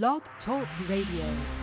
Blog 0.00 0.22
Talk 0.46 0.66
Radio. 0.88 1.61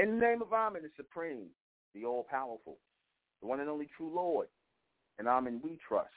In 0.00 0.18
the 0.18 0.26
name 0.26 0.40
of 0.40 0.54
Amen, 0.54 0.80
the 0.82 0.88
Supreme, 0.96 1.48
the 1.94 2.06
All-Powerful, 2.06 2.78
the 3.42 3.46
one 3.46 3.60
and 3.60 3.68
only 3.68 3.86
true 3.94 4.10
Lord, 4.14 4.46
and 5.18 5.28
Amen 5.28 5.60
we 5.62 5.78
trust. 5.86 6.08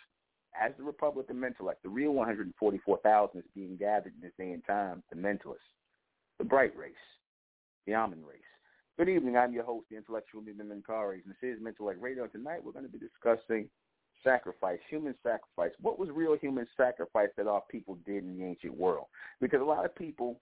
As 0.57 0.71
the 0.77 0.83
Republic 0.83 1.25
Republican 1.27 1.67
Mentellect, 1.67 1.81
the 1.83 1.89
real 1.89 2.11
144,000 2.11 3.39
is 3.39 3.45
being 3.53 3.75
gathered 3.75 4.13
in 4.15 4.21
this 4.21 4.31
day 4.37 4.53
and 4.53 4.63
time, 4.65 5.03
the 5.09 5.17
Mentalists, 5.17 5.67
the 6.37 6.45
Bright 6.45 6.77
Race, 6.77 6.93
the 7.85 7.93
Amen 7.93 8.23
Race. 8.25 8.39
Good 8.97 9.09
evening. 9.09 9.35
I'm 9.35 9.51
your 9.51 9.65
host, 9.65 9.87
the 9.91 9.97
intellectual 9.97 10.41
Nuben 10.41 10.71
Menkarayzz, 10.71 11.25
and 11.25 11.35
this 11.41 11.57
is 11.57 11.59
Mentellect 11.61 11.99
Radio. 11.99 12.27
Tonight 12.27 12.63
we're 12.63 12.71
going 12.71 12.85
to 12.85 12.91
be 12.91 12.99
discussing 12.99 13.67
sacrifice, 14.23 14.79
human 14.89 15.15
sacrifice. 15.23 15.71
What 15.81 15.99
was 15.99 16.07
real 16.09 16.37
human 16.37 16.67
sacrifice 16.77 17.29
that 17.35 17.47
our 17.47 17.63
people 17.69 17.97
did 18.05 18.23
in 18.23 18.37
the 18.37 18.45
ancient 18.45 18.77
world? 18.77 19.07
Because 19.41 19.59
a 19.59 19.65
lot 19.65 19.83
of 19.83 19.93
people, 19.93 20.39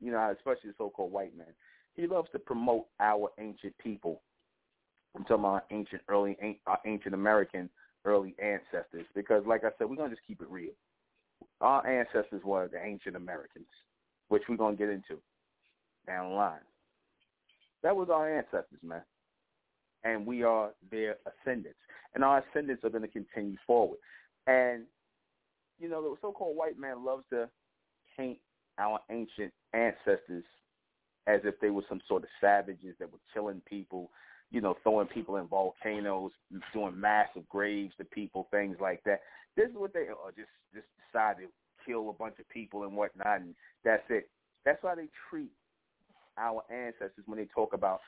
you 0.00 0.10
know, 0.10 0.34
especially 0.36 0.70
the 0.70 0.74
so-called 0.76 1.12
white 1.12 1.38
man, 1.38 1.46
he 1.94 2.06
loves 2.06 2.28
to 2.32 2.38
promote 2.38 2.86
our 3.00 3.30
ancient 3.38 3.76
people. 3.78 4.22
I'm 5.16 5.24
talking 5.24 5.44
about 5.44 5.64
ancient, 5.70 6.02
early, 6.08 6.36
uh, 6.66 6.76
ancient 6.86 7.14
American 7.14 7.68
early 8.04 8.34
ancestors. 8.42 9.06
Because, 9.14 9.44
like 9.46 9.64
I 9.64 9.70
said, 9.76 9.88
we're 9.88 9.96
gonna 9.96 10.10
just 10.10 10.26
keep 10.26 10.40
it 10.40 10.50
real. 10.50 10.72
Our 11.60 11.86
ancestors 11.86 12.42
were 12.44 12.68
the 12.68 12.82
ancient 12.82 13.16
Americans, 13.16 13.66
which 14.28 14.42
we're 14.48 14.56
gonna 14.56 14.76
get 14.76 14.88
into 14.88 15.20
down 16.06 16.30
the 16.30 16.34
line. 16.34 16.60
That 17.82 17.96
was 17.96 18.08
our 18.10 18.28
ancestors, 18.28 18.82
man. 18.82 19.02
And 20.04 20.26
we 20.26 20.42
are 20.42 20.70
their 20.90 21.16
ascendants. 21.26 21.78
And 22.14 22.24
our 22.24 22.42
ascendants 22.50 22.84
are 22.84 22.90
going 22.90 23.02
to 23.02 23.08
continue 23.08 23.56
forward. 23.66 23.98
And, 24.46 24.84
you 25.78 25.88
know, 25.88 26.02
the 26.02 26.16
so-called 26.20 26.56
white 26.56 26.78
man 26.78 27.04
loves 27.04 27.24
to 27.30 27.48
paint 28.16 28.38
our 28.78 28.98
ancient 29.10 29.52
ancestors 29.72 30.44
as 31.34 31.40
if 31.44 31.58
they 31.60 31.70
were 31.70 31.84
some 31.88 32.00
sort 32.08 32.24
of 32.24 32.28
savages 32.40 32.94
that 32.98 33.10
were 33.10 33.18
killing 33.32 33.62
people, 33.68 34.10
you 34.50 34.60
know, 34.60 34.76
throwing 34.82 35.06
people 35.06 35.36
in 35.36 35.46
volcanoes, 35.46 36.32
doing 36.72 36.98
massive 36.98 37.48
graves 37.48 37.92
to 37.98 38.04
people, 38.04 38.48
things 38.50 38.76
like 38.80 39.02
that. 39.04 39.20
This 39.56 39.68
is 39.68 39.76
what 39.76 39.92
they 39.92 40.00
are, 40.08 40.32
just 40.36 40.48
just 40.74 40.86
decide 41.06 41.36
to 41.38 41.46
kill 41.86 42.10
a 42.10 42.12
bunch 42.12 42.38
of 42.38 42.48
people 42.48 42.84
and 42.84 42.96
whatnot, 42.96 43.40
and 43.40 43.54
that's 43.84 44.02
it. 44.08 44.28
That's 44.64 44.82
why 44.82 44.94
they 44.94 45.08
treat 45.28 45.50
our 46.38 46.62
ancestors 46.70 47.24
when 47.26 47.38
they 47.38 47.48
talk 47.54 47.72
about 47.72 48.00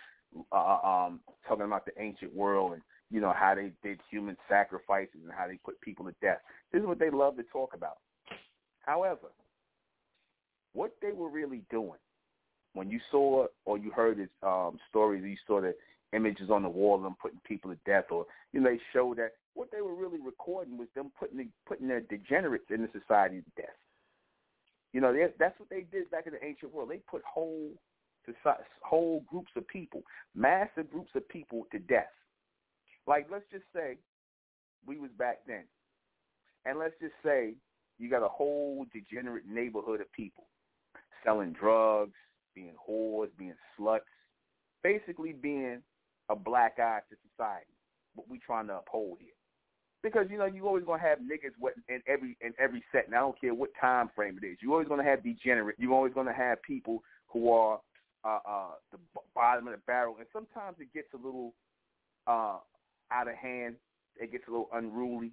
uh, 0.53 0.57
uh, 0.57 0.87
um, 0.87 1.21
talking 1.47 1.65
about 1.65 1.85
the 1.85 1.93
ancient 2.01 2.35
world 2.35 2.73
and 2.73 2.83
you 3.11 3.21
know 3.21 3.35
how 3.37 3.55
they 3.55 3.73
did 3.87 4.01
human 4.11 4.37
sacrifices 4.49 5.21
and 5.23 5.33
how 5.33 5.47
they 5.47 5.59
put 5.65 5.81
people 5.81 6.05
to 6.07 6.15
death. 6.23 6.39
This 6.73 6.81
is 6.81 6.87
what 6.87 6.99
they 6.99 7.11
love 7.11 7.37
to 7.37 7.43
talk 7.45 7.75
about. 7.75 7.99
However, 8.81 9.29
what 10.73 10.95
they 11.03 11.13
were 11.13 11.29
really 11.29 11.63
doing 11.71 11.99
when 12.75 12.91
you 12.91 13.01
saw 13.11 13.47
or 13.65 13.79
you 13.79 13.91
heard 13.91 14.19
his 14.19 14.29
um, 14.43 14.79
stories, 14.89 15.23
you 15.25 15.37
saw 15.47 15.61
the 15.61 15.75
images 16.13 16.51
on 16.51 16.63
the 16.63 16.69
wall 16.69 16.97
of 16.97 17.03
them 17.03 17.17
putting 17.21 17.41
people 17.45 17.71
to 17.71 17.79
death, 17.87 18.07
or 18.11 18.27
you 18.53 18.61
know 18.61 18.71
they 18.71 18.81
showed 18.93 19.19
that 19.19 19.33
what 19.55 19.71
they 19.71 19.81
were 19.81 19.95
really 19.95 20.19
recording 20.25 20.79
was 20.79 20.89
them 20.95 21.11
putting 21.19 21.49
putting 21.67 21.89
their 21.89 22.01
degenerates 22.01 22.67
in 22.71 22.83
the 22.83 22.89
society 22.99 23.41
to 23.41 23.63
death. 23.63 23.77
You 24.93 25.01
know 25.01 25.15
that's 25.39 25.59
what 25.59 25.71
they 25.71 25.87
did 25.91 26.11
back 26.11 26.27
in 26.27 26.33
the 26.33 26.45
ancient 26.45 26.73
world. 26.73 26.91
They 26.91 26.99
put 26.99 27.23
whole 27.25 27.71
whole 28.83 29.25
groups 29.29 29.51
of 29.57 29.67
people, 29.67 30.03
massive 30.35 30.91
groups 30.91 31.11
of 31.15 31.29
people 31.29 31.67
to 31.73 31.79
death. 31.79 32.13
Like 33.07 33.29
let's 33.31 33.45
just 33.51 33.65
say 33.75 33.97
we 34.87 34.99
was 34.99 35.11
back 35.19 35.41
then, 35.47 35.65
and 36.65 36.79
let's 36.79 36.95
just 37.01 37.15
say 37.25 37.55
you 37.99 38.11
got 38.11 38.23
a 38.23 38.29
whole 38.29 38.87
degenerate 38.93 39.47
neighborhood 39.49 40.01
of 40.01 40.13
people 40.13 40.45
selling 41.25 41.53
drugs, 41.53 42.13
being 42.55 42.75
whores, 42.89 43.29
being 43.39 43.55
sluts, 43.79 44.01
basically 44.83 45.33
being 45.33 45.83
a 46.29 46.37
black 46.37 46.79
eye 46.79 47.01
to 47.11 47.17
society. 47.31 47.67
What 48.15 48.29
we 48.29 48.39
trying 48.39 48.67
to 48.67 48.77
uphold 48.77 49.19
here. 49.21 49.31
Because 50.03 50.27
you 50.31 50.37
know 50.37 50.47
you 50.47 50.67
always 50.67 50.85
gonna 50.85 51.01
have 51.01 51.19
niggas 51.19 51.53
what 51.59 51.75
in 51.89 52.03
every 52.07 52.37
in 52.41 52.53
every 52.59 52.83
set, 52.91 53.07
and 53.07 53.15
I 53.15 53.21
don't 53.21 53.41
care 53.41 53.55
what 53.55 53.71
time 53.81 54.11
frame 54.15 54.39
it 54.43 54.47
is. 54.47 54.59
You're 54.61 54.73
always 54.73 54.89
gonna 54.89 55.05
have 55.05 55.23
degenerate. 55.23 55.77
You're 55.79 55.93
always 55.93 56.13
gonna 56.13 56.33
have 56.33 56.61
people 56.63 57.03
who 57.29 57.53
are 57.53 57.81
uh, 58.25 58.39
uh, 58.47 58.71
the 58.91 58.99
bottom 59.35 59.69
of 59.69 59.75
the 59.75 59.81
barrel, 59.87 60.17
and 60.19 60.27
sometimes 60.33 60.77
it 60.81 60.93
gets 60.93 61.09
a 61.15 61.17
little 61.17 61.55
uh, 62.27 62.59
out 63.13 63.29
of 63.29 63.35
hand. 63.35 63.77
It 64.17 64.33
gets 64.33 64.45
a 64.49 64.51
little 64.51 64.69
unruly. 64.73 65.33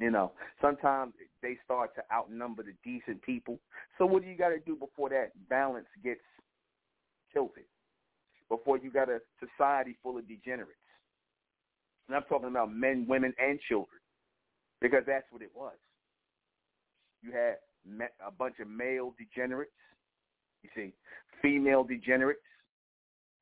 You 0.00 0.10
know, 0.10 0.32
sometimes 0.62 1.12
they 1.42 1.58
start 1.62 1.94
to 1.94 2.02
outnumber 2.10 2.62
the 2.62 2.72
decent 2.82 3.20
people. 3.20 3.58
So 3.98 4.06
what 4.06 4.22
do 4.22 4.28
you 4.28 4.36
got 4.36 4.48
to 4.48 4.58
do 4.58 4.74
before 4.74 5.10
that 5.10 5.32
balance 5.50 5.86
gets 6.02 6.22
tilted? 7.34 7.64
Before 8.48 8.78
you 8.78 8.90
got 8.90 9.10
a 9.10 9.20
society 9.38 9.96
full 10.02 10.16
of 10.16 10.26
degenerates? 10.26 10.72
And 12.08 12.16
I'm 12.16 12.24
talking 12.24 12.48
about 12.48 12.74
men, 12.74 13.04
women, 13.06 13.34
and 13.38 13.60
children, 13.68 14.00
because 14.80 15.04
that's 15.06 15.26
what 15.30 15.42
it 15.42 15.50
was. 15.54 15.76
You 17.22 17.32
had 17.32 17.56
a 18.26 18.30
bunch 18.30 18.54
of 18.58 18.68
male 18.68 19.14
degenerates. 19.18 19.70
You 20.62 20.70
see, 20.74 20.92
female 21.42 21.84
degenerates, 21.84 22.40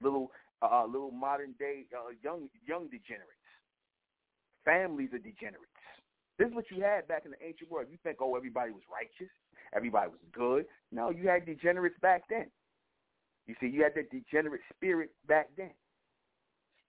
little, 0.02 0.32
uh, 0.60 0.84
little 0.86 1.12
modern 1.12 1.54
day 1.58 1.84
uh, 1.96 2.10
young, 2.22 2.48
young 2.66 2.88
degenerates. 2.88 3.32
Families 4.64 5.10
of 5.14 5.22
degenerates. 5.22 5.77
This 6.38 6.48
is 6.48 6.54
what 6.54 6.70
you 6.70 6.82
had 6.82 7.08
back 7.08 7.24
in 7.24 7.32
the 7.32 7.42
ancient 7.44 7.70
world. 7.70 7.88
You 7.90 7.98
think, 8.02 8.18
oh, 8.20 8.36
everybody 8.36 8.70
was 8.70 8.82
righteous, 8.92 9.32
everybody 9.74 10.10
was 10.10 10.20
good. 10.32 10.66
No, 10.92 11.10
you 11.10 11.28
had 11.28 11.44
degenerates 11.44 11.98
back 12.00 12.22
then. 12.30 12.46
You 13.46 13.54
see, 13.60 13.66
you 13.66 13.82
had 13.82 13.94
that 13.96 14.10
degenerate 14.10 14.60
spirit 14.74 15.10
back 15.26 15.48
then. 15.56 15.70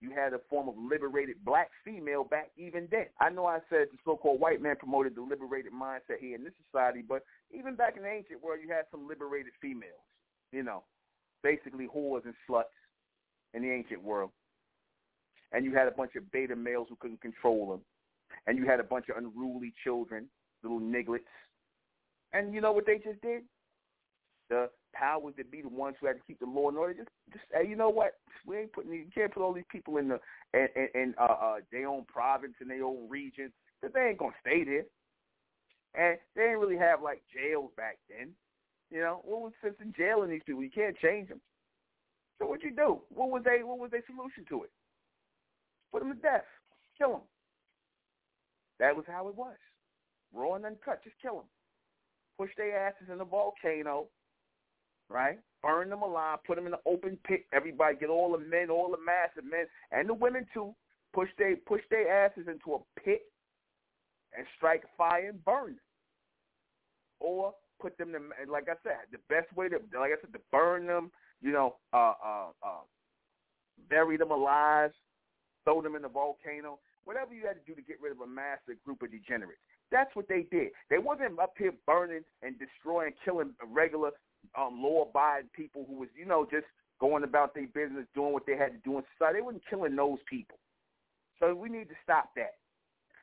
You 0.02 0.12
had 0.12 0.34
a 0.34 0.40
form 0.50 0.70
of 0.70 0.76
liberated 0.78 1.44
black 1.44 1.70
female 1.84 2.24
back 2.24 2.52
even 2.58 2.88
then. 2.92 3.08
I 3.20 3.30
know 3.30 3.46
I 3.46 3.60
said 3.70 3.88
the 3.92 3.98
so-called 4.06 4.40
white 4.40 4.62
man 4.62 4.76
promoted 4.78 5.16
the 5.16 5.22
liberated 5.22 5.74
mindset 5.74 6.20
here 6.22 6.36
in 6.36 6.44
this 6.44 6.54
society, 6.66 7.04
but 7.08 7.24
even 7.52 7.76
back 7.76 7.98
in 7.98 8.04
the 8.04 8.10
ancient 8.10 8.42
world, 8.42 8.60
you 8.64 8.74
had 8.74 8.86
some 8.92 9.08
liberated 9.08 9.52
females. 9.62 10.06
You 10.52 10.64
know, 10.64 10.84
basically 11.44 11.88
whores 11.88 12.24
and 12.26 12.34
sluts 12.50 12.76
in 13.54 13.62
the 13.62 13.72
ancient 13.72 14.04
world. 14.04 14.32
And 15.52 15.66
you 15.66 15.74
had 15.74 15.88
a 15.88 15.92
bunch 15.92 16.16
of 16.16 16.32
beta 16.32 16.56
males 16.56 16.88
who 16.90 16.96
couldn't 16.96 17.22
control 17.22 17.72
them 17.72 17.82
and 18.48 18.58
you 18.58 18.66
had 18.66 18.80
a 18.80 18.84
bunch 18.84 19.06
of 19.10 19.18
unruly 19.18 19.74
children, 19.84 20.28
little 20.64 20.80
nigglets. 20.80 21.20
And 22.34 22.54
you 22.54 22.62
know 22.62 22.72
what 22.72 22.86
they 22.86 22.98
just 22.98 23.22
did? 23.22 23.44
The 24.50 24.70
powers 24.94 25.34
that 25.38 25.52
be 25.52 25.62
the 25.62 25.70
ones 25.70 25.96
who 26.00 26.08
had 26.08 26.18
to 26.18 26.24
keep 26.26 26.40
the 26.40 26.46
law 26.46 26.70
and 26.70 26.78
order 26.78 26.94
just 26.94 27.10
just 27.32 27.46
hey, 27.54 27.68
you 27.68 27.76
know 27.76 27.90
what? 27.90 28.14
We 28.46 28.58
ain't 28.58 28.74
putting 28.74 28.92
you 28.92 29.06
can't 29.14 29.34
put 29.34 29.44
all 29.44 29.54
these 29.54 29.70
people 29.72 29.98
in 29.98 30.08
the 30.08 30.20
in, 30.54 30.68
in, 30.76 31.02
in 31.02 31.16
uh, 31.20 31.24
uh 31.24 31.56
their 31.72 31.88
own 31.88 32.06
province 32.06 32.56
and 32.60 32.70
their 32.70 32.84
own 32.84 33.08
region 33.08 33.52
because 33.80 33.94
they 33.94 34.10
ain't 34.10 34.18
gonna 34.18 34.32
stay 34.42 34.64
there. 34.64 34.86
And 35.96 36.18
they 36.36 36.44
didn't 36.44 36.60
really 36.60 36.78
have 36.78 37.02
like 37.02 37.22
jails 37.34 37.72
back 37.78 37.98
then. 38.10 38.30
You 38.92 39.02
know, 39.02 39.22
what 39.24 39.42
was 39.42 39.54
sense 39.62 39.76
in 39.82 39.94
jailing 39.96 40.32
these 40.32 40.42
people? 40.46 40.64
You 40.64 40.72
can't 40.72 40.98
change 40.98 41.30
them. 41.30 41.42
So 42.40 42.48
what 42.48 42.64
you 42.64 42.72
do? 42.72 43.02
What 43.10 43.30
was 43.30 43.44
they? 43.44 43.64
What 43.64 43.80
was 43.80 43.92
their 43.92 44.04
solution 44.08 44.46
to 44.50 44.64
it? 44.64 44.72
Put 45.92 46.02
them 46.02 46.14
to 46.14 46.20
death. 46.20 46.46
Kill 46.98 47.12
them. 47.12 47.22
That 48.80 48.96
was 48.96 49.06
how 49.08 49.28
it 49.28 49.36
was. 49.36 49.56
Raw 50.34 50.56
and 50.56 50.66
uncut, 50.66 51.04
just 51.04 51.16
kill 51.22 51.36
them. 51.36 51.46
Push 52.38 52.52
their 52.58 52.88
asses 52.88 53.10
in 53.12 53.20
a 53.20 53.26
volcano, 53.26 54.08
right? 55.10 55.40
Burn 55.62 55.90
them 55.90 56.02
alive, 56.02 56.40
put 56.48 56.56
them 56.56 56.66
in 56.66 56.72
the 56.72 56.80
open 56.86 57.18
pit. 57.26 57.46
Everybody 57.54 57.98
get 57.98 58.10
all 58.10 58.32
the 58.32 58.38
men, 58.38 58.70
all 58.70 58.92
the 58.92 59.04
massive 59.04 59.50
men, 59.50 59.66
and 59.92 60.08
the 60.08 60.14
women 60.14 60.46
too. 60.54 60.74
Push 61.14 61.30
they 61.38 61.56
push 61.56 61.82
their 61.90 62.26
asses 62.26 62.48
into 62.48 62.76
a 62.76 63.02
pit 63.02 63.22
and 64.38 64.46
strike 64.56 64.84
fire 64.98 65.30
and 65.30 65.44
burn 65.44 65.68
them. 65.68 65.80
Or 67.20 67.54
put 67.82 67.98
them 67.98 68.14
to, 68.14 68.52
like 68.52 68.70
I 68.70 68.76
said, 68.84 69.10
the 69.12 69.18
best 69.28 69.52
way 69.58 69.68
to, 69.70 69.78
like 70.00 70.12
I 70.12 70.22
said, 70.22 70.32
to 70.34 70.40
burn 70.52 70.86
them, 70.86 71.12
you 71.42 71.52
know, 71.52 71.76
uh, 71.92 72.14
uh, 72.24 72.48
uh, 72.64 72.84
bury 73.90 74.18
them 74.18 74.32
alive, 74.32 74.92
throw 75.66 75.82
them 75.82 75.96
in 75.96 76.04
the 76.04 76.10
volcano 76.10 76.80
whatever 77.10 77.34
you 77.34 77.42
had 77.42 77.58
to 77.58 77.66
do 77.66 77.74
to 77.74 77.82
get 77.82 77.98
rid 78.00 78.12
of 78.12 78.22
a 78.22 78.28
massive 78.28 78.78
group 78.86 79.02
of 79.02 79.10
degenerates. 79.10 79.66
That's 79.90 80.14
what 80.14 80.30
they 80.30 80.46
did. 80.52 80.70
They 80.92 81.00
wasn't 81.00 81.40
up 81.40 81.54
here 81.58 81.74
burning 81.88 82.22
and 82.44 82.54
destroying, 82.62 83.14
killing 83.26 83.50
regular 83.66 84.12
um, 84.54 84.78
law-abiding 84.78 85.50
people 85.56 85.86
who 85.90 85.98
was, 85.98 86.10
you 86.16 86.26
know, 86.26 86.46
just 86.46 86.70
going 87.02 87.24
about 87.24 87.56
their 87.56 87.66
business, 87.66 88.06
doing 88.14 88.32
what 88.32 88.46
they 88.46 88.56
had 88.56 88.78
to 88.78 88.82
do 88.86 89.00
in 89.00 89.04
society. 89.18 89.40
They 89.40 89.42
wasn't 89.42 89.64
killing 89.68 89.96
those 89.96 90.20
people. 90.30 90.60
So 91.40 91.56
we 91.56 91.68
need 91.68 91.90
to 91.90 91.96
stop 92.04 92.30
that. 92.36 92.62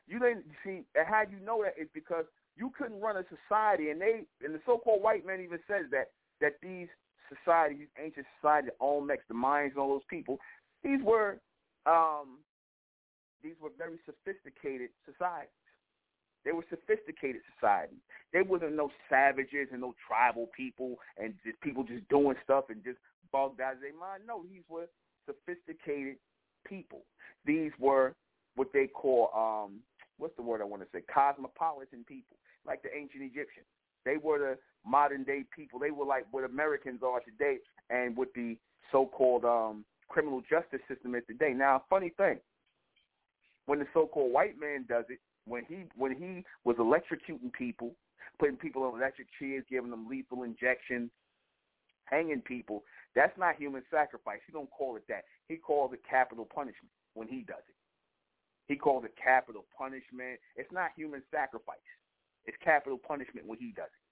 You 0.09 0.19
didn't 0.19 0.47
see, 0.65 0.83
and 0.99 1.07
how 1.07 1.23
you 1.23 1.39
know 1.45 1.63
that 1.63 1.81
is 1.81 1.89
because 1.95 2.25
you 2.57 2.73
couldn't 2.77 3.01
run 3.01 3.17
a 3.17 3.25
society, 3.31 3.91
and 3.91 4.01
they, 4.01 4.27
and 4.43 4.53
the 4.53 4.61
so-called 4.67 5.01
white 5.01 5.25
man 5.25 5.41
even 5.41 5.61
says 5.69 5.87
that 5.93 6.11
that 6.41 6.55
these 6.61 6.89
societies, 7.31 7.87
ancient 8.03 8.27
society, 8.41 8.69
the 8.69 8.85
Olmecs, 8.85 9.27
the 9.29 9.35
Mayans, 9.35 9.71
and 9.71 9.79
all 9.79 9.91
those 9.91 10.11
people, 10.11 10.39
these 10.83 11.01
were 11.03 11.39
um, 11.87 12.39
these 13.47 13.55
were 13.63 13.71
very 13.79 13.99
sophisticated 14.03 14.91
societies. 15.07 15.55
They 16.45 16.51
were 16.51 16.67
sophisticated 16.69 17.43
societies. 17.55 18.03
They 18.33 18.43
wasn't 18.43 18.75
no 18.75 18.91
savages 19.09 19.69
and 19.71 19.81
no 19.81 19.95
tribal 20.07 20.49
people 20.57 20.97
and 21.17 21.35
just 21.45 21.61
people 21.61 21.85
just 21.85 22.09
doing 22.09 22.35
stuff 22.43 22.65
and 22.71 22.83
just 22.83 22.99
bugged 23.31 23.61
out 23.61 23.75
of 23.75 23.81
their 23.81 23.95
mind. 23.95 24.23
No, 24.27 24.43
these 24.51 24.63
were 24.69 24.87
sophisticated 25.27 26.17
people. 26.67 27.03
These 27.45 27.71
were 27.79 28.15
what 28.57 28.73
they 28.73 28.89
call 28.89 29.31
um 29.31 29.79
what's 30.19 30.35
the 30.37 30.43
word 30.43 30.61
I 30.61 30.65
want 30.65 30.83
to 30.83 30.89
say? 30.93 31.03
Cosmopolitan 31.13 32.05
people, 32.07 32.37
like 32.67 32.83
the 32.83 32.91
ancient 32.97 33.23
Egyptians. 33.23 33.67
They 34.05 34.17
were 34.17 34.39
the 34.39 34.59
modern 34.89 35.23
day 35.23 35.45
people. 35.55 35.79
They 35.79 35.91
were 35.91 36.07
like 36.07 36.27
what 36.33 36.43
Americans 36.43 37.01
are 37.05 37.21
today 37.21 37.59
and 37.91 38.17
what 38.17 38.29
the 38.35 38.57
so 38.91 39.07
called 39.07 39.45
um 39.45 39.85
criminal 40.09 40.43
justice 40.49 40.81
system 40.89 41.15
is 41.15 41.23
today. 41.27 41.53
Now, 41.53 41.83
funny 41.91 42.13
thing, 42.17 42.39
when 43.67 43.79
the 43.79 43.87
so 43.93 44.07
called 44.07 44.33
white 44.33 44.59
man 44.59 44.87
does 44.89 45.05
it, 45.09 45.19
when 45.47 45.65
he 45.69 45.85
when 45.97 46.13
he 46.17 46.45
was 46.65 46.77
electrocuting 46.77 47.53
people, 47.53 47.93
putting 48.39 48.57
people 48.57 48.83
on 48.85 48.99
electric 48.99 49.29
chairs, 49.39 49.65
giving 49.71 49.91
them 49.91 50.09
lethal 50.09 50.43
injections, 50.43 51.11
hanging 52.05 52.41
people, 52.41 52.85
that's 53.15 53.37
not 53.39 53.57
human 53.57 53.83
sacrifice. 53.91 54.41
He 54.47 54.53
don't 54.53 54.71
call 54.71 54.97
it 54.97 55.05
that. 55.09 55.25
He 55.49 55.57
calls 55.57 55.93
it 55.93 56.01
capital 56.09 56.47
punishment 56.53 56.91
when 57.15 57.29
he 57.29 57.45
does 57.47 57.63
it. 57.69 57.75
He 58.67 58.77
calls 58.77 59.05
it 59.05 59.15
capital 59.23 59.65
punishment. 59.77 60.41
It's 60.57 60.73
not 60.73 60.91
human 60.97 61.23
sacrifice. 61.31 61.79
It's 62.47 62.57
capital 62.63 62.99
punishment 62.99 63.47
when 63.47 63.59
he 63.59 63.73
does 63.77 63.91
it. 63.91 64.06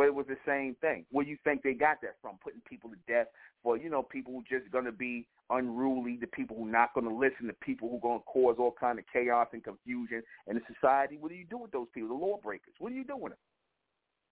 But 0.00 0.06
it 0.06 0.14
was 0.14 0.24
the 0.28 0.38
same 0.46 0.76
thing. 0.80 1.04
Where 1.10 1.26
you 1.26 1.36
think 1.44 1.62
they 1.62 1.74
got 1.74 2.00
that 2.00 2.16
from? 2.22 2.38
Putting 2.42 2.62
people 2.66 2.88
to 2.88 2.96
death 3.06 3.26
for, 3.62 3.76
you 3.76 3.90
know, 3.90 4.02
people 4.02 4.32
who 4.32 4.42
just 4.48 4.72
going 4.72 4.86
to 4.86 4.96
be 4.96 5.26
unruly, 5.50 6.16
the 6.18 6.26
people 6.26 6.56
who 6.56 6.64
not 6.64 6.94
going 6.94 7.04
to 7.04 7.14
listen, 7.14 7.46
the 7.46 7.60
people 7.60 7.90
who 7.90 8.00
going 8.00 8.20
to 8.20 8.24
cause 8.24 8.56
all 8.58 8.72
kind 8.80 8.98
of 8.98 9.04
chaos 9.12 9.48
and 9.52 9.62
confusion 9.62 10.22
in 10.46 10.56
the 10.56 10.62
society. 10.72 11.18
What 11.20 11.28
do 11.28 11.36
you 11.36 11.44
do 11.44 11.58
with 11.58 11.72
those 11.72 11.88
people, 11.92 12.16
the 12.16 12.24
lawbreakers? 12.24 12.72
What 12.78 12.88
do 12.88 12.94
you 12.94 13.04
do 13.04 13.14
with 13.14 13.32
them? 13.32 13.44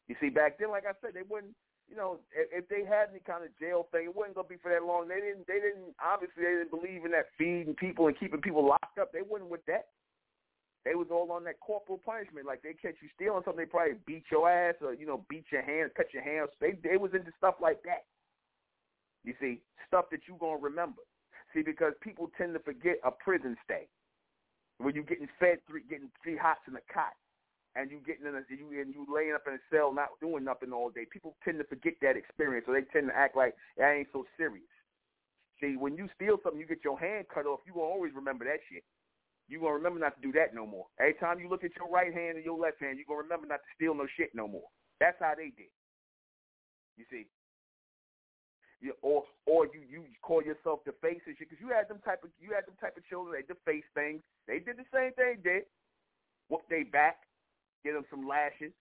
You 0.09 0.17
see, 0.23 0.31
back 0.31 0.59
then, 0.59 0.71
like 0.71 0.85
I 0.89 0.97
said, 1.05 1.13
they 1.13 1.29
wouldn't 1.29 1.53
you 1.91 1.97
know, 1.97 2.17
if, 2.33 2.65
if 2.65 2.69
they 2.69 2.89
had 2.89 3.13
any 3.13 3.21
kind 3.21 3.45
of 3.45 3.53
jail 3.61 3.89
thing, 3.93 4.05
it 4.05 4.17
wasn't 4.17 4.37
gonna 4.37 4.49
be 4.49 4.57
for 4.63 4.73
that 4.73 4.85
long. 4.85 5.09
They 5.09 5.21
didn't. 5.21 5.47
They 5.49 5.61
didn't. 5.61 5.97
Obviously, 6.01 6.45
they 6.45 6.65
didn't 6.65 6.73
believe 6.73 7.05
in 7.05 7.13
that 7.13 7.33
feeding 7.37 7.75
people 7.77 8.09
and 8.09 8.19
keeping 8.19 8.41
people 8.41 8.65
locked 8.65 8.99
up. 9.01 9.13
They 9.13 9.25
wasn't 9.25 9.49
with 9.49 9.65
that. 9.69 9.89
They 10.85 10.95
was 10.95 11.09
all 11.11 11.31
on 11.33 11.45
that 11.45 11.61
corporal 11.61 12.01
punishment. 12.05 12.47
Like 12.47 12.63
they 12.63 12.73
catch 12.73 12.97
you 13.03 13.09
stealing 13.15 13.43
something, 13.45 13.65
they 13.65 13.71
probably 13.71 13.99
beat 14.07 14.25
your 14.31 14.49
ass 14.49 14.77
or 14.81 14.95
you 14.95 15.07
know 15.07 15.25
beat 15.29 15.45
your 15.51 15.63
hands, 15.63 15.93
cut 15.97 16.15
your 16.15 16.23
hands. 16.23 16.51
They 16.61 16.79
they 16.83 16.97
was 16.97 17.13
into 17.15 17.33
stuff 17.37 17.57
like 17.61 17.83
that. 17.85 18.07
You 19.25 19.35
see, 19.41 19.61
stuff 19.87 20.07
that 20.11 20.21
you 20.29 20.37
gonna 20.41 20.59
remember. 20.59 21.03
See, 21.55 21.63
because 21.63 21.93
people 22.01 22.31
tend 22.37 22.55
to 22.55 22.61
forget 22.61 22.97
a 23.05 23.11
prison 23.11 23.57
stay 23.65 23.89
when 24.79 24.95
you 24.95 25.03
getting 25.03 25.29
fed 25.41 25.59
three, 25.67 25.83
getting 25.89 26.11
three 26.23 26.37
hots 26.37 26.61
in 26.69 26.77
a 26.77 26.85
cot 26.93 27.15
and 27.75 27.91
you 27.91 28.01
getting 28.07 28.27
in 28.27 28.35
a, 28.35 28.43
you 28.49 28.81
and 28.81 28.95
you 28.95 29.07
laying 29.07 29.35
up 29.35 29.45
in 29.47 29.55
a 29.55 29.63
cell 29.71 29.93
not 29.93 30.09
doing 30.21 30.45
nothing 30.45 30.73
all 30.73 30.91
day. 30.91 31.07
People 31.11 31.37
tend 31.45 31.59
to 31.59 31.65
forget 31.65 31.95
that 32.03 32.17
experience, 32.17 32.67
so 32.67 32.73
they 32.73 32.83
tend 32.93 33.09
to 33.09 33.17
act 33.17 33.37
like 33.37 33.55
that 33.77 33.93
ain't 33.93 34.09
so 34.13 34.25
serious. 34.37 34.67
See, 35.61 35.77
when 35.77 35.97
you 35.97 36.09
steal 36.15 36.39
something, 36.43 36.61
you 36.61 36.67
get 36.67 36.85
your 36.85 36.99
hand 36.99 37.27
cut 37.33 37.47
off. 37.47 37.61
You 37.67 37.75
gonna 37.75 37.87
always 37.87 38.15
remember 38.15 38.45
that 38.45 38.63
shit. 38.71 38.85
You 39.49 39.61
gonna 39.61 39.75
remember 39.75 39.99
not 39.99 40.15
to 40.17 40.23
do 40.23 40.33
that 40.39 40.55
no 40.55 40.67
more. 40.67 40.87
Every 41.01 41.15
time 41.15 41.41
you 41.41 41.49
look 41.49 41.65
at 41.65 41.75
your 41.77 41.89
right 41.89 42.13
hand 42.13 42.37
and 42.37 42.45
your 42.45 42.59
left 42.59 42.81
hand, 42.81 42.99
you're 42.99 43.09
gonna 43.09 43.25
remember 43.25 43.47
not 43.49 43.65
to 43.65 43.71
steal 43.75 43.95
no 43.95 44.07
shit 44.17 44.31
no 44.35 44.47
more. 44.47 44.69
That's 45.01 45.17
how 45.21 45.33
they 45.37 45.51
did. 45.57 45.73
You 46.97 47.05
see. 47.11 47.27
You, 48.81 48.93
or 49.03 49.25
or 49.47 49.67
you 49.67 49.83
you 49.91 50.05
call 50.23 50.43
yourself 50.43 50.85
the 50.87 50.93
face 51.03 51.19
and 51.27 51.35
shit 51.37 51.51
because 51.51 51.59
you 51.59 51.75
had 51.75 51.89
them 51.89 51.99
type 52.05 52.23
of 52.23 52.31
you 52.39 52.55
had 52.55 52.63
them 52.67 52.79
type 52.79 52.97
of 52.97 53.03
children 53.09 53.35
they 53.35 53.43
deface 53.43 53.89
things. 53.95 54.23
They 54.47 54.61
did 54.61 54.77
the 54.77 54.87
same 54.95 55.11
thing. 55.19 55.43
Did 55.43 55.65
whoop 56.49 56.63
they 56.71 56.85
back 56.85 57.27
get 57.85 57.95
them 57.95 58.05
some 58.11 58.27
lashes. 58.27 58.73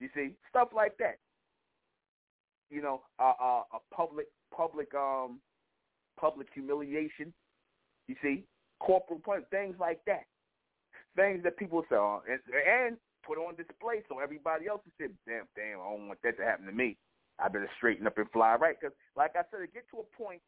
You 0.00 0.08
see, 0.14 0.30
stuff 0.50 0.68
like 0.74 0.96
that. 0.98 1.18
You 2.70 2.82
know, 2.82 3.02
uh, 3.18 3.32
uh, 3.40 3.62
a 3.72 3.94
public, 3.94 4.26
public, 4.54 4.92
um, 4.94 5.40
public 6.18 6.48
humiliation. 6.52 7.32
You 8.08 8.16
see, 8.22 8.44
corporal 8.80 9.20
punishment, 9.20 9.50
things 9.50 9.76
like 9.78 10.00
that. 10.06 10.24
Things 11.16 11.42
that 11.44 11.56
people 11.56 11.82
oh, 11.92 12.22
and, 12.28 12.40
and 12.52 12.96
put 13.24 13.38
on 13.38 13.56
display 13.56 14.04
so 14.08 14.20
everybody 14.20 14.68
else 14.68 14.82
will 14.84 14.94
say, 15.00 15.12
damn, 15.26 15.48
damn, 15.56 15.80
I 15.80 15.88
don't 15.88 16.08
want 16.08 16.20
that 16.22 16.36
to 16.36 16.44
happen 16.44 16.66
to 16.66 16.72
me. 16.72 16.96
I 17.38 17.48
better 17.48 17.68
straighten 17.76 18.06
up 18.06 18.16
and 18.18 18.30
fly 18.30 18.56
right. 18.56 18.76
Because, 18.78 18.94
like 19.16 19.32
I 19.36 19.42
said, 19.50 19.60
it 19.60 19.74
get 19.74 19.88
to 19.90 20.04
a 20.04 20.08
point 20.16 20.40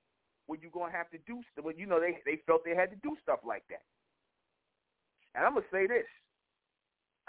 where 0.46 0.58
you're 0.60 0.72
gonna 0.72 0.92
have 0.92 1.10
to 1.10 1.20
do 1.26 1.40
stuff. 1.52 1.64
Well, 1.64 1.76
you 1.76 1.86
know, 1.86 2.00
they 2.00 2.18
they 2.24 2.40
felt 2.46 2.64
they 2.64 2.76
had 2.76 2.90
to 2.90 3.00
do 3.04 3.16
stuff 3.22 3.40
like 3.44 3.64
that. 3.68 3.84
And 5.34 5.44
I'm 5.44 5.54
gonna 5.54 5.68
say 5.70 5.86
this: 5.86 6.08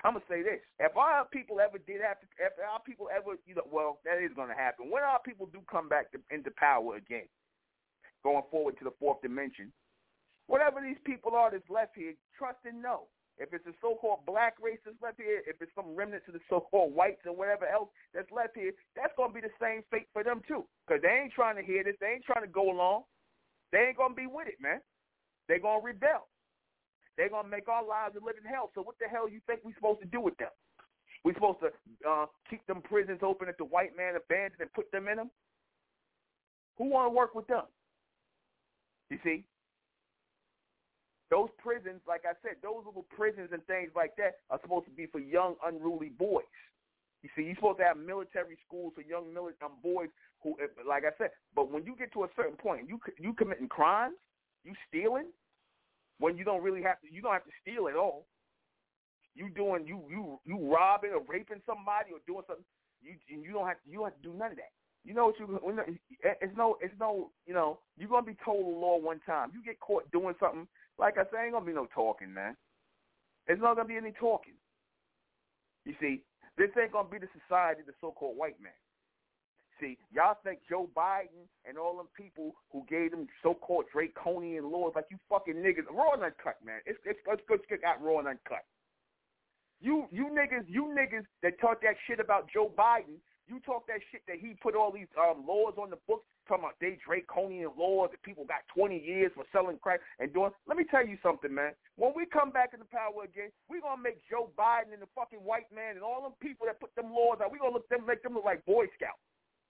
I'm 0.03 0.15
gonna 0.15 0.25
say 0.31 0.41
this: 0.41 0.63
if 0.79 0.95
our 0.95 1.27
people 1.27 1.59
ever 1.59 1.77
did 1.83 1.99
have 1.99 2.19
to, 2.23 2.27
if 2.39 2.55
our 2.63 2.79
people 2.79 3.11
ever, 3.11 3.35
you 3.45 3.55
know, 3.55 3.67
well, 3.67 3.99
that 4.05 4.23
is 4.23 4.31
gonna 4.35 4.55
happen. 4.55 4.89
When 4.89 5.03
our 5.03 5.19
people 5.19 5.47
do 5.51 5.59
come 5.69 5.89
back 5.89 6.11
to, 6.15 6.19
into 6.31 6.51
power 6.55 6.95
again, 6.95 7.27
going 8.23 8.43
forward 8.49 8.79
to 8.79 8.85
the 8.85 8.95
fourth 8.99 9.21
dimension, 9.21 9.71
whatever 10.49 10.81
these 10.81 10.97
people 11.05 11.37
are 11.37 11.53
that's 11.53 11.69
left 11.69 11.93
here, 11.93 12.17
trust 12.33 12.57
and 12.65 12.81
know. 12.81 13.05
If 13.37 13.53
it's 13.53 13.63
a 13.69 13.77
so-called 13.79 14.25
black 14.27 14.57
race 14.59 14.81
that's 14.83 14.99
left 14.99 15.21
here, 15.21 15.39
if 15.47 15.61
it's 15.61 15.71
some 15.71 15.95
remnants 15.95 16.27
of 16.27 16.33
the 16.33 16.43
so-called 16.49 16.91
whites 16.91 17.23
and 17.23 17.37
whatever 17.37 17.63
else 17.69 17.87
that's 18.11 18.27
left 18.33 18.57
here, 18.57 18.73
that's 18.97 19.13
gonna 19.15 19.31
be 19.31 19.39
the 19.39 19.53
same 19.61 19.85
fate 19.87 20.09
for 20.11 20.25
them 20.25 20.41
too. 20.43 20.65
Cause 20.89 20.99
they 20.99 21.23
ain't 21.23 21.31
trying 21.31 21.55
to 21.55 21.63
hear 21.63 21.85
this. 21.85 21.95
They 22.01 22.19
ain't 22.19 22.27
trying 22.27 22.43
to 22.43 22.51
go 22.51 22.67
along. 22.67 23.07
They 23.71 23.93
ain't 23.93 23.97
gonna 23.97 24.17
be 24.17 24.27
with 24.27 24.49
it, 24.49 24.59
man. 24.59 24.81
They 25.47 25.61
gonna 25.61 25.79
rebel. 25.79 26.27
They're 27.15 27.29
gonna 27.29 27.47
make 27.47 27.69
our 27.69 27.85
lives 27.85 28.17
a 28.19 28.25
living 28.25 28.43
hell. 28.43 28.71
So 28.75 28.81
what 28.81 28.99
the 28.99 29.07
hell 29.07 29.29
you 29.29 29.39
think 29.47 29.61
we 29.63 29.71
supposed 29.77 30.01
to 30.01 30.09
do 30.09 30.19
with 30.19 30.35
them? 30.35 30.51
We 31.23 31.33
supposed 31.33 31.59
to 31.63 31.71
uh, 32.03 32.25
keep 32.49 32.65
them 32.67 32.81
prisons 32.81 33.19
open 33.23 33.47
that 33.47 33.57
the 33.57 33.69
white 33.69 33.95
man 33.95 34.15
abandoned 34.15 34.59
and 34.59 34.73
put 34.73 34.91
them 34.91 35.07
in 35.07 35.15
them? 35.15 35.31
Who 36.77 36.89
want 36.89 37.11
to 37.11 37.15
work 37.15 37.35
with 37.35 37.47
them? 37.47 37.63
You 39.09 39.19
see, 39.23 39.43
those 41.29 41.49
prisons, 41.61 42.01
like 42.07 42.25
I 42.25 42.33
said, 42.41 42.57
those 42.61 42.81
little 42.85 43.05
prisons 43.15 43.49
and 43.53 43.65
things 43.67 43.91
like 43.95 44.15
that 44.17 44.41
are 44.49 44.59
supposed 44.61 44.85
to 44.85 44.91
be 44.91 45.05
for 45.05 45.19
young, 45.19 45.55
unruly 45.65 46.09
boys. 46.09 46.49
You 47.21 47.29
see, 47.35 47.43
you're 47.43 47.55
supposed 47.55 47.79
to 47.79 47.85
have 47.85 47.97
military 47.97 48.57
schools 48.65 48.93
for 48.95 49.01
young 49.01 49.33
military 49.33 49.69
um, 49.69 49.77
boys 49.83 50.09
who, 50.41 50.55
like 50.87 51.03
I 51.03 51.11
said, 51.17 51.31
but 51.53 51.69
when 51.69 51.85
you 51.85 51.95
get 51.95 52.13
to 52.13 52.23
a 52.23 52.29
certain 52.35 52.55
point, 52.55 52.87
you 52.87 52.99
you 53.19 53.33
committing 53.33 53.67
crimes, 53.67 54.15
you 54.63 54.73
stealing, 54.87 55.27
when 56.19 56.37
you 56.37 56.45
don't 56.45 56.63
really 56.63 56.81
have 56.81 56.99
to 57.01 57.07
you 57.11 57.21
don't 57.21 57.33
have 57.33 57.45
to 57.45 57.51
steal 57.61 57.87
at 57.87 57.95
all. 57.95 58.25
You 59.35 59.49
doing 59.49 59.85
you 59.85 60.01
you 60.09 60.39
you 60.45 60.73
robbing 60.73 61.11
or 61.11 61.21
raping 61.27 61.61
somebody 61.65 62.11
or 62.11 62.19
doing 62.25 62.43
something 62.47 62.65
you 63.01 63.15
you 63.27 63.51
don't 63.51 63.67
have 63.67 63.83
to, 63.83 63.89
you 63.89 63.99
don't 63.99 64.11
have 64.11 64.21
to 64.21 64.27
do 64.29 64.33
none 64.33 64.51
of 64.51 64.57
that. 64.57 64.71
You 65.03 65.13
know 65.13 65.27
what 65.27 65.39
you 65.39 65.59
it's 66.23 66.55
no 66.57 66.77
it's 66.81 66.93
no 66.99 67.31
you 67.45 67.53
know 67.53 67.79
you're 67.97 68.09
gonna 68.09 68.25
be 68.25 68.37
told 68.43 68.65
the 68.65 68.79
law 68.79 68.97
one 68.97 69.19
time. 69.25 69.51
You 69.53 69.63
get 69.63 69.79
caught 69.79 70.09
doing 70.11 70.35
something 70.39 70.67
like 70.99 71.17
I 71.17 71.23
say, 71.31 71.45
ain't 71.45 71.53
gonna 71.53 71.65
be 71.65 71.73
no 71.73 71.87
talking, 71.95 72.33
man. 72.33 72.55
It's 73.47 73.61
not 73.61 73.75
gonna 73.75 73.87
be 73.87 73.97
any 73.97 74.11
talking. 74.11 74.53
You 75.85 75.95
see, 75.99 76.21
this 76.57 76.69
ain't 76.79 76.91
gonna 76.91 77.09
be 77.09 77.17
the 77.17 77.31
society 77.47 77.81
of 77.81 77.87
the 77.87 77.97
so-called 78.01 78.37
white 78.37 78.59
man. 78.61 78.75
See, 79.79 79.97
y'all 80.11 80.35
think 80.43 80.59
Joe 80.69 80.89
Biden 80.93 81.47
and 81.63 81.77
all 81.77 81.95
them 81.95 82.11
people 82.15 82.51
who 82.71 82.83
gave 82.89 83.11
them 83.11 83.27
so-called 83.41 83.85
draconian 83.93 84.69
laws 84.69 84.91
like 84.93 85.05
you 85.09 85.17
fucking 85.29 85.55
niggas 85.55 85.87
raw 85.89 86.11
and 86.13 86.23
uncut, 86.23 86.59
man. 86.63 86.81
It's 86.85 86.99
it's 87.05 87.19
it's 87.25 87.41
good 87.47 87.61
to 87.63 87.77
get 87.77 88.01
raw 88.01 88.19
and 88.19 88.27
uncut. 88.27 88.67
You 89.79 90.05
you 90.11 90.27
niggas 90.35 90.67
you 90.67 90.91
niggas 90.91 91.23
that 91.43 91.59
talk 91.61 91.81
that 91.81 91.95
shit 92.07 92.19
about 92.19 92.49
Joe 92.53 92.71
Biden, 92.77 93.23
you 93.47 93.61
talk 93.65 93.87
that 93.87 94.03
shit 94.11 94.21
that 94.27 94.37
he 94.37 94.53
put 94.61 94.75
all 94.75 94.91
these 94.91 95.07
um 95.17 95.47
laws 95.47 95.75
on 95.79 95.89
the 95.89 95.97
books 96.07 96.27
talking 96.49 96.65
about 96.65 96.81
they 96.81 96.97
draconian 97.05 97.69
laws 97.77 98.09
that 98.09 98.25
people 98.25 98.49
got 98.49 98.65
20 98.73 98.97
years 98.97 99.29
for 99.37 99.45
selling 99.53 99.77
crack 99.77 100.01
and 100.17 100.33
doing. 100.33 100.49
Let 100.65 100.81
me 100.81 100.89
tell 100.89 101.05
you 101.05 101.21
something, 101.21 101.53
man. 101.53 101.77
When 101.95 102.17
we 102.17 102.25
come 102.25 102.49
back 102.49 102.73
into 102.73 102.89
power 102.89 103.21
again, 103.21 103.53
we're 103.69 103.85
gonna 103.85 104.01
make 104.01 104.25
Joe 104.25 104.49
Biden 104.57 104.91
and 104.91 105.01
the 105.05 105.11
fucking 105.13 105.45
white 105.45 105.69
man 105.69 105.93
and 105.93 106.03
all 106.03 106.25
them 106.25 106.33
people 106.41 106.65
that 106.65 106.81
put 106.81 106.89
them 106.97 107.13
laws 107.13 107.37
out. 107.37 107.53
We're 107.53 107.61
look 107.69 107.85
them 107.87 108.09
make 108.09 108.25
them 108.25 108.33
look 108.33 108.49
like 108.49 108.65
Boy 108.65 108.89
Scouts. 108.97 109.21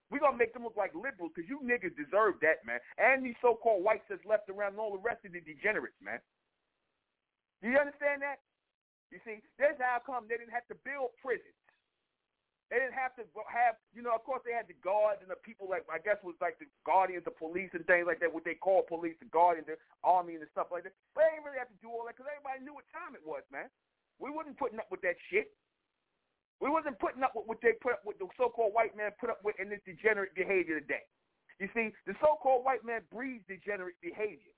We're 0.10 0.26
going 0.26 0.34
to 0.34 0.42
make 0.42 0.58
them 0.58 0.66
look 0.66 0.78
like 0.78 0.98
liberals 0.98 1.30
because 1.34 1.46
you 1.46 1.62
niggas 1.62 1.94
deserve 1.94 2.42
that, 2.42 2.66
man. 2.66 2.82
And 2.98 3.22
these 3.22 3.38
so-called 3.46 3.86
whites 3.86 4.06
that's 4.10 4.26
left 4.26 4.50
around 4.50 4.74
and 4.74 4.82
all 4.82 4.98
the 4.98 5.06
rest 5.06 5.22
of 5.22 5.38
the 5.38 5.42
degenerates, 5.42 6.02
man. 6.02 6.18
Do 7.62 7.70
you 7.70 7.78
understand 7.78 8.26
that? 8.26 8.42
You 9.14 9.22
see, 9.22 9.42
that's 9.62 9.78
how 9.78 10.02
come 10.02 10.26
they 10.26 10.38
didn't 10.38 10.54
have 10.54 10.66
to 10.74 10.78
build 10.82 11.14
prisons. 11.22 11.58
They 12.70 12.78
didn't 12.78 12.94
have 12.94 13.18
to 13.18 13.26
have, 13.50 13.82
you 13.98 14.06
know, 14.06 14.14
of 14.14 14.22
course 14.22 14.46
they 14.46 14.54
had 14.54 14.70
the 14.70 14.78
guards 14.86 15.26
and 15.26 15.30
the 15.34 15.42
people 15.42 15.66
like, 15.66 15.90
I 15.90 15.98
guess 15.98 16.22
was 16.22 16.38
like 16.38 16.62
the 16.62 16.70
guardians 16.86 17.26
of 17.26 17.34
police 17.34 17.74
and 17.74 17.82
things 17.90 18.06
like 18.06 18.22
that, 18.22 18.30
what 18.30 18.46
they 18.46 18.54
call 18.54 18.86
police, 18.86 19.18
the 19.18 19.26
guardians, 19.34 19.66
the 19.66 19.82
army 20.06 20.38
and 20.38 20.46
stuff 20.54 20.70
like 20.70 20.86
that. 20.86 20.94
But 21.18 21.26
they 21.26 21.34
didn't 21.34 21.50
really 21.50 21.58
have 21.58 21.74
to 21.74 21.82
do 21.82 21.90
all 21.90 22.06
that 22.06 22.14
because 22.14 22.30
everybody 22.30 22.62
knew 22.62 22.78
what 22.78 22.86
time 22.94 23.18
it 23.18 23.26
was, 23.26 23.42
man. 23.50 23.74
We 24.22 24.30
wasn't 24.30 24.62
putting 24.62 24.78
up 24.78 24.86
with 24.94 25.02
that 25.02 25.18
shit. 25.34 25.50
We 26.62 26.70
wasn't 26.70 27.02
putting 27.02 27.26
up 27.26 27.34
with 27.34 27.50
what 27.50 27.58
they 27.66 27.74
put 27.82 27.98
up 27.98 28.06
with 28.06 28.22
the 28.22 28.30
so-called 28.38 28.78
white 28.78 28.94
man 28.94 29.18
put 29.18 29.34
up 29.34 29.42
with 29.42 29.58
in 29.58 29.74
this 29.74 29.82
degenerate 29.82 30.38
behavior 30.38 30.78
today. 30.78 31.10
You 31.58 31.74
see, 31.74 31.90
the 32.06 32.14
so-called 32.22 32.68
white 32.68 32.86
man 32.86 33.02
breeds 33.10 33.48
degenerate 33.50 33.98
behavior. 34.04 34.54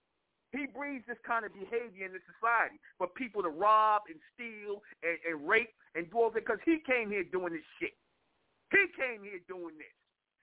He 0.52 0.68
breeds 0.68 1.08
this 1.08 1.20
kind 1.24 1.48
of 1.48 1.56
behavior 1.56 2.04
in 2.04 2.12
the 2.12 2.20
society 2.28 2.76
for 3.00 3.08
people 3.08 3.40
to 3.40 3.52
rob 3.52 4.04
and 4.12 4.20
steal 4.36 4.84
and, 5.00 5.16
and 5.24 5.48
rape 5.48 5.72
and 5.96 6.12
do 6.12 6.28
all 6.28 6.32
that 6.32 6.44
because 6.44 6.60
he 6.68 6.84
came 6.84 7.08
here 7.08 7.24
doing 7.24 7.56
this 7.56 7.68
shit. 7.80 7.96
He 8.72 8.84
came 9.00 9.24
here 9.24 9.40
doing 9.48 9.80
this. 9.80 9.96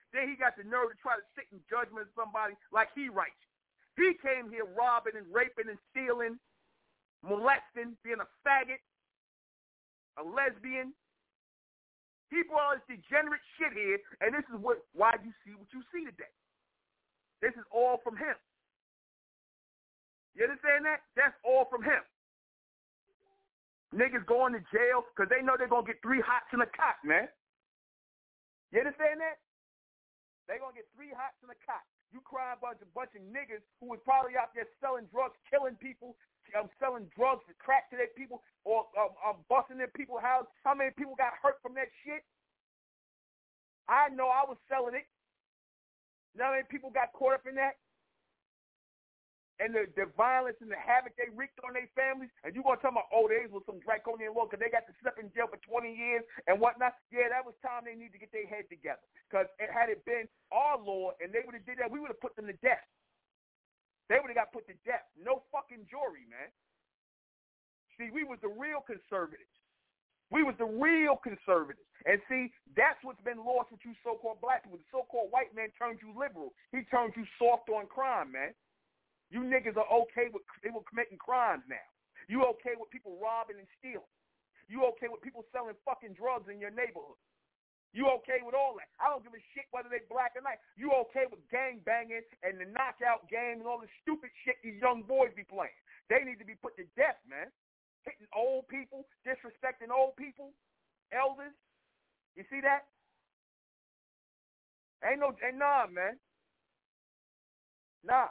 Then 0.09 0.25
he 0.25 0.33
got 0.33 0.57
the 0.57 0.65
nerve 0.65 0.89
to 0.89 0.97
try 0.97 1.13
to 1.13 1.25
sit 1.37 1.45
in 1.53 1.61
judgment 1.69 2.09
of 2.09 2.13
somebody 2.17 2.57
like 2.73 2.89
he 2.97 3.09
writes. 3.13 3.37
He 3.93 4.17
came 4.17 4.49
here 4.49 4.65
robbing 4.65 5.13
and 5.13 5.29
raping 5.29 5.69
and 5.69 5.77
stealing, 5.93 6.41
molesting, 7.21 7.93
being 8.01 8.21
a 8.21 8.29
faggot, 8.41 8.81
a 10.17 10.23
lesbian. 10.25 10.93
He 12.33 12.41
brought 12.49 12.73
all 12.73 12.77
this 12.77 12.85
degenerate 12.97 13.45
shit 13.57 13.73
here, 13.77 14.01
and 14.21 14.33
this 14.33 14.45
is 14.49 14.57
what 14.57 14.81
why 14.93 15.13
you 15.21 15.33
see 15.45 15.53
what 15.53 15.69
you 15.69 15.81
see 15.93 16.05
today. 16.05 16.33
This 17.41 17.53
is 17.53 17.65
all 17.69 18.01
from 18.01 18.17
him. 18.17 18.37
You 20.35 20.45
understand 20.45 20.85
that? 20.85 21.03
That's 21.15 21.35
all 21.43 21.65
from 21.69 21.83
him. 21.83 22.01
Niggas 23.89 24.25
going 24.29 24.53
to 24.53 24.61
jail 24.69 25.01
because 25.09 25.27
they 25.33 25.41
know 25.41 25.57
they're 25.57 25.71
going 25.71 25.85
to 25.85 25.91
get 25.91 26.01
three 26.05 26.21
hots 26.21 26.49
in 26.53 26.61
a 26.61 26.69
cot, 26.69 27.01
man. 27.01 27.25
You 28.69 28.85
understand 28.85 29.17
that? 29.17 29.41
They're 30.45 30.61
going 30.61 30.77
to 30.77 30.79
get 30.85 30.89
three 30.93 31.09
hots 31.09 31.37
in 31.41 31.49
a 31.49 31.59
cot. 31.65 31.81
You 32.13 32.21
cry 32.21 32.53
about 32.53 32.81
a 32.81 32.89
bunch 32.93 33.13
of 33.17 33.21
niggas 33.29 33.61
who 33.81 33.89
was 33.89 34.01
probably 34.05 34.37
out 34.37 34.53
there 34.53 34.65
selling 34.81 35.09
drugs, 35.09 35.37
killing 35.49 35.77
people, 35.77 36.17
um, 36.57 36.69
selling 36.81 37.05
drugs 37.13 37.45
to 37.49 37.53
crack 37.61 37.89
to 37.93 37.97
their 37.97 38.13
people, 38.17 38.41
or 38.65 38.89
um, 38.97 39.13
um, 39.21 39.37
busting 39.45 39.77
their 39.77 39.93
people's 39.93 40.25
house. 40.25 40.45
How 40.65 40.73
many 40.73 40.89
people 40.93 41.13
got 41.17 41.37
hurt 41.37 41.61
from 41.61 41.77
that 41.77 41.89
shit? 42.05 42.25
I 43.89 44.09
know 44.13 44.29
I 44.29 44.45
was 44.45 44.57
selling 44.69 44.97
it. 44.97 45.05
You 46.33 46.41
know 46.41 46.53
how 46.53 46.57
many 46.57 46.65
people 46.69 46.89
got 46.93 47.13
caught 47.13 47.33
up 47.33 47.45
in 47.49 47.57
that? 47.57 47.77
And 49.59 49.75
the, 49.75 49.91
the 49.99 50.07
violence 50.15 50.55
and 50.63 50.71
the 50.71 50.79
havoc 50.79 51.11
they 51.19 51.27
wreaked 51.35 51.59
on 51.67 51.75
their 51.75 51.91
families, 51.91 52.31
and 52.47 52.55
you 52.55 52.63
gonna 52.63 52.79
tell 52.79 52.95
me, 52.95 53.03
old 53.11 53.27
they 53.27 53.43
was 53.51 53.63
some 53.67 53.83
draconian 53.83 54.31
law 54.31 54.47
because 54.47 54.63
they 54.63 54.71
got 54.71 54.87
to 54.87 54.95
sit 55.03 55.19
in 55.19 55.27
jail 55.35 55.51
for 55.51 55.59
20 55.59 55.91
years 55.91 56.23
and 56.47 56.55
whatnot. 56.57 56.95
Yeah, 57.11 57.27
that 57.27 57.43
was 57.43 57.53
time 57.59 57.83
they 57.83 57.99
need 57.99 58.15
to 58.15 58.21
get 58.21 58.31
their 58.31 58.47
head 58.47 58.71
together. 58.71 59.03
Because 59.27 59.51
had 59.59 59.91
it 59.91 60.03
been 60.07 60.31
our 60.55 60.79
law 60.79 61.11
and 61.19 61.35
they 61.35 61.43
would 61.43 61.53
have 61.59 61.67
did 61.67 61.83
that, 61.83 61.91
we 61.91 61.99
would 61.99 62.09
have 62.09 62.23
put 62.23 62.39
them 62.39 62.47
to 62.47 62.55
death. 62.63 62.83
They 64.07 64.17
would 64.17 64.31
have 64.31 64.39
got 64.39 64.55
put 64.55 64.65
to 64.71 64.75
death. 64.87 65.05
No 65.19 65.45
fucking 65.51 65.85
jury, 65.85 66.25
man. 66.25 66.49
See, 67.99 68.09
we 68.09 68.23
was 68.23 68.39
the 68.39 68.49
real 68.49 68.79
conservatives. 68.81 69.51
We 70.31 70.41
was 70.47 70.55
the 70.57 70.65
real 70.65 71.19
conservatives. 71.19 71.85
And 72.07 72.21
see, 72.31 72.53
that's 72.77 72.97
what's 73.03 73.21
been 73.27 73.43
lost 73.43 73.75
with 73.75 73.83
you 73.83 73.91
so-called 74.07 74.39
black 74.39 74.63
people. 74.63 74.79
The 74.79 74.87
so-called 74.93 75.33
white 75.35 75.51
man 75.51 75.69
turned 75.75 75.99
you 75.99 76.15
liberal. 76.15 76.55
He 76.71 76.87
turned 76.87 77.13
you 77.19 77.27
soft 77.35 77.67
on 77.67 77.91
crime, 77.91 78.31
man. 78.31 78.55
You 79.29 79.45
niggas 79.45 79.77
are 79.77 79.89
okay 80.05 80.33
with 80.33 80.41
people 80.61 80.81
committing 80.89 81.21
crimes 81.21 81.63
now. 81.69 81.85
You 82.27 82.45
okay 82.57 82.73
with 82.77 82.89
people 82.89 83.17
robbing 83.21 83.61
and 83.61 83.69
stealing. 83.77 84.09
You 84.69 84.85
okay 84.93 85.09
with 85.09 85.21
people 85.25 85.45
selling 85.49 85.77
fucking 85.85 86.13
drugs 86.13 86.49
in 86.49 86.61
your 86.61 86.73
neighborhood. 86.73 87.17
You 87.89 88.05
okay 88.21 88.45
with 88.45 88.53
all 88.53 88.77
that? 88.77 88.89
I 89.01 89.09
don't 89.09 89.25
give 89.25 89.33
a 89.33 89.41
shit 89.57 89.65
whether 89.73 89.89
they 89.89 90.05
black 90.05 90.37
or 90.37 90.45
not. 90.45 90.61
You 90.77 90.93
okay 91.09 91.25
with 91.25 91.41
gang 91.49 91.81
banging 91.81 92.21
and 92.45 92.61
the 92.61 92.69
knockout 92.69 93.25
game 93.33 93.65
and 93.65 93.65
all 93.65 93.81
the 93.81 93.89
stupid 94.05 94.29
shit 94.45 94.61
these 94.61 94.77
young 94.77 95.01
boys 95.01 95.33
be 95.33 95.41
playing? 95.41 95.73
They 96.05 96.21
need 96.21 96.37
to 96.37 96.45
be 96.45 96.53
put 96.53 96.77
to 96.77 96.85
death, 96.93 97.17
man. 97.25 97.49
Hitting 98.05 98.29
old 98.29 98.69
people, 98.69 99.09
disrespecting 99.25 99.89
old 99.89 100.13
people, 100.21 100.53
elders. 101.09 101.57
You 102.37 102.45
see 102.53 102.61
that? 102.61 102.85
Ain't 105.01 105.19
no, 105.19 105.33
ain't 105.41 105.57
nah, 105.57 105.89
man. 105.89 106.21
Nah. 108.05 108.29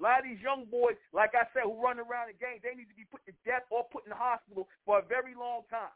A 0.00 0.02
lot 0.02 0.24
of 0.24 0.24
these 0.24 0.40
young 0.40 0.64
boys, 0.64 0.96
like 1.12 1.36
I 1.36 1.44
said, 1.52 1.68
who 1.68 1.76
run 1.76 2.00
around 2.00 2.32
the 2.32 2.38
game, 2.40 2.56
they 2.64 2.72
need 2.72 2.88
to 2.88 2.96
be 2.96 3.04
put 3.04 3.20
to 3.28 3.36
death 3.44 3.68
or 3.68 3.84
put 3.92 4.08
in 4.08 4.10
the 4.10 4.16
hospital 4.16 4.64
for 4.88 4.96
a 4.96 5.04
very 5.04 5.36
long 5.36 5.68
time. 5.68 5.92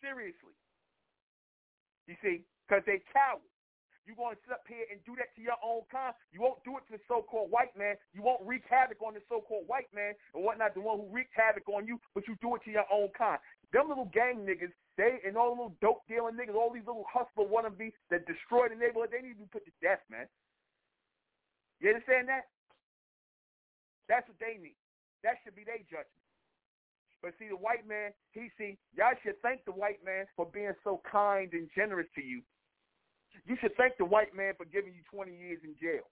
Seriously. 0.00 0.56
You 2.08 2.16
see, 2.24 2.48
because 2.64 2.80
they 2.88 3.04
cowards. 3.12 3.44
You 4.08 4.16
going 4.16 4.34
to 4.34 4.42
sit 4.42 4.56
up 4.56 4.64
here 4.64 4.88
and 4.88 4.98
do 5.04 5.12
that 5.20 5.30
to 5.36 5.44
your 5.44 5.60
own 5.60 5.84
kind. 5.92 6.16
You 6.32 6.40
won't 6.40 6.64
do 6.64 6.74
it 6.80 6.88
to 6.88 6.96
the 6.96 7.02
so-called 7.04 7.52
white 7.52 7.70
man. 7.76 8.00
You 8.16 8.24
won't 8.24 8.40
wreak 8.42 8.64
havoc 8.66 8.98
on 9.04 9.12
the 9.12 9.22
so-called 9.28 9.68
white 9.68 9.92
man 9.92 10.16
and 10.34 10.40
whatnot, 10.42 10.72
the 10.72 10.82
one 10.82 10.98
who 10.98 11.06
wreaked 11.12 11.36
havoc 11.36 11.68
on 11.68 11.86
you, 11.86 12.00
but 12.16 12.26
you 12.26 12.34
do 12.40 12.56
it 12.56 12.64
to 12.64 12.72
your 12.72 12.88
own 12.90 13.12
kind. 13.12 13.38
Them 13.70 13.92
little 13.92 14.10
gang 14.10 14.42
niggas, 14.42 14.72
they 14.96 15.20
and 15.22 15.36
all 15.36 15.54
the 15.54 15.62
little 15.62 15.78
dope 15.78 16.02
dealing 16.08 16.34
niggas, 16.34 16.56
all 16.56 16.72
these 16.72 16.88
little 16.88 17.06
hustler 17.06 17.46
wannabes 17.46 17.94
that 18.08 18.26
destroy 18.26 18.66
the 18.66 18.74
neighborhood, 18.74 19.12
they 19.12 19.22
need 19.22 19.38
to 19.38 19.46
be 19.46 19.52
put 19.52 19.62
to 19.68 19.74
death, 19.78 20.02
man. 20.10 20.26
You 21.78 21.94
understand 21.94 22.26
that? 22.32 22.50
That's 24.10 24.26
what 24.26 24.42
they 24.42 24.58
need. 24.58 24.74
That 25.22 25.38
should 25.46 25.54
be 25.54 25.62
their 25.62 25.78
judgment. 25.86 26.26
But 27.22 27.38
see, 27.38 27.46
the 27.46 27.60
white 27.60 27.86
man, 27.86 28.10
he 28.34 28.50
see, 28.58 28.74
y'all 28.90 29.14
should 29.22 29.38
thank 29.38 29.62
the 29.62 29.76
white 29.76 30.02
man 30.02 30.26
for 30.34 30.50
being 30.50 30.74
so 30.82 30.98
kind 31.06 31.52
and 31.54 31.70
generous 31.76 32.10
to 32.18 32.22
you. 32.24 32.42
You 33.46 33.54
should 33.60 33.76
thank 33.78 33.94
the 34.02 34.08
white 34.08 34.34
man 34.34 34.58
for 34.58 34.66
giving 34.66 34.90
you 34.90 35.06
20 35.14 35.30
years 35.30 35.62
in 35.62 35.78
jail. 35.78 36.10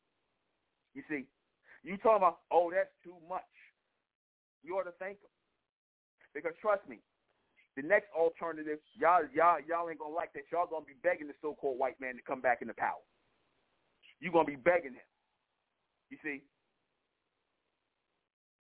You 0.95 1.03
see, 1.11 1.27
you 1.83 1.97
talking 1.99 2.23
about, 2.23 2.47
oh, 2.53 2.71
that's 2.71 2.93
too 3.03 3.19
much. 3.27 3.51
You 4.63 4.79
ought 4.79 4.87
to 4.87 4.95
thank 5.01 5.19
him. 5.19 5.33
Because 6.35 6.53
trust 6.61 6.87
me, 6.87 7.01
the 7.75 7.83
next 7.83 8.13
alternative, 8.15 8.79
y'all, 8.95 9.27
y'all, 9.35 9.59
y'all 9.67 9.89
ain't 9.89 9.99
gonna 9.99 10.15
like 10.15 10.33
that. 10.35 10.47
Y'all 10.53 10.71
gonna 10.71 10.85
be 10.85 10.99
begging 11.03 11.27
the 11.27 11.35
so-called 11.41 11.79
white 11.79 11.99
man 12.01 12.15
to 12.15 12.23
come 12.23 12.41
back 12.41 12.63
into 12.63 12.75
power. 12.75 13.03
You 14.21 14.31
gonna 14.31 14.45
be 14.47 14.61
begging 14.61 14.93
him. 14.93 15.09
You 16.11 16.19
see, 16.23 16.43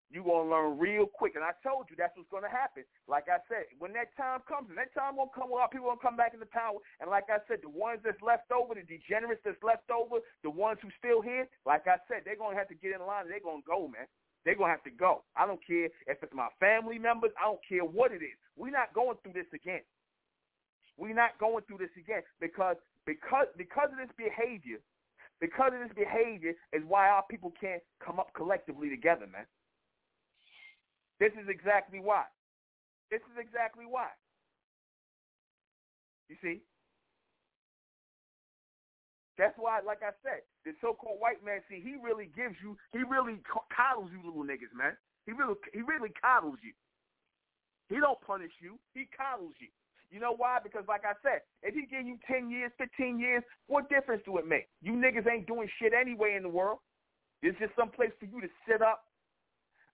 you're 0.09 0.23
going 0.23 0.47
to 0.47 0.51
learn 0.51 0.79
real 0.79 1.05
quick. 1.05 1.35
And 1.35 1.43
I 1.43 1.51
told 1.59 1.91
you 1.91 1.99
that's 1.99 2.15
what's 2.15 2.31
going 2.31 2.47
to 2.47 2.51
happen. 2.51 2.87
Like 3.11 3.27
I 3.27 3.43
said, 3.51 3.67
when 3.79 3.91
that 3.99 4.15
time 4.15 4.39
comes, 4.47 4.71
and 4.71 4.79
that 4.79 4.95
time 4.95 5.19
won't 5.19 5.35
come, 5.35 5.51
of 5.51 5.71
people 5.71 5.91
will 5.91 5.99
come 5.99 6.15
back 6.15 6.31
into 6.31 6.47
power. 6.47 6.79
And 7.03 7.11
like 7.11 7.27
I 7.27 7.43
said, 7.47 7.59
the 7.59 7.71
ones 7.71 7.99
that's 8.03 8.21
left 8.23 8.47
over, 8.51 8.71
the 8.71 8.87
degenerates 8.87 9.43
that's 9.43 9.59
left 9.59 9.91
over, 9.91 10.23
the 10.47 10.51
ones 10.51 10.79
who 10.79 10.87
still 10.95 11.19
here, 11.19 11.47
like 11.67 11.87
I 11.91 11.99
said, 12.07 12.23
they're 12.23 12.39
going 12.39 12.55
to 12.55 12.59
have 12.59 12.71
to 12.71 12.79
get 12.79 12.95
in 12.95 13.03
line 13.03 13.27
and 13.27 13.31
they're 13.31 13.43
going 13.43 13.61
to 13.61 13.67
go, 13.67 13.91
man. 13.91 14.07
They're 14.47 14.55
going 14.55 14.71
to 14.71 14.75
have 14.79 14.87
to 14.87 14.95
go. 14.95 15.27
I 15.35 15.43
don't 15.43 15.59
care 15.59 15.91
if 16.07 16.23
it's 16.23 16.31
my 16.31 16.47
family 16.55 16.95
members. 16.95 17.35
I 17.35 17.51
don't 17.51 17.59
care 17.67 17.83
what 17.83 18.15
it 18.15 18.23
is. 18.23 18.37
We're 18.55 18.71
not 18.71 18.95
going 18.95 19.19
through 19.19 19.35
this 19.35 19.51
again. 19.51 19.83
We're 20.95 21.13
not 21.13 21.37
going 21.37 21.67
through 21.67 21.83
this 21.83 21.93
again 21.99 22.23
because 22.39 22.77
because 23.05 23.45
because 23.57 23.89
of 23.91 23.99
this 23.99 24.13
behavior, 24.17 24.79
because 25.39 25.71
of 25.73 25.83
this 25.83 25.95
behavior 25.95 26.53
is 26.73 26.81
why 26.87 27.07
our 27.09 27.23
people 27.29 27.53
can't 27.59 27.83
come 28.03 28.19
up 28.19 28.33
collectively 28.33 28.89
together, 28.89 29.27
man. 29.27 29.45
This 31.19 31.33
is 31.33 31.49
exactly 31.49 31.99
why. 31.99 32.25
This 33.09 33.21
is 33.33 33.37
exactly 33.39 33.85
why. 33.87 34.09
You 36.29 36.35
see? 36.41 36.61
That's 39.37 39.53
why, 39.57 39.79
like 39.85 40.01
I 40.01 40.17
said, 40.25 40.41
the 40.65 40.73
so-called 40.81 41.21
white 41.21 41.45
man, 41.45 41.61
see, 41.69 41.79
he 41.79 41.93
really 42.01 42.29
gives 42.33 42.57
you, 42.61 42.75
he 42.91 43.05
really 43.05 43.37
coddles 43.69 44.09
you 44.09 44.17
little 44.25 44.43
niggas, 44.43 44.73
man. 44.73 44.97
He 45.25 45.31
really, 45.31 45.53
he 45.73 45.81
really 45.85 46.09
coddles 46.17 46.57
you. 46.65 46.73
He 47.89 48.01
don't 48.01 48.19
punish 48.25 48.51
you. 48.59 48.79
He 48.93 49.07
coddles 49.15 49.53
you. 49.61 49.69
You 50.09 50.19
know 50.19 50.33
why? 50.35 50.59
Because 50.63 50.83
like 50.87 51.03
I 51.05 51.13
said, 51.21 51.45
if 51.61 51.75
he 51.75 51.85
give 51.85 52.07
you 52.07 52.17
10 52.25 52.49
years, 52.49 52.71
15 52.77 53.19
years, 53.19 53.43
what 53.67 53.89
difference 53.89 54.23
do 54.25 54.37
it 54.37 54.47
make? 54.47 54.67
You 54.81 54.93
niggas 54.93 55.29
ain't 55.29 55.47
doing 55.47 55.69
shit 55.79 55.93
anyway 55.93 56.35
in 56.35 56.43
the 56.43 56.49
world. 56.49 56.79
It's 57.43 57.57
just 57.59 57.75
some 57.77 57.91
place 57.91 58.11
for 58.19 58.25
you 58.25 58.41
to 58.41 58.47
sit 58.67 58.81
up, 58.81 59.03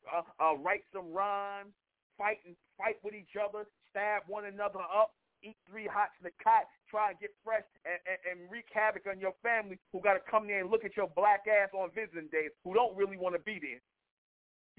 uh, 0.10 0.26
uh, 0.42 0.56
write 0.58 0.84
some 0.94 1.12
rhymes, 1.12 1.74
fight 2.18 2.40
and 2.46 2.56
fight 2.78 2.98
with 3.04 3.14
each 3.14 3.36
other, 3.40 3.66
stab 3.90 4.24
one 4.28 4.46
another 4.46 4.82
up, 4.82 5.14
eat 5.44 5.60
three 5.68 5.88
hots 5.88 6.16
in 6.20 6.26
the 6.26 6.36
cot, 6.40 6.66
try 6.90 7.12
and 7.12 7.20
get 7.20 7.32
fresh 7.44 7.68
and, 7.84 8.00
and, 8.08 8.20
and 8.24 8.38
wreak 8.52 8.66
havoc 8.72 9.04
on 9.06 9.20
your 9.20 9.36
family 9.44 9.78
who 9.92 10.00
got 10.00 10.16
to 10.16 10.24
come 10.24 10.48
there 10.48 10.64
and 10.64 10.72
look 10.72 10.88
at 10.88 10.96
your 10.96 11.12
black 11.16 11.44
ass 11.46 11.70
on 11.76 11.92
visiting 11.92 12.32
days 12.32 12.52
who 12.64 12.74
don't 12.74 12.96
really 12.96 13.20
want 13.20 13.36
to 13.36 13.44
be 13.44 13.60
there. 13.60 13.84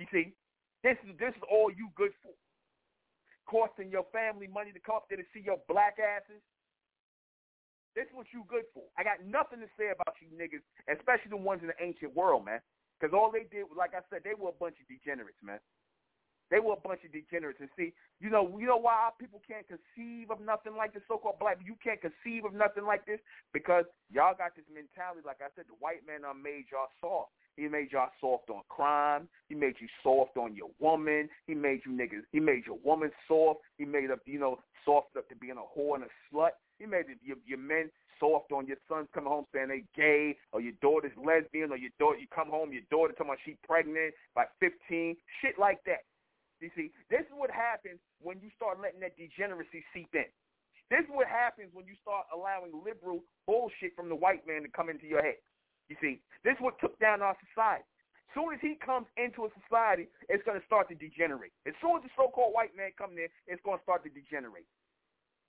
You 0.00 0.06
see, 0.10 0.34
this 0.82 0.98
is 1.06 1.14
this 1.20 1.37
is 1.37 1.44
all 1.46 1.70
you 1.70 1.88
good 1.94 2.12
for. 2.24 2.34
Costing 3.44 3.92
your 3.92 4.08
family 4.08 4.48
money 4.48 4.72
to 4.72 4.80
come 4.80 4.96
up 4.96 5.06
there 5.08 5.20
to 5.20 5.28
see 5.37 5.44
your 5.44 5.60
black 5.68 6.00
asses. 6.00 6.40
This 7.94 8.08
is 8.10 8.14
what 8.16 8.26
you 8.32 8.42
good 8.48 8.66
for. 8.74 8.82
I 8.98 9.04
got 9.04 9.22
nothing 9.22 9.60
to 9.60 9.70
say 9.78 9.92
about 9.94 10.16
you 10.18 10.26
niggas, 10.34 10.64
especially 10.90 11.30
the 11.30 11.38
ones 11.38 11.62
in 11.62 11.70
the 11.70 11.78
ancient 11.78 12.16
world, 12.16 12.44
man. 12.44 12.58
Because 12.98 13.12
all 13.14 13.30
they 13.30 13.46
did, 13.50 13.66
like 13.76 13.94
I 13.94 14.00
said, 14.11 14.22
they 14.24 14.35
were 14.38 14.50
a 14.50 14.61
bunch 14.61 14.76
of 14.80 14.87
degenerates, 14.88 15.42
man. 15.42 15.59
They 16.50 16.61
were 16.61 16.74
a 16.74 16.80
bunch 16.80 17.00
of 17.04 17.12
degenerates. 17.12 17.59
And 17.61 17.72
see, 17.76 17.92
you 18.20 18.30
know, 18.30 18.46
you 18.59 18.66
know 18.66 18.76
why 18.76 19.11
people 19.18 19.40
can't 19.46 19.66
conceive 19.66 20.30
of 20.30 20.40
nothing 20.40 20.76
like 20.76 20.92
this 20.94 21.02
so-called 21.09 21.40
black. 21.40 21.59
You 21.64 21.74
can't 21.83 22.00
conceive 22.00 22.44
of 22.44 22.52
nothing 22.52 22.85
like 22.85 23.07
this 23.07 23.18
because 23.52 23.85
y'all 24.12 24.37
got 24.37 24.54
this 24.54 24.68
mentality. 24.72 25.24
Like 25.24 25.40
I 25.40 25.50
said, 25.57 25.64
the 25.66 25.78
white 25.80 26.07
man 26.07 26.22
made 26.42 26.70
y'all 26.70 26.92
soft. 27.00 27.33
He 27.57 27.68
made 27.68 27.92
y'all 27.92 28.11
soft 28.20 28.50
on 28.50 28.62
crime. 28.68 29.28
He 29.48 29.54
made 29.54 29.74
you 29.80 29.88
soft 30.02 30.37
on 30.37 30.54
your 30.54 30.70
woman. 30.78 31.28
He 31.46 31.54
made 31.54 31.80
you 31.87 31.92
niggas. 31.92 32.26
He 32.33 32.40
made 32.40 32.66
your 32.66 32.78
woman 32.85 33.11
soft. 33.26 33.61
He 33.78 33.85
made 33.85 34.11
up, 34.11 34.20
you 34.26 34.38
know, 34.38 34.59
soft 34.85 35.16
up 35.16 35.28
to 35.28 35.37
being 35.37 35.57
a 35.57 35.78
whore 35.78 35.94
and 35.94 36.04
a 36.04 36.09
slut. 36.28 36.50
He 36.78 36.87
made 36.87 37.07
your, 37.22 37.37
your 37.46 37.59
men 37.59 37.90
soft 38.20 38.53
on 38.53 38.66
your 38.66 38.79
sons 38.88 39.09
coming 39.14 39.31
home 39.31 39.46
saying 39.53 39.68
they 39.68 39.85
gay 39.94 40.37
or 40.53 40.61
your 40.61 40.74
daughter's 40.81 41.14
lesbian 41.16 41.70
or 41.70 41.77
your 41.77 41.92
daughter 41.98 42.18
you 42.18 42.27
come 42.35 42.48
home 42.48 42.72
your 42.72 42.87
daughter 42.90 43.12
talking 43.12 43.33
about 43.33 43.42
she 43.44 43.57
pregnant 43.66 44.14
by 44.35 44.44
15 44.61 45.16
shit 45.40 45.59
like 45.59 45.81
that. 45.87 46.05
You 46.61 46.70
see, 46.72 46.90
this 47.11 47.27
is 47.27 47.35
what 47.35 47.50
happens 47.50 48.00
when 48.22 48.40
you 48.40 48.48
start 48.57 48.81
letting 48.81 49.00
that 49.00 49.18
degeneracy 49.20 49.85
seep 49.92 50.09
in. 50.14 50.31
This 50.88 51.05
is 51.05 51.12
what 51.12 51.27
happens 51.29 51.68
when 51.72 51.85
you 51.85 51.96
start 52.00 52.24
allowing 52.33 52.72
liberal 52.85 53.24
bullshit 53.44 53.96
from 53.96 54.09
the 54.09 54.16
white 54.16 54.46
man 54.46 54.62
to 54.62 54.70
come 54.70 54.88
into 54.88 55.05
your 55.05 55.20
head. 55.20 55.40
You 55.88 55.96
see, 56.00 56.20
this 56.44 56.57
is 56.57 56.62
what 56.64 56.81
took 56.81 56.96
down 57.00 57.20
our 57.20 57.37
society. 57.50 57.85
As 57.85 58.33
soon 58.33 58.50
as 58.53 58.61
he 58.64 58.74
comes 58.81 59.07
into 59.16 59.46
a 59.46 59.50
society, 59.62 60.09
it's 60.29 60.42
going 60.42 60.59
to 60.59 60.66
start 60.66 60.88
to 60.88 60.96
degenerate. 60.96 61.53
As 61.68 61.77
soon 61.81 62.00
as 62.00 62.03
the 62.03 62.12
so-called 62.16 62.57
white 62.57 62.74
man 62.77 62.90
comes 62.96 63.14
in, 63.16 63.29
it's 63.46 63.62
going 63.62 63.79
to 63.79 63.85
start 63.85 64.03
to 64.05 64.11
degenerate. 64.11 64.66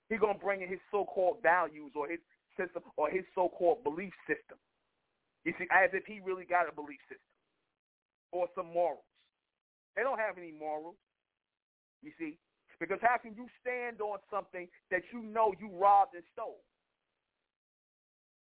He's 0.08 0.22
going 0.22 0.38
to 0.38 0.42
bring 0.42 0.62
in 0.62 0.68
his 0.68 0.78
so-called 0.92 1.42
values 1.42 1.92
or 1.98 2.06
his 2.06 2.22
system 2.56 2.82
or 2.96 3.10
his 3.10 3.24
so-called 3.34 3.84
belief 3.84 4.12
system. 4.26 4.58
You 5.44 5.54
see, 5.58 5.68
as 5.70 5.90
if 5.92 6.04
he 6.04 6.20
really 6.20 6.44
got 6.44 6.68
a 6.68 6.74
belief 6.74 7.00
system 7.06 7.30
or 8.32 8.48
some 8.54 8.72
morals. 8.72 9.06
They 9.94 10.02
don't 10.02 10.18
have 10.18 10.36
any 10.36 10.52
morals. 10.52 10.98
You 12.02 12.12
see, 12.18 12.36
because 12.80 12.98
how 13.00 13.16
can 13.16 13.32
you 13.34 13.48
stand 13.62 14.00
on 14.00 14.18
something 14.28 14.68
that 14.90 15.02
you 15.12 15.22
know 15.22 15.54
you 15.56 15.70
robbed 15.72 16.14
and 16.14 16.24
stole? 16.32 16.60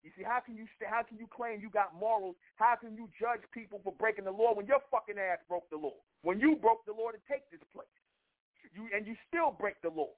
You 0.03 0.11
see, 0.19 0.25
how 0.27 0.41
can 0.43 0.57
you 0.59 0.67
how 0.83 1.03
can 1.07 1.19
you 1.19 1.31
claim 1.31 1.61
you 1.61 1.71
got 1.71 1.95
morals? 1.95 2.35
How 2.57 2.75
can 2.75 2.97
you 2.97 3.07
judge 3.15 3.47
people 3.55 3.81
for 3.85 3.93
breaking 3.93 4.25
the 4.25 4.35
law 4.35 4.55
when 4.55 4.67
your 4.67 4.83
fucking 4.91 5.15
ass 5.15 5.39
broke 5.47 5.69
the 5.71 5.79
law? 5.79 5.95
When 6.23 6.41
you 6.41 6.57
broke 6.57 6.83
the 6.87 6.93
law 6.93 7.15
to 7.15 7.21
take 7.31 7.47
this 7.55 7.63
place, 7.71 7.87
you 8.75 8.91
and 8.91 9.07
you 9.07 9.15
still 9.29 9.55
break 9.55 9.79
the 9.83 9.91
law. 9.91 10.11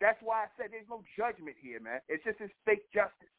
That's 0.00 0.18
why 0.24 0.44
I 0.44 0.48
said 0.56 0.72
there's 0.72 0.88
no 0.88 1.04
judgment 1.16 1.56
here, 1.60 1.78
man. 1.78 2.00
It's 2.08 2.24
just 2.24 2.38
this 2.40 2.50
fake 2.64 2.88
justice. 2.92 3.30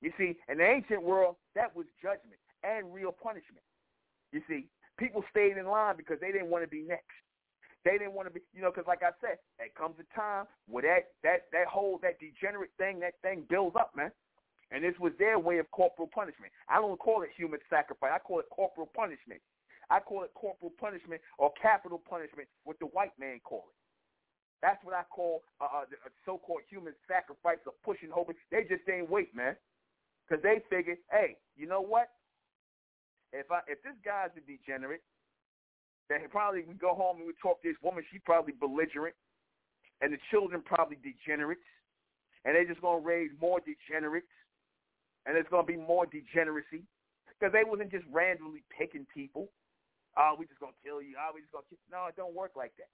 You 0.00 0.12
see, 0.16 0.38
in 0.48 0.58
the 0.58 0.64
ancient 0.64 1.02
world, 1.02 1.36
that 1.54 1.74
was 1.74 1.86
judgment 2.00 2.40
and 2.62 2.94
real 2.94 3.12
punishment. 3.12 3.64
You 4.32 4.40
see, 4.48 4.66
people 4.96 5.24
stayed 5.30 5.58
in 5.58 5.66
line 5.66 5.96
because 5.96 6.18
they 6.20 6.32
didn't 6.32 6.48
want 6.48 6.64
to 6.64 6.70
be 6.70 6.82
next. 6.82 7.18
They 7.84 7.98
didn't 7.98 8.12
want 8.12 8.28
to 8.28 8.34
be, 8.34 8.40
you 8.54 8.62
know, 8.62 8.70
because 8.70 8.86
like 8.86 9.02
I 9.02 9.10
said, 9.20 9.40
there 9.58 9.68
comes 9.76 9.96
a 9.98 10.06
time 10.14 10.46
where 10.68 10.84
that 10.84 11.16
that 11.24 11.48
that 11.52 11.66
whole 11.66 11.98
that 12.02 12.20
degenerate 12.20 12.70
thing, 12.78 13.00
that 13.00 13.14
thing 13.22 13.44
builds 13.48 13.76
up, 13.76 13.92
man. 13.96 14.12
And 14.70 14.84
this 14.84 14.94
was 15.00 15.12
their 15.18 15.38
way 15.38 15.58
of 15.58 15.70
corporal 15.72 16.08
punishment. 16.14 16.52
I 16.68 16.76
don't 16.76 16.98
call 16.98 17.22
it 17.22 17.30
human 17.36 17.58
sacrifice. 17.68 18.12
I 18.14 18.18
call 18.20 18.38
it 18.38 18.46
corporal 18.52 18.88
punishment. 18.94 19.40
I 19.90 19.98
call 19.98 20.22
it 20.22 20.30
corporal 20.34 20.70
punishment 20.78 21.20
or 21.38 21.50
capital 21.60 21.98
punishment, 21.98 22.46
what 22.62 22.78
the 22.78 22.86
white 22.86 23.10
man 23.18 23.40
call 23.42 23.64
it. 23.66 23.79
That's 24.62 24.82
what 24.84 24.94
I 24.94 25.04
call 25.08 25.42
uh, 25.60 25.88
a 25.88 26.10
so-called 26.24 26.60
human 26.68 26.92
sacrifice 27.08 27.64
of 27.66 27.72
pushing, 27.82 28.12
hoping. 28.12 28.36
They 28.52 28.68
just 28.68 28.84
ain't 28.92 29.08
wait, 29.08 29.34
man, 29.34 29.56
because 30.28 30.42
they 30.42 30.60
figured, 30.68 30.98
hey, 31.10 31.36
you 31.56 31.66
know 31.66 31.80
what? 31.80 32.08
If 33.32 33.48
I 33.50 33.64
if 33.68 33.80
this 33.82 33.96
guy's 34.04 34.34
a 34.36 34.44
degenerate, 34.44 35.00
then 36.10 36.20
he 36.20 36.26
probably 36.26 36.64
we 36.68 36.74
go 36.74 36.92
home 36.92 37.18
and 37.18 37.26
we 37.26 37.32
talk 37.40 37.62
to 37.62 37.68
this 37.68 37.78
woman. 37.80 38.04
She 38.12 38.18
probably 38.18 38.52
belligerent, 38.52 39.14
and 40.02 40.12
the 40.12 40.20
children 40.30 40.60
probably 40.60 40.98
degenerates, 41.00 41.64
and 42.44 42.52
they're 42.52 42.68
just 42.68 42.82
gonna 42.82 43.00
raise 43.00 43.30
more 43.40 43.62
degenerates, 43.64 44.34
and 45.24 45.32
there's 45.32 45.48
gonna 45.48 45.64
be 45.64 45.78
more 45.78 46.04
degeneracy 46.04 46.84
because 47.32 47.54
they 47.54 47.64
wasn't 47.64 47.94
just 47.94 48.04
randomly 48.12 48.66
picking 48.68 49.06
people. 49.14 49.48
Oh, 50.18 50.34
we 50.36 50.44
just 50.44 50.60
gonna 50.60 50.76
kill 50.84 51.00
you. 51.00 51.14
Oh, 51.16 51.30
we 51.32 51.40
just 51.40 51.54
gonna 51.54 51.64
kill. 51.70 51.78
No, 51.88 52.10
it 52.10 52.18
don't 52.18 52.34
work 52.34 52.58
like 52.58 52.74
that 52.76 52.90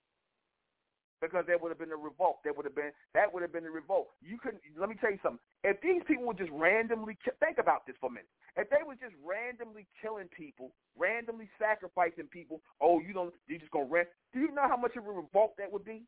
because 1.20 1.44
there 1.46 1.58
would 1.58 1.70
have 1.70 1.78
been 1.78 1.92
a 1.92 1.96
revolt. 1.96 2.38
There 2.44 2.52
would 2.52 2.66
have 2.66 2.74
been 2.74 2.92
that 3.14 3.32
would 3.32 3.42
have 3.42 3.52
been 3.52 3.64
a 3.64 3.70
revolt. 3.70 4.08
You 4.20 4.38
couldn't. 4.38 4.60
Let 4.76 4.88
me 4.88 4.96
tell 5.00 5.10
you 5.10 5.18
something. 5.22 5.40
If 5.64 5.80
these 5.80 6.02
people 6.06 6.24
were 6.24 6.34
just 6.36 6.52
randomly 6.52 7.16
think 7.40 7.58
about 7.58 7.86
this 7.86 7.96
for 8.00 8.08
a 8.08 8.12
minute. 8.12 8.28
If 8.56 8.70
they 8.70 8.80
were 8.86 8.96
just 8.96 9.14
randomly 9.20 9.86
killing 10.00 10.28
people, 10.32 10.72
randomly 10.96 11.48
sacrificing 11.60 12.28
people, 12.32 12.60
oh, 12.80 13.00
you 13.00 13.12
don't, 13.12 13.32
you 13.46 13.58
just 13.58 13.70
gonna 13.70 13.84
rest. 13.84 14.08
Do 14.32 14.40
you 14.40 14.52
know 14.52 14.64
how 14.68 14.76
much 14.76 14.96
of 14.96 15.04
a 15.04 15.12
revolt 15.12 15.52
that 15.58 15.70
would 15.70 15.84
be? 15.84 16.04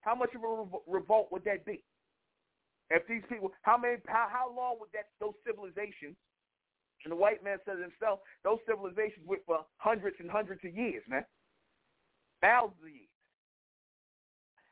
How 0.00 0.14
much 0.14 0.30
of 0.34 0.42
a 0.42 0.66
revolt 0.90 1.28
would 1.30 1.44
that 1.44 1.64
be? 1.64 1.82
If 2.90 3.06
these 3.06 3.22
people, 3.28 3.52
how 3.62 3.76
many, 3.76 3.98
how, 4.06 4.26
how 4.30 4.50
long 4.54 4.76
would 4.80 4.90
that 4.94 5.12
those 5.20 5.34
civilizations? 5.46 6.16
And 7.04 7.12
the 7.12 7.16
white 7.16 7.44
man 7.44 7.58
says 7.64 7.78
himself, 7.78 8.20
those 8.42 8.58
civilizations 8.66 9.22
went 9.26 9.42
for 9.46 9.60
hundreds 9.76 10.16
and 10.18 10.30
hundreds 10.30 10.64
of 10.64 10.74
years, 10.74 11.04
man, 11.08 11.24
thousands 12.40 12.82
of 12.82 12.90
years. 12.90 13.12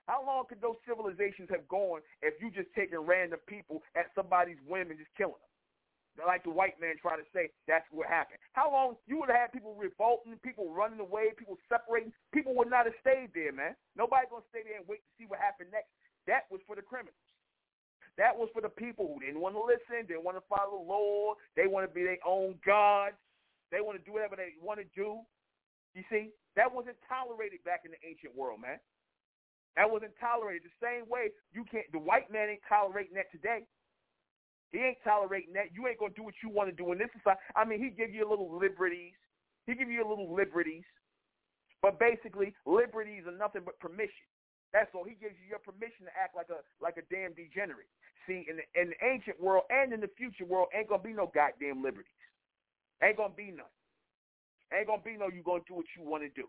How 0.07 0.23
long 0.23 0.47
could 0.47 0.63
those 0.63 0.79
civilizations 0.87 1.51
have 1.51 1.67
gone 1.67 2.01
if 2.23 2.39
you 2.39 2.51
just 2.51 2.71
taking 2.75 3.03
random 3.03 3.43
people 3.47 3.83
at 3.99 4.15
somebody's 4.15 4.59
whim 4.67 4.91
and 4.91 4.99
just 4.99 5.11
killing 5.19 5.39
them? 5.39 5.53
Like 6.25 6.49
the 6.49 6.55
white 6.55 6.81
man 6.81 6.97
try 6.97 7.19
to 7.19 7.27
say, 7.35 7.53
that's 7.69 7.85
what 7.93 8.09
happened. 8.09 8.41
How 8.57 8.73
long 8.73 8.97
you 9.05 9.21
would 9.21 9.29
have 9.29 9.51
had 9.51 9.53
people 9.53 9.77
revolting, 9.77 10.41
people 10.41 10.73
running 10.73 11.03
away, 11.03 11.37
people 11.37 11.61
separating? 11.69 12.15
People 12.33 12.57
would 12.57 12.71
not 12.73 12.89
have 12.89 12.97
stayed 13.05 13.37
there, 13.37 13.53
man. 13.53 13.77
Nobody 13.93 14.25
gonna 14.31 14.47
stay 14.49 14.65
there 14.65 14.81
and 14.81 14.89
wait 14.89 15.05
to 15.05 15.13
see 15.19 15.29
what 15.29 15.45
happened 15.45 15.69
next. 15.75 15.93
That 16.25 16.49
was 16.49 16.65
for 16.65 16.73
the 16.73 16.81
criminals. 16.81 17.21
That 18.17 18.33
was 18.33 18.49
for 18.57 18.65
the 18.65 18.73
people 18.73 19.13
who 19.13 19.21
didn't 19.21 19.45
want 19.45 19.61
to 19.61 19.61
listen, 19.61 20.09
didn't 20.09 20.25
want 20.25 20.41
to 20.41 20.47
follow 20.49 20.81
the 20.81 20.89
law. 20.89 21.37
They 21.53 21.69
want 21.69 21.85
to 21.85 21.93
be 21.93 22.01
their 22.01 22.23
own 22.25 22.57
gods. 22.65 23.21
They 23.69 23.85
want 23.85 24.01
to 24.01 24.05
do 24.05 24.17
whatever 24.17 24.41
they 24.41 24.57
want 24.57 24.81
to 24.81 24.89
do. 24.97 25.21
You 25.93 26.03
see, 26.09 26.33
that 26.57 26.73
wasn't 26.73 26.97
tolerated 27.05 27.61
back 27.65 27.85
in 27.85 27.93
the 27.93 28.01
ancient 28.01 28.33
world, 28.33 28.65
man. 28.65 28.81
That 29.77 29.93
wasn't 29.93 30.17
tolerated. 30.17 30.65
The 30.65 30.77
same 30.81 31.05
way 31.09 31.29
you 31.53 31.65
can't. 31.69 31.85
The 31.93 32.01
white 32.01 32.33
man 32.33 32.49
ain't 32.49 32.65
tolerating 32.65 33.13
that 33.21 33.29
today. 33.29 33.69
He 34.73 34.81
ain't 34.81 34.99
tolerating 35.05 35.53
that. 35.53 35.77
You 35.77 35.87
ain't 35.87 36.01
gonna 36.01 36.17
do 36.17 36.25
what 36.25 36.35
you 36.43 36.49
want 36.49 36.73
to 36.73 36.77
do 36.77 36.91
in 36.93 36.99
this 36.99 37.13
society. 37.13 37.41
I 37.55 37.69
mean, 37.69 37.79
he 37.79 37.93
give 37.93 38.11
you 38.11 38.25
a 38.25 38.29
little 38.29 38.49
liberties. 38.49 39.15
He 39.69 39.77
give 39.77 39.93
you 39.93 40.01
a 40.01 40.09
little 40.09 40.33
liberties, 40.33 40.87
but 41.83 41.99
basically, 41.99 42.55
liberties 42.65 43.27
are 43.27 43.37
nothing 43.37 43.63
but 43.67 43.79
permission. 43.79 44.27
That's 44.73 44.91
all. 44.95 45.05
He 45.05 45.19
gives 45.19 45.35
you 45.43 45.47
your 45.51 45.63
permission 45.63 46.07
to 46.07 46.15
act 46.17 46.35
like 46.35 46.49
a 46.49 46.65
like 46.81 46.97
a 46.97 47.05
damn 47.13 47.37
degenerate. 47.37 47.91
See, 48.25 48.47
in 48.49 48.59
the, 48.59 48.67
in 48.75 48.91
the 48.95 48.99
ancient 49.05 49.39
world 49.39 49.69
and 49.71 49.93
in 49.93 50.01
the 50.01 50.11
future 50.17 50.47
world, 50.47 50.73
ain't 50.75 50.89
gonna 50.89 51.03
be 51.03 51.13
no 51.13 51.31
goddamn 51.35 51.83
liberties. 51.83 52.17
Ain't 53.03 53.19
gonna 53.19 53.37
be 53.37 53.53
none. 53.53 53.71
Ain't 54.73 54.89
gonna 54.89 55.05
be 55.05 55.19
no 55.19 55.29
you 55.29 55.43
gonna 55.45 55.63
do 55.69 55.75
what 55.75 55.87
you 55.99 56.03
want 56.03 56.25
to 56.25 56.31
do. 56.31 56.49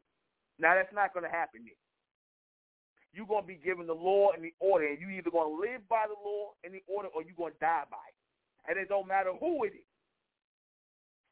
Now 0.57 0.73
that's 0.75 0.93
not 0.93 1.13
gonna 1.13 1.29
happen 1.29 1.65
yet 1.65 1.77
you're 3.17 3.25
going 3.25 3.41
to 3.41 3.47
be 3.49 3.57
given 3.57 3.89
the 3.89 3.97
law 3.97 4.29
and 4.29 4.45
the 4.45 4.53
order, 4.61 4.85
and 4.85 5.01
you 5.01 5.09
either 5.09 5.33
going 5.33 5.49
to 5.49 5.57
live 5.57 5.81
by 5.89 6.05
the 6.05 6.13
law 6.21 6.53
and 6.61 6.69
the 6.69 6.85
order 6.85 7.09
or 7.09 7.25
you're 7.25 7.33
going 7.33 7.57
to 7.57 7.59
die 7.65 7.89
by 7.89 8.05
it. 8.13 8.17
And 8.69 8.77
it 8.77 8.93
don't 8.93 9.09
matter 9.09 9.33
who 9.33 9.65
it 9.65 9.73
is. 9.73 9.89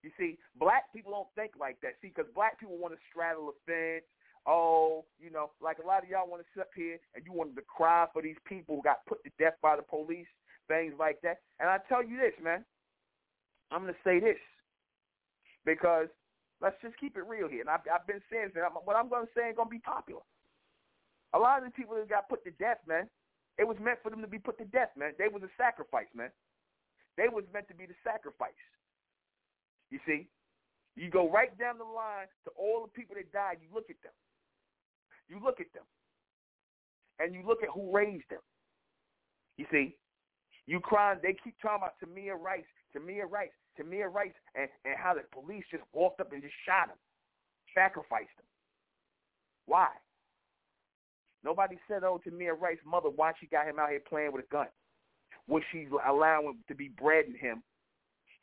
You 0.02 0.10
see, 0.18 0.42
black 0.58 0.90
people 0.94 1.14
don't 1.14 1.30
think 1.38 1.54
like 1.62 1.78
that. 1.86 2.02
See, 2.02 2.10
because 2.10 2.26
black 2.34 2.60
people 2.60 2.82
want 2.82 2.98
to 2.98 3.02
straddle 3.14 3.54
a 3.54 3.56
fence. 3.70 4.06
Oh, 4.50 5.06
you 5.22 5.30
know, 5.30 5.52
like 5.62 5.78
a 5.78 5.86
lot 5.86 6.02
of 6.02 6.10
y'all 6.10 6.30
want 6.30 6.42
to 6.42 6.50
sit 6.54 6.62
up 6.62 6.74
here 6.76 6.98
and 7.14 7.26
you 7.26 7.34
wanted 7.34 7.56
to 7.56 7.66
cry 7.66 8.06
for 8.14 8.22
these 8.22 8.38
people 8.46 8.78
who 8.78 8.82
got 8.82 9.06
put 9.06 9.24
to 9.24 9.32
death 9.38 9.58
by 9.62 9.76
the 9.76 9.82
police, 9.82 10.30
things 10.68 10.94
like 10.98 11.22
that. 11.22 11.42
And 11.60 11.70
I 11.70 11.78
tell 11.90 12.04
you 12.06 12.18
this, 12.18 12.34
man, 12.42 12.66
I'm 13.72 13.82
going 13.82 13.94
to 13.94 14.06
say 14.06 14.20
this 14.20 14.42
because 15.66 16.08
let's 16.62 16.78
just 16.82 16.98
keep 16.98 17.18
it 17.18 17.26
real 17.26 17.50
here. 17.50 17.62
And 17.62 17.70
I've, 17.70 17.82
I've 17.90 18.06
been 18.06 18.22
saying 18.32 18.54
this, 18.54 18.64
what 18.86 18.96
I'm 18.96 19.10
going 19.10 19.26
to 19.26 19.32
say 19.38 19.50
ain't 19.50 19.58
going 19.58 19.70
to 19.70 19.78
be 19.78 19.82
popular. 19.82 20.22
A 21.36 21.38
lot 21.38 21.60
of 21.60 21.68
the 21.68 21.76
people 21.76 22.00
that 22.00 22.08
got 22.08 22.30
put 22.32 22.48
to 22.48 22.52
death, 22.56 22.80
man, 22.88 23.12
it 23.60 23.68
was 23.68 23.76
meant 23.84 24.00
for 24.02 24.10
them 24.10 24.22
to 24.22 24.28
be 24.28 24.40
put 24.40 24.58
to 24.58 24.66
death, 24.72 24.96
man. 24.96 25.12
They 25.20 25.28
was 25.28 25.44
a 25.44 25.52
sacrifice, 25.60 26.08
man. 26.16 26.32
They 27.20 27.28
was 27.28 27.44
meant 27.52 27.68
to 27.68 27.76
be 27.76 27.86
the 27.86 27.96
sacrifice. 28.04 28.56
You 29.92 30.00
see? 30.08 30.28
You 30.96 31.12
go 31.12 31.30
right 31.30 31.52
down 31.60 31.78
the 31.78 31.84
line 31.84 32.32
to 32.48 32.52
all 32.56 32.88
the 32.88 32.92
people 32.92 33.16
that 33.20 33.32
died, 33.36 33.60
you 33.60 33.68
look 33.76 33.92
at 33.92 34.00
them. 34.00 34.16
You 35.28 35.44
look 35.44 35.60
at 35.60 35.72
them. 35.76 35.84
And 37.20 37.36
you 37.36 37.44
look 37.46 37.64
at 37.64 37.70
who 37.70 37.92
raised 37.92 38.32
them. 38.32 38.44
You 39.58 39.66
see? 39.72 39.96
You 40.68 40.80
crying, 40.80 41.20
they 41.22 41.36
keep 41.44 41.56
talking 41.62 41.84
about 41.84 42.00
Tamir 42.00 42.40
Rice, 42.40 42.68
Tamir 42.96 43.30
Rice, 43.30 43.56
Tamir 43.80 44.12
Rice, 44.12 44.36
and, 44.56 44.70
and 44.84 44.96
how 44.98 45.14
the 45.14 45.22
police 45.32 45.64
just 45.70 45.84
walked 45.94 46.20
up 46.20 46.32
and 46.32 46.42
just 46.42 46.56
shot 46.66 46.88
him, 46.88 47.00
sacrificed 47.76 48.36
him. 48.40 48.48
Why? 49.66 49.88
Nobody 51.46 51.78
said, 51.88 52.04
oh, 52.04 52.20
to 52.24 52.32
Tamir 52.32 52.60
Rice's 52.60 52.84
mother, 52.86 53.10
why 53.10 53.32
she 53.40 53.46
got 53.46 53.68
him 53.68 53.78
out 53.78 53.90
here 53.90 54.02
playing 54.10 54.34
with 54.34 54.46
a 54.46 54.52
gun. 54.52 54.66
Was 55.48 55.62
she 55.72 55.86
allowing 56.08 56.58
to 56.68 56.74
be 56.74 56.90
bred 56.90 57.26
in 57.26 57.36
him? 57.36 57.62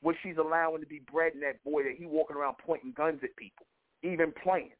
Was 0.04 0.14
she's 0.22 0.36
allowing 0.38 0.80
to 0.82 0.86
be 0.86 1.00
bred 1.10 1.34
in 1.34 1.40
that 1.40 1.62
boy 1.64 1.82
that 1.82 1.94
he 1.98 2.06
walking 2.06 2.36
around 2.36 2.56
pointing 2.64 2.92
guns 2.96 3.18
at 3.24 3.34
people, 3.36 3.66
even 4.04 4.32
playing? 4.42 4.70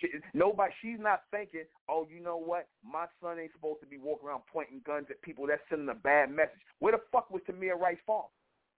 She, 0.00 0.08
nobody, 0.34 0.72
she's 0.80 1.00
not 1.00 1.22
thinking, 1.32 1.64
oh, 1.88 2.06
you 2.08 2.22
know 2.22 2.36
what? 2.36 2.68
My 2.84 3.06
son 3.20 3.40
ain't 3.40 3.52
supposed 3.52 3.80
to 3.80 3.86
be 3.86 3.98
walking 3.98 4.28
around 4.28 4.42
pointing 4.50 4.80
guns 4.86 5.06
at 5.10 5.20
people. 5.22 5.46
That's 5.46 5.60
sending 5.68 5.88
a 5.88 5.94
bad 5.94 6.30
message. 6.30 6.62
Where 6.78 6.92
the 6.92 7.02
fuck 7.10 7.28
was 7.30 7.42
Tamir 7.50 7.78
Rice 7.78 7.98
from? 8.06 8.22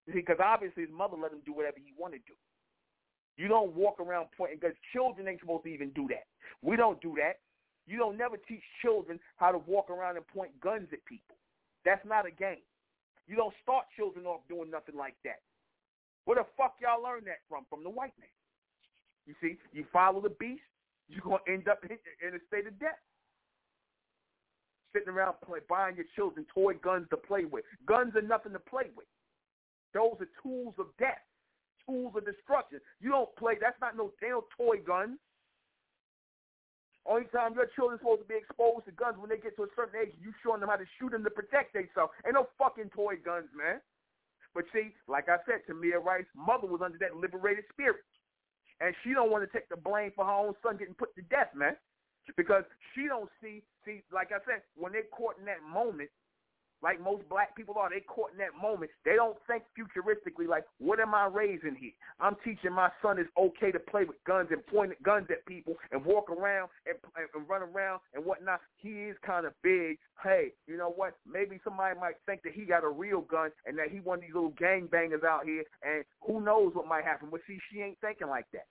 Because 0.06 0.38
obviously 0.42 0.84
his 0.84 0.92
mother 0.92 1.16
let 1.20 1.32
him 1.32 1.42
do 1.44 1.52
whatever 1.52 1.78
he 1.78 1.92
wanted 1.98 2.22
to 2.26 2.32
do. 2.32 3.42
You 3.42 3.48
don't 3.48 3.74
walk 3.74 3.98
around 3.98 4.28
pointing 4.36 4.58
guns. 4.60 4.74
children 4.92 5.26
ain't 5.26 5.40
supposed 5.40 5.64
to 5.64 5.70
even 5.70 5.90
do 5.90 6.06
that. 6.08 6.26
We 6.62 6.76
don't 6.76 7.00
do 7.00 7.14
that. 7.18 7.42
You 7.86 7.98
don't 7.98 8.16
never 8.16 8.36
teach 8.36 8.62
children 8.80 9.18
how 9.36 9.50
to 9.50 9.58
walk 9.58 9.90
around 9.90 10.16
and 10.16 10.26
point 10.28 10.58
guns 10.60 10.88
at 10.92 11.04
people. 11.04 11.36
That's 11.84 12.04
not 12.06 12.26
a 12.26 12.30
game. 12.30 12.62
You 13.26 13.36
don't 13.36 13.54
start 13.62 13.86
children 13.96 14.26
off 14.26 14.40
doing 14.48 14.70
nothing 14.70 14.96
like 14.96 15.14
that. 15.24 15.40
Where 16.24 16.36
the 16.36 16.46
fuck 16.56 16.76
y'all 16.80 17.02
learn 17.02 17.24
that 17.26 17.42
from? 17.48 17.64
From 17.68 17.82
the 17.82 17.90
white 17.90 18.14
man. 18.18 18.30
You 19.26 19.34
see, 19.40 19.56
you 19.72 19.84
follow 19.92 20.20
the 20.20 20.34
beast, 20.38 20.62
you're 21.08 21.22
gonna 21.22 21.42
end 21.48 21.68
up 21.68 21.84
in, 21.84 21.98
in 22.26 22.34
a 22.34 22.42
state 22.48 22.66
of 22.66 22.78
death. 22.78 22.98
Sitting 24.92 25.08
around 25.08 25.34
play, 25.44 25.60
buying 25.68 25.96
your 25.96 26.04
children 26.14 26.46
toy 26.52 26.74
guns 26.74 27.06
to 27.10 27.16
play 27.16 27.44
with. 27.44 27.64
Guns 27.86 28.14
are 28.14 28.22
nothing 28.22 28.52
to 28.52 28.58
play 28.58 28.90
with. 28.96 29.06
Those 29.94 30.16
are 30.20 30.28
tools 30.42 30.74
of 30.78 30.86
death, 30.98 31.22
tools 31.86 32.12
of 32.16 32.24
destruction. 32.24 32.80
You 33.00 33.10
don't 33.10 33.34
play. 33.36 33.54
That's 33.60 33.80
not 33.80 33.96
no 33.96 34.12
damn 34.20 34.40
toy 34.56 34.78
guns. 34.84 35.18
Only 37.02 37.26
time 37.34 37.54
your 37.58 37.66
children's 37.74 38.00
supposed 38.00 38.22
to 38.22 38.30
be 38.30 38.38
exposed 38.38 38.86
to 38.86 38.94
guns 38.94 39.18
when 39.18 39.26
they 39.26 39.38
get 39.38 39.58
to 39.58 39.66
a 39.66 39.72
certain 39.74 39.98
age, 39.98 40.14
you 40.22 40.30
showing 40.42 40.62
them 40.62 40.70
how 40.70 40.78
to 40.78 40.86
shoot 40.98 41.10
them 41.10 41.26
to 41.26 41.34
protect 41.34 41.74
themselves. 41.74 42.14
Ain't 42.22 42.38
no 42.38 42.46
fucking 42.58 42.94
toy 42.94 43.18
guns, 43.18 43.50
man. 43.50 43.82
But 44.54 44.70
see, 44.70 44.94
like 45.08 45.26
I 45.28 45.42
said, 45.42 45.66
Tamir 45.66 45.98
Rice's 45.98 46.30
mother 46.36 46.70
was 46.70 46.80
under 46.84 46.98
that 46.98 47.16
liberated 47.16 47.64
spirit. 47.72 48.06
And 48.80 48.94
she 49.02 49.14
don't 49.14 49.30
want 49.30 49.42
to 49.42 49.50
take 49.50 49.68
the 49.68 49.76
blame 49.76 50.12
for 50.14 50.24
her 50.24 50.32
own 50.32 50.54
son 50.62 50.76
getting 50.76 50.94
put 50.94 51.14
to 51.16 51.22
death, 51.26 51.50
man. 51.54 51.74
Because 52.36 52.62
she 52.94 53.10
don't 53.10 53.30
see, 53.42 53.62
see, 53.84 54.02
like 54.12 54.30
I 54.30 54.38
said, 54.46 54.62
when 54.76 54.92
they're 54.92 55.10
caught 55.10 55.38
in 55.38 55.44
that 55.46 55.62
moment, 55.66 56.10
like 56.82 57.00
most 57.00 57.28
black 57.28 57.56
people 57.56 57.76
are. 57.78 57.88
They 57.90 58.00
caught 58.00 58.32
in 58.32 58.38
that 58.38 58.60
moment. 58.60 58.90
They 59.04 59.14
don't 59.14 59.36
think 59.46 59.62
futuristically 59.78 60.48
like, 60.48 60.64
what 60.78 61.00
am 61.00 61.14
I 61.14 61.26
raising 61.26 61.76
here? 61.78 61.92
I'm 62.20 62.36
teaching 62.44 62.72
my 62.72 62.90
son 63.00 63.18
it's 63.18 63.30
okay 63.38 63.70
to 63.72 63.78
play 63.78 64.04
with 64.04 64.16
guns 64.26 64.48
and 64.50 64.66
point 64.66 65.00
guns 65.02 65.28
at 65.30 65.46
people 65.46 65.74
and 65.90 66.04
walk 66.04 66.30
around 66.30 66.70
and, 66.86 66.96
and 67.16 67.48
run 67.48 67.62
around 67.62 68.00
and 68.14 68.24
whatnot. 68.24 68.60
He 68.76 68.88
is 68.88 69.16
kind 69.24 69.46
of 69.46 69.52
big. 69.62 69.98
Hey, 70.22 70.52
you 70.66 70.76
know 70.76 70.92
what? 70.94 71.14
Maybe 71.26 71.60
somebody 71.64 71.98
might 71.98 72.16
think 72.26 72.42
that 72.42 72.52
he 72.52 72.64
got 72.64 72.84
a 72.84 72.88
real 72.88 73.22
gun 73.22 73.50
and 73.66 73.78
that 73.78 73.90
he 73.90 74.00
one 74.00 74.18
of 74.18 74.22
these 74.22 74.34
little 74.34 74.52
gangbangers 74.52 75.24
out 75.24 75.44
here 75.44 75.64
and 75.82 76.04
who 76.26 76.40
knows 76.40 76.74
what 76.74 76.86
might 76.86 77.04
happen. 77.04 77.28
But 77.30 77.40
see, 77.46 77.58
she 77.70 77.80
ain't 77.80 77.98
thinking 78.00 78.28
like 78.28 78.46
that. 78.52 78.66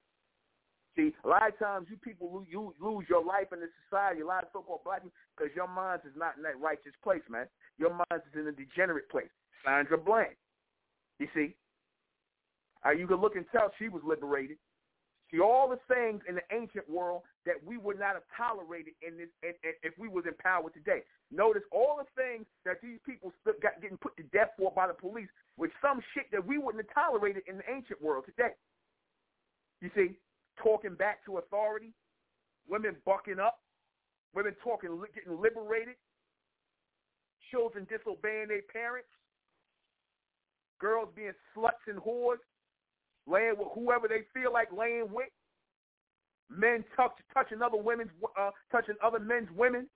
See, 0.95 1.13
a 1.23 1.27
lot 1.27 1.47
of 1.47 1.57
times 1.57 1.87
you 1.89 1.95
people 1.95 2.45
you 2.49 2.73
lose 2.81 3.05
your 3.07 3.23
life 3.23 3.47
in 3.53 3.61
this 3.61 3.69
society, 3.87 4.21
a 4.21 4.25
lot 4.25 4.43
of 4.43 4.49
so-called 4.51 4.83
black 4.83 5.03
people, 5.03 5.15
because 5.37 5.55
your 5.55 5.67
mind 5.67 6.01
is 6.05 6.11
not 6.17 6.35
in 6.35 6.43
that 6.43 6.59
righteous 6.59 6.91
place, 7.01 7.23
man. 7.29 7.47
Your 7.79 7.91
mind 7.91 8.21
is 8.27 8.35
in 8.35 8.47
a 8.47 8.51
degenerate 8.51 9.09
place. 9.09 9.31
Sandra 9.63 9.97
Bland. 9.97 10.35
You 11.19 11.27
see? 11.33 11.55
Uh, 12.85 12.91
you 12.91 13.07
can 13.07 13.21
look 13.21 13.35
and 13.35 13.45
tell 13.51 13.71
she 13.79 13.87
was 13.87 14.01
liberated. 14.03 14.57
See, 15.31 15.39
all 15.39 15.69
the 15.69 15.79
things 15.87 16.21
in 16.27 16.35
the 16.35 16.43
ancient 16.51 16.89
world 16.89 17.21
that 17.45 17.55
we 17.65 17.77
would 17.77 17.97
not 17.97 18.19
have 18.19 18.27
tolerated 18.35 18.93
in 19.01 19.15
this 19.17 19.29
in, 19.43 19.55
in, 19.63 19.73
if 19.83 19.93
we 19.97 20.09
was 20.09 20.25
in 20.27 20.33
power 20.43 20.69
today. 20.69 21.03
Notice 21.31 21.63
all 21.71 21.95
the 21.95 22.21
things 22.21 22.45
that 22.65 22.81
these 22.83 22.99
people 23.05 23.31
got 23.63 23.81
getting 23.81 23.97
put 23.97 24.17
to 24.17 24.23
death 24.35 24.49
for 24.57 24.71
by 24.75 24.87
the 24.87 24.93
police 24.93 25.29
with 25.55 25.71
some 25.81 26.01
shit 26.13 26.25
that 26.33 26.45
we 26.45 26.57
wouldn't 26.57 26.83
have 26.83 26.93
tolerated 26.93 27.43
in 27.47 27.57
the 27.57 27.63
ancient 27.71 28.01
world 28.01 28.25
today. 28.25 28.51
You 29.79 29.89
see, 29.95 30.19
talking 30.64 30.95
back 30.95 31.24
to 31.26 31.38
authority, 31.38 31.93
women 32.68 32.95
bucking 33.05 33.39
up, 33.39 33.59
women 34.34 34.55
talking, 34.64 34.89
getting 35.14 35.39
liberated, 35.39 35.95
children 37.51 37.88
disobeying 37.89 38.47
their 38.47 38.62
parents, 38.72 39.09
girls 40.80 41.09
being 41.16 41.34
sluts 41.55 41.86
and 41.88 41.99
whores, 41.99 42.41
laying 43.28 43.55
with 43.57 43.68
whoever 43.76 44.07
they 44.07 44.22
feel 44.34 44.51
like 44.51 44.70
laying 44.72 45.07
with, 45.12 45.30
men 46.49 46.84
touch, 46.95 47.12
touching 47.34 47.62
other 47.62 47.78
women's, 47.78 48.12
uh, 48.39 48.51
touching 48.72 48.95
other 49.03 49.20
men's 49.20 49.49
women, 49.55 49.88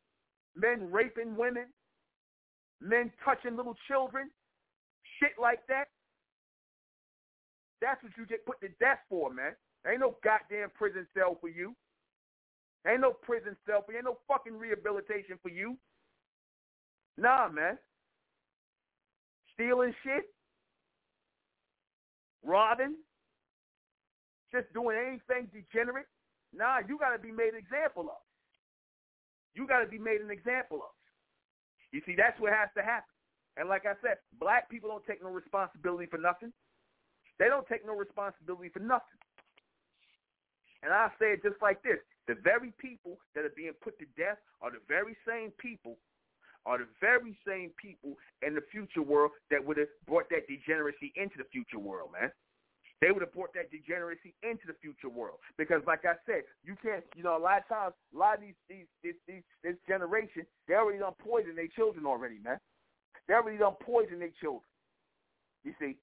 men 0.55 0.91
raping 0.91 1.35
women, 1.35 1.65
men 2.81 3.11
touching 3.23 3.55
little 3.55 3.75
children, 3.87 4.29
shit 5.19 5.31
like 5.41 5.59
that. 5.67 5.87
That's 7.81 8.01
what 8.03 8.13
you 8.17 8.25
get 8.25 8.45
put 8.45 8.59
to 8.61 8.69
death 8.79 8.99
for, 9.09 9.33
man. 9.33 9.53
Ain't 9.87 9.99
no 9.99 10.17
goddamn 10.23 10.69
prison 10.73 11.05
cell 11.15 11.37
for 11.39 11.49
you. 11.49 11.75
Ain't 12.87 13.01
no 13.01 13.13
prison 13.13 13.55
cell 13.65 13.83
for 13.85 13.91
you. 13.91 13.99
Ain't 13.99 14.05
no 14.05 14.17
fucking 14.27 14.57
rehabilitation 14.57 15.37
for 15.41 15.49
you. 15.49 15.77
Nah, 17.17 17.49
man. 17.49 17.77
Stealing 19.53 19.93
shit. 20.03 20.25
Robbing. 22.43 22.95
Just 24.51 24.71
doing 24.73 24.97
anything 24.97 25.49
degenerate. 25.53 26.05
Nah, 26.53 26.79
you 26.87 26.97
got 26.97 27.11
to 27.11 27.19
be 27.19 27.31
made 27.31 27.53
an 27.53 27.59
example 27.59 28.03
of. 28.03 28.21
You 29.53 29.67
got 29.67 29.79
to 29.79 29.87
be 29.87 29.99
made 29.99 30.21
an 30.21 30.31
example 30.31 30.77
of. 30.77 30.93
You 31.91 32.01
see, 32.05 32.15
that's 32.15 32.39
what 32.39 32.53
has 32.53 32.69
to 32.77 32.83
happen. 32.83 33.11
And 33.57 33.69
like 33.69 33.85
I 33.85 33.93
said, 34.01 34.17
black 34.39 34.69
people 34.69 34.89
don't 34.89 35.05
take 35.05 35.23
no 35.23 35.29
responsibility 35.29 36.07
for 36.07 36.17
nothing. 36.17 36.51
They 37.39 37.47
don't 37.47 37.67
take 37.67 37.85
no 37.85 37.95
responsibility 37.95 38.69
for 38.69 38.79
nothing. 38.79 39.19
And 40.85 40.93
I 40.93 41.09
say 41.17 41.33
it 41.33 41.41
just 41.41 41.57
like 41.61 41.81
this. 41.81 41.97
The 42.29 42.37
very 42.45 42.71
people 42.77 43.17
that 43.33 43.43
are 43.43 43.53
being 43.57 43.73
put 43.81 43.97
to 43.97 44.05
death 44.15 44.37
are 44.61 44.69
the 44.69 44.85
very 44.87 45.17
same 45.25 45.49
people 45.57 45.97
are 46.65 46.79
the 46.79 46.89
very 46.99 47.37
same 47.45 47.69
people 47.77 48.17
in 48.41 48.55
the 48.55 48.63
future 48.71 49.01
world 49.01 49.31
that 49.51 49.63
would 49.63 49.77
have 49.77 49.87
brought 50.07 50.29
that 50.29 50.47
degeneracy 50.47 51.13
into 51.15 51.37
the 51.37 51.45
future 51.51 51.77
world, 51.77 52.09
man. 52.11 52.31
They 53.01 53.11
would 53.11 53.21
have 53.21 53.33
brought 53.33 53.53
that 53.53 53.69
degeneracy 53.69 54.33
into 54.41 54.65
the 54.65 54.73
future 54.81 55.09
world 55.09 55.37
because, 55.57 55.81
like 55.85 56.05
I 56.05 56.15
said, 56.25 56.41
you 56.63 56.75
can't. 56.81 57.03
You 57.15 57.23
know, 57.23 57.37
a 57.37 57.43
lot 57.43 57.59
of 57.59 57.67
times, 57.67 57.93
a 58.13 58.17
lot 58.17 58.35
of 58.35 58.41
these 58.41 58.57
these 58.69 58.87
these, 59.03 59.19
these 59.27 59.43
this 59.63 59.75
generation, 59.87 60.45
they 60.67 60.75
already 60.75 60.99
done 60.99 61.13
poison 61.19 61.55
their 61.55 61.67
children 61.75 62.05
already, 62.05 62.39
man. 62.43 62.57
They 63.27 63.33
already 63.33 63.57
done 63.57 63.75
poison 63.83 64.19
their 64.19 64.33
children. 64.41 64.65
You 65.65 65.73
see, 65.77 65.97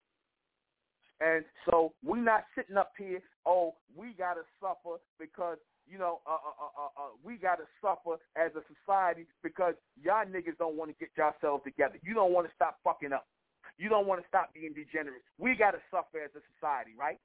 and 1.20 1.44
so 1.66 1.92
we're 2.04 2.22
not 2.22 2.44
sitting 2.54 2.76
up 2.76 2.92
here, 2.98 3.22
oh, 3.46 3.74
we 3.96 4.14
got 4.14 4.34
to 4.34 4.42
suffer 4.60 5.00
because, 5.18 5.58
you 5.86 5.98
know, 5.98 6.20
uh, 6.26 6.38
uh, 6.38 6.72
uh, 6.78 6.92
uh, 6.96 7.10
we 7.24 7.36
got 7.36 7.56
to 7.56 7.66
suffer 7.80 8.18
as 8.36 8.52
a 8.54 8.62
society 8.70 9.26
because 9.42 9.74
y'all 10.00 10.24
niggas 10.24 10.58
don't 10.58 10.76
want 10.76 10.90
to 10.90 10.96
get 10.98 11.10
yourselves 11.16 11.64
together. 11.64 11.98
You 12.02 12.14
don't 12.14 12.32
want 12.32 12.46
to 12.46 12.52
stop 12.54 12.78
fucking 12.84 13.12
up. 13.12 13.26
You 13.78 13.88
don't 13.88 14.06
want 14.06 14.20
to 14.22 14.28
stop 14.28 14.54
being 14.54 14.72
degenerate. 14.74 15.22
We 15.38 15.54
got 15.56 15.72
to 15.72 15.82
suffer 15.90 16.22
as 16.22 16.30
a 16.36 16.42
society, 16.54 16.92
right? 16.98 17.18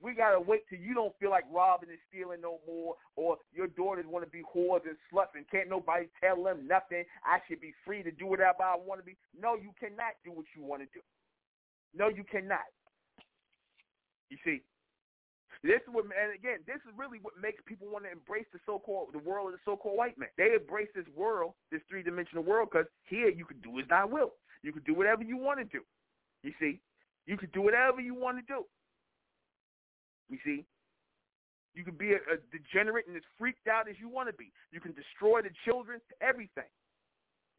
We 0.00 0.14
got 0.14 0.32
to 0.32 0.40
wait 0.40 0.64
till 0.68 0.78
you 0.78 0.94
don't 0.94 1.12
feel 1.20 1.28
like 1.28 1.44
robbing 1.52 1.90
and 1.90 1.98
stealing 2.08 2.40
no 2.40 2.58
more 2.66 2.94
or 3.16 3.36
your 3.52 3.66
daughters 3.66 4.06
want 4.08 4.24
to 4.24 4.30
be 4.30 4.40
whores 4.40 4.80
and 4.88 4.96
sluts 5.12 5.36
and 5.36 5.44
can't 5.50 5.68
nobody 5.68 6.06
tell 6.22 6.42
them 6.42 6.66
nothing. 6.66 7.04
I 7.24 7.38
should 7.46 7.60
be 7.60 7.74
free 7.84 8.02
to 8.02 8.10
do 8.10 8.26
whatever 8.26 8.62
I 8.64 8.76
want 8.76 9.00
to 9.00 9.04
be. 9.04 9.16
No, 9.38 9.56
you 9.56 9.72
cannot 9.78 10.16
do 10.24 10.32
what 10.32 10.46
you 10.56 10.62
want 10.62 10.80
to 10.82 10.88
do. 10.94 11.04
No, 11.94 12.08
you 12.08 12.24
cannot. 12.24 12.64
You 14.30 14.38
see, 14.44 14.62
this 15.62 15.80
is 15.84 15.92
what, 15.92 16.04
and 16.04 16.32
again, 16.32 16.64
this 16.66 16.80
is 16.88 16.92
really 16.96 17.18
what 17.20 17.34
makes 17.36 17.60
people 17.66 17.86
want 17.92 18.04
to 18.04 18.10
embrace 18.10 18.46
the 18.52 18.58
so-called 18.64 19.12
the 19.12 19.20
world 19.20 19.48
of 19.48 19.52
the 19.52 19.64
so-called 19.64 19.96
white 19.96 20.16
man. 20.16 20.30
They 20.38 20.56
embrace 20.56 20.88
this 20.94 21.04
world, 21.14 21.52
this 21.70 21.82
three-dimensional 21.88 22.44
world, 22.44 22.70
because 22.72 22.86
here 23.04 23.28
you 23.28 23.44
can 23.44 23.60
do 23.60 23.78
as 23.78 23.86
thy 23.88 24.04
will. 24.04 24.32
You 24.62 24.72
can 24.72 24.82
do 24.82 24.94
whatever 24.94 25.22
you 25.22 25.36
want 25.36 25.58
to 25.60 25.64
do. 25.64 25.84
You 26.42 26.52
see, 26.58 26.80
you 27.26 27.36
can 27.36 27.50
do 27.52 27.60
whatever 27.60 28.00
you 28.00 28.14
want 28.14 28.38
to 28.38 28.44
do. 28.48 28.64
You 30.30 30.38
see, 30.44 30.64
you 31.74 31.84
can 31.84 31.94
be 31.94 32.12
a, 32.12 32.20
a 32.32 32.40
degenerate 32.50 33.06
and 33.06 33.16
as 33.16 33.22
freaked 33.38 33.68
out 33.68 33.88
as 33.88 33.96
you 34.00 34.08
want 34.08 34.28
to 34.28 34.34
be. 34.34 34.52
You 34.72 34.80
can 34.80 34.92
destroy 34.92 35.42
the 35.42 35.50
children, 35.64 36.00
everything. 36.20 36.70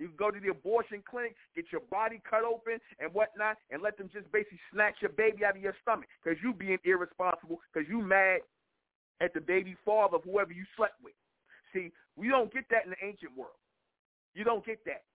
You 0.01 0.09
can 0.09 0.17
go 0.17 0.31
to 0.33 0.39
the 0.41 0.49
abortion 0.49 1.03
clinic, 1.05 1.37
get 1.53 1.69
your 1.71 1.85
body 1.93 2.17
cut 2.25 2.41
open 2.41 2.81
and 2.97 3.13
whatnot, 3.13 3.61
and 3.69 3.85
let 3.85 4.01
them 4.01 4.09
just 4.09 4.25
basically 4.33 4.57
snatch 4.73 4.97
your 4.97 5.13
baby 5.13 5.45
out 5.45 5.55
of 5.55 5.61
your 5.61 5.77
stomach 5.85 6.09
because 6.17 6.41
you 6.41 6.57
being 6.57 6.81
irresponsible 6.83 7.61
because 7.69 7.87
you 7.87 8.01
mad 8.01 8.41
at 9.21 9.31
the 9.37 9.39
baby 9.39 9.77
father 9.85 10.17
whoever 10.25 10.51
you 10.51 10.65
slept 10.75 10.97
with. 11.05 11.13
See, 11.69 11.93
we 12.17 12.29
don't 12.29 12.51
get 12.51 12.65
that 12.73 12.89
in 12.89 12.97
the 12.97 13.01
ancient 13.05 13.37
world. 13.37 13.61
You 14.33 14.43
don't 14.43 14.65
get 14.65 14.81
that. 14.89 15.05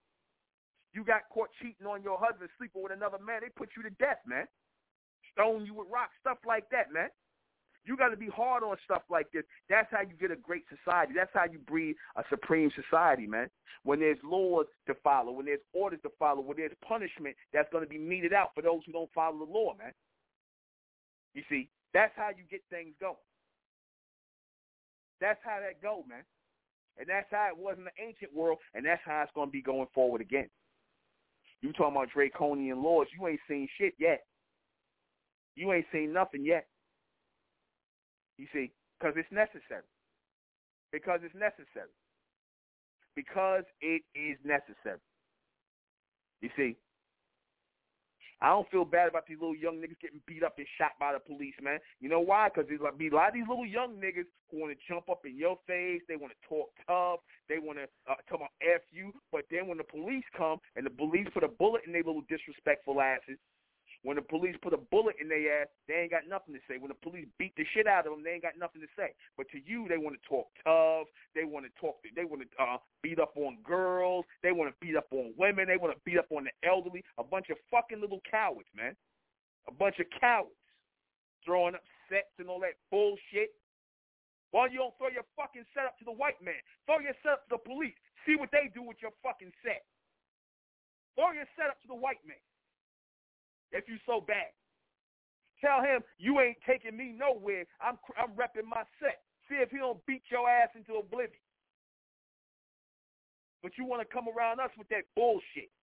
You 0.93 1.03
got 1.03 1.27
caught 1.35 1.49
cheating 1.59 1.85
on 1.85 2.01
your 2.01 2.17
husband, 2.17 2.49
sleeping 2.57 2.81
with 2.81 2.95
another 2.95 3.19
man, 3.19 3.41
they 3.43 3.51
put 3.51 3.75
you 3.75 3.83
to 3.83 3.91
death, 3.99 4.23
man. 4.25 4.47
Stone 5.35 5.65
you 5.67 5.73
with 5.75 5.91
rocks, 5.91 6.15
stuff 6.21 6.37
like 6.47 6.63
that, 6.71 6.93
man. 6.93 7.09
You 7.87 7.95
got 7.95 8.09
to 8.09 8.17
be 8.17 8.27
hard 8.27 8.63
on 8.63 8.75
stuff 8.83 9.03
like 9.09 9.31
this. 9.31 9.43
That's 9.69 9.87
how 9.91 10.01
you 10.01 10.13
get 10.19 10.29
a 10.29 10.35
great 10.35 10.65
society. 10.67 11.13
That's 11.15 11.31
how 11.33 11.45
you 11.49 11.57
breed 11.59 11.95
a 12.17 12.23
supreme 12.29 12.69
society, 12.75 13.25
man. 13.25 13.47
When 13.83 14.01
there's 14.01 14.17
laws 14.25 14.65
to 14.87 14.95
follow, 14.95 15.31
when 15.31 15.45
there's 15.45 15.63
orders 15.73 16.01
to 16.03 16.09
follow, 16.19 16.41
when 16.41 16.57
there's 16.57 16.73
punishment 16.85 17.37
that's 17.53 17.71
going 17.71 17.85
to 17.85 17.89
be 17.89 17.97
meted 17.97 18.33
out 18.33 18.49
for 18.53 18.61
those 18.61 18.81
who 18.85 18.91
don't 18.91 19.09
follow 19.15 19.45
the 19.45 19.51
law, 19.51 19.73
man. 19.77 19.93
You 21.33 21.43
see, 21.49 21.69
that's 21.93 22.11
how 22.17 22.29
you 22.29 22.43
get 22.51 22.61
things 22.69 22.93
going. 22.99 23.15
That's 25.21 25.39
how 25.43 25.59
that 25.61 25.81
go, 25.81 26.03
man. 26.09 26.23
And 26.99 27.07
that's 27.07 27.27
how 27.31 27.47
it 27.47 27.57
was 27.57 27.75
in 27.77 27.85
the 27.85 28.03
ancient 28.03 28.35
world, 28.35 28.57
and 28.73 28.85
that's 28.85 29.01
how 29.05 29.21
it's 29.21 29.31
going 29.33 29.47
to 29.47 29.51
be 29.51 29.61
going 29.61 29.87
forward 29.93 30.19
again. 30.19 30.49
You 31.61 31.71
talking 31.71 31.95
about 31.95 32.09
draconian 32.11 32.83
laws? 32.83 33.07
You 33.17 33.27
ain't 33.27 33.39
seen 33.47 33.69
shit 33.77 33.93
yet. 33.97 34.25
You 35.55 35.71
ain't 35.71 35.85
seen 35.91 36.11
nothing 36.11 36.43
yet. 36.43 36.67
You 38.37 38.47
see, 38.53 38.71
because 38.99 39.15
it's 39.17 39.31
necessary. 39.31 39.85
Because 40.91 41.19
it's 41.23 41.35
necessary. 41.35 41.91
Because 43.15 43.63
it 43.81 44.03
is 44.15 44.37
necessary. 44.45 45.01
You 46.41 46.49
see, 46.55 46.77
I 48.39 48.49
don't 48.49 48.69
feel 48.69 48.85
bad 48.85 49.09
about 49.09 49.25
these 49.25 49.39
little 49.41 49.55
young 49.55 49.77
niggas 49.77 49.99
getting 49.99 50.21
beat 50.27 50.43
up 50.43 50.57
and 50.57 50.67
shot 50.77 50.91
by 50.99 51.13
the 51.13 51.19
police, 51.19 51.55
man. 51.61 51.79
You 51.99 52.09
know 52.09 52.19
why? 52.19 52.49
Because 52.49 52.69
there's 52.69 52.81
like, 52.81 52.97
be 52.97 53.09
a 53.09 53.15
lot 53.15 53.29
of 53.29 53.33
these 53.33 53.49
little 53.49 53.65
young 53.65 53.97
niggas 53.97 54.29
who 54.51 54.61
want 54.61 54.77
to 54.77 54.79
jump 54.87 55.09
up 55.09 55.25
in 55.25 55.35
your 55.35 55.57
face. 55.65 56.01
They 56.07 56.15
want 56.15 56.33
to 56.33 56.47
talk 56.47 56.69
tough. 56.85 57.19
They 57.49 57.57
want 57.57 57.79
to 57.79 57.89
uh, 58.05 58.21
talk 58.29 58.45
about 58.45 58.53
F 58.61 58.81
you. 58.91 59.11
But 59.31 59.45
then 59.49 59.65
when 59.67 59.79
the 59.79 59.83
police 59.83 60.25
come 60.37 60.59
and 60.75 60.85
the 60.85 60.93
police 60.93 61.25
put 61.33 61.43
a 61.43 61.47
bullet 61.47 61.81
in 61.87 61.93
their 61.93 62.03
little 62.05 62.23
disrespectful 62.29 63.01
asses, 63.01 63.41
when 64.03 64.15
the 64.15 64.21
police 64.21 64.55
put 64.61 64.73
a 64.73 64.77
bullet 64.77 65.15
in 65.19 65.27
their 65.27 65.63
ass, 65.63 65.67
they 65.87 66.05
ain't 66.05 66.13
got 66.13 66.29
nothing 66.29 66.53
to 66.53 66.61
say. 66.69 66.77
When 66.77 66.93
the 66.93 67.01
police 67.01 67.25
beat 67.37 67.55
the 67.57 67.65
shit 67.73 67.87
out 67.87 68.05
of 68.05 68.13
them, 68.13 68.23
they 68.23 68.37
ain't 68.37 68.45
got 68.45 68.57
nothing 68.57 68.81
to 68.81 68.91
say. 68.93 69.13
But 69.35 69.49
to 69.51 69.57
you, 69.57 69.89
they 69.89 69.97
want 69.97 70.15
to 70.15 70.23
talk 70.29 70.47
tough. 70.61 71.09
They 71.33 71.43
want 71.43 71.65
to 71.65 71.73
talk. 71.81 71.97
They 72.03 72.25
want 72.25 72.45
to 72.45 72.49
uh, 72.61 72.77
beat 73.01 73.19
up 73.19 73.33
on 73.35 73.57
girls. 73.65 74.25
They 74.43 74.53
want 74.53 74.69
to 74.69 74.75
beat 74.79 74.95
up 74.95 75.09
on 75.11 75.33
women. 75.37 75.65
They 75.67 75.81
want 75.81 75.97
to 75.97 76.01
beat 76.05 76.17
up 76.21 76.29
on 76.29 76.45
the 76.45 76.53
elderly. 76.61 77.03
A 77.17 77.25
bunch 77.25 77.49
of 77.49 77.57
fucking 77.73 77.99
little 77.99 78.21
cowards, 78.29 78.69
man. 78.77 78.93
A 79.67 79.73
bunch 79.73 79.97
of 79.99 80.05
cowards 80.13 80.55
throwing 81.43 81.75
up 81.75 81.83
sets 82.07 82.31
and 82.37 82.49
all 82.49 82.61
that 82.61 82.77
bullshit. 82.93 83.51
Why 84.51 84.71
you 84.71 84.79
don't 84.79 84.95
throw 84.95 85.11
your 85.11 85.27
fucking 85.35 85.67
set 85.75 85.83
up 85.83 85.99
to 85.99 86.05
the 86.05 86.15
white 86.15 86.39
man? 86.39 86.61
Throw 86.85 87.03
your 87.03 87.17
setup 87.19 87.43
to 87.49 87.59
the 87.59 87.63
police. 87.65 87.97
See 88.23 88.39
what 88.39 88.53
they 88.55 88.71
do 88.71 88.79
with 88.79 89.03
your 89.03 89.11
fucking 89.19 89.51
set. 89.59 89.83
Throw 91.19 91.35
your 91.35 91.49
set 91.59 91.67
up 91.67 91.81
to 91.83 91.87
the 91.91 91.99
white 91.99 92.23
man 92.23 92.39
if 93.71 93.87
you 93.87 93.97
so 94.05 94.21
bad. 94.21 94.51
Tell 95.61 95.81
him 95.81 96.01
you 96.17 96.39
ain't 96.39 96.57
taking 96.67 96.95
me 96.95 97.15
nowhere. 97.17 97.65
I'm 97.81 97.97
I'm 98.13 98.31
repping 98.37 98.69
my 98.69 98.83
set. 99.01 99.25
See 99.49 99.57
if 99.57 99.71
he 99.71 99.77
don't 99.77 100.03
beat 100.05 100.21
your 100.29 100.49
ass 100.49 100.69
into 100.75 100.99
oblivion. 100.99 101.41
But 103.63 103.73
you 103.77 103.85
want 103.85 104.05
to 104.05 104.09
come 104.09 104.29
around 104.29 104.59
us 104.59 104.69
with 104.77 104.87
that 104.89 105.09
bullshit. 105.15 105.73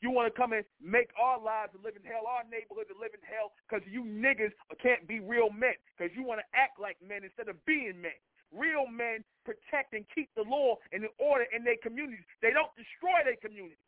You 0.00 0.08
want 0.08 0.32
to 0.32 0.34
come 0.34 0.56
and 0.56 0.64
make 0.80 1.12
our 1.20 1.36
lives 1.36 1.76
a 1.76 1.80
living 1.84 2.00
hell, 2.08 2.24
our 2.24 2.40
neighborhood 2.48 2.88
a 2.88 2.96
living 2.96 3.20
hell, 3.20 3.52
because 3.68 3.84
you 3.84 4.00
niggas 4.08 4.56
can't 4.80 5.04
be 5.04 5.20
real 5.20 5.52
men, 5.52 5.76
because 5.92 6.08
you 6.16 6.24
want 6.24 6.40
to 6.40 6.48
act 6.56 6.80
like 6.80 6.96
men 7.04 7.20
instead 7.20 7.52
of 7.52 7.60
being 7.68 8.00
men. 8.00 8.16
Real 8.48 8.88
men 8.88 9.20
protect 9.44 9.92
and 9.92 10.08
keep 10.08 10.32
the 10.34 10.42
law 10.42 10.80
and 10.90 11.04
the 11.04 11.12
order 11.20 11.44
in 11.52 11.62
their 11.62 11.76
communities. 11.84 12.24
They 12.40 12.50
don't 12.50 12.72
destroy 12.80 13.20
their 13.28 13.36
communities. 13.36 13.78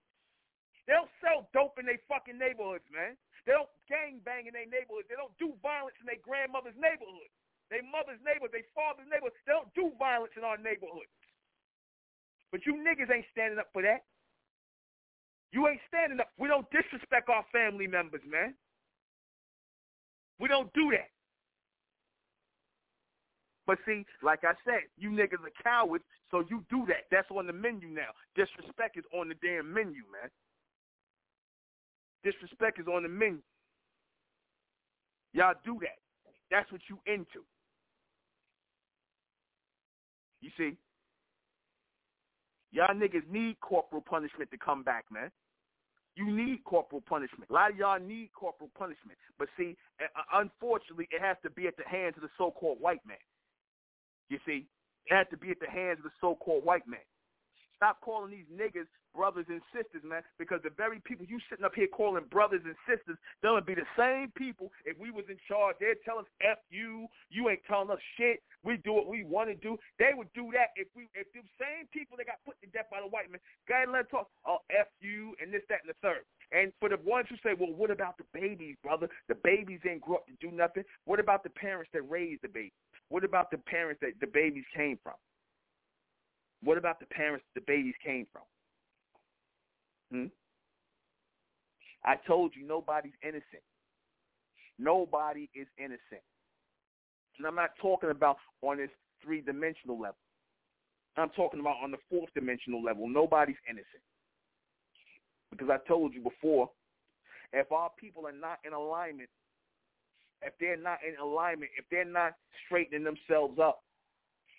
They 0.86 0.94
don't 0.98 1.10
sell 1.22 1.46
dope 1.54 1.78
in 1.78 1.86
their 1.86 2.02
fucking 2.10 2.38
neighborhoods, 2.38 2.86
man. 2.90 3.14
They 3.46 3.54
don't 3.54 3.70
gang 3.90 4.22
bang 4.22 4.46
in 4.46 4.54
their 4.54 4.66
neighborhoods. 4.66 5.06
They 5.10 5.18
don't 5.18 5.34
do 5.38 5.54
violence 5.62 5.98
in 5.98 6.06
their 6.06 6.22
grandmother's 6.22 6.78
neighborhood. 6.78 7.30
Their 7.70 7.82
mother's 7.86 8.20
neighborhood, 8.20 8.52
their 8.52 8.68
father's 8.76 9.08
neighborhood. 9.08 9.34
They 9.46 9.54
don't 9.54 9.72
do 9.74 9.94
violence 9.96 10.34
in 10.36 10.44
our 10.44 10.58
neighborhoods. 10.58 11.10
But 12.52 12.66
you 12.68 12.76
niggas 12.76 13.08
ain't 13.08 13.26
standing 13.32 13.58
up 13.58 13.72
for 13.72 13.80
that. 13.82 14.04
You 15.52 15.68
ain't 15.68 15.80
standing 15.88 16.20
up. 16.20 16.30
We 16.38 16.48
don't 16.48 16.68
disrespect 16.70 17.28
our 17.28 17.44
family 17.52 17.86
members, 17.86 18.20
man. 18.28 18.54
We 20.38 20.48
don't 20.48 20.72
do 20.74 20.90
that. 20.92 21.08
But 23.66 23.78
see, 23.86 24.04
like 24.22 24.44
I 24.44 24.52
said, 24.64 24.90
you 24.98 25.10
niggas 25.10 25.40
are 25.40 25.62
cowards, 25.62 26.04
so 26.30 26.44
you 26.50 26.64
do 26.68 26.84
that. 26.88 27.06
That's 27.10 27.30
on 27.30 27.46
the 27.46 27.52
menu 27.52 27.88
now. 27.88 28.10
Disrespect 28.34 28.98
is 28.98 29.04
on 29.14 29.28
the 29.28 29.36
damn 29.40 29.72
menu, 29.72 30.02
man. 30.10 30.28
Disrespect 32.24 32.78
is 32.78 32.86
on 32.86 33.02
the 33.02 33.08
menu. 33.08 33.40
Y'all 35.32 35.54
do 35.64 35.78
that. 35.80 35.98
That's 36.50 36.70
what 36.70 36.80
you 36.88 36.98
into. 37.06 37.44
You 40.40 40.50
see? 40.58 40.76
Y'all 42.72 42.94
niggas 42.94 43.28
need 43.30 43.60
corporal 43.60 44.02
punishment 44.02 44.50
to 44.50 44.58
come 44.58 44.82
back, 44.82 45.04
man. 45.10 45.30
You 46.14 46.30
need 46.30 46.62
corporal 46.64 47.00
punishment. 47.00 47.48
A 47.48 47.52
lot 47.52 47.70
of 47.70 47.76
y'all 47.76 47.98
need 47.98 48.30
corporal 48.34 48.70
punishment. 48.76 49.18
But 49.38 49.48
see, 49.56 49.76
unfortunately, 50.32 51.08
it 51.10 51.22
has 51.22 51.36
to 51.42 51.50
be 51.50 51.66
at 51.66 51.76
the 51.76 51.88
hands 51.88 52.14
of 52.16 52.22
the 52.22 52.28
so-called 52.36 52.78
white 52.80 53.00
man. 53.06 53.16
You 54.28 54.38
see? 54.44 54.66
It 55.06 55.14
has 55.14 55.26
to 55.30 55.36
be 55.36 55.50
at 55.50 55.60
the 55.60 55.70
hands 55.70 55.98
of 55.98 56.04
the 56.04 56.10
so-called 56.20 56.64
white 56.64 56.86
man. 56.86 57.00
Stop 57.76 58.00
calling 58.02 58.30
these 58.30 58.46
niggas 58.52 58.86
brothers 59.14 59.46
and 59.48 59.60
sisters, 59.72 60.02
man, 60.04 60.22
because 60.38 60.60
the 60.64 60.74
very 60.76 61.00
people 61.04 61.26
you 61.28 61.38
sitting 61.48 61.64
up 61.64 61.74
here 61.74 61.86
calling 61.86 62.24
brothers 62.30 62.62
and 62.64 62.74
sisters, 62.88 63.16
they'll 63.42 63.60
be 63.60 63.74
the 63.74 63.88
same 63.96 64.32
people 64.36 64.72
if 64.84 64.98
we 64.98 65.10
was 65.10 65.24
in 65.28 65.36
charge. 65.48 65.76
They'd 65.80 66.00
tell 66.04 66.18
us, 66.18 66.26
F 66.40 66.58
you, 66.70 67.06
you 67.30 67.48
ain't 67.48 67.64
telling 67.68 67.90
us 67.90 68.00
shit. 68.16 68.42
We 68.64 68.78
do 68.84 68.92
what 68.92 69.08
we 69.08 69.24
want 69.24 69.50
to 69.50 69.56
do. 69.56 69.76
They 69.98 70.12
would 70.14 70.32
do 70.34 70.50
that 70.54 70.70
if 70.76 70.88
we 70.94 71.08
if 71.14 71.26
the 71.32 71.42
same 71.58 71.86
people 71.92 72.16
that 72.16 72.26
got 72.26 72.38
put 72.46 72.60
to 72.62 72.68
death 72.70 72.86
by 72.90 73.00
the 73.00 73.08
white 73.08 73.30
man, 73.30 73.40
go 73.68 73.74
ahead 73.74 73.88
and 73.88 73.92
let 73.92 74.10
talk, 74.10 74.28
oh, 74.46 74.58
F 74.70 74.86
you 75.00 75.34
and 75.42 75.52
this, 75.52 75.62
that, 75.68 75.80
and 75.84 75.90
the 75.90 75.98
third. 76.02 76.22
And 76.52 76.72
for 76.80 76.88
the 76.88 76.98
ones 77.02 77.26
who 77.28 77.36
say, 77.42 77.56
well, 77.58 77.72
what 77.72 77.90
about 77.90 78.18
the 78.18 78.24
babies, 78.32 78.76
brother? 78.82 79.08
The 79.28 79.36
babies 79.42 79.80
ain't 79.88 80.02
grow 80.02 80.16
up 80.16 80.26
to 80.26 80.36
do 80.40 80.54
nothing. 80.54 80.84
What 81.04 81.18
about 81.18 81.42
the 81.42 81.50
parents 81.50 81.90
that 81.92 82.02
raised 82.02 82.42
the 82.42 82.48
baby? 82.48 82.72
What 83.08 83.24
about 83.24 83.50
the 83.50 83.58
parents 83.58 84.00
that 84.02 84.12
the 84.20 84.26
babies 84.26 84.64
came 84.74 84.98
from? 85.02 85.14
What 86.62 86.78
about 86.78 87.00
the 87.00 87.06
parents 87.06 87.44
the 87.54 87.60
babies 87.66 87.94
came 88.04 88.26
from? 88.32 88.42
Hmm? 90.12 90.26
I 92.04 92.16
told 92.26 92.52
you 92.54 92.66
nobody's 92.66 93.12
innocent. 93.22 93.62
Nobody 94.78 95.48
is 95.54 95.66
innocent. 95.78 96.22
And 97.38 97.46
I'm 97.46 97.54
not 97.54 97.70
talking 97.80 98.10
about 98.10 98.36
on 98.60 98.76
this 98.76 98.90
three-dimensional 99.24 99.98
level. 99.98 100.16
I'm 101.16 101.30
talking 101.30 101.60
about 101.60 101.76
on 101.82 101.90
the 101.90 101.98
fourth 102.10 102.30
dimensional 102.34 102.82
level. 102.82 103.08
Nobody's 103.08 103.56
innocent. 103.68 104.02
Because 105.50 105.68
I 105.70 105.76
told 105.86 106.14
you 106.14 106.22
before, 106.22 106.70
if 107.52 107.70
our 107.70 107.90
people 108.00 108.26
are 108.26 108.32
not 108.32 108.58
in 108.64 108.72
alignment, 108.72 109.28
if 110.42 110.54
they're 110.58 110.76
not 110.76 110.98
in 111.06 111.14
alignment, 111.22 111.70
if 111.78 111.84
they're 111.90 112.04
not 112.04 112.32
straightening 112.66 113.04
themselves 113.04 113.58
up, 113.58 113.82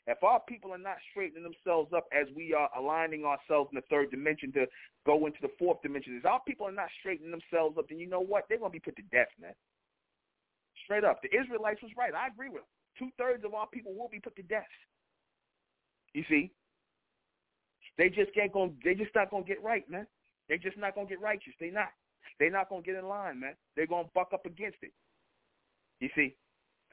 if 0.06 0.22
our 0.24 0.42
people 0.48 0.74
are 0.74 0.78
not 0.78 0.98
straightening 1.12 1.44
themselves 1.44 1.94
up 1.96 2.08
as 2.12 2.28
we 2.36 2.54
are 2.54 2.70
aligning 2.78 3.24
ourselves 3.24 3.70
in 3.72 3.76
the 3.76 3.88
third 3.90 4.12
dimension 4.12 4.52
to 4.54 4.66
go 5.06 5.26
into 5.26 5.40
the 5.42 5.52
fourth 5.58 5.82
dimension, 5.82 6.18
if 6.18 6.26
our 6.26 6.42
people 6.46 6.68
are 6.68 6.74
not 6.74 6.90
straightening 7.00 7.32
themselves 7.32 7.78
up, 7.78 7.88
then 7.88 8.00
you 8.00 8.08
know 8.08 8.20
what? 8.20 8.46
They're 8.50 8.60
going 8.60 8.72
to 8.72 8.76
be 8.76 8.84
put 8.84 8.98
to 8.98 9.04
death, 9.12 9.30
man. 9.40 9.54
Straight 10.84 11.06
up. 11.06 11.22
The 11.22 11.34
Israelites 11.34 11.82
was 11.82 11.92
right. 11.98 12.14
I 12.14 12.28
agree 12.28 12.50
with 12.50 12.64
them. 12.64 12.72
Two-thirds 13.00 13.46
of 13.46 13.54
our 13.54 13.68
people 13.68 13.94
will 13.96 14.10
be 14.10 14.20
put 14.20 14.36
to 14.36 14.44
death. 14.44 14.68
You 16.14 16.24
see? 16.30 16.52
They 17.98 18.10
just 18.10 18.34
can't 18.34 18.52
go. 18.52 18.72
They 18.84 18.96
just 18.96 19.16
not 19.16 19.32
gonna 19.32 19.44
get 19.44 19.64
right, 19.64 19.90
man. 19.90 20.08
They 20.50 20.58
just 20.58 20.78
not 20.78 20.96
gonna 20.96 21.08
get 21.08 21.22
righteous. 21.22 21.54
They 21.60 21.70
not. 21.70 21.90
They 22.40 22.50
not 22.50 22.70
gonna 22.70 22.82
get 22.82 22.96
in 22.96 23.08
line, 23.08 23.40
man. 23.40 23.56
They're 23.76 23.88
gonna 23.88 24.10
buck 24.14 24.32
up 24.34 24.46
against 24.46 24.78
it. 24.82 24.92
You 26.00 26.10
see? 26.16 26.36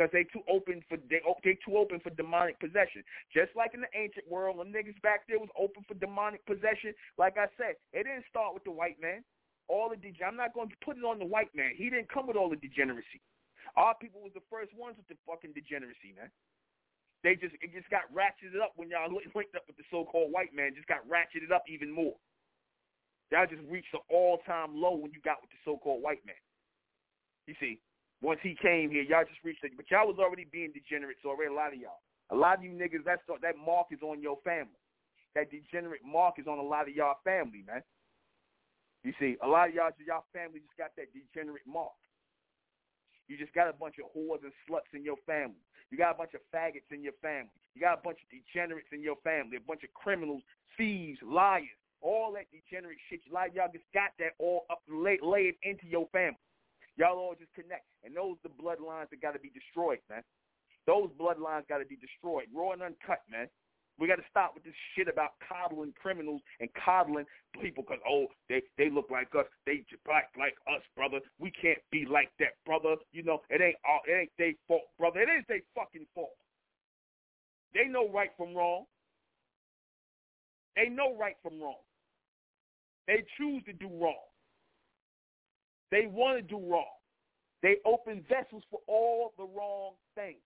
Because 0.01 0.17
they 0.17 0.25
too 0.33 0.41
open 0.49 0.81
for 0.89 0.97
they 1.13 1.21
oh, 1.29 1.37
they 1.45 1.61
too 1.61 1.77
open 1.77 2.01
for 2.01 2.09
demonic 2.17 2.57
possession. 2.57 3.05
Just 3.29 3.53
like 3.53 3.77
in 3.77 3.85
the 3.85 3.93
ancient 3.93 4.25
world, 4.25 4.57
the 4.57 4.65
niggas 4.65 4.97
back 5.05 5.29
there 5.29 5.37
was 5.37 5.53
open 5.61 5.85
for 5.85 5.93
demonic 6.01 6.41
possession. 6.49 6.97
Like 7.21 7.37
I 7.37 7.53
said, 7.61 7.77
it 7.93 8.09
didn't 8.09 8.25
start 8.33 8.57
with 8.57 8.65
the 8.65 8.73
white 8.73 8.97
man. 8.97 9.21
All 9.69 9.93
the 9.93 10.01
de- 10.01 10.17
I'm 10.25 10.41
not 10.41 10.57
going 10.57 10.73
to 10.73 10.81
put 10.81 10.97
it 10.97 11.05
on 11.05 11.21
the 11.21 11.29
white 11.29 11.53
man. 11.53 11.77
He 11.77 11.93
didn't 11.93 12.09
come 12.09 12.25
with 12.25 12.41
all 12.41 12.49
the 12.49 12.57
degeneracy. 12.57 13.21
Our 13.77 13.93
people 14.01 14.25
was 14.25 14.33
the 14.33 14.43
first 14.49 14.73
ones 14.73 14.97
with 14.97 15.07
the 15.13 15.21
fucking 15.29 15.53
degeneracy, 15.53 16.17
man. 16.17 16.33
They 17.21 17.37
just 17.37 17.53
it 17.61 17.69
just 17.77 17.93
got 17.93 18.09
ratcheted 18.09 18.57
up 18.57 18.73
when 18.81 18.89
y'all 18.89 19.13
linked 19.37 19.53
up 19.53 19.69
with 19.69 19.77
the 19.77 19.85
so-called 19.93 20.33
white 20.33 20.57
man. 20.57 20.73
Just 20.73 20.89
got 20.89 21.05
ratcheted 21.05 21.53
up 21.53 21.69
even 21.69 21.93
more. 21.93 22.17
Y'all 23.29 23.45
just 23.45 23.63
reached 23.69 23.93
the 23.93 24.01
all-time 24.09 24.73
low 24.73 24.97
when 24.97 25.13
you 25.13 25.21
got 25.21 25.45
with 25.45 25.53
the 25.53 25.61
so-called 25.63 26.03
white 26.03 26.25
man. 26.25 26.41
You 27.47 27.55
see, 27.61 27.79
once 28.23 28.41
he 28.43 28.57
came 28.61 28.91
here, 28.91 29.03
y'all 29.03 29.25
just 29.25 29.41
reached 29.45 29.65
it. 29.65 29.73
But 29.77 29.91
y'all 29.91 30.07
was 30.07 30.19
already 30.19 30.47
being 30.51 30.73
degenerate. 30.73 31.17
degenerates 31.21 31.25
already, 31.25 31.53
a 31.53 31.57
lot 31.57 31.73
of 31.73 31.81
y'all. 31.81 32.05
A 32.31 32.37
lot 32.37 32.59
of 32.59 32.65
you 32.65 32.71
niggas, 32.71 33.05
that's, 33.05 33.23
that 33.27 33.57
mark 33.57 33.89
is 33.91 34.03
on 34.03 34.21
your 34.21 34.39
family. 34.45 34.79
That 35.35 35.51
degenerate 35.51 36.05
mark 36.05 36.39
is 36.39 36.47
on 36.47 36.59
a 36.59 36.63
lot 36.63 36.89
of 36.89 36.95
y'all 36.95 37.19
family, 37.25 37.65
man. 37.67 37.83
You 39.03 39.13
see, 39.19 39.37
a 39.43 39.49
lot 39.49 39.69
of 39.71 39.75
y'all, 39.75 39.91
y'all 40.05 40.29
family 40.33 40.61
just 40.61 40.77
got 40.77 40.93
that 40.97 41.09
degenerate 41.17 41.67
mark. 41.67 41.97
You 43.29 43.39
just 43.39 43.55
got 43.55 43.71
a 43.71 43.73
bunch 43.73 43.97
of 44.03 44.11
whores 44.13 44.43
and 44.43 44.53
sluts 44.67 44.91
in 44.93 45.05
your 45.05 45.17
family. 45.25 45.63
You 45.91 45.97
got 45.99 46.15
a 46.15 46.19
bunch 46.19 46.35
of 46.35 46.43
faggots 46.55 46.91
in 46.91 47.03
your 47.03 47.17
family. 47.23 47.55
You 47.75 47.81
got 47.81 47.99
a 47.99 48.03
bunch 48.03 48.19
of 48.21 48.29
degenerates 48.29 48.91
in 48.93 49.03
your 49.03 49.17
family, 49.23 49.57
a 49.57 49.67
bunch 49.67 49.83
of 49.83 49.95
criminals, 49.95 50.43
thieves, 50.77 51.19
liars, 51.23 51.71
all 52.03 52.33
that 52.35 52.51
degenerate 52.51 52.99
shit. 53.09 53.21
A 53.31 53.33
lot 53.33 53.49
of 53.49 53.55
y'all 53.55 53.73
just 53.73 53.87
got 53.95 54.11
that 54.19 54.35
all 54.39 54.67
up 54.69 54.83
laid 54.91 55.55
into 55.63 55.87
your 55.87 56.07
family. 56.13 56.39
Y'all 56.97 57.19
all 57.19 57.35
just 57.39 57.53
connect. 57.55 57.87
And 58.05 58.17
those 58.17 58.37
the 58.43 58.51
bloodlines 58.51 59.11
that 59.11 59.23
got 59.23 59.33
to 59.33 59.39
be 59.39 59.51
destroyed, 59.51 59.99
man. 60.09 60.23
Those 60.87 61.11
bloodlines 61.21 61.69
got 61.69 61.79
to 61.79 61.87
be 61.87 61.97
destroyed. 61.97 62.47
Raw 62.55 62.73
and 62.73 62.83
uncut, 62.83 63.23
man. 63.31 63.49
We 63.99 64.09
got 64.09 64.17
to 64.17 64.25
stop 64.31 64.55
with 64.55 64.65
this 64.65 64.75
shit 64.97 65.09
about 65.09 65.37
coddling 65.47 65.93
criminals 66.01 66.41
and 66.59 66.71
coddling 66.73 67.27
people 67.61 67.85
because 67.87 68.01
oh 68.09 68.27
they 68.49 68.63
they 68.79 68.89
look 68.89 69.11
like 69.11 69.29
us, 69.39 69.45
they 69.67 69.85
black 70.07 70.33
like 70.39 70.57
us, 70.67 70.81
brother. 70.97 71.21
We 71.39 71.51
can't 71.51 71.79
be 71.93 72.07
like 72.11 72.33
that, 72.39 72.57
brother. 72.65 72.97
You 73.13 73.23
know 73.23 73.43
it 73.51 73.61
ain't 73.61 73.77
all 73.87 74.01
it 74.09 74.13
ain't 74.13 74.33
their 74.39 74.53
fault, 74.67 74.89
brother. 74.99 75.21
It 75.21 75.29
is 75.29 75.45
their 75.49 75.61
fucking 75.75 76.07
fault. 76.15 76.33
They 77.75 77.85
know 77.85 78.09
right 78.09 78.31
from 78.39 78.55
wrong. 78.55 78.85
They 80.77 80.89
know 80.89 81.15
right 81.19 81.37
from 81.43 81.61
wrong. 81.61 81.85
They 83.07 83.25
choose 83.37 83.63
to 83.65 83.73
do 83.75 83.89
wrong. 84.01 84.30
They 85.91 86.07
want 86.07 86.39
to 86.39 86.43
do 86.43 86.59
wrong. 86.59 86.97
They 87.63 87.77
open 87.85 88.25
vessels 88.29 88.63
for 88.71 88.81
all 88.87 89.33
the 89.37 89.45
wrong 89.45 89.93
things. 90.15 90.41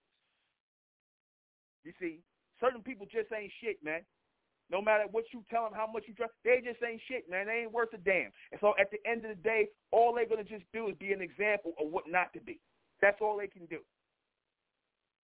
You 1.83 1.93
see, 1.99 2.19
certain 2.59 2.81
people 2.81 3.05
just 3.05 3.31
ain't 3.31 3.51
shit, 3.61 3.83
man. 3.83 4.01
No 4.71 4.81
matter 4.81 5.05
what 5.11 5.25
you 5.31 5.43
tell 5.49 5.63
them, 5.63 5.73
how 5.75 5.85
much 5.85 6.05
you 6.07 6.15
trust, 6.15 6.33
they 6.43 6.57
just 6.65 6.81
ain't 6.81 7.01
shit, 7.07 7.29
man. 7.29 7.45
They 7.45 7.63
ain't 7.63 7.71
worth 7.71 7.93
a 7.93 7.97
damn. 7.97 8.31
And 8.51 8.59
so 8.59 8.73
at 8.79 8.89
the 8.89 8.97
end 9.09 9.23
of 9.23 9.29
the 9.29 9.43
day, 9.43 9.69
all 9.91 10.13
they're 10.13 10.27
going 10.27 10.43
to 10.43 10.49
just 10.49 10.65
do 10.73 10.89
is 10.89 10.95
be 10.99 11.13
an 11.13 11.21
example 11.21 11.73
of 11.79 11.91
what 11.91 12.05
not 12.09 12.33
to 12.33 12.41
be. 12.41 12.59
That's 13.01 13.21
all 13.21 13.37
they 13.37 13.47
can 13.47 13.65
do. 13.67 13.79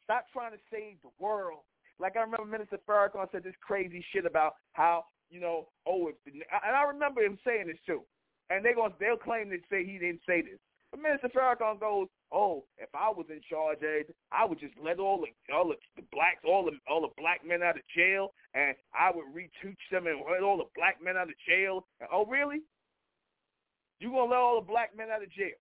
Stop 0.04 0.26
trying 0.32 0.52
to 0.52 0.60
save 0.70 1.02
the 1.02 1.10
world. 1.20 1.62
Like 2.00 2.16
I 2.16 2.22
remember 2.22 2.46
Minister 2.46 2.78
Farrakhan 2.88 3.32
said 3.32 3.44
this 3.44 3.56
crazy 3.62 4.06
shit 4.14 4.26
about 4.26 4.54
how, 4.74 5.06
you 5.32 5.40
know, 5.40 5.70
oh, 5.88 6.10
if 6.10 6.16
the, 6.26 6.32
and 6.32 6.76
I 6.76 6.84
remember 6.84 7.22
him 7.22 7.40
saying 7.46 7.68
this 7.68 7.82
too. 7.86 8.02
And 8.52 8.66
they're 8.66 8.76
going 8.76 8.92
to, 8.92 8.98
they'll 9.00 9.16
claim 9.16 9.50
to 9.50 9.58
say 9.72 9.86
he 9.86 9.98
didn't 9.98 10.22
say 10.28 10.42
this. 10.42 10.60
But 10.92 11.00
Minister 11.00 11.30
Farrakhan 11.30 11.80
goes, 11.80 12.08
oh, 12.34 12.66
if 12.78 12.90
I 12.94 13.10
was 13.10 13.26
in 13.30 13.40
charge, 13.50 13.80
eh, 13.82 14.04
I 14.32 14.44
would 14.44 14.60
just 14.60 14.74
let 14.84 15.00
all 15.00 15.24
the 15.24 15.32
all 15.54 15.70
the, 15.70 15.76
the 15.96 16.06
blacks, 16.12 16.44
all 16.44 16.66
the 16.66 16.76
all 16.92 17.00
the 17.00 17.16
black 17.18 17.48
men 17.48 17.64
out 17.64 17.78
of 17.78 17.84
jail, 17.96 18.34
and 18.54 18.76
I 18.94 19.10
would 19.16 19.32
reteach 19.34 19.80
them 19.90 20.08
and 20.08 20.20
let 20.30 20.44
all 20.44 20.58
the 20.58 20.68
black 20.76 20.98
men 21.02 21.16
out 21.16 21.30
of 21.30 21.36
jail. 21.48 21.88
Oh, 22.12 22.26
really? 22.26 22.60
You 24.00 24.10
gonna 24.10 24.32
let 24.32 24.40
all 24.40 24.60
the 24.60 24.68
black 24.68 24.92
men 24.98 25.08
out 25.10 25.24
of 25.24 25.32
jail? 25.32 25.56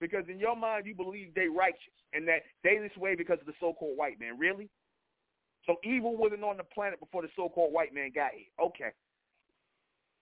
Because 0.00 0.24
in 0.28 0.38
your 0.38 0.54
mind, 0.54 0.84
you 0.84 0.94
believe 0.94 1.34
they 1.34 1.48
righteous 1.48 1.96
and 2.12 2.28
that 2.28 2.42
they 2.62 2.76
this 2.76 2.96
way 2.96 3.14
because 3.14 3.38
of 3.40 3.46
the 3.46 3.56
so-called 3.58 3.96
white 3.96 4.20
man. 4.20 4.38
Really? 4.38 4.68
So 5.64 5.76
evil 5.82 6.16
wasn't 6.16 6.44
on 6.44 6.56
the 6.58 6.64
planet 6.64 7.00
before 7.00 7.22
the 7.22 7.28
so-called 7.34 7.72
white 7.72 7.94
man 7.94 8.10
got 8.14 8.32
here. 8.32 8.52
Okay. 8.60 8.92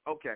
Okay. 0.08 0.34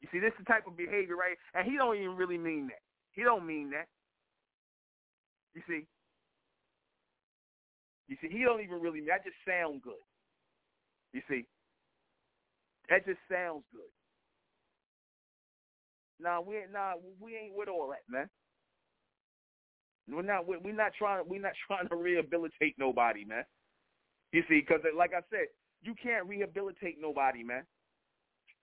You 0.00 0.08
see, 0.12 0.20
this 0.20 0.32
is 0.38 0.44
the 0.46 0.52
type 0.52 0.66
of 0.66 0.76
behavior, 0.76 1.16
right? 1.16 1.36
And 1.54 1.66
he 1.68 1.76
don't 1.76 1.96
even 1.96 2.16
really 2.16 2.38
mean 2.38 2.68
that. 2.68 2.82
He 3.12 3.22
don't 3.22 3.46
mean 3.46 3.70
that. 3.70 3.86
You 5.54 5.62
see? 5.66 5.86
You 8.06 8.16
see, 8.22 8.28
he 8.30 8.44
don't 8.44 8.60
even 8.60 8.80
really 8.80 9.00
mean 9.00 9.08
that 9.08 9.24
just 9.24 9.36
sounds 9.46 9.80
good. 9.82 10.00
You 11.12 11.22
see? 11.28 11.46
That 12.88 13.04
just 13.04 13.18
sounds 13.30 13.64
good. 13.72 13.90
Nah, 16.20 16.40
we 16.40 16.56
nah, 16.72 16.94
we 17.20 17.36
ain't 17.36 17.54
with 17.54 17.68
all 17.68 17.90
that, 17.90 18.02
man. 18.08 18.28
We're 20.08 20.22
not 20.22 20.46
we're 20.46 20.72
not 20.72 20.92
trying 20.98 21.24
we're 21.28 21.40
not 21.40 21.52
trying 21.66 21.88
to 21.88 21.96
rehabilitate 21.96 22.74
nobody, 22.78 23.24
man. 23.24 23.44
You 24.32 24.42
see, 24.48 24.60
because 24.60 24.80
like 24.96 25.12
I 25.12 25.20
said, 25.30 25.46
you 25.82 25.94
can't 26.00 26.26
rehabilitate 26.26 26.96
nobody, 27.00 27.42
man 27.42 27.64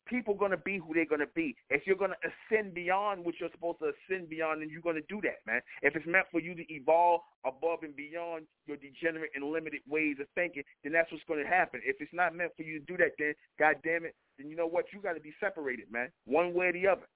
people 0.05 0.33
going 0.33 0.51
to 0.51 0.57
be 0.57 0.77
who 0.77 0.93
they're 0.93 1.05
going 1.05 1.21
to 1.21 1.33
be. 1.35 1.55
If 1.69 1.83
you're 1.85 1.95
going 1.95 2.11
to 2.11 2.29
ascend 2.29 2.73
beyond 2.73 3.25
what 3.25 3.35
you're 3.39 3.51
supposed 3.51 3.79
to 3.79 3.91
ascend 3.93 4.29
beyond, 4.29 4.61
then 4.61 4.69
you're 4.69 4.81
going 4.81 4.95
to 4.95 5.07
do 5.09 5.21
that, 5.21 5.45
man. 5.45 5.61
If 5.81 5.95
it's 5.95 6.05
meant 6.05 6.27
for 6.31 6.39
you 6.39 6.55
to 6.55 6.73
evolve 6.73 7.21
above 7.45 7.79
and 7.83 7.95
beyond 7.95 8.45
your 8.67 8.77
degenerate 8.77 9.31
and 9.35 9.43
limited 9.43 9.81
ways 9.87 10.17
of 10.19 10.27
thinking, 10.35 10.63
then 10.83 10.93
that's 10.93 11.11
what's 11.11 11.23
going 11.27 11.43
to 11.43 11.49
happen. 11.49 11.81
If 11.83 11.97
it's 11.99 12.13
not 12.13 12.35
meant 12.35 12.51
for 12.55 12.63
you 12.63 12.79
to 12.79 12.85
do 12.85 12.97
that, 12.97 13.13
then 13.17 13.33
God 13.59 13.75
damn 13.83 14.05
it, 14.05 14.15
then 14.37 14.49
you 14.49 14.55
know 14.55 14.67
what? 14.67 14.85
You 14.93 15.01
got 15.01 15.13
to 15.13 15.19
be 15.21 15.33
separated, 15.39 15.91
man. 15.91 16.09
One 16.25 16.53
way 16.53 16.67
or 16.67 16.73
the 16.73 16.87
other. 16.87 17.07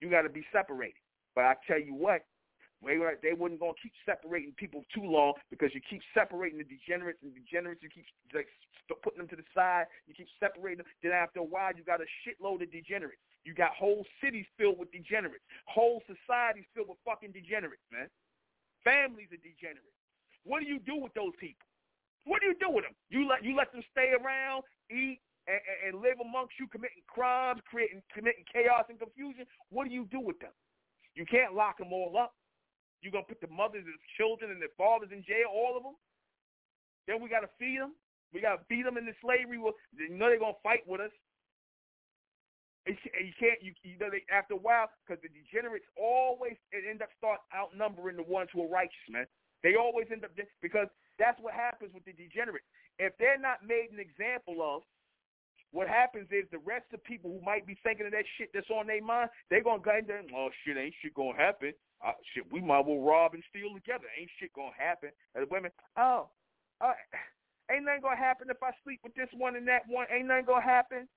You 0.00 0.10
got 0.10 0.22
to 0.22 0.28
be 0.28 0.44
separated. 0.52 1.00
But 1.34 1.44
I 1.44 1.54
tell 1.66 1.80
you 1.80 1.94
what, 1.94 2.22
they, 2.86 3.34
wouldn't 3.34 3.60
going 3.60 3.74
to 3.74 3.82
keep 3.82 3.92
separating 4.06 4.54
people 4.56 4.86
too 4.94 5.04
long 5.04 5.34
because 5.50 5.74
you 5.74 5.80
keep 5.82 6.02
separating 6.14 6.58
the 6.58 6.68
degenerates 6.68 7.18
and 7.22 7.34
degenerates. 7.34 7.82
You 7.82 7.90
keep 7.90 8.06
like, 8.32 8.48
putting 9.02 9.18
them 9.18 9.28
to 9.28 9.36
the 9.36 9.46
side. 9.54 9.90
You 10.06 10.14
keep 10.14 10.30
separating 10.38 10.78
them. 10.78 10.88
Then 11.02 11.12
after 11.12 11.40
a 11.40 11.48
while, 11.48 11.74
you 11.74 11.82
got 11.82 12.00
a 12.00 12.08
shitload 12.22 12.62
of 12.62 12.70
degenerates. 12.70 13.22
You 13.44 13.54
got 13.54 13.74
whole 13.74 14.06
cities 14.22 14.46
filled 14.58 14.78
with 14.78 14.90
degenerates. 14.90 15.44
Whole 15.66 16.02
societies 16.06 16.66
filled 16.74 16.90
with 16.90 16.98
fucking 17.06 17.30
degenerates, 17.30 17.86
man. 17.90 18.10
Families 18.82 19.30
are 19.34 19.42
degenerates. 19.42 19.98
What 20.46 20.62
do 20.62 20.66
you 20.66 20.78
do 20.78 20.94
with 20.98 21.14
those 21.14 21.34
people? 21.38 21.66
What 22.26 22.42
do 22.42 22.50
you 22.50 22.58
do 22.58 22.70
with 22.70 22.82
them? 22.82 22.94
You 23.10 23.26
let 23.26 23.42
you 23.42 23.54
let 23.54 23.70
them 23.70 23.82
stay 23.90 24.10
around, 24.14 24.66
eat, 24.90 25.22
and, 25.46 25.62
and 25.86 26.02
live 26.02 26.18
amongst 26.18 26.58
you, 26.58 26.66
committing 26.66 27.06
crimes, 27.06 27.62
creating 27.70 28.02
committing 28.10 28.42
chaos 28.50 28.86
and 28.90 28.98
confusion. 28.98 29.46
What 29.70 29.86
do 29.86 29.94
you 29.94 30.06
do 30.10 30.18
with 30.18 30.38
them? 30.42 30.54
You 31.14 31.24
can't 31.24 31.54
lock 31.54 31.78
them 31.78 31.94
all 31.94 32.18
up. 32.18 32.34
You're 33.02 33.12
going 33.12 33.24
to 33.24 33.32
put 33.32 33.40
the 33.44 33.52
mothers 33.52 33.84
and 33.84 33.94
children 34.16 34.50
and 34.50 34.60
the 34.60 34.72
fathers 34.76 35.12
in 35.12 35.22
jail, 35.22 35.52
all 35.52 35.76
of 35.76 35.82
them? 35.84 35.96
Then 37.06 37.22
we 37.22 37.28
got 37.28 37.46
to 37.46 37.52
feed 37.58 37.78
them? 37.78 37.94
We 38.34 38.40
got 38.40 38.58
to 38.58 38.62
feed 38.66 38.84
them 38.84 38.96
into 38.96 39.14
slavery? 39.22 39.60
You 39.60 40.16
know 40.16 40.26
they're 40.26 40.42
going 40.42 40.58
to 40.58 40.66
fight 40.66 40.82
with 40.88 41.00
us. 41.00 41.14
And 42.86 42.94
you 43.02 43.34
can't, 43.34 43.58
you, 43.58 43.74
you 43.82 43.98
know, 43.98 44.10
they, 44.10 44.22
after 44.30 44.54
a 44.54 44.62
while, 44.62 44.86
because 45.02 45.18
the 45.18 45.30
degenerates 45.30 45.86
always 45.98 46.54
end 46.70 47.02
up 47.02 47.10
start 47.18 47.42
outnumbering 47.50 48.14
the 48.14 48.26
ones 48.26 48.50
who 48.54 48.62
are 48.62 48.70
righteous, 48.70 49.06
man. 49.10 49.26
They 49.66 49.74
always 49.74 50.06
end 50.14 50.22
up, 50.22 50.30
because 50.62 50.86
that's 51.18 51.38
what 51.42 51.54
happens 51.54 51.90
with 51.90 52.06
the 52.06 52.14
degenerates. 52.14 52.66
If 53.02 53.12
they're 53.18 53.42
not 53.42 53.66
made 53.66 53.90
an 53.90 53.98
example 53.98 54.62
of, 54.62 54.86
what 55.72 55.88
happens 55.88 56.28
is 56.30 56.44
the 56.50 56.62
rest 56.64 56.86
of 56.94 57.02
people 57.04 57.30
who 57.30 57.44
might 57.44 57.66
be 57.66 57.76
thinking 57.82 58.06
of 58.06 58.12
that 58.12 58.24
shit 58.38 58.50
that's 58.54 58.70
on 58.70 58.86
their 58.86 59.02
mind, 59.02 59.30
they're 59.50 59.60
to 59.60 59.78
go 59.78 59.90
in 59.92 60.08
and, 60.10 60.30
oh, 60.34 60.48
shit, 60.64 60.76
ain't 60.76 60.94
shit 61.02 61.14
to 61.14 61.32
happen. 61.36 61.72
Uh, 62.04 62.12
shit, 62.34 62.44
we 62.52 62.60
might 62.60 62.84
well 62.84 63.00
rob 63.00 63.34
and 63.34 63.42
steal 63.48 63.72
together. 63.74 64.04
Ain't 64.20 64.30
shit 64.38 64.52
gonna 64.52 64.76
happen. 64.76 65.10
And 65.34 65.46
the 65.46 65.48
women, 65.50 65.70
oh, 65.96 66.28
uh, 66.80 66.92
ain't 67.72 67.84
nothing 67.84 68.02
gonna 68.02 68.16
happen 68.16 68.48
if 68.50 68.62
I 68.62 68.70
sleep 68.84 69.00
with 69.02 69.14
this 69.14 69.32
one 69.36 69.56
and 69.56 69.66
that 69.68 69.88
one. 69.88 70.06
Ain't 70.12 70.28
nothing 70.28 70.44
gonna 70.44 70.64
happen. 70.64 71.08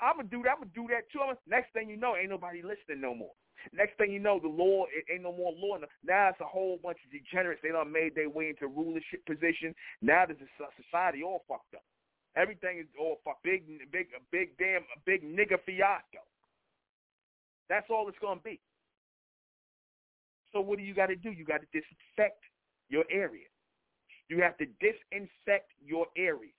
I'm 0.00 0.16
gonna 0.16 0.28
do 0.28 0.42
that. 0.44 0.60
I'm 0.60 0.68
gonna 0.68 0.76
do 0.76 0.88
that 0.92 1.08
too. 1.12 1.20
Next 1.46 1.72
thing 1.72 1.88
you 1.88 1.96
know, 1.96 2.16
ain't 2.16 2.30
nobody 2.30 2.62
listening 2.62 3.00
no 3.00 3.14
more. 3.14 3.32
Next 3.72 3.96
thing 3.98 4.10
you 4.10 4.18
know, 4.18 4.40
the 4.40 4.48
law 4.48 4.86
it 4.88 5.04
ain't 5.12 5.22
no 5.22 5.32
more 5.32 5.52
law. 5.56 5.76
Now 6.04 6.30
it's 6.30 6.40
a 6.40 6.48
whole 6.48 6.78
bunch 6.82 6.98
of 7.04 7.12
degenerates. 7.12 7.60
They 7.62 7.70
done 7.70 7.92
made 7.92 8.14
their 8.14 8.30
way 8.30 8.48
into 8.48 8.68
rulership 8.68 9.24
position. 9.26 9.74
Now 10.00 10.24
there's 10.26 10.40
a 10.40 10.68
society 10.80 11.22
all 11.22 11.44
fucked 11.48 11.74
up. 11.74 11.84
Everything 12.36 12.78
is 12.78 12.86
all 12.98 13.16
fucked. 13.24 13.42
Big, 13.42 13.66
big, 13.90 14.08
big 14.30 14.56
damn, 14.58 14.82
big 15.04 15.22
nigga 15.24 15.58
fiasco. 15.66 16.22
That's 17.68 17.86
all 17.90 18.08
it's 18.08 18.18
gonna 18.20 18.40
be. 18.42 18.60
So 20.52 20.60
what 20.60 20.78
do 20.78 20.84
you 20.84 20.94
got 20.94 21.06
to 21.06 21.16
do? 21.16 21.30
You 21.30 21.44
got 21.44 21.60
to 21.60 21.66
disinfect 21.72 22.42
your 22.88 23.04
area. 23.10 23.46
You 24.28 24.42
have 24.42 24.56
to 24.58 24.66
disinfect 24.80 25.70
your 25.84 26.06
area. 26.16 26.52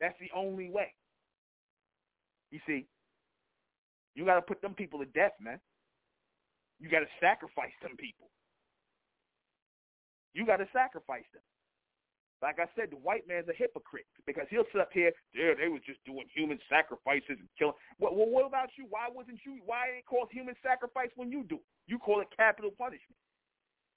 That's 0.00 0.16
the 0.20 0.30
only 0.36 0.70
way. 0.70 0.92
You 2.50 2.60
see, 2.66 2.86
you 4.14 4.24
got 4.24 4.36
to 4.36 4.42
put 4.42 4.62
them 4.62 4.74
people 4.74 4.98
to 5.00 5.06
death, 5.06 5.32
man. 5.40 5.60
You 6.80 6.88
got 6.90 7.00
to 7.00 7.06
sacrifice 7.20 7.72
them 7.82 7.96
people. 7.96 8.28
You 10.34 10.44
got 10.46 10.58
to 10.58 10.68
sacrifice 10.72 11.24
them. 11.32 11.42
Like 12.44 12.60
I 12.60 12.68
said, 12.76 12.92
the 12.92 13.00
white 13.00 13.24
man's 13.24 13.48
a 13.48 13.56
hypocrite 13.56 14.04
because 14.28 14.44
he'll 14.52 14.68
sit 14.68 14.84
up 14.84 14.92
here, 14.92 15.16
yeah, 15.32 15.56
they 15.56 15.72
was 15.72 15.80
just 15.80 16.04
doing 16.04 16.28
human 16.28 16.60
sacrifices 16.68 17.40
and 17.40 17.48
killing. 17.56 17.72
Well, 17.96 18.12
well 18.12 18.28
what 18.28 18.44
about 18.44 18.68
you? 18.76 18.84
Why 18.84 19.08
wasn't 19.08 19.40
you? 19.48 19.64
Why 19.64 19.96
ain't 19.96 20.04
called 20.04 20.28
human 20.28 20.52
sacrifice 20.60 21.08
when 21.16 21.32
you 21.32 21.48
do? 21.48 21.56
You 21.88 21.96
call 21.96 22.20
it 22.20 22.28
capital 22.36 22.68
punishment. 22.76 23.16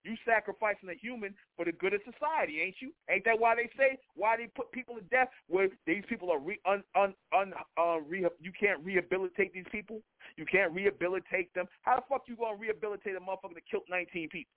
You 0.07 0.15
sacrificing 0.23 0.87
a 0.87 0.95
human 0.95 1.35
for 1.59 1.65
the 1.65 1.73
good 1.75 1.91
of 1.91 1.99
society, 2.07 2.63
ain't 2.63 2.79
you? 2.79 2.95
Ain't 3.11 3.25
that 3.27 3.35
why 3.35 3.59
they 3.59 3.67
say 3.75 3.99
why 4.15 4.37
they 4.37 4.47
put 4.47 4.71
people 4.71 4.95
to 4.95 5.03
death? 5.11 5.27
Where 5.51 5.67
these 5.85 6.07
people 6.07 6.31
are 6.31 6.39
re, 6.39 6.55
un, 6.63 6.87
un, 6.95 7.11
un, 7.35 7.51
uh, 7.75 7.99
you 8.07 8.55
can't 8.57 8.79
rehabilitate 8.79 9.51
these 9.51 9.67
people. 9.69 9.99
You 10.37 10.45
can't 10.45 10.71
rehabilitate 10.71 11.53
them. 11.53 11.65
How 11.81 11.97
the 11.97 12.03
fuck 12.07 12.23
you 12.31 12.37
gonna 12.37 12.55
rehabilitate 12.55 13.17
a 13.17 13.19
motherfucker 13.19 13.59
that 13.59 13.67
killed 13.69 13.83
19 13.91 14.29
people 14.31 14.55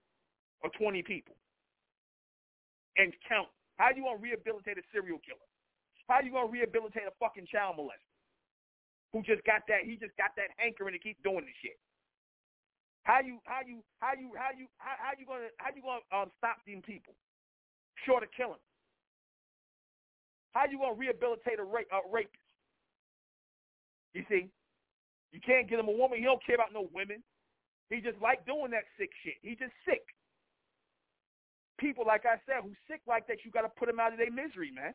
or 0.62 0.70
20 0.78 1.02
people 1.02 1.34
and 2.96 3.12
count? 3.26 3.50
How 3.80 3.88
you 3.96 4.04
gonna 4.04 4.20
rehabilitate 4.20 4.76
a 4.76 4.84
serial 4.92 5.16
killer? 5.24 5.48
How 6.04 6.20
you 6.20 6.28
gonna 6.28 6.52
rehabilitate 6.52 7.08
a 7.08 7.16
fucking 7.16 7.48
child 7.48 7.80
molester 7.80 8.12
who 9.16 9.24
just 9.24 9.40
got 9.48 9.64
that? 9.72 9.88
He 9.88 9.96
just 9.96 10.12
got 10.20 10.36
that 10.36 10.52
hankering 10.60 10.92
to 10.92 11.00
keep 11.00 11.16
doing 11.24 11.48
this 11.48 11.56
shit. 11.64 11.80
How 13.08 13.24
you 13.24 13.40
how 13.48 13.64
you 13.64 13.80
how 14.04 14.12
you 14.12 14.36
how 14.36 14.52
you 14.52 14.68
how, 14.76 15.00
how 15.00 15.12
you 15.16 15.24
gonna 15.24 15.48
how 15.56 15.72
you 15.72 15.80
gonna 15.80 16.04
um, 16.12 16.28
stop 16.36 16.60
these 16.68 16.84
people 16.84 17.16
short 18.04 18.20
of 18.20 18.28
killing? 18.36 18.60
How 20.52 20.68
you 20.68 20.76
gonna 20.76 21.00
rehabilitate 21.00 21.56
a, 21.56 21.64
rape, 21.64 21.88
a 21.88 22.04
rapist? 22.04 22.36
You 24.12 24.28
see, 24.28 24.52
you 25.32 25.40
can't 25.40 25.72
get 25.72 25.80
him 25.80 25.88
a 25.88 25.96
woman. 25.96 26.20
He 26.20 26.28
don't 26.28 26.44
care 26.44 26.60
about 26.60 26.76
no 26.76 26.92
women. 26.92 27.24
He 27.88 28.04
just 28.04 28.20
like 28.20 28.44
doing 28.44 28.76
that 28.76 28.84
sick 29.00 29.08
shit. 29.24 29.40
He 29.40 29.56
just 29.56 29.72
sick. 29.88 30.04
People, 31.80 32.04
like 32.06 32.28
I 32.28 32.36
said, 32.44 32.62
who 32.62 32.76
sick 32.86 33.00
like 33.08 33.26
that, 33.26 33.42
you 33.44 33.50
got 33.50 33.64
to 33.64 33.72
put 33.72 33.88
them 33.88 33.98
out 33.98 34.12
of 34.12 34.20
their 34.20 34.30
misery, 34.30 34.70
man. 34.70 34.92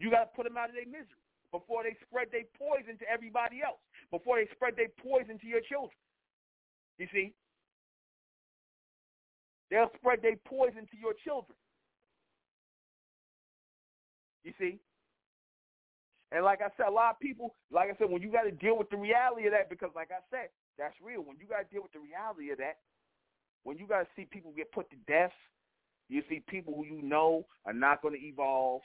You 0.00 0.10
got 0.10 0.32
to 0.32 0.32
put 0.34 0.48
them 0.48 0.56
out 0.56 0.72
of 0.72 0.74
their 0.74 0.88
misery 0.88 1.20
before 1.52 1.84
they 1.84 1.94
spread 2.08 2.28
their 2.32 2.48
poison 2.56 2.96
to 2.98 3.06
everybody 3.08 3.60
else, 3.60 3.80
before 4.10 4.40
they 4.40 4.48
spread 4.56 4.74
their 4.74 4.90
poison 4.98 5.38
to 5.38 5.46
your 5.46 5.60
children. 5.60 5.96
You 6.98 7.06
see? 7.12 7.36
They'll 9.70 9.92
spread 10.00 10.24
their 10.24 10.36
poison 10.48 10.88
to 10.88 10.96
your 10.96 11.12
children. 11.24 11.56
You 14.44 14.52
see? 14.58 14.80
And 16.32 16.44
like 16.44 16.60
I 16.60 16.68
said, 16.76 16.88
a 16.88 16.92
lot 16.92 17.16
of 17.16 17.20
people, 17.20 17.54
like 17.72 17.88
I 17.88 17.96
said, 17.96 18.10
when 18.10 18.20
you 18.20 18.30
got 18.32 18.44
to 18.44 18.52
deal 18.52 18.76
with 18.76 18.90
the 18.90 18.96
reality 18.96 19.46
of 19.46 19.52
that, 19.52 19.70
because 19.70 19.90
like 19.96 20.10
I 20.12 20.20
said, 20.30 20.48
that's 20.76 20.94
real. 21.00 21.20
When 21.20 21.36
you 21.40 21.46
got 21.48 21.64
to 21.64 21.68
deal 21.72 21.82
with 21.82 21.92
the 21.92 22.00
reality 22.00 22.52
of 22.52 22.58
that, 22.58 22.84
when 23.64 23.78
you 23.78 23.86
got 23.86 24.04
to 24.04 24.08
see 24.16 24.24
people 24.24 24.52
get 24.56 24.70
put 24.72 24.88
to 24.90 24.96
death, 25.08 25.32
you 26.08 26.22
see 26.28 26.42
people 26.48 26.74
who 26.74 26.84
you 26.84 27.02
know 27.02 27.44
are 27.66 27.72
not 27.72 28.02
going 28.02 28.14
to 28.14 28.26
evolve, 28.26 28.82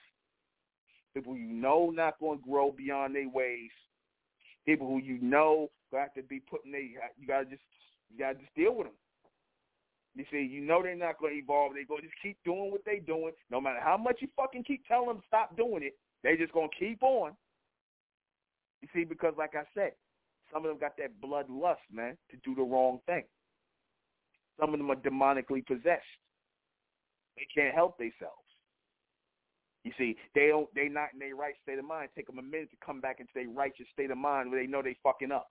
people 1.13 1.35
you 1.37 1.47
know 1.47 1.91
not 1.93 2.19
going 2.19 2.39
to 2.39 2.49
grow 2.49 2.71
beyond 2.71 3.15
their 3.15 3.29
ways, 3.29 3.71
people 4.65 4.87
who 4.87 4.99
you 4.99 5.19
know 5.21 5.69
got 5.91 6.13
to 6.15 6.23
be 6.23 6.39
putting 6.39 6.71
they, 6.71 6.91
you 7.17 7.27
got 7.27 7.39
to 7.39 7.45
just, 7.45 7.61
you 8.11 8.19
got 8.19 8.33
to 8.33 8.39
just 8.39 8.55
deal 8.55 8.75
with 8.75 8.87
them. 8.87 8.95
You 10.15 10.25
see, 10.31 10.41
you 10.41 10.61
know 10.61 10.83
they're 10.83 10.95
not 10.95 11.19
going 11.19 11.33
to 11.33 11.39
evolve. 11.39 11.73
They 11.73 11.85
go 11.85 11.97
just 11.99 12.13
keep 12.21 12.37
doing 12.45 12.71
what 12.71 12.85
they 12.85 12.99
doing. 12.99 13.31
No 13.49 13.59
matter 13.59 13.79
how 13.81 13.97
much 13.97 14.17
you 14.19 14.27
fucking 14.35 14.63
keep 14.63 14.85
telling 14.87 15.07
them 15.07 15.21
stop 15.27 15.57
doing 15.57 15.81
it, 15.83 15.97
they 16.23 16.37
just 16.37 16.53
going 16.53 16.69
to 16.69 16.75
keep 16.85 17.01
on. 17.01 17.31
You 18.81 18.87
see, 18.93 19.05
because 19.05 19.33
like 19.37 19.55
I 19.55 19.63
said, 19.73 19.93
some 20.51 20.65
of 20.65 20.69
them 20.69 20.77
got 20.77 20.97
that 20.97 21.19
blood 21.19 21.49
lust, 21.49 21.81
man, 21.91 22.15
to 22.29 22.37
do 22.43 22.53
the 22.53 22.61
wrong 22.61 22.99
thing. 23.07 23.23
Some 24.59 24.73
of 24.73 24.77
them 24.77 24.91
are 24.91 24.95
demonically 24.95 25.65
possessed. 25.65 26.03
They 27.37 27.47
can't 27.53 27.73
help 27.75 27.97
themselves. 27.97 28.37
You 29.83 29.91
see, 29.97 30.15
they 30.33 30.47
don't. 30.47 30.73
They 30.73 30.87
not 30.87 31.09
in 31.13 31.19
their 31.19 31.35
right 31.35 31.55
state 31.61 31.79
of 31.79 31.85
mind. 31.85 32.09
Take 32.15 32.27
them 32.27 32.39
a 32.39 32.41
minute 32.41 32.69
to 32.71 32.77
come 32.85 33.01
back 33.01 33.19
into 33.19 33.31
their 33.35 33.49
righteous 33.49 33.87
state 33.91 34.11
of 34.11 34.17
mind 34.17 34.49
where 34.49 34.61
they 34.61 34.67
know 34.67 34.81
they 34.81 34.95
fucking 35.03 35.31
up. 35.31 35.47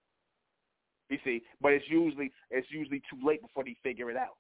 You 1.11 1.19
see, 1.25 1.43
but 1.61 1.73
it's 1.73 1.85
usually 1.91 2.33
it's 2.51 2.67
usually 2.71 3.03
too 3.11 3.19
late 3.23 3.43
before 3.43 3.65
they 3.65 3.77
figure 3.83 4.11
it 4.11 4.17
out. 4.17 4.39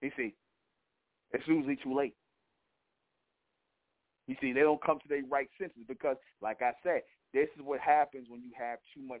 You 0.00 0.10
see, 0.16 0.34
it's 1.32 1.46
usually 1.46 1.76
too 1.76 1.94
late. 1.94 2.14
You 4.26 4.36
see, 4.40 4.52
they 4.52 4.60
don't 4.60 4.82
come 4.82 4.98
to 5.00 5.08
their 5.08 5.22
right 5.30 5.48
senses 5.60 5.82
because, 5.86 6.16
like 6.40 6.62
I 6.62 6.72
said, 6.82 7.02
this 7.34 7.48
is 7.56 7.62
what 7.62 7.80
happens 7.80 8.28
when 8.30 8.40
you 8.40 8.50
have 8.58 8.78
too 8.94 9.02
much 9.02 9.20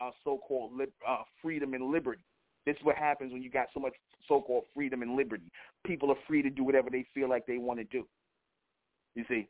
uh, 0.00 0.10
so-called 0.24 0.76
li- 0.76 0.86
uh, 1.08 1.22
freedom 1.40 1.72
and 1.72 1.90
liberty. 1.90 2.22
This 2.66 2.76
is 2.76 2.84
what 2.84 2.96
happens 2.96 3.32
when 3.32 3.42
you 3.42 3.50
got 3.50 3.66
so 3.74 3.80
much 3.80 3.94
so-called 4.26 4.64
freedom 4.74 5.02
and 5.02 5.16
liberty. 5.16 5.50
People 5.84 6.10
are 6.10 6.16
free 6.26 6.42
to 6.42 6.50
do 6.50 6.64
whatever 6.64 6.88
they 6.90 7.06
feel 7.14 7.28
like 7.28 7.46
they 7.46 7.58
want 7.58 7.78
to 7.78 7.84
do. 7.84 8.06
You 9.14 9.24
see, 9.28 9.48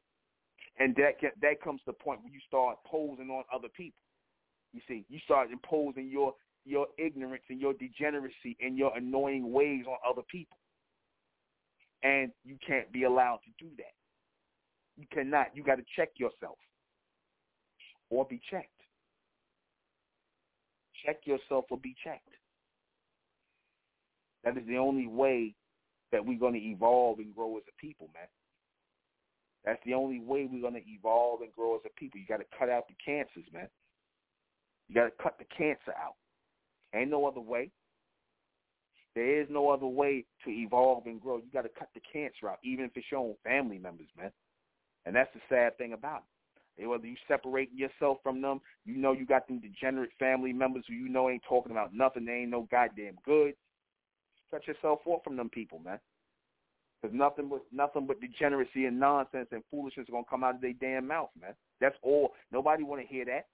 and 0.79 0.95
that 0.97 1.15
that 1.41 1.63
comes 1.63 1.81
to 1.81 1.87
the 1.87 1.93
point 1.93 2.21
where 2.23 2.33
you 2.33 2.41
start 2.47 2.79
posing 2.87 3.31
on 3.31 3.45
other 3.53 3.69
people. 3.77 4.01
You 4.73 4.81
see, 4.89 5.05
you 5.09 5.19
start 5.25 5.51
imposing 5.51 6.09
your 6.11 6.35
your 6.65 6.89
ignorance 6.99 7.45
and 7.49 7.61
your 7.61 7.75
degeneracy 7.75 8.57
and 8.61 8.77
your 8.77 8.97
annoying 8.97 9.53
ways 9.53 9.85
on 9.87 9.97
other 10.09 10.23
people. 10.31 10.59
And 12.03 12.33
you 12.45 12.59
can't 12.67 12.91
be 12.93 13.05
allowed 13.05 13.41
to 13.45 13.65
do 13.65 13.71
that. 13.79 13.95
You 14.97 15.07
cannot. 15.13 15.49
You 15.55 15.63
got 15.63 15.77
to 15.77 15.85
check 15.97 16.11
yourself 16.17 16.59
or 18.11 18.25
be 18.25 18.41
checked. 18.51 18.69
Check 21.05 21.21
yourself 21.25 21.67
or 21.71 21.79
be 21.79 21.95
checked. 22.03 22.29
That 24.45 24.57
is 24.57 24.67
the 24.67 24.77
only 24.77 25.07
way 25.07 25.55
that 26.13 26.25
we're 26.25 26.39
going 26.39 26.55
to 26.55 26.61
evolve 26.61 27.19
and 27.19 27.35
grow 27.35 27.57
as 27.57 27.65
a 27.69 27.81
people, 27.81 28.09
man. 28.15 28.29
That's 29.65 29.81
the 29.87 29.95
only 29.95 30.21
way 30.21 30.49
we're 30.51 30.61
going 30.61 30.75
to 30.75 30.91
evolve 30.91 31.41
and 31.41 31.53
grow 31.53 31.75
as 31.77 31.81
a 31.87 31.99
people. 31.99 32.21
You 32.21 32.27
got 32.27 32.39
to 32.39 32.59
cut 32.59 32.69
out 32.69 32.87
the 32.87 32.95
cancers, 33.05 33.51
man. 33.53 33.69
You 34.89 34.95
got 34.95 35.05
to 35.05 35.23
cut 35.23 35.39
the 35.39 35.47
cancer 35.57 35.93
out. 35.99 36.15
Ain't 36.95 37.11
no 37.11 37.27
other 37.27 37.41
way. 37.41 37.71
There 39.15 39.41
is 39.41 39.49
no 39.49 39.71
other 39.71 39.87
way 39.87 40.25
to 40.45 40.51
evolve 40.51 41.07
and 41.07 41.21
grow. 41.21 41.37
You 41.37 41.51
got 41.53 41.63
to 41.63 41.71
cut 41.79 41.89
the 41.95 42.01
cancer 42.13 42.49
out, 42.49 42.59
even 42.63 42.85
if 42.85 42.91
it's 42.95 43.07
your 43.11 43.21
own 43.21 43.35
family 43.45 43.79
members, 43.79 44.09
man. 44.19 44.31
And 45.07 45.15
that's 45.15 45.33
the 45.35 45.41
sad 45.49 45.79
thing 45.79 45.93
about 45.93 46.25
it. 46.77 46.87
Whether 46.87 47.07
you 47.07 47.17
separate 47.29 47.71
yourself 47.73 48.19
from 48.23 48.43
them, 48.43 48.61
you 48.85 48.97
know 48.97 49.13
you 49.13 49.25
got 49.25 49.47
them 49.47 49.61
degenerate 49.61 50.11
family 50.19 50.53
members 50.53 50.85
who 50.89 50.95
you 50.95 51.09
know 51.09 51.31
ain't 51.31 51.45
talking 51.49 51.71
about 51.71 51.95
nothing. 51.95 52.25
They 52.25 52.33
ain't 52.33 52.51
no 52.51 52.67
goddamn 52.71 53.17
good. 53.25 53.55
Cut 54.55 54.69
yourself 54.69 55.01
off 55.07 55.25
from 55.25 55.37
them 55.37 55.49
people, 55.49 55.81
man. 55.85 55.99
Because 57.03 57.13
nothing 57.13 57.49
but 57.49 57.63
nothing 57.73 58.07
but 58.07 58.21
degeneracy 58.21 58.85
and 58.85 59.01
nonsense 59.01 59.49
and 59.51 59.65
foolishness 59.69 60.07
is 60.07 60.13
gonna 60.13 60.23
come 60.31 60.45
out 60.45 60.55
of 60.55 60.61
their 60.61 60.75
damn 60.75 61.09
mouth, 61.09 61.31
man. 61.41 61.55
That's 61.81 61.97
all. 62.03 62.35
Nobody 62.53 62.85
want 62.85 63.03
to 63.03 63.07
hear 63.09 63.25
that. 63.25 63.47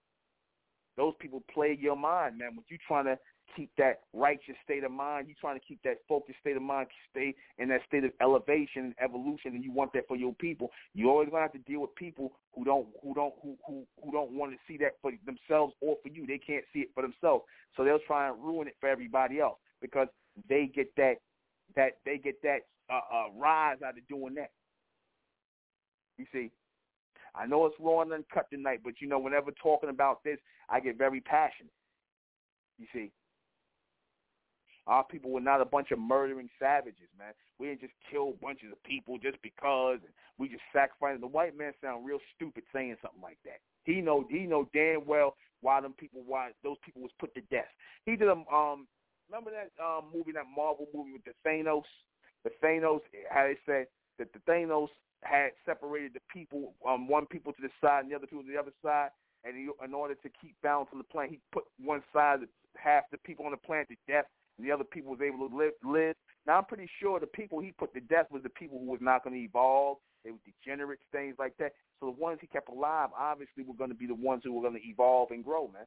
Those 0.99 1.15
people 1.19 1.43
plague 1.55 1.81
your 1.81 1.97
mind, 1.97 2.37
man. 2.37 2.55
When 2.55 2.67
you 2.69 2.77
trying 2.87 3.07
to 3.07 3.19
keep 3.57 3.71
that 3.79 4.01
righteous 4.13 4.57
state 4.63 4.85
of 4.85 4.93
mind, 4.93 5.27
you 5.27 5.35
trying 5.41 5.59
to 5.59 5.65
keep 5.67 5.83
that 5.85 5.97
focused 6.07 6.39
state 6.41 6.57
of 6.57 6.61
mind, 6.61 6.89
stay 7.11 7.35
in 7.57 7.71
that 7.71 7.81
state 7.89 8.05
of 8.05 8.11
elevation 8.21 8.85
and 8.85 8.95
evolution, 9.03 9.55
and 9.55 9.65
you 9.65 9.73
want 9.73 9.95
that 9.95 10.07
for 10.07 10.19
your 10.19 10.35
people. 10.35 10.71
You 10.93 11.09
always 11.09 11.31
gonna 11.31 11.41
have 11.41 11.53
to 11.53 11.59
deal 11.61 11.81
with 11.81 11.95
people 11.95 12.33
who 12.55 12.63
don't 12.63 12.89
who 13.03 13.15
don't 13.15 13.33
who 13.43 13.57
who, 13.67 13.87
who 14.05 14.13
don't 14.13 14.33
want 14.33 14.53
to 14.53 14.59
see 14.69 14.77
that 14.85 14.97
for 15.01 15.13
themselves 15.25 15.73
or 15.81 15.97
for 16.03 16.11
you. 16.11 16.27
They 16.27 16.37
can't 16.37 16.65
see 16.75 16.81
it 16.81 16.91
for 16.95 17.01
themselves, 17.03 17.45
so 17.75 17.85
they'll 17.85 18.05
try 18.07 18.29
and 18.29 18.45
ruin 18.45 18.69
it 18.69 18.77
for 18.81 18.91
everybody 18.91 19.41
else 19.41 19.57
because 19.81 20.09
they 20.49 20.71
get 20.73 20.95
that 20.97 21.17
that 21.77 21.99
they 22.05 22.19
get 22.19 22.41
that 22.43 22.61
uh, 22.91 23.01
uh, 23.15 23.27
rise 23.37 23.79
out 23.85 23.97
of 23.99 24.09
doing 24.09 24.35
that. 24.35 24.51
You 26.19 26.27
see, 26.33 26.51
I 27.35 27.47
know 27.47 27.67
it's 27.67 27.77
raw 27.79 28.03
and 28.03 28.13
uncut 28.13 28.47
tonight, 28.51 28.81
but 28.85 28.95
you 29.01 29.09
know, 29.09 29.19
whenever 29.19 29.51
talking 29.53 29.91
about 29.91 30.23
this, 30.25 30.39
I 30.69 30.81
get 30.81 30.99
very 30.99 31.21
passionate. 31.21 31.73
You 32.79 32.87
see, 32.93 33.13
our 34.87 35.05
people 35.05 35.31
were 35.31 35.41
not 35.41 35.61
a 35.61 35.65
bunch 35.65 35.91
of 35.93 35.99
murdering 35.99 36.49
savages, 36.59 37.09
man. 37.19 37.33
We 37.59 37.69
didn't 37.69 37.83
just 37.83 37.93
kill 38.11 38.33
bunches 38.43 38.73
of 38.73 38.83
people 38.83 39.19
just 39.19 39.41
because, 39.43 39.99
and 40.03 40.13
we 40.39 40.49
just 40.49 40.63
sacrificed. 40.73 41.21
The 41.21 41.27
white 41.27 41.57
man 41.57 41.73
sound 41.83 42.07
real 42.07 42.19
stupid 42.35 42.65
saying 42.73 42.97
something 43.03 43.23
like 43.23 43.39
that. 43.45 43.61
He 43.85 44.01
know 44.01 44.27
he 44.29 44.41
know 44.41 44.69
damn 44.75 45.07
well 45.07 45.37
why 45.61 45.81
them 45.81 45.95
people 45.99 46.23
why 46.27 46.51
those 46.65 46.77
people 46.85 47.03
was 47.03 47.11
put 47.19 47.35
to 47.35 47.41
death. 47.53 47.69
He 48.05 48.17
did 48.17 48.29
a 48.29 48.33
um 48.33 48.87
remember 49.31 49.51
that 49.55 49.71
um 49.79 50.11
movie 50.13 50.33
that 50.33 50.45
Marvel 50.51 50.87
movie 50.93 51.15
with 51.15 51.25
the 51.25 51.35
Thanos, 51.47 51.87
the 52.45 52.51
Thanos 52.63 53.01
how 53.31 53.47
they 53.47 53.57
said 53.65 53.87
that 54.19 54.33
the 54.33 54.41
Thanos 54.51 54.89
had 55.23 55.51
separated 55.65 56.13
the 56.15 56.21
people, 56.33 56.75
um, 56.89 57.07
one 57.07 57.27
people 57.27 57.53
to 57.53 57.63
the 57.63 57.71
side 57.81 58.05
and 58.05 58.11
the 58.11 58.17
other 58.17 58.27
people 58.27 58.43
to 58.43 58.51
the 58.51 58.59
other 58.59 58.73
side, 58.83 59.11
and 59.45 59.57
he, 59.57 59.69
in 59.85 59.95
order 59.95 60.15
to 60.15 60.29
keep 60.41 60.55
balance 60.63 60.89
on 60.93 60.99
the 60.99 61.05
planet, 61.05 61.31
he 61.31 61.41
put 61.53 61.65
one 61.83 62.03
side 62.13 62.41
half 62.77 63.05
the 63.11 63.19
people 63.19 63.45
on 63.45 63.51
the 63.51 63.57
planet 63.57 63.89
to 63.89 63.97
death, 64.09 64.25
and 64.59 64.67
the 64.67 64.73
other 64.73 64.85
people 64.85 65.13
was 65.13 65.21
able 65.21 65.49
to 65.49 65.57
live. 65.57 65.73
live. 65.85 66.17
Now 66.47 66.59
I'm 66.59 66.65
pretty 66.65 66.89
sure 67.01 67.21
the 67.21 67.27
people 67.27 67.61
he 67.61 67.73
put 67.73 67.93
to 67.95 68.01
death 68.01 68.27
was 68.31 68.43
the 68.43 68.51
people 68.51 68.79
who 68.79 68.87
was 68.87 69.01
not 69.03 69.25
going 69.25 69.37
to 69.37 69.43
evolve. 69.43 69.99
They 70.25 70.31
were 70.31 70.39
degenerates, 70.45 71.03
things 71.13 71.37
like 71.39 71.57
that. 71.59 71.73
So 71.99 72.07
the 72.07 72.21
ones 72.21 72.39
he 72.41 72.47
kept 72.47 72.69
alive, 72.69 73.09
obviously, 73.19 73.63
were 73.63 73.75
going 73.75 73.91
to 73.91 73.97
be 73.97 74.07
the 74.07 74.15
ones 74.15 74.43
who 74.45 74.53
were 74.53 74.63
going 74.63 74.81
to 74.81 74.87
evolve 74.87 75.31
and 75.31 75.45
grow, 75.45 75.69
man. 75.69 75.85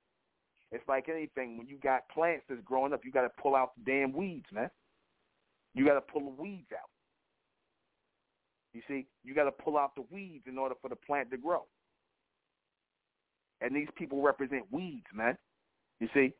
It's 0.74 0.88
like 0.88 1.08
anything. 1.08 1.58
When 1.58 1.68
you 1.68 1.78
got 1.78 2.10
plants 2.10 2.46
that's 2.50 2.62
growing 2.66 2.94
up, 2.94 3.02
you 3.06 3.12
got 3.12 3.22
to 3.22 3.32
pull 3.42 3.56
out 3.56 3.74
the 3.78 3.92
damn 3.92 4.12
weeds, 4.12 4.48
man. 4.52 4.72
You 5.76 5.86
got 5.86 5.94
to 5.94 6.02
pull 6.02 6.22
the 6.22 6.42
weeds 6.42 6.68
out. 6.74 6.90
You 8.74 8.82
see, 8.88 9.06
you 9.24 9.36
got 9.36 9.44
to 9.44 9.52
pull 9.52 9.78
out 9.78 9.94
the 9.96 10.04
weeds 10.10 10.46
in 10.48 10.58
order 10.58 10.74
for 10.82 10.90
the 10.90 10.96
plant 10.96 11.30
to 11.30 11.38
grow. 11.38 11.66
And 13.62 13.76
these 13.76 13.88
people 13.96 14.24
represent 14.24 14.64
weeds, 14.72 15.06
man. 15.14 15.38
You 16.00 16.10
see, 16.12 16.34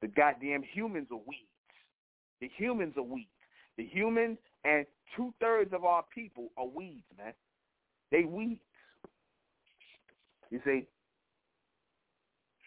the 0.00 0.08
goddamn 0.08 0.62
humans 0.62 1.08
are 1.12 1.20
weeds. 1.26 1.42
The 2.40 2.50
humans 2.56 2.94
are 2.96 3.02
weeds. 3.02 3.28
The 3.76 3.84
humans 3.84 4.38
and 4.64 4.86
two 5.14 5.34
thirds 5.38 5.74
of 5.74 5.84
our 5.84 6.02
people 6.14 6.48
are 6.56 6.66
weeds, 6.66 7.04
man. 7.18 7.34
They 8.10 8.24
weeds. 8.24 8.60
You 10.50 10.60
see, 10.64 10.86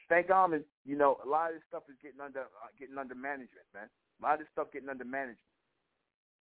thank 0.09 0.27
God, 0.27 0.51
you 0.85 0.97
know, 0.97 1.17
a 1.25 1.27
lot 1.27 1.49
of 1.49 1.55
this 1.55 1.63
stuff 1.67 1.83
is 1.89 1.95
getting 2.01 2.21
under 2.21 2.41
uh, 2.41 2.71
getting 2.79 2.97
under 2.97 3.15
management, 3.15 3.67
man. 3.73 3.89
A 4.19 4.23
lot 4.23 4.33
of 4.35 4.39
this 4.39 4.47
stuff 4.51 4.67
getting 4.71 4.89
under 4.89 5.05
management. 5.05 5.39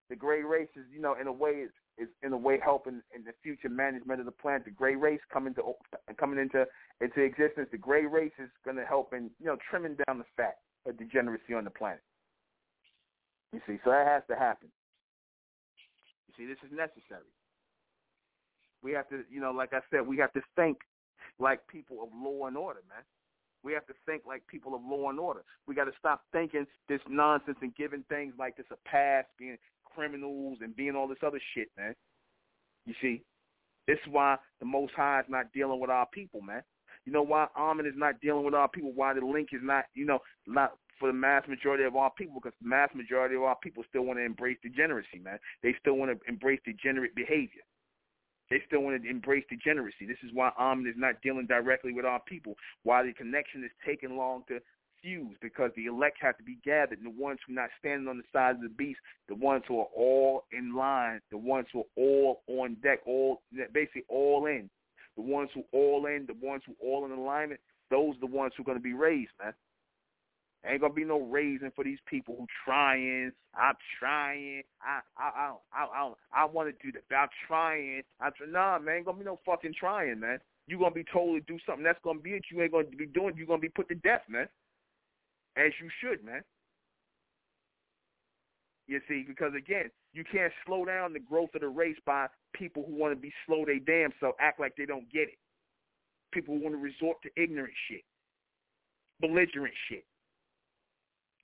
The 0.10 0.16
gray 0.16 0.44
race 0.44 0.70
is, 0.76 0.86
you 0.94 1.02
know, 1.02 1.16
in 1.20 1.28
a 1.28 1.34
way, 1.34 1.66
is 1.66 1.72
is 1.98 2.10
in 2.24 2.34
a 2.34 2.38
way 2.38 2.60
helping 2.64 3.02
in 3.16 3.24
the 3.24 3.32
future 3.42 3.70
management 3.70 4.20
of 4.20 4.26
the 4.26 4.32
plant. 4.32 4.66
The 4.66 4.72
gray 4.72 4.96
race 4.96 5.22
coming 5.32 5.54
to 5.56 5.74
coming 6.18 6.40
into 6.40 6.66
into 7.02 7.22
existence. 7.22 7.70
The 7.72 7.78
gray 7.78 8.06
race 8.06 8.36
is 8.40 8.50
going 8.64 8.78
to 8.78 8.86
help 8.86 9.14
in 9.14 9.32
you 9.40 9.48
know 9.48 9.58
trimming 9.70 9.98
down 10.08 10.20
the 10.20 10.30
fat 10.38 10.58
of 10.86 10.98
degeneracy 10.98 11.54
on 11.54 11.64
the 11.64 11.72
planet. 11.72 12.02
You 13.54 13.62
see, 13.66 13.80
so 13.84 13.92
that 13.92 14.06
has 14.06 14.24
to 14.30 14.36
happen. 14.36 14.70
You 16.28 16.34
see, 16.38 16.46
this 16.46 16.60
is 16.66 16.76
necessary. 16.76 17.32
We 18.84 18.92
have 18.92 19.08
to, 19.10 19.24
you 19.32 19.40
know, 19.40 19.52
like 19.52 19.74
I 19.74 19.80
said, 19.90 20.06
we 20.06 20.18
have 20.18 20.34
to 20.34 20.42
think 20.56 20.78
like 21.40 21.66
people 21.68 22.04
of 22.04 22.10
law 22.14 22.48
and 22.48 22.58
order, 22.58 22.82
man. 22.90 23.02
We 23.66 23.74
have 23.74 23.88
to 23.88 23.94
think 24.06 24.22
like 24.28 24.46
people 24.48 24.76
of 24.76 24.82
law 24.86 25.10
and 25.10 25.20
order. 25.20 25.44
We 25.68 25.74
got 25.74 25.86
to 25.86 25.92
stop 25.98 26.22
thinking 26.32 26.68
this 26.88 27.02
nonsense 27.10 27.58
and 27.62 27.76
giving 27.76 28.06
things 28.08 28.36
like 28.38 28.56
this 28.56 28.68
a 28.72 28.78
pass, 28.88 29.26
being 29.40 29.58
criminals 29.84 30.60
and 30.62 30.76
being 30.76 30.96
all 30.96 31.08
this 31.08 31.18
other 31.26 31.42
shit, 31.56 31.70
man. 31.76 31.96
You 32.86 32.94
see, 33.02 33.24
this 33.88 33.98
is 34.06 34.12
why 34.12 34.38
the 34.60 34.66
Most 34.66 34.94
High 34.96 35.22
is 35.22 35.26
not 35.28 35.52
dealing 35.52 35.80
with 35.80 35.90
our 35.90 36.06
people, 36.06 36.42
man. 36.42 36.62
You 37.06 37.12
know 37.12 37.24
why 37.24 37.48
Amen 37.58 37.88
is 37.88 37.94
not 37.96 38.22
dealing 38.22 38.46
with 38.46 38.54
our 38.54 38.68
people? 38.68 38.92
Why 38.94 39.14
the 39.14 39.26
link 39.26 39.50
is 39.52 39.62
not, 39.64 39.86
you 39.96 40.06
know, 40.06 40.20
not 40.46 40.74
for 41.00 41.08
the 41.08 41.14
mass 41.14 41.44
majority 41.48 41.84
of 41.84 41.96
our 41.96 42.12
people? 42.12 42.36
Because 42.36 42.56
the 42.62 42.68
mass 42.68 42.90
majority 42.96 43.36
of 43.36 43.44
our 43.44 43.58
people 43.64 43.84
still 43.90 44.04
want 44.04 44.20
to 44.20 44.26
embrace 44.26 44.58
degeneracy, 44.62 45.20
man. 45.24 45.40
They 45.64 45.76
still 45.80 45.96
want 45.96 46.12
to 46.12 46.30
embrace 46.30 46.60
degenerate 46.66 47.16
behavior. 47.16 47.62
They 48.50 48.62
still 48.68 48.82
want 48.82 49.02
to 49.02 49.10
embrace 49.10 49.44
degeneracy. 49.50 50.06
This 50.08 50.18
is 50.24 50.32
why 50.34 50.52
Amen 50.60 50.88
is 50.88 50.98
not 50.98 51.22
dealing 51.22 51.48
directly 51.48 51.94
with 51.94 52.06
our 52.06 52.20
people. 52.22 52.56
Why 52.84 53.04
the 53.04 53.14
connection 53.14 53.64
is 53.64 53.72
taking 53.86 54.18
long 54.18 54.44
to 54.48 54.60
fuse 55.02 55.36
because 55.42 55.72
the 55.76 55.86
elect 55.86 56.18
have 56.22 56.38
to 56.38 56.44
be 56.44 56.58
gathered. 56.64 57.00
The 57.04 57.10
ones 57.10 57.40
who 57.46 57.54
are 57.54 57.62
not 57.62 57.70
standing 57.80 58.08
on 58.08 58.18
the 58.18 58.24
side 58.32 58.56
of 58.56 58.62
the 58.62 58.70
beast, 58.70 59.00
the 59.28 59.36
ones 59.36 59.64
who 59.68 59.80
are 59.80 59.90
all 59.96 60.46
in 60.52 60.76
line, 60.76 61.22
the 61.32 61.38
ones 61.38 61.68
who 61.74 61.80
are 61.80 61.92
all 61.98 62.42
on 62.48 62.76
deck, 62.84 63.00
all 63.06 63.42
basically 63.74 64.04
all 64.10 64.46
in, 64.46 64.70
the 65.16 65.24
ones 65.24 65.50
who 65.54 65.62
are 65.62 65.80
all 65.80 66.06
in, 66.06 66.26
the 66.28 66.46
ones 66.46 66.62
who 66.66 66.74
are 66.74 66.90
all 66.90 67.06
in 67.06 67.12
alignment, 67.12 67.60
those 67.90 68.16
are 68.16 68.20
the 68.20 68.26
ones 68.26 68.54
who 68.56 68.64
are 68.64 68.66
going 68.66 68.78
to 68.78 68.84
be 68.84 68.94
raised, 68.94 69.32
man. 69.42 69.54
Ain't 70.68 70.82
gonna 70.82 70.94
be 70.94 71.04
no 71.04 71.22
raising 71.22 71.72
for 71.76 71.84
these 71.84 72.00
people 72.08 72.36
who 72.40 72.48
trying. 72.66 73.32
I'm 73.56 73.76
trying. 74.00 74.64
I 74.82 75.02
I 75.18 75.30
I 75.30 75.54
I 75.74 75.86
I, 75.86 76.14
I 76.34 76.46
want 76.46 76.70
to 76.70 76.86
do 76.86 76.92
that. 76.92 77.16
I'm 77.16 77.30
trying. 77.48 78.02
I'm 78.20 78.32
trying. 78.36 78.52
Nah, 78.52 78.80
man, 78.80 78.98
ain't 78.98 79.06
gonna 79.06 79.20
be 79.20 79.26
no 79.26 79.40
fucking 79.46 79.76
trying, 79.80 80.20
man. 80.20 80.40
You 80.68 80.80
gonna 80.80 80.92
be 80.92 81.06
told 81.12 81.36
to 81.36 81.54
do 81.54 81.60
something 81.66 81.84
that's 81.84 82.00
gonna 82.04 82.20
be 82.20 82.32
it. 82.32 82.46
You 82.52 82.62
ain't 82.62 82.72
gonna 82.72 82.86
be 82.86 83.06
doing. 83.06 83.38
You 83.38 83.46
gonna 83.46 83.60
be 83.60 83.70
put 83.70 83.88
to 83.90 83.96
death, 83.96 84.24
man. 84.28 84.48
As 85.56 85.72
you 85.82 85.90
should, 86.02 86.24
man. 86.26 86.42
You 88.88 89.00
see, 89.08 89.24
because 89.28 89.54
again, 89.58 89.90
you 90.14 90.24
can't 90.24 90.54
slow 90.66 90.86
down 90.86 91.14
the 91.14 91.20
growth 91.20 91.50
of 91.56 91.62
the 91.62 91.68
race 91.68 91.98
by 92.06 92.28
people 92.54 92.86
who 92.88 92.96
want 92.96 93.14
to 93.14 93.20
be 93.20 93.34
slow 93.46 93.66
they 93.66 93.80
damn 93.80 94.12
so 94.20 94.34
act 94.40 94.60
like 94.60 94.76
they 94.78 94.86
don't 94.86 95.12
get 95.12 95.28
it. 95.28 95.38
People 96.32 96.56
who 96.56 96.64
want 96.64 96.76
to 96.76 96.82
resort 96.82 97.18
to 97.24 97.30
ignorant 97.42 97.74
shit, 97.90 98.04
belligerent 99.22 99.74
shit. 99.90 100.06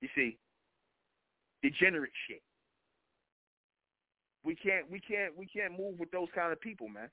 You 0.01 0.09
see, 0.15 0.37
degenerate 1.61 2.11
shit. 2.27 2.41
We 4.43 4.55
can't, 4.55 4.89
we 4.89 4.99
can't, 4.99 5.37
we 5.37 5.45
can't 5.45 5.77
move 5.77 5.99
with 5.99 6.09
those 6.11 6.27
kind 6.33 6.51
of 6.51 6.59
people, 6.59 6.89
man. 6.89 7.09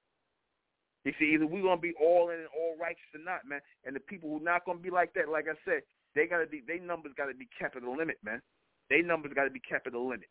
You 1.05 1.13
see, 1.19 1.33
either 1.35 1.47
we're 1.47 1.63
gonna 1.63 1.81
be 1.81 1.95
all 2.01 2.31
in 2.31 2.41
and 2.41 2.49
all 2.57 2.77
righteous 2.81 3.13
or 3.15 3.21
not, 3.21 3.47
man. 3.47 3.61
And 3.85 3.95
the 3.95 4.01
people 4.01 4.31
who 4.31 4.45
not 4.45 4.65
gonna 4.65 4.79
be 4.79 4.91
like 4.91 5.13
that, 5.15 5.29
like 5.29 5.47
I 5.49 5.55
said, 5.65 5.83
they 6.15 6.27
gotta 6.27 6.47
be, 6.47 6.63
they 6.67 6.79
numbers 6.79 7.13
gotta 7.17 7.35
be 7.35 7.49
kept 7.59 7.77
at 7.77 7.83
a 7.83 7.91
limit, 7.91 8.17
man. 8.25 8.41
They 8.91 9.03
numbers 9.03 9.33
gotta 9.35 9.51
be 9.51 9.61
kept 9.61 9.87
at 9.87 9.95
a 9.95 10.01
limit. 10.01 10.29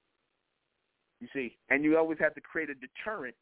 You 1.22 1.28
see, 1.34 1.58
and 1.70 1.84
you 1.84 1.98
always 1.98 2.20
have 2.20 2.36
to 2.36 2.42
create 2.42 2.70
a 2.70 2.76
deterrent. 2.76 3.36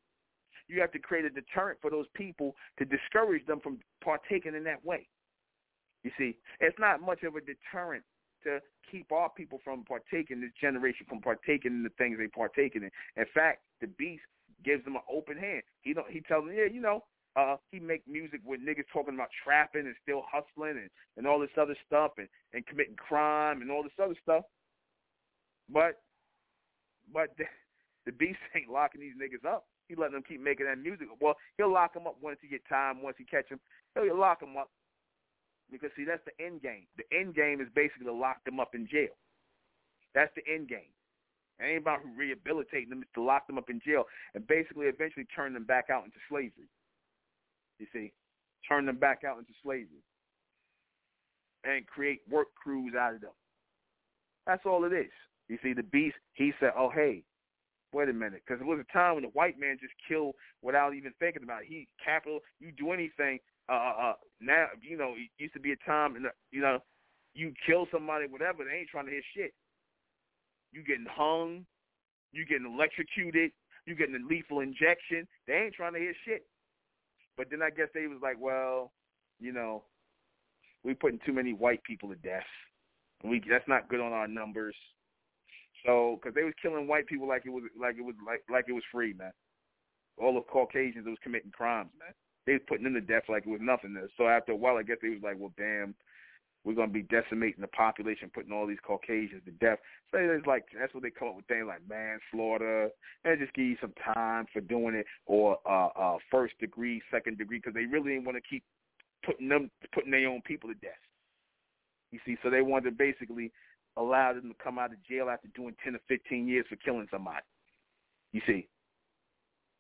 You 0.68 0.82
have 0.82 0.92
to 0.92 1.00
create 1.00 1.26
a 1.26 1.30
deterrent 1.30 1.80
for 1.82 1.92
those 1.92 2.08
people 2.16 2.56
to 2.80 2.86
discourage 2.86 3.46
them 3.46 3.60
from 3.62 3.80
partaking 4.04 4.56
in 4.56 4.64
that 4.66 4.84
way. 4.84 5.08
You 6.04 6.12
see, 6.18 6.38
it's 6.60 6.78
not 6.80 7.02
much 7.02 7.24
of 7.24 7.36
a 7.36 7.42
deterrent 7.42 8.04
to 8.46 8.60
keep 8.90 9.12
our 9.12 9.30
people 9.30 9.60
from 9.64 9.84
partaking, 9.84 10.42
this 10.42 10.52
generation 10.60 11.06
from 11.08 11.22
partaking 11.22 11.72
in 11.72 11.84
the 11.84 11.90
things 11.98 12.18
they 12.18 12.28
partaking 12.28 12.84
in. 12.84 12.92
In 13.16 13.26
fact, 13.34 13.62
the 13.82 13.88
beast 13.88 14.24
gives 14.64 14.84
them 14.84 14.96
an 14.96 15.02
open 15.12 15.38
hand. 15.38 15.64
He 15.82 15.94
don't. 15.94 16.10
He 16.10 16.22
tells 16.22 16.46
them, 16.46 16.56
yeah, 16.56 16.72
you 16.72 16.82
know, 16.82 17.04
uh, 17.36 17.58
he 17.72 17.80
make 17.80 18.08
music 18.08 18.40
with 18.46 18.62
niggas 18.62 18.86
talking 18.94 19.14
about 19.14 19.30
trapping 19.44 19.86
and 19.86 19.96
still 20.02 20.24
hustling 20.32 20.78
and, 20.78 20.90
and 21.18 21.28
all 21.28 21.40
this 21.40 21.50
other 21.60 21.76
stuff 21.86 22.12
and, 22.18 22.28
and 22.54 22.66
committing 22.66 22.96
crime 22.96 23.62
and 23.62 23.70
all 23.70 23.84
this 23.84 24.00
other 24.02 24.16
stuff. 24.24 24.44
But 25.70 26.02
but 27.14 27.36
the, 27.38 27.46
the 28.06 28.12
beast 28.12 28.40
ain't 28.56 28.72
locking 28.72 29.02
these 29.02 29.18
niggas 29.20 29.48
up. 29.48 29.66
He 29.88 29.96
letting 29.96 30.14
them 30.14 30.24
keep 30.28 30.42
making 30.42 30.66
that 30.66 30.80
music. 30.80 31.08
Well, 31.22 31.36
he'll 31.58 31.72
lock 31.72 31.94
them 31.94 32.08
up 32.08 32.16
once 32.22 32.38
he 32.42 32.48
get 32.48 32.68
time, 32.68 33.04
once 33.04 33.18
he 33.20 33.26
catch 33.26 33.50
them. 33.50 33.60
He'll 33.94 34.18
lock 34.18 34.40
them 34.40 34.58
up 34.58 34.72
because 35.72 35.90
see, 35.96 36.06
that's 36.06 36.24
the 36.26 36.44
end 36.44 36.62
game. 36.62 36.86
The 36.98 37.06
end 37.16 37.36
game 37.36 37.62
is 37.62 37.68
basically 37.76 38.06
to 38.06 38.14
lock 38.14 38.44
them 38.46 38.60
up 38.60 38.76
in 38.76 38.88
jail. 38.88 39.16
That's 40.14 40.32
the 40.36 40.44
end 40.52 40.70
game. 40.70 40.92
It 41.60 41.66
ain't 41.66 41.82
about 41.82 42.00
rehabilitating 42.18 42.90
them; 42.90 43.02
it's 43.02 43.14
to 43.16 43.22
lock 43.22 43.48
them 43.48 43.58
up 43.58 43.70
in 43.70 43.82
jail 43.86 44.04
and 44.34 44.46
basically 44.48 44.88
eventually 44.88 45.26
turn 45.36 45.54
them 45.54 45.64
back 45.64 45.90
out 45.90 46.06
into 46.06 46.18
slavery. 46.30 46.70
You 47.80 47.88
see, 47.92 48.14
turn 48.68 48.86
them 48.86 48.98
back 48.98 49.24
out 49.26 49.40
into 49.40 49.54
slavery 49.64 50.04
and 51.64 51.86
create 51.88 52.22
work 52.30 52.48
crews 52.56 52.94
out 52.98 53.16
of 53.16 53.22
them. 53.22 53.32
That's 54.46 54.66
all 54.66 54.86
it 54.86 54.94
is. 54.94 55.12
You 55.48 55.58
see, 55.62 55.74
the 55.74 55.84
beast, 55.84 56.16
he 56.34 56.54
said, 56.60 56.72
oh, 56.78 56.90
hey, 56.90 57.24
wait 57.92 58.10
a 58.10 58.14
minute, 58.14 58.42
because 58.46 58.62
it 58.62 58.68
was 58.68 58.80
a 58.80 58.94
time 58.94 59.16
when 59.16 59.24
the 59.24 59.30
white 59.30 59.60
man 59.60 59.78
just 59.80 59.94
killed 60.08 60.36
without 60.62 60.94
even 60.94 61.14
thinking 61.20 61.44
about 61.44 61.64
it. 61.64 61.68
He 61.68 61.88
capital, 62.04 62.40
you 62.60 62.72
do 62.72 62.92
anything, 62.92 63.40
uh, 63.68 63.74
uh, 63.74 64.02
uh, 64.02 64.14
now, 64.42 64.68
you 64.82 64.98
know, 64.98 65.14
it 65.16 65.30
used 65.42 65.54
to 65.54 65.60
be 65.60 65.72
a 65.72 65.90
time, 65.90 66.16
and 66.16 66.26
you 66.52 66.62
know, 66.62 66.80
you 67.34 67.54
kill 67.66 67.88
somebody, 67.92 68.28
whatever, 68.28 68.64
they 68.64 68.80
ain't 68.80 68.90
trying 68.90 69.06
to 69.06 69.12
hear 69.12 69.22
shit. 69.36 69.54
You 70.72 70.84
getting 70.84 71.08
hung, 71.10 71.66
you 72.32 72.46
getting 72.46 72.72
electrocuted, 72.72 73.52
you 73.86 73.96
getting 73.96 74.16
a 74.16 74.28
lethal 74.28 74.60
injection. 74.60 75.28
They 75.48 75.54
ain't 75.54 75.74
trying 75.74 75.94
to 75.94 76.00
hear 76.00 76.14
shit. 76.26 76.46
But 77.38 77.48
then 77.50 77.62
I 77.62 77.70
guess 77.70 77.88
they 77.94 78.08
was 78.08 78.20
like, 78.22 78.38
well, 78.40 78.92
you 79.40 79.52
know, 79.52 79.84
we 80.84 80.94
putting 80.94 81.20
too 81.26 81.34
many 81.34 81.54
white 81.54 81.84
people 81.84 82.10
to 82.10 82.16
death. 82.16 82.44
We 83.24 83.42
that's 83.50 83.68
not 83.68 83.90
good 83.90 84.00
on 84.00 84.14
our 84.14 84.28
numbers. 84.28 84.76
So, 85.86 86.20
because 86.20 86.36
they 86.36 86.44
was 86.44 86.54
killing 86.62 86.88
white 86.88 87.08
people 87.08 87.28
like 87.28 87.44
it 87.46 87.50
was 87.50 87.64
like 87.80 87.96
it 87.98 88.06
was 88.06 88.16
like 88.26 88.42
like 88.52 88.66
it 88.68 88.74
was 88.74 88.84
free, 88.92 89.14
man. 89.14 89.32
All 90.18 90.34
the 90.34 90.42
Caucasians 90.42 91.04
that 91.04 91.10
was 91.10 91.20
committing 91.24 91.52
crimes, 91.52 91.90
man 92.00 92.14
they 92.46 92.54
was 92.54 92.62
putting 92.68 92.84
them 92.84 92.94
to 92.94 93.02
death 93.02 93.24
like 93.30 93.46
it 93.46 93.50
was 93.50 93.62
nothing. 93.62 93.98
So 94.18 94.28
after 94.28 94.52
a 94.52 94.56
while, 94.56 94.78
I 94.78 94.84
guess 94.84 94.98
they 95.02 95.10
was 95.10 95.24
like, 95.24 95.38
well, 95.40 95.54
damn, 95.58 95.96
we're 96.64 96.74
gonna 96.74 96.92
be 96.92 97.04
decimating 97.04 97.62
the 97.62 97.68
population, 97.68 98.32
putting 98.34 98.52
all 98.52 98.66
these 98.66 98.80
Caucasians 98.86 99.44
to 99.46 99.52
death. 99.52 99.80
So 100.12 100.18
it's 100.18 100.48
like 100.48 100.66
that's 100.78 100.94
what 100.94 101.04
they 101.04 101.12
come 101.12 101.30
up 101.30 101.36
with 101.36 101.46
things 101.46 101.66
like 101.68 101.82
manslaughter, 101.88 102.90
and 103.24 103.40
just 103.40 103.54
give 103.54 103.66
you 103.66 103.78
some 103.80 103.94
time 104.14 104.46
for 104.52 104.62
doing 104.62 104.96
it, 104.96 105.06
or 105.28 105.58
uh, 105.70 105.90
uh, 105.96 106.18
first 106.32 106.58
degree, 106.60 107.02
second 107.12 107.38
degree, 107.38 107.60
because 107.60 107.76
they 107.76 107.86
really 107.86 108.14
didn't 108.14 108.26
want 108.26 108.38
to 108.38 108.50
keep 108.50 108.64
putting 109.24 109.50
them, 109.50 109.70
putting 109.94 110.12
their 110.12 110.28
own 110.28 110.42
people 110.42 110.70
to 110.70 110.76
death. 110.76 110.92
You 112.12 112.20
see, 112.26 112.38
so 112.42 112.50
they 112.50 112.62
wanted 112.62 112.92
to 112.92 112.96
basically 112.96 113.52
allow 113.98 114.34
them 114.34 114.50
to 114.50 114.64
come 114.64 114.80
out 114.80 114.92
of 114.92 115.04
jail 115.08 115.30
after 115.30 115.48
doing 115.56 115.76
ten 115.84 115.96
or 115.96 116.02
fifteen 116.08 116.48
years 116.48 116.66
for 116.68 116.78
killing 116.78 117.08
somebody. 117.12 117.46
You 118.32 118.42
see, 118.48 118.68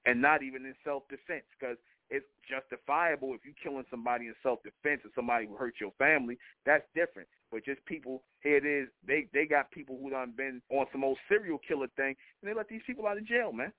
and 0.05 0.21
not 0.21 0.43
even 0.43 0.65
in 0.65 0.75
self 0.83 1.03
defense, 1.09 1.45
because 1.59 1.77
it's 2.09 2.25
justifiable 2.47 3.33
if 3.33 3.41
you're 3.43 3.57
killing 3.61 3.85
somebody 3.89 4.27
in 4.27 4.35
self-defense 4.43 5.01
or 5.03 5.11
somebody 5.15 5.47
who 5.47 5.55
hurt 5.55 5.75
your 5.79 5.91
family. 5.97 6.37
That's 6.65 6.85
different. 6.93 7.27
But 7.51 7.65
just 7.65 7.83
people, 7.85 8.23
here 8.41 8.57
it 8.57 8.65
is, 8.65 8.89
they 9.05 9.27
they 9.33 9.45
got 9.45 9.71
people 9.71 9.97
who 10.01 10.09
done 10.09 10.33
been 10.35 10.61
on 10.69 10.85
some 10.91 11.03
old 11.03 11.17
serial 11.29 11.59
killer 11.67 11.87
thing, 11.95 12.15
and 12.41 12.45
they 12.49 12.53
let 12.53 12.67
these 12.67 12.81
people 12.85 13.07
out 13.07 13.17
of 13.17 13.25
jail, 13.25 13.51
man. 13.51 13.71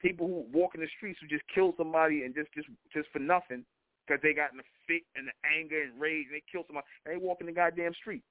People 0.00 0.26
who 0.26 0.44
walk 0.52 0.74
in 0.74 0.80
the 0.80 0.88
streets 0.96 1.18
who 1.20 1.28
just 1.28 1.44
kill 1.54 1.72
somebody 1.78 2.24
and 2.24 2.34
just 2.34 2.52
just 2.52 2.68
just 2.92 3.08
for 3.12 3.20
nothing 3.20 3.64
because 4.06 4.20
they 4.22 4.34
got 4.34 4.52
in 4.52 4.58
the 4.58 4.68
fit 4.86 5.02
and 5.16 5.28
the 5.28 5.36
anger 5.48 5.82
and 5.82 5.98
rage 5.98 6.26
and 6.28 6.36
they 6.36 6.44
kill 6.50 6.64
somebody 6.66 6.86
and 7.06 7.14
they 7.14 7.24
walk 7.24 7.38
in 7.40 7.46
the 7.46 7.52
goddamn 7.52 7.94
street. 7.94 8.22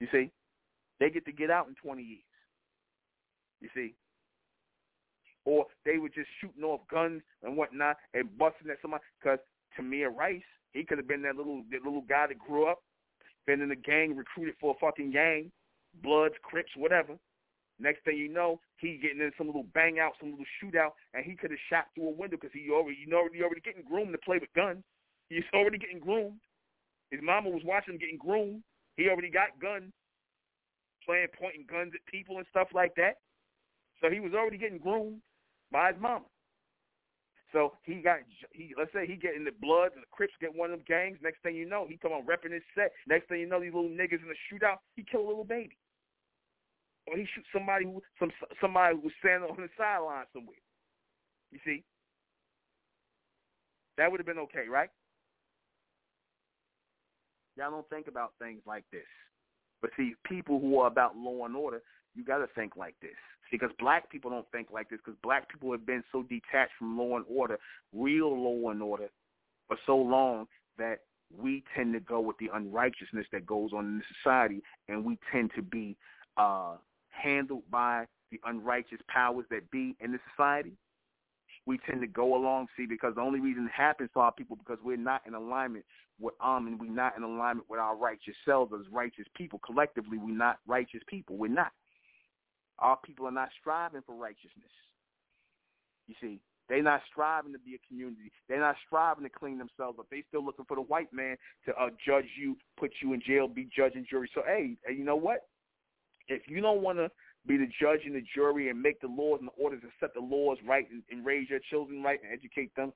You 0.00 0.06
see, 0.12 0.30
they 1.00 1.10
get 1.10 1.24
to 1.26 1.32
get 1.32 1.50
out 1.50 1.66
in 1.68 1.74
20 1.74 2.02
years. 2.02 2.22
You 3.60 3.68
see, 3.74 3.94
or 5.46 5.64
they 5.86 5.96
were 5.96 6.10
just 6.10 6.28
shooting 6.40 6.64
off 6.64 6.80
guns 6.90 7.22
and 7.42 7.56
whatnot 7.56 7.96
and 8.12 8.36
busting 8.36 8.68
at 8.68 8.76
somebody. 8.82 9.02
Because 9.22 9.38
Tamir 9.78 10.14
Rice, 10.14 10.42
he 10.72 10.84
could 10.84 10.98
have 10.98 11.08
been 11.08 11.22
that 11.22 11.36
little 11.36 11.62
that 11.70 11.82
little 11.82 12.02
guy 12.02 12.26
that 12.26 12.38
grew 12.38 12.66
up, 12.66 12.82
been 13.46 13.62
in 13.62 13.70
the 13.70 13.76
gang, 13.76 14.14
recruited 14.14 14.54
for 14.60 14.74
a 14.74 14.78
fucking 14.78 15.12
gang, 15.12 15.50
Bloods, 16.02 16.34
Crips, 16.42 16.72
whatever. 16.76 17.14
Next 17.78 18.04
thing 18.04 18.16
you 18.16 18.28
know, 18.28 18.60
he 18.78 18.98
getting 19.00 19.20
in 19.20 19.32
some 19.36 19.46
little 19.46 19.66
bang 19.74 19.98
out, 20.00 20.12
some 20.18 20.30
little 20.30 20.48
shootout, 20.60 20.92
and 21.14 21.24
he 21.24 21.36
could 21.36 21.50
have 21.50 21.60
shot 21.70 21.86
through 21.94 22.08
a 22.08 22.10
window 22.10 22.36
because 22.40 22.52
he 22.52 22.70
already, 22.70 22.96
you 22.98 23.06
know, 23.06 23.28
he 23.32 23.42
already 23.42 23.60
getting 23.60 23.84
groomed 23.84 24.12
to 24.12 24.18
play 24.18 24.38
with 24.38 24.52
guns. 24.56 24.82
He's 25.28 25.44
already 25.52 25.78
getting 25.78 26.00
groomed. 26.00 26.40
His 27.10 27.20
mama 27.22 27.50
was 27.50 27.62
watching 27.64 27.94
him 27.94 28.00
getting 28.00 28.16
groomed. 28.16 28.62
He 28.96 29.08
already 29.08 29.30
got 29.30 29.60
guns, 29.60 29.92
playing 31.04 31.28
pointing 31.38 31.66
guns 31.68 31.92
at 31.94 32.00
people 32.10 32.38
and 32.38 32.46
stuff 32.48 32.68
like 32.74 32.94
that. 32.96 33.20
So 34.00 34.08
he 34.08 34.20
was 34.20 34.32
already 34.32 34.56
getting 34.56 34.78
groomed 34.78 35.20
by 35.72 35.92
his 35.92 36.00
mama. 36.00 36.24
So 37.52 37.72
he 37.84 38.02
got 38.02 38.18
he 38.52 38.74
let's 38.76 38.92
say 38.92 39.06
he 39.06 39.16
get 39.16 39.34
in 39.34 39.44
the 39.44 39.54
blood 39.62 39.92
and 39.94 40.02
the 40.02 40.10
Crips 40.10 40.34
get 40.40 40.54
one 40.54 40.70
of 40.70 40.78
them 40.78 40.84
gangs. 40.86 41.18
Next 41.22 41.42
thing 41.42 41.54
you 41.54 41.66
know, 41.66 41.86
he 41.88 41.96
come 41.96 42.12
on 42.12 42.26
repping 42.26 42.52
his 42.52 42.62
set. 42.74 42.92
Next 43.06 43.28
thing 43.28 43.40
you 43.40 43.48
know, 43.48 43.60
these 43.60 43.72
little 43.72 43.88
niggas 43.88 44.20
in 44.20 44.28
the 44.28 44.36
shootout, 44.50 44.78
he 44.94 45.04
kill 45.08 45.22
a 45.22 45.28
little 45.28 45.44
baby, 45.44 45.76
or 47.06 47.16
he 47.16 47.24
shoot 47.34 47.44
somebody 47.52 47.84
who 47.84 48.02
some 48.18 48.30
somebody 48.60 48.96
who 48.96 49.02
was 49.02 49.12
standing 49.20 49.48
on 49.48 49.56
the 49.56 49.68
sideline 49.78 50.26
somewhere. 50.32 50.58
You 51.52 51.60
see, 51.64 51.84
that 53.96 54.10
would 54.10 54.20
have 54.20 54.26
been 54.26 54.40
okay, 54.40 54.68
right? 54.68 54.90
Y'all 57.56 57.70
don't 57.70 57.88
think 57.88 58.08
about 58.08 58.32
things 58.38 58.60
like 58.66 58.84
this. 58.92 59.06
But 59.80 59.90
see, 59.96 60.14
people 60.24 60.60
who 60.60 60.78
are 60.80 60.88
about 60.88 61.16
law 61.16 61.46
and 61.46 61.56
order, 61.56 61.80
you 62.16 62.24
got 62.24 62.38
to 62.38 62.48
think 62.54 62.76
like 62.76 62.94
this. 63.00 63.10
Because 63.52 63.70
black 63.78 64.10
people 64.10 64.30
don't 64.30 64.50
think 64.50 64.68
like 64.72 64.90
this 64.90 64.98
because 65.04 65.18
black 65.22 65.48
people 65.48 65.70
have 65.70 65.86
been 65.86 66.02
so 66.10 66.22
detached 66.22 66.72
from 66.78 66.98
law 66.98 67.16
and 67.16 67.24
order, 67.28 67.58
real 67.94 68.36
law 68.36 68.70
and 68.70 68.82
order, 68.82 69.08
for 69.68 69.76
so 69.86 69.96
long 69.96 70.46
that 70.78 71.00
we 71.36 71.62
tend 71.76 71.92
to 71.92 72.00
go 72.00 72.20
with 72.20 72.36
the 72.38 72.48
unrighteousness 72.52 73.26
that 73.32 73.46
goes 73.46 73.70
on 73.72 73.84
in 73.86 73.98
the 73.98 74.04
society, 74.22 74.62
and 74.88 75.04
we 75.04 75.18
tend 75.32 75.50
to 75.54 75.62
be 75.62 75.96
uh, 76.36 76.74
handled 77.10 77.62
by 77.70 78.04
the 78.32 78.40
unrighteous 78.44 79.00
powers 79.08 79.44
that 79.50 79.70
be 79.70 79.94
in 80.00 80.12
the 80.12 80.18
society. 80.32 80.72
We 81.66 81.78
tend 81.78 82.00
to 82.00 82.06
go 82.06 82.36
along, 82.36 82.68
see, 82.76 82.86
because 82.86 83.14
the 83.16 83.20
only 83.20 83.40
reason 83.40 83.66
it 83.66 83.72
happens 83.72 84.10
to 84.14 84.20
our 84.20 84.32
people 84.32 84.56
because 84.56 84.78
we're 84.84 84.96
not 84.96 85.22
in 85.26 85.34
alignment 85.34 85.84
with 86.20 86.34
um, 86.40 86.66
and 86.66 86.80
we're 86.80 86.90
not 86.90 87.16
in 87.16 87.22
alignment 87.22 87.68
with 87.68 87.80
our 87.80 87.96
righteous 87.96 88.34
selves 88.44 88.72
as 88.72 88.86
righteous 88.92 89.26
people. 89.36 89.60
Collectively, 89.64 90.18
we're 90.18 90.36
not 90.36 90.58
righteous 90.66 91.02
people. 91.08 91.36
We're 91.36 91.48
not. 91.48 91.72
Our 92.78 92.98
people 93.04 93.26
are 93.26 93.32
not 93.32 93.48
striving 93.60 94.02
for 94.04 94.14
righteousness. 94.14 94.70
You 96.06 96.14
see, 96.20 96.40
they're 96.68 96.82
not 96.82 97.00
striving 97.10 97.52
to 97.52 97.58
be 97.58 97.74
a 97.74 97.88
community. 97.88 98.32
They're 98.48 98.60
not 98.60 98.76
striving 98.86 99.24
to 99.24 99.30
clean 99.30 99.58
themselves 99.58 99.98
up. 99.98 100.06
They 100.10 100.24
still 100.28 100.44
looking 100.44 100.64
for 100.66 100.76
the 100.76 100.82
white 100.82 101.12
man 101.12 101.36
to 101.66 101.72
uh, 101.72 101.90
judge 102.04 102.26
you, 102.38 102.56
put 102.78 102.90
you 103.02 103.12
in 103.12 103.22
jail, 103.26 103.48
be 103.48 103.68
judge 103.74 103.92
and 103.94 104.06
jury. 104.08 104.28
So, 104.34 104.42
hey, 104.46 104.76
you 104.92 105.04
know 105.04 105.16
what? 105.16 105.46
If 106.28 106.42
you 106.48 106.60
don't 106.60 106.82
want 106.82 106.98
to 106.98 107.10
be 107.46 107.56
the 107.56 107.68
judge 107.80 108.00
and 108.04 108.14
the 108.14 108.24
jury 108.34 108.68
and 108.68 108.82
make 108.82 109.00
the 109.00 109.06
laws 109.06 109.38
and 109.38 109.48
the 109.48 109.62
orders 109.62 109.80
and 109.82 109.92
set 110.00 110.12
the 110.14 110.20
laws 110.20 110.58
right 110.66 110.88
and, 110.90 111.02
and 111.10 111.24
raise 111.24 111.48
your 111.48 111.60
children 111.70 112.02
right 112.02 112.18
and 112.22 112.32
educate 112.32 112.74
them 112.74 112.92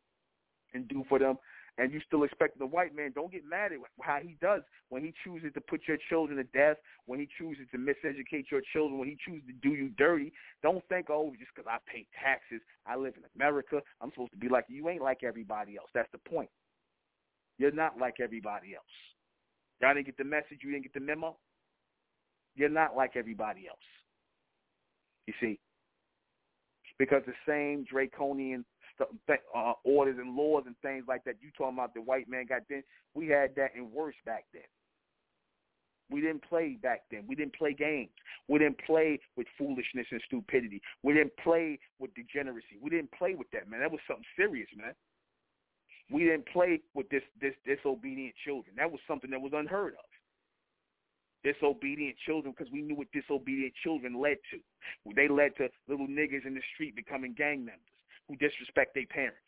and 0.74 0.88
do 0.88 1.04
for 1.08 1.20
them, 1.20 1.38
and 1.78 1.92
you 1.92 2.00
still 2.06 2.24
expect 2.24 2.58
the 2.58 2.66
white 2.66 2.94
man, 2.94 3.12
don't 3.14 3.32
get 3.32 3.44
mad 3.44 3.72
at 3.72 3.78
how 4.00 4.18
he 4.22 4.36
does 4.40 4.62
when 4.88 5.02
he 5.02 5.14
chooses 5.24 5.52
to 5.54 5.60
put 5.60 5.82
your 5.86 5.98
children 6.08 6.38
to 6.38 6.44
death, 6.44 6.76
when 7.06 7.18
he 7.18 7.28
chooses 7.38 7.66
to 7.72 7.78
miseducate 7.78 8.50
your 8.50 8.62
children, 8.72 8.98
when 8.98 9.08
he 9.08 9.16
chooses 9.24 9.46
to 9.46 9.52
do 9.68 9.74
you 9.74 9.90
dirty. 9.96 10.32
Don't 10.62 10.82
think, 10.88 11.06
oh, 11.10 11.32
just 11.38 11.50
because 11.54 11.70
I 11.70 11.78
pay 11.90 12.06
taxes, 12.22 12.60
I 12.86 12.96
live 12.96 13.14
in 13.16 13.22
America, 13.36 13.80
I'm 14.00 14.10
supposed 14.10 14.32
to 14.32 14.38
be 14.38 14.48
like 14.48 14.64
you. 14.68 14.88
ain't 14.88 15.02
like 15.02 15.22
everybody 15.22 15.76
else. 15.76 15.88
That's 15.94 16.10
the 16.12 16.30
point. 16.30 16.50
You're 17.58 17.72
not 17.72 17.98
like 17.98 18.16
everybody 18.20 18.74
else. 18.74 18.84
Y'all 19.80 19.94
didn't 19.94 20.06
get 20.06 20.16
the 20.16 20.24
message. 20.24 20.60
You 20.62 20.72
didn't 20.72 20.84
get 20.84 20.94
the 20.94 21.00
memo. 21.00 21.36
You're 22.54 22.68
not 22.68 22.96
like 22.96 23.16
everybody 23.16 23.66
else. 23.68 23.78
You 25.26 25.34
see, 25.40 25.58
because 26.98 27.22
the 27.26 27.32
same 27.46 27.84
draconian 27.90 28.64
uh, 29.00 29.72
orders 29.84 30.16
and 30.18 30.36
laws 30.36 30.64
and 30.66 30.76
things 30.82 31.04
like 31.08 31.24
that. 31.24 31.36
You 31.40 31.50
talking 31.56 31.76
about 31.76 31.94
the 31.94 32.02
white 32.02 32.28
man 32.28 32.46
got 32.46 32.62
then? 32.68 32.82
We 33.14 33.28
had 33.28 33.54
that 33.56 33.70
and 33.76 33.90
worse 33.92 34.14
back 34.24 34.44
then. 34.52 34.62
We 36.10 36.20
didn't 36.20 36.42
play 36.42 36.76
back 36.82 37.02
then. 37.10 37.24
We 37.28 37.36
didn't 37.36 37.54
play 37.54 37.72
games. 37.72 38.10
We 38.48 38.58
didn't 38.58 38.80
play 38.84 39.20
with 39.36 39.46
foolishness 39.56 40.06
and 40.10 40.20
stupidity. 40.26 40.82
We 41.04 41.14
didn't 41.14 41.36
play 41.42 41.78
with 42.00 42.12
degeneracy. 42.14 42.78
We 42.82 42.90
didn't 42.90 43.12
play 43.12 43.34
with 43.34 43.48
that, 43.52 43.70
man. 43.70 43.80
That 43.80 43.92
was 43.92 44.00
something 44.08 44.24
serious, 44.36 44.68
man. 44.76 44.92
We 46.10 46.24
didn't 46.24 46.48
play 46.48 46.80
with 46.94 47.08
this 47.10 47.22
this 47.40 47.54
disobedient 47.64 48.34
children. 48.44 48.74
That 48.76 48.90
was 48.90 49.00
something 49.06 49.30
that 49.30 49.40
was 49.40 49.52
unheard 49.54 49.94
of. 49.94 50.10
Disobedient 51.44 52.16
children, 52.26 52.52
because 52.56 52.72
we 52.72 52.82
knew 52.82 52.96
what 52.96 53.06
disobedient 53.12 53.72
children 53.82 54.20
led 54.20 54.38
to. 54.50 54.58
They 55.14 55.28
led 55.28 55.56
to 55.58 55.68
little 55.88 56.08
niggas 56.08 56.44
in 56.44 56.54
the 56.54 56.62
street 56.74 56.96
becoming 56.96 57.34
gang 57.38 57.64
members 57.64 57.86
who 58.30 58.36
disrespect 58.36 58.94
their 58.94 59.06
parents. 59.06 59.42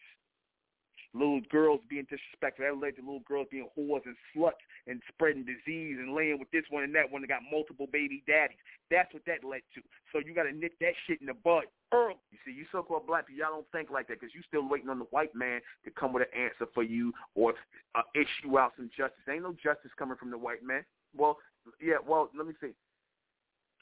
Little 1.14 1.40
girls 1.52 1.80
being 1.88 2.08
disrespectful. 2.08 2.64
That 2.64 2.80
led 2.80 2.96
to 2.96 3.02
little 3.02 3.22
girls 3.28 3.46
being 3.50 3.68
whores 3.78 4.00
and 4.06 4.16
sluts 4.34 4.64
and 4.88 5.00
spreading 5.12 5.44
disease 5.44 5.98
and 6.00 6.16
laying 6.16 6.40
with 6.40 6.50
this 6.50 6.64
one 6.70 6.82
and 6.82 6.94
that 6.96 7.12
one 7.12 7.20
that 7.20 7.28
got 7.28 7.42
multiple 7.52 7.86
baby 7.92 8.24
daddies. 8.26 8.56
That's 8.90 9.12
what 9.12 9.22
that 9.26 9.44
led 9.44 9.60
to. 9.76 9.82
So 10.10 10.24
you 10.24 10.34
got 10.34 10.44
to 10.44 10.52
nip 10.52 10.72
that 10.80 10.96
shit 11.06 11.20
in 11.20 11.26
the 11.26 11.34
bud 11.34 11.64
early. 11.92 12.16
You 12.32 12.38
see, 12.44 12.52
you 12.52 12.64
so-called 12.72 13.06
black 13.06 13.28
people, 13.28 13.44
y'all 13.44 13.52
don't 13.52 13.70
think 13.72 13.92
like 13.92 14.08
that 14.08 14.20
because 14.20 14.34
you 14.34 14.40
still 14.48 14.66
waiting 14.66 14.88
on 14.88 14.98
the 14.98 15.10
white 15.12 15.34
man 15.34 15.60
to 15.84 15.90
come 15.90 16.14
with 16.14 16.24
an 16.24 16.32
answer 16.32 16.66
for 16.72 16.82
you 16.82 17.12
or 17.34 17.52
uh, 17.94 18.08
issue 18.16 18.58
out 18.58 18.72
some 18.76 18.90
justice. 18.96 19.20
Ain't 19.28 19.44
no 19.44 19.52
justice 19.62 19.92
coming 19.98 20.16
from 20.16 20.30
the 20.30 20.38
white 20.38 20.64
man. 20.64 20.82
Well, 21.14 21.36
yeah, 21.78 22.00
well, 22.00 22.30
let 22.34 22.48
me 22.48 22.54
see. 22.58 22.72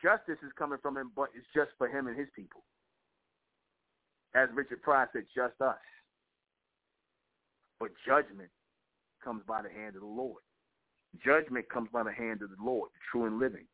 Justice 0.02 0.42
is 0.42 0.50
coming 0.58 0.78
from 0.82 0.98
him, 0.98 1.12
but 1.14 1.30
it's 1.36 1.46
just 1.54 1.70
for 1.78 1.86
him 1.86 2.08
and 2.08 2.18
his 2.18 2.28
people 2.34 2.62
as 4.34 4.48
Richard 4.54 4.82
Pryor 4.82 5.08
said, 5.12 5.24
just 5.34 5.60
us. 5.60 5.76
But 7.78 7.90
judgment 8.06 8.50
comes 9.24 9.42
by 9.46 9.62
the 9.62 9.70
hand 9.70 9.96
of 9.96 10.02
the 10.02 10.06
Lord. 10.06 10.42
Judgment 11.24 11.68
comes 11.68 11.88
by 11.92 12.02
the 12.02 12.12
hand 12.12 12.42
of 12.42 12.50
the 12.50 12.62
Lord, 12.62 12.90
the 12.92 13.00
true 13.10 13.26
and 13.26 13.38
living 13.38 13.66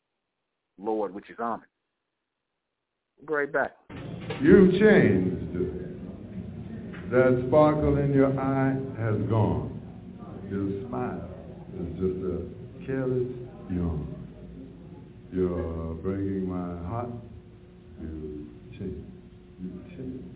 Lord, 0.78 1.14
which 1.14 1.30
is 1.30 1.36
Amen. 1.38 1.60
We'll 3.18 3.26
be 3.26 3.34
right 3.34 3.52
back. 3.52 3.76
You've 4.42 4.72
changed. 4.72 5.42
That 7.10 7.44
sparkle 7.46 7.98
in 7.98 8.12
your 8.12 8.38
eye 8.38 8.76
has 8.98 9.16
gone. 9.30 9.80
Your 10.50 10.88
smile 10.88 11.28
is 11.78 11.86
just 11.94 12.24
a 12.24 12.84
careless 12.84 13.28
yawn. 13.70 14.12
You're 15.32 15.94
breaking 16.02 16.48
my 16.48 16.88
heart. 16.88 17.10
You 18.00 18.48
changed. 18.72 19.06
You 19.62 19.96
changed. 19.96 20.35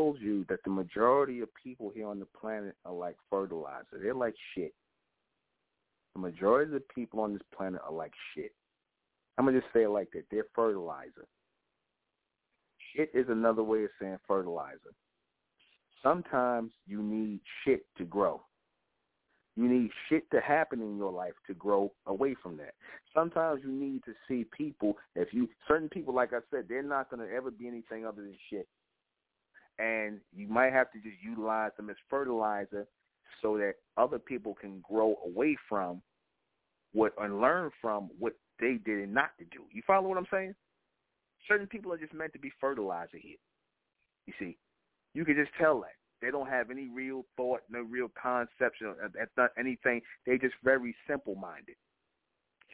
Told 0.00 0.18
you 0.18 0.46
that 0.48 0.64
the 0.64 0.70
majority 0.70 1.40
of 1.40 1.50
people 1.62 1.92
here 1.94 2.06
on 2.06 2.18
the 2.18 2.26
planet 2.40 2.74
are 2.86 2.92
like 2.94 3.16
fertilizer. 3.28 4.00
They're 4.02 4.14
like 4.14 4.32
shit. 4.54 4.72
The 6.14 6.22
majority 6.22 6.74
of 6.74 6.80
the 6.80 6.94
people 6.94 7.20
on 7.20 7.34
this 7.34 7.42
planet 7.54 7.82
are 7.86 7.92
like 7.92 8.12
shit. 8.34 8.52
I'm 9.36 9.44
gonna 9.44 9.60
just 9.60 9.70
say 9.74 9.82
it 9.82 9.90
like 9.90 10.08
that. 10.14 10.24
They're 10.30 10.46
fertilizer. 10.54 11.26
Shit 12.96 13.10
is 13.12 13.26
another 13.28 13.62
way 13.62 13.84
of 13.84 13.90
saying 14.00 14.16
fertilizer. 14.26 14.94
Sometimes 16.02 16.70
you 16.86 17.02
need 17.02 17.40
shit 17.62 17.84
to 17.98 18.04
grow. 18.04 18.40
You 19.54 19.68
need 19.68 19.90
shit 20.08 20.30
to 20.30 20.40
happen 20.40 20.80
in 20.80 20.96
your 20.96 21.12
life 21.12 21.34
to 21.46 21.52
grow 21.52 21.92
away 22.06 22.34
from 22.42 22.56
that. 22.56 22.72
Sometimes 23.14 23.60
you 23.62 23.70
need 23.70 24.02
to 24.04 24.14
see 24.26 24.46
people. 24.56 24.96
If 25.14 25.34
you 25.34 25.46
certain 25.68 25.90
people, 25.90 26.14
like 26.14 26.32
I 26.32 26.38
said, 26.50 26.64
they're 26.70 26.82
not 26.82 27.10
going 27.10 27.20
to 27.20 27.30
ever 27.30 27.50
be 27.50 27.68
anything 27.68 28.06
other 28.06 28.22
than 28.22 28.34
shit, 28.48 28.66
and 29.80 30.20
you 30.36 30.46
might 30.46 30.72
have 30.72 30.90
to 30.92 30.98
just 30.98 31.16
utilize 31.22 31.70
them 31.76 31.88
as 31.90 31.96
fertilizer 32.08 32.86
so 33.40 33.56
that 33.56 33.74
other 33.96 34.18
people 34.18 34.54
can 34.54 34.82
grow 34.86 35.16
away 35.24 35.56
from 35.68 36.02
what 36.92 37.12
and 37.20 37.40
learn 37.40 37.70
from 37.80 38.10
what 38.18 38.34
they 38.58 38.78
did 38.84 38.98
and 38.98 39.14
not 39.14 39.30
to 39.38 39.44
do. 39.46 39.64
You 39.72 39.82
follow 39.86 40.08
what 40.08 40.18
I'm 40.18 40.26
saying? 40.30 40.54
Certain 41.48 41.66
people 41.66 41.92
are 41.92 41.98
just 41.98 42.12
meant 42.12 42.32
to 42.34 42.38
be 42.38 42.52
fertilizer 42.60 43.16
here. 43.16 43.38
You 44.26 44.34
see, 44.38 44.58
you 45.14 45.24
can 45.24 45.36
just 45.36 45.52
tell 45.58 45.80
that. 45.80 45.94
They 46.20 46.30
don't 46.30 46.48
have 46.48 46.70
any 46.70 46.88
real 46.94 47.24
thought, 47.36 47.60
no 47.70 47.80
real 47.80 48.08
conception. 48.20 48.94
Not 49.38 49.50
anything. 49.58 50.02
They're 50.26 50.36
just 50.36 50.54
very 50.62 50.94
simple-minded. 51.08 51.76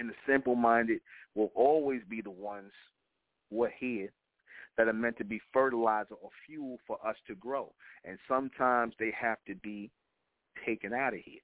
And 0.00 0.10
the 0.10 0.14
simple-minded 0.28 1.00
will 1.36 1.52
always 1.54 2.00
be 2.10 2.20
the 2.20 2.30
ones 2.30 2.72
who 3.50 3.62
are 3.62 3.72
here 3.78 4.10
that 4.76 4.88
are 4.88 4.92
meant 4.92 5.16
to 5.18 5.24
be 5.24 5.40
fertilizer 5.52 6.14
or 6.14 6.30
fuel 6.46 6.78
for 6.86 6.98
us 7.06 7.16
to 7.26 7.34
grow. 7.34 7.72
And 8.04 8.18
sometimes 8.28 8.94
they 8.98 9.12
have 9.18 9.38
to 9.46 9.54
be 9.56 9.90
taken 10.64 10.92
out 10.92 11.14
of 11.14 11.20
here. 11.24 11.40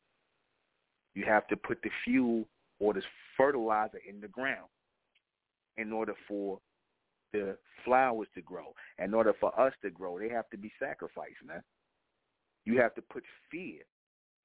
You 1.14 1.24
have 1.24 1.46
to 1.48 1.56
put 1.56 1.82
the 1.82 1.90
fuel 2.04 2.46
or 2.78 2.94
this 2.94 3.04
fertilizer 3.36 4.00
in 4.08 4.20
the 4.20 4.28
ground 4.28 4.68
in 5.76 5.92
order 5.92 6.14
for 6.28 6.58
the 7.32 7.56
flowers 7.84 8.28
to 8.34 8.42
grow. 8.42 8.74
In 8.98 9.14
order 9.14 9.34
for 9.38 9.58
us 9.58 9.72
to 9.82 9.90
grow, 9.90 10.18
they 10.18 10.28
have 10.28 10.48
to 10.50 10.58
be 10.58 10.70
sacrificed, 10.78 11.44
man. 11.46 11.62
You 12.64 12.78
have 12.80 12.94
to 12.94 13.02
put 13.02 13.24
fear 13.50 13.80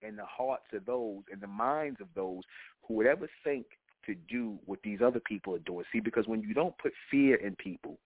in 0.02 0.16
the 0.16 0.26
hearts 0.26 0.66
of 0.74 0.86
those, 0.86 1.22
in 1.32 1.40
the 1.40 1.48
minds 1.48 2.00
of 2.02 2.08
those 2.16 2.44
who 2.88 2.96
would 2.96 3.08
ever 3.08 3.28
think 3.44 3.66
to 4.06 4.16
do 4.30 4.58
what 4.66 4.80
these 4.84 5.00
other 5.04 5.20
people 5.20 5.54
are 5.54 5.60
doing. 5.60 5.86
See, 5.92 6.00
because 6.00 6.28
when 6.28 6.42
you 6.42 6.54
don't 6.54 6.78
put 6.78 6.94
fear 7.12 7.36
in 7.36 7.56
people, 7.56 7.98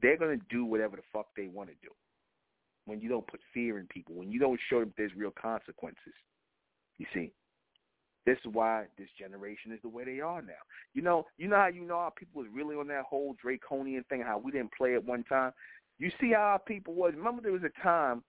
they're 0.00 0.16
going 0.16 0.38
to 0.38 0.44
do 0.48 0.64
whatever 0.64 0.96
the 0.96 1.02
fuck 1.12 1.26
they 1.36 1.46
want 1.46 1.68
to 1.70 1.74
do. 1.82 1.88
When 2.84 3.00
you 3.00 3.08
don't 3.08 3.26
put 3.26 3.40
fear 3.52 3.78
in 3.78 3.86
people, 3.86 4.14
when 4.14 4.30
you 4.30 4.38
don't 4.38 4.60
show 4.70 4.80
them 4.80 4.92
there's 4.96 5.14
real 5.16 5.32
consequences, 5.40 6.14
you 6.98 7.06
see. 7.12 7.32
This 8.26 8.38
is 8.44 8.52
why 8.52 8.86
this 8.98 9.08
generation 9.16 9.70
is 9.70 9.78
the 9.82 9.88
way 9.88 10.04
they 10.04 10.20
are 10.20 10.42
now. 10.42 10.54
You 10.94 11.02
know, 11.02 11.26
you 11.38 11.46
know 11.46 11.56
how 11.56 11.68
you 11.68 11.84
know 11.84 11.98
how 11.98 12.12
people 12.16 12.42
was 12.42 12.50
really 12.52 12.74
on 12.74 12.88
that 12.88 13.04
whole 13.04 13.36
draconian 13.40 14.04
thing, 14.08 14.20
how 14.20 14.38
we 14.38 14.50
didn't 14.50 14.72
play 14.76 14.94
at 14.94 15.04
one 15.04 15.22
time. 15.24 15.52
You 15.98 16.10
see 16.20 16.32
how 16.32 16.40
our 16.40 16.58
people 16.58 16.94
was. 16.94 17.14
Remember, 17.16 17.40
there 17.40 17.52
was 17.52 17.62
a 17.62 17.82
time 17.82 18.24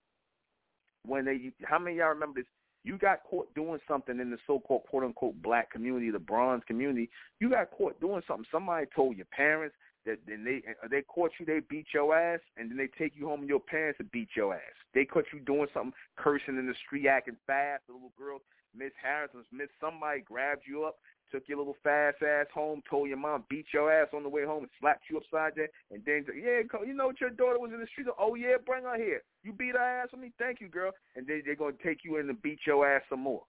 when 1.04 1.26
they 1.26 1.52
how 1.64 1.80
many 1.80 1.98
y'all 1.98 2.10
remember 2.10 2.42
this? 2.42 2.48
You 2.84 2.98
got 2.98 3.24
caught 3.30 3.54
doing 3.56 3.80
something 3.88 4.20
in 4.20 4.30
the 4.30 4.38
so-called 4.46 4.84
quote-unquote 4.90 5.42
black 5.42 5.72
community, 5.72 6.10
the 6.12 6.20
bronze 6.20 6.64
community. 6.68 7.10
You 7.40 7.50
got 7.50 7.72
caught 7.72 8.00
doing 8.00 8.22
something. 8.28 8.46
Somebody 8.52 8.86
told 8.96 9.18
your 9.18 9.26
parents 9.26 9.76
that 10.08 10.20
then 10.26 10.44
they 10.44 10.64
uh, 10.84 10.88
they 10.90 11.04
caught 11.04 11.32
you, 11.40 11.46
they 11.46 11.60
beat 11.70 11.88
your 11.94 12.18
ass, 12.18 12.40
and 12.58 12.72
then 12.72 12.78
they 12.78 12.90
take 12.98 13.14
you 13.16 13.28
home 13.28 13.42
and 13.42 13.50
your 13.50 13.60
parents 13.60 14.00
to 14.00 14.06
beat 14.06 14.30
your 14.36 14.56
ass. 14.56 14.78
They 14.96 15.06
caught 15.06 15.26
you 15.32 15.40
doing 15.42 15.68
something, 15.74 15.94
cursing 16.16 16.58
in 16.58 16.66
the 16.66 16.74
street, 16.86 17.08
acting 17.08 17.38
fast. 17.46 17.84
The 17.88 17.94
little 17.94 18.14
girl, 18.18 18.40
Miss 18.76 18.92
Harrison, 19.02 19.44
Miss 19.52 19.68
somebody 19.80 20.22
grabbed 20.22 20.64
you 20.66 20.86
up, 20.86 20.96
took 21.32 21.44
your 21.48 21.60
little 21.60 21.76
fast 21.84 22.24
ass 22.24 22.48
home, 22.54 22.82
told 22.90 23.10
your 23.10 23.18
mom 23.18 23.44
beat 23.50 23.66
your 23.74 23.92
ass 23.92 24.08
on 24.14 24.24
the 24.24 24.30
way 24.30 24.46
home 24.46 24.64
and 24.64 24.72
slapped 24.80 25.04
you 25.10 25.18
upside 25.18 25.54
there, 25.56 25.70
and 25.92 26.02
then 26.06 26.26
yeah, 26.36 26.62
you 26.86 26.94
know 26.94 27.08
what 27.08 27.22
your 27.22 27.30
daughter 27.30 27.60
was 27.60 27.72
in 27.74 27.80
the 27.82 27.88
street. 27.88 28.08
Oh 28.18 28.36
yeah, 28.36 28.56
bring 28.66 28.86
her 28.86 28.98
here. 28.98 29.22
You 29.44 29.54
beat 29.54 29.76
her 29.76 30.02
ass 30.02 30.10
on 30.14 30.22
me, 30.22 30.32
thank 30.40 30.62
you, 30.62 30.70
girl. 30.70 30.92
And 31.16 31.28
then 31.28 31.44
they're 31.46 31.56
gonna 31.56 31.76
take 31.84 32.00
you 32.04 32.18
in 32.18 32.30
and 32.30 32.42
beat 32.42 32.60
your 32.66 32.88
ass 32.88 33.04
some 33.10 33.20
more. 33.20 33.44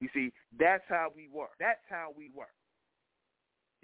You 0.00 0.08
see, 0.14 0.32
that's 0.58 0.84
how 0.88 1.08
we 1.16 1.28
work. 1.32 1.50
That's 1.58 1.80
how 1.88 2.10
we 2.16 2.30
work. 2.34 2.54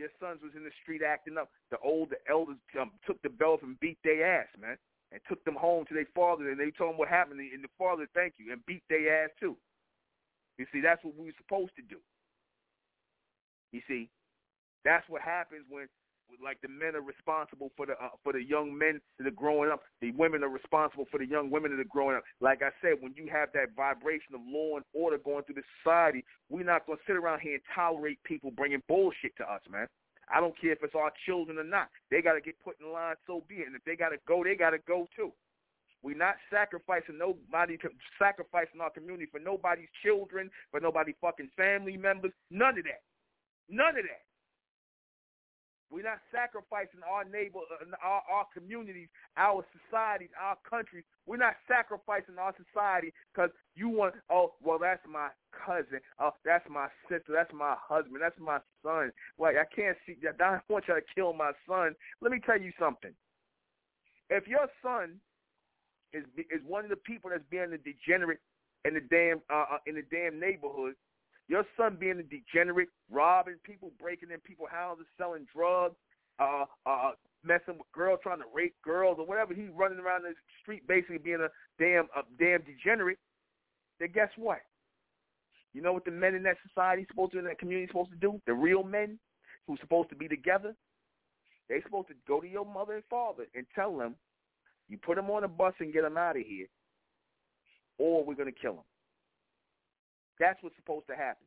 Your 0.01 0.09
sons 0.17 0.41
was 0.41 0.57
in 0.57 0.65
the 0.65 0.73
street 0.81 1.03
acting 1.05 1.37
up. 1.37 1.51
The 1.71 1.77
older 1.85 2.17
elders 2.25 2.57
um, 2.81 2.91
took 3.05 3.21
the 3.21 3.29
belt 3.29 3.61
and 3.61 3.79
beat 3.81 3.99
their 4.03 4.25
ass, 4.25 4.49
man, 4.59 4.79
and 5.13 5.21
took 5.29 5.45
them 5.45 5.57
home 5.61 5.85
to 5.89 5.95
their 5.95 6.09
father, 6.15 6.49
and 6.49 6.59
they 6.59 6.73
told 6.73 6.93
them 6.93 6.99
what 6.99 7.13
happened, 7.13 7.39
and 7.39 7.63
the 7.63 7.69
father 7.77 8.09
thank 8.15 8.33
you, 8.39 8.51
and 8.51 8.65
beat 8.65 8.83
their 8.89 9.25
ass 9.25 9.31
too. 9.39 9.59
You 10.57 10.65
see, 10.73 10.81
that's 10.81 11.05
what 11.05 11.13
we 11.21 11.27
were 11.27 11.37
supposed 11.37 11.77
to 11.77 11.83
do. 11.83 12.01
You 13.73 13.83
see, 13.87 14.09
that's 14.89 15.05
what 15.07 15.21
happens 15.21 15.69
when 15.69 15.85
like 16.43 16.61
the 16.61 16.69
men 16.69 16.95
are 16.95 17.03
responsible 17.03 17.71
for 17.77 17.87
the 17.87 17.93
uh, 17.93 18.15
for 18.23 18.33
the 18.33 18.43
young 18.43 18.77
men 18.77 19.01
that 19.19 19.27
are 19.27 19.33
growing 19.35 19.71
up. 19.71 19.83
The 20.01 20.13
women 20.13 20.43
are 20.43 20.49
responsible 20.49 21.07
for 21.11 21.19
the 21.19 21.27
young 21.27 21.51
women 21.51 21.71
that 21.73 21.81
are 21.81 21.93
growing 21.93 22.17
up. 22.17 22.25
Like 22.41 22.63
I 22.63 22.71
said, 22.81 23.01
when 23.01 23.15
you 23.15 23.29
have 23.33 23.51
that 23.55 23.75
vibration 23.77 24.35
of 24.35 24.41
law 24.45 24.77
and 24.77 24.85
order 24.95 25.19
going 25.19 25.45
through 25.45 25.57
the 25.57 25.67
society, 25.83 26.25
we're 26.49 26.65
not 26.65 26.87
going 26.87 26.99
to 26.99 27.05
sit 27.07 27.17
around 27.17 27.41
here 27.41 27.55
and 27.55 27.63
tolerate 27.75 28.23
people 28.25 28.51
bringing 28.51 28.83
bullshit 28.89 29.37
to 29.39 29.45
us, 29.45 29.63
man. 29.71 29.87
I 30.33 30.41
don't 30.41 30.59
care 30.61 30.73
if 30.73 30.83
it's 30.83 30.95
our 30.95 31.13
children 31.27 31.59
or 31.59 31.65
not. 31.65 31.89
They 32.11 32.23
got 32.23 32.35
to 32.35 32.41
get 32.41 32.55
put 32.63 32.79
in 32.81 32.93
line, 32.93 33.17
so 33.27 33.43
be 33.49 33.57
it. 33.57 33.67
And 33.67 33.75
if 33.75 33.85
they 33.85 33.97
got 33.97 34.11
to 34.11 34.19
go, 34.29 34.45
they 34.45 34.55
got 34.55 34.71
to 34.71 34.79
go 34.87 35.07
too. 35.17 35.33
We're 36.03 36.17
not 36.17 36.37
sacrificing 36.51 37.19
nobody, 37.19 37.77
sacrificing 38.19 38.81
our 38.81 38.91
community 38.91 39.27
for 39.31 39.39
nobody's 39.39 39.91
children, 40.03 40.51
for 40.71 40.81
nobody 40.81 41.13
fucking 41.21 41.51
family 41.57 41.97
members. 41.97 42.33
None 42.51 42.79
of 42.79 42.85
that. 42.85 43.03
None 43.69 43.99
of 43.99 44.05
that. 44.05 44.25
We're 45.91 46.05
not 46.05 46.21
sacrificing 46.31 47.01
our 47.03 47.25
neighbor, 47.25 47.59
uh, 47.67 47.85
our, 48.03 48.23
our 48.31 48.47
communities, 48.55 49.09
our 49.37 49.65
societies, 49.75 50.31
our 50.41 50.57
countries. 50.69 51.05
We're 51.27 51.37
not 51.43 51.55
sacrificing 51.67 52.39
our 52.39 52.55
society 52.55 53.13
because 53.35 53.51
you 53.75 53.89
want, 53.89 54.15
oh, 54.31 54.55
well, 54.63 54.79
that's 54.79 55.03
my 55.11 55.29
cousin. 55.51 56.01
Oh, 56.21 56.31
that's 56.45 56.65
my 56.71 56.87
sister. 57.09 57.33
That's 57.35 57.53
my 57.53 57.75
husband. 57.77 58.19
That's 58.21 58.39
my 58.39 58.59
son. 58.85 59.11
Like, 59.39 59.57
I 59.57 59.67
can't 59.75 59.97
see. 60.07 60.17
I 60.23 60.61
want 60.69 60.85
you 60.87 60.95
to 60.95 61.01
kill 61.15 61.33
my 61.33 61.53
son. 61.69 61.95
Let 62.21 62.31
me 62.31 62.41
tell 62.45 62.61
you 62.61 62.73
something. 62.79 63.13
If 64.31 64.47
your 64.47 64.69
son 64.83 65.19
is 66.13 66.25
is 66.39 66.63
one 66.67 66.85
of 66.85 66.91
the 66.91 66.97
people 66.97 67.31
that's 67.31 67.43
being 67.51 67.73
a 67.73 67.79
degenerate 67.79 68.39
in 68.85 68.95
the 68.95 69.01
damn 69.01 69.41
uh, 69.51 69.75
uh 69.75 69.79
in 69.87 69.95
the 69.97 70.05
damn 70.11 70.39
neighborhood, 70.39 70.95
your 71.51 71.65
son 71.77 71.97
being 71.99 72.21
a 72.21 72.23
degenerate, 72.23 72.89
robbing 73.11 73.57
people, 73.65 73.91
breaking 74.01 74.31
in 74.31 74.39
people's 74.39 74.71
houses, 74.71 75.05
selling 75.19 75.49
drugs, 75.53 75.97
uh, 76.39 76.65
uh, 76.87 77.11
messing 77.45 77.77
with 77.77 77.91
girls, 77.93 78.21
trying 78.23 78.39
to 78.39 78.45
rape 78.55 78.77
girls 78.85 79.17
or 79.19 79.27
whatever. 79.27 79.53
He's 79.53 79.69
running 79.75 79.99
around 79.99 80.23
the 80.23 80.35
street 80.63 80.87
basically 80.87 81.19
being 81.19 81.41
a 81.41 81.49
damn 81.83 82.07
a 82.17 82.23
damn 82.39 82.63
degenerate. 82.63 83.19
Then 83.99 84.11
guess 84.15 84.29
what? 84.37 84.61
You 85.75 85.83
know 85.83 85.93
what 85.93 86.05
the 86.05 86.13
men 86.13 86.37
in 86.37 86.45
that 86.45 86.57
society 86.67 87.05
supposed 87.11 87.33
to 87.33 87.41
in 87.41 87.45
that 87.47 87.59
community 87.59 87.89
supposed 87.89 88.13
to 88.13 88.17
do? 88.17 88.41
The 88.47 88.55
real 88.55 88.85
men 88.85 89.19
who's 89.67 89.81
supposed 89.81 90.09
to 90.11 90.17
be 90.17 90.29
together. 90.29 90.77
They 91.69 91.81
supposed 91.83 92.09
to 92.09 92.15
go 92.29 92.41
to 92.41 92.49
your 92.49 92.65
mother 92.65 92.95
and 92.95 93.05
father 93.11 93.47
and 93.57 93.67
tell 93.75 93.97
them, 93.97 94.15
you 94.89 94.99
put 94.99 95.17
them 95.17 95.31
on 95.31 95.43
a 95.43 95.49
bus 95.49 95.75
and 95.81 95.93
get 95.93 96.03
them 96.03 96.17
out 96.17 96.37
of 96.37 96.43
here, 96.43 96.67
or 97.99 98.25
we're 98.25 98.35
gonna 98.35 98.53
kill 98.53 98.75
them. 98.75 98.85
That's 100.41 100.61
what's 100.63 100.75
supposed 100.77 101.07
to 101.09 101.15
happen. 101.15 101.47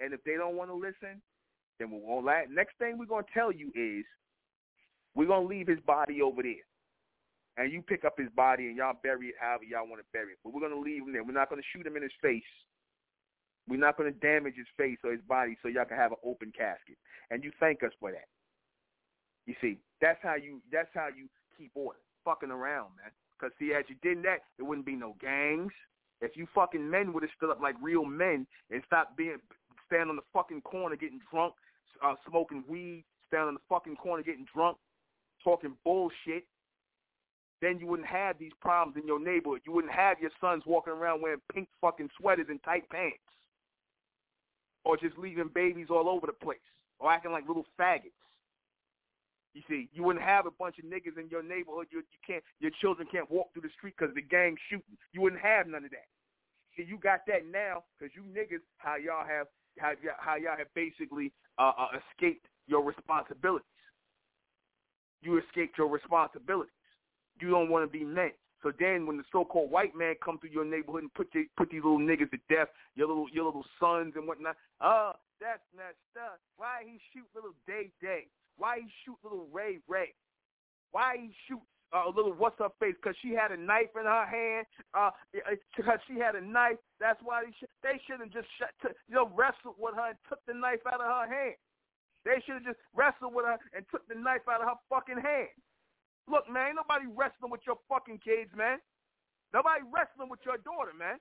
And 0.00 0.14
if 0.14 0.22
they 0.24 0.36
don't 0.36 0.56
want 0.56 0.70
to 0.70 0.74
listen, 0.74 1.20
then 1.78 1.90
we're 1.90 2.22
gonna 2.22 2.46
next 2.48 2.78
thing 2.78 2.96
we're 2.96 3.06
gonna 3.06 3.26
tell 3.34 3.52
you 3.52 3.72
is 3.74 4.06
we're 5.14 5.26
gonna 5.26 5.46
leave 5.46 5.66
his 5.66 5.80
body 5.80 6.22
over 6.22 6.42
there. 6.42 6.64
And 7.58 7.70
you 7.70 7.82
pick 7.82 8.04
up 8.04 8.14
his 8.16 8.30
body 8.34 8.68
and 8.68 8.76
y'all 8.76 8.96
bury 9.02 9.28
it 9.28 9.34
however 9.38 9.64
y'all 9.64 9.86
want 9.86 10.00
to 10.00 10.06
bury 10.12 10.32
it. 10.32 10.38
But 10.42 10.54
we're 10.54 10.62
gonna 10.62 10.80
leave 10.80 11.02
him 11.02 11.12
there. 11.12 11.24
We're 11.24 11.32
not 11.32 11.50
gonna 11.50 11.66
shoot 11.74 11.86
him 11.86 11.96
in 11.96 12.02
his 12.02 12.16
face. 12.22 12.42
We're 13.68 13.80
not 13.82 13.98
gonna 13.98 14.12
damage 14.12 14.54
his 14.56 14.70
face 14.76 14.98
or 15.04 15.12
his 15.12 15.20
body 15.22 15.58
so 15.60 15.68
y'all 15.68 15.84
can 15.84 15.98
have 15.98 16.12
an 16.12 16.22
open 16.24 16.52
casket. 16.56 16.96
And 17.30 17.44
you 17.44 17.50
thank 17.60 17.82
us 17.82 17.92
for 18.00 18.12
that. 18.12 18.30
You 19.46 19.54
see, 19.60 19.78
that's 20.00 20.20
how 20.22 20.36
you 20.36 20.62
that's 20.70 20.90
how 20.94 21.08
you 21.08 21.28
keep 21.58 21.72
order. 21.74 21.98
Fucking 22.24 22.50
around, 22.50 22.94
man. 22.96 23.10
Because 23.36 23.52
see, 23.58 23.74
as 23.74 23.84
you 23.88 23.96
did 24.02 24.24
that, 24.24 24.46
there 24.56 24.64
wouldn't 24.64 24.86
be 24.86 24.94
no 24.94 25.16
gangs. 25.20 25.72
If 26.22 26.36
you 26.36 26.46
fucking 26.54 26.88
men 26.88 27.12
would 27.12 27.24
have 27.24 27.32
stood 27.36 27.50
up 27.50 27.60
like 27.60 27.74
real 27.82 28.04
men 28.04 28.46
and 28.70 28.82
stopped 28.86 29.16
being 29.16 29.38
stand 29.86 30.08
on 30.08 30.16
the 30.16 30.22
fucking 30.32 30.62
corner 30.62 30.96
getting 30.96 31.20
drunk, 31.30 31.54
uh, 32.02 32.14
smoking 32.26 32.64
weed, 32.68 33.04
stand 33.26 33.48
on 33.48 33.54
the 33.54 33.60
fucking 33.68 33.96
corner 33.96 34.22
getting 34.22 34.46
drunk, 34.54 34.78
talking 35.42 35.76
bullshit, 35.84 36.46
then 37.60 37.78
you 37.78 37.86
wouldn't 37.86 38.08
have 38.08 38.38
these 38.38 38.52
problems 38.60 38.96
in 39.00 39.06
your 39.06 39.20
neighborhood. 39.20 39.60
You 39.66 39.72
wouldn't 39.72 39.92
have 39.92 40.18
your 40.20 40.30
sons 40.40 40.62
walking 40.66 40.92
around 40.92 41.22
wearing 41.22 41.40
pink 41.52 41.68
fucking 41.80 42.10
sweaters 42.18 42.46
and 42.48 42.62
tight 42.62 42.88
pants. 42.90 43.18
Or 44.84 44.96
just 44.96 45.18
leaving 45.18 45.50
babies 45.54 45.86
all 45.90 46.08
over 46.08 46.26
the 46.26 46.32
place. 46.32 46.58
Or 46.98 47.12
acting 47.12 47.32
like 47.32 47.46
little 47.46 47.66
faggots. 47.78 48.18
You 49.54 49.62
see, 49.68 49.88
you 49.92 50.02
wouldn't 50.02 50.24
have 50.24 50.46
a 50.46 50.50
bunch 50.50 50.78
of 50.78 50.84
niggas 50.84 51.20
in 51.20 51.28
your 51.28 51.42
neighborhood. 51.42 51.86
You, 51.90 51.98
you 51.98 52.20
can't, 52.26 52.42
your 52.58 52.70
children 52.80 53.06
can't 53.10 53.30
walk 53.30 53.52
through 53.52 53.62
the 53.62 53.74
street 53.76 53.94
because 53.98 54.14
the 54.14 54.22
gang 54.22 54.56
shooting. 54.70 54.96
You 55.12 55.20
wouldn't 55.20 55.42
have 55.42 55.66
none 55.66 55.84
of 55.84 55.90
that. 55.90 56.08
See, 56.76 56.84
you 56.88 56.96
got 56.96 57.20
that 57.26 57.44
now 57.50 57.84
because 57.92 58.14
you 58.16 58.22
niggas, 58.22 58.64
how 58.78 58.96
y'all 58.96 59.26
have, 59.26 59.46
how, 59.78 59.92
how 60.18 60.36
y'all 60.36 60.56
have 60.56 60.72
basically 60.74 61.32
uh, 61.58 61.72
uh, 61.76 61.88
escaped 62.00 62.46
your 62.66 62.82
responsibilities. 62.82 63.66
You 65.20 65.38
escaped 65.38 65.76
your 65.76 65.88
responsibilities. 65.88 66.72
You 67.40 67.50
don't 67.50 67.68
want 67.68 67.84
to 67.84 67.92
be 67.92 68.04
men. 68.04 68.32
So 68.62 68.72
then, 68.78 69.06
when 69.06 69.16
the 69.16 69.24
so-called 69.32 69.70
white 69.70 69.94
man 69.94 70.14
come 70.24 70.38
through 70.38 70.50
your 70.50 70.64
neighborhood 70.64 71.02
and 71.02 71.14
put 71.14 71.28
the, 71.34 71.46
put 71.56 71.68
these 71.68 71.82
little 71.82 71.98
niggas 71.98 72.30
to 72.30 72.38
death, 72.48 72.68
your 72.94 73.08
little 73.08 73.26
your 73.32 73.44
little 73.44 73.64
sons 73.80 74.14
and 74.14 74.26
whatnot, 74.26 74.56
oh, 74.80 75.12
that's 75.40 75.62
messed 75.76 76.14
up. 76.16 76.38
Why 76.56 76.86
he 76.86 77.00
shoot 77.12 77.26
little 77.34 77.54
Day 77.66 77.90
Day? 78.00 78.28
Why 78.56 78.80
he 78.80 78.88
shoot 79.04 79.16
little 79.22 79.48
Ray 79.52 79.78
Ray? 79.88 80.14
Why 80.92 81.16
he 81.18 81.34
shoot 81.48 81.60
uh, 81.92 82.08
little 82.08 82.32
what's 82.32 82.58
her 82.58 82.72
face? 82.80 82.94
Because 82.96 83.16
she 83.20 83.32
had 83.32 83.52
a 83.52 83.56
knife 83.56 83.92
in 83.98 84.06
her 84.06 84.26
hand. 84.26 84.66
Uh, 84.94 85.10
because 85.76 86.00
she 86.08 86.18
had 86.18 86.34
a 86.34 86.40
knife. 86.40 86.80
That's 87.00 87.20
why 87.22 87.44
they 87.44 87.52
they 87.82 88.00
should 88.06 88.20
have 88.20 88.32
just 88.32 88.48
shut, 88.58 88.72
you 89.08 89.14
know 89.14 89.30
wrestled 89.34 89.76
with 89.78 89.94
her 89.94 90.16
and 90.16 90.18
took 90.28 90.40
the 90.46 90.54
knife 90.54 90.84
out 90.86 91.00
of 91.00 91.08
her 91.08 91.28
hand. 91.28 91.56
They 92.24 92.40
should 92.46 92.62
have 92.62 92.68
just 92.76 92.80
wrestled 92.94 93.34
with 93.34 93.44
her 93.44 93.58
and 93.74 93.84
took 93.90 94.06
the 94.08 94.14
knife 94.14 94.46
out 94.48 94.62
of 94.62 94.68
her 94.68 94.80
fucking 94.88 95.20
hand. 95.20 95.52
Look, 96.30 96.46
man, 96.46 96.78
nobody 96.78 97.10
wrestling 97.10 97.50
with 97.50 97.66
your 97.66 97.82
fucking 97.90 98.22
kids, 98.22 98.50
man. 98.54 98.78
Nobody 99.52 99.82
wrestling 99.90 100.30
with 100.30 100.40
your 100.46 100.56
daughter, 100.62 100.94
man. 100.94 101.18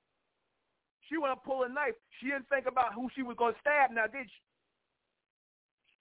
She 1.09 1.17
want 1.17 1.33
to 1.35 1.41
pull 1.41 1.63
a 1.63 1.69
knife. 1.69 1.97
She 2.21 2.29
didn't 2.29 2.47
think 2.47 2.69
about 2.69 2.93
who 2.93 3.09
she 3.11 3.23
was 3.25 3.35
going 3.35 3.57
to 3.57 3.59
stab 3.59 3.91
now, 3.91 4.07
did 4.07 4.29
she? 4.29 4.39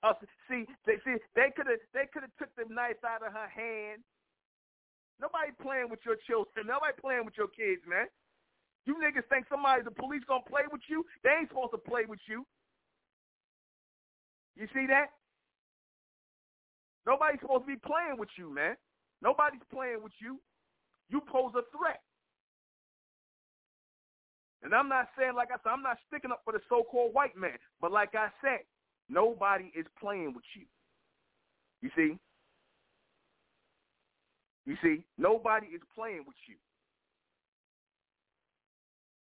Uh, 0.03 0.17
see, 0.49 0.65
they 0.87 0.97
see 1.05 1.21
they 1.37 1.53
could 1.53 1.69
have 1.69 1.83
they 1.93 2.09
could 2.09 2.25
have 2.25 2.33
took 2.41 2.49
the 2.57 2.65
knife 2.73 3.01
out 3.05 3.21
of 3.27 3.33
her 3.33 3.49
hand. 3.53 4.01
Nobody 5.21 5.53
playing 5.61 5.93
with 5.93 6.01
your 6.09 6.17
children. 6.25 6.65
Nobody 6.65 6.97
playing 6.97 7.29
with 7.29 7.37
your 7.37 7.53
kids, 7.53 7.85
man. 7.85 8.09
You 8.89 8.97
niggas 8.97 9.29
think 9.29 9.45
somebody 9.53 9.85
the 9.85 9.93
police 9.93 10.25
gonna 10.25 10.49
play 10.49 10.65
with 10.73 10.81
you? 10.89 11.05
They 11.23 11.37
ain't 11.37 11.53
supposed 11.53 11.77
to 11.77 11.83
play 11.85 12.09
with 12.09 12.21
you. 12.25 12.47
You 14.57 14.67
see 14.73 14.89
that? 14.89 15.13
Nobody's 17.07 17.41
supposed 17.41 17.65
to 17.65 17.73
be 17.77 17.81
playing 17.81 18.17
with 18.17 18.33
you, 18.37 18.53
man. 18.53 18.77
Nobody's 19.21 19.65
playing 19.73 20.01
with 20.03 20.13
you. 20.21 20.41
You 21.09 21.21
pose 21.21 21.53
a 21.57 21.65
threat. 21.77 22.01
And 24.63 24.75
I'm 24.75 24.89
not 24.89 25.09
saying, 25.19 25.33
like 25.35 25.49
I 25.49 25.57
said, 25.63 25.73
I'm 25.73 25.83
not 25.83 25.97
sticking 26.09 26.31
up 26.31 26.41
for 26.45 26.53
the 26.53 26.61
so-called 26.69 27.13
white 27.13 27.37
man. 27.37 27.57
But 27.81 27.93
like 27.93 28.15
I 28.15 28.29
said, 28.45 28.61
nobody 29.11 29.73
is 29.77 29.87
playing 30.01 30.33
with 30.35 30.45
you. 30.55 30.67
You 31.83 31.91
see? 31.97 32.19
You 34.67 34.77
see? 34.83 35.05
Nobody 35.19 35.67
is 35.69 35.81
playing 35.95 36.25
with 36.27 36.37
you. 36.47 36.57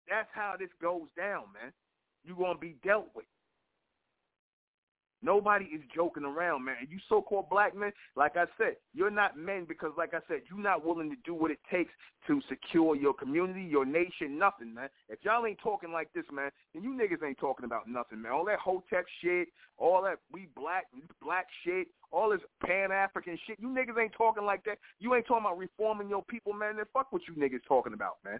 That's 0.09 0.29
how 0.33 0.55
this 0.59 0.71
goes 0.81 1.09
down, 1.17 1.45
man. 1.53 1.73
You're 2.25 2.37
going 2.37 2.55
to 2.55 2.61
be 2.61 2.77
dealt 2.85 3.09
with. 3.15 3.27
Nobody 5.27 5.65
is 5.65 5.83
joking 5.93 6.23
around, 6.23 6.65
man. 6.65 6.77
You 6.89 6.99
so-called 7.09 7.51
black 7.51 7.77
men, 7.77 7.91
like 8.15 8.37
I 8.37 8.45
said, 8.57 8.77
you're 8.95 9.11
not 9.11 9.37
men 9.37 9.65
because, 9.69 9.91
like 9.99 10.15
I 10.15 10.21
said, 10.29 10.43
you're 10.49 10.63
not 10.63 10.87
willing 10.87 11.11
to 11.11 11.17
do 11.25 11.35
what 11.35 11.51
it 11.51 11.59
takes 11.69 11.91
to 12.29 12.41
secure 12.49 12.95
your 12.95 13.13
community, 13.13 13.65
your 13.65 13.85
nation, 13.85 14.39
nothing, 14.39 14.73
man. 14.73 14.89
If 15.09 15.19
y'all 15.23 15.45
ain't 15.45 15.59
talking 15.59 15.91
like 15.91 16.13
this, 16.15 16.27
man, 16.33 16.51
then 16.73 16.85
you 16.85 16.91
niggas 16.91 17.27
ain't 17.27 17.39
talking 17.39 17.65
about 17.65 17.89
nothing, 17.89 18.23
man. 18.23 18.31
All 18.31 18.45
that 18.45 18.61
Hotep 18.61 19.05
shit, 19.21 19.49
all 19.79 20.01
that 20.03 20.21
we 20.33 20.47
black 20.55 20.85
black 21.21 21.49
shit, 21.65 21.89
all 22.13 22.31
this 22.31 22.41
Pan-African 22.65 23.37
shit, 23.49 23.59
you 23.59 23.67
niggas 23.67 24.01
ain't 24.01 24.15
talking 24.17 24.45
like 24.45 24.63
that. 24.67 24.79
You 25.01 25.13
ain't 25.17 25.27
talking 25.27 25.45
about 25.45 25.59
reforming 25.59 26.09
your 26.09 26.23
people, 26.23 26.53
man. 26.53 26.77
Then 26.77 26.85
fuck 26.93 27.11
what 27.11 27.23
you 27.27 27.35
niggas 27.35 27.67
talking 27.67 27.95
about, 27.95 28.19
man. 28.25 28.39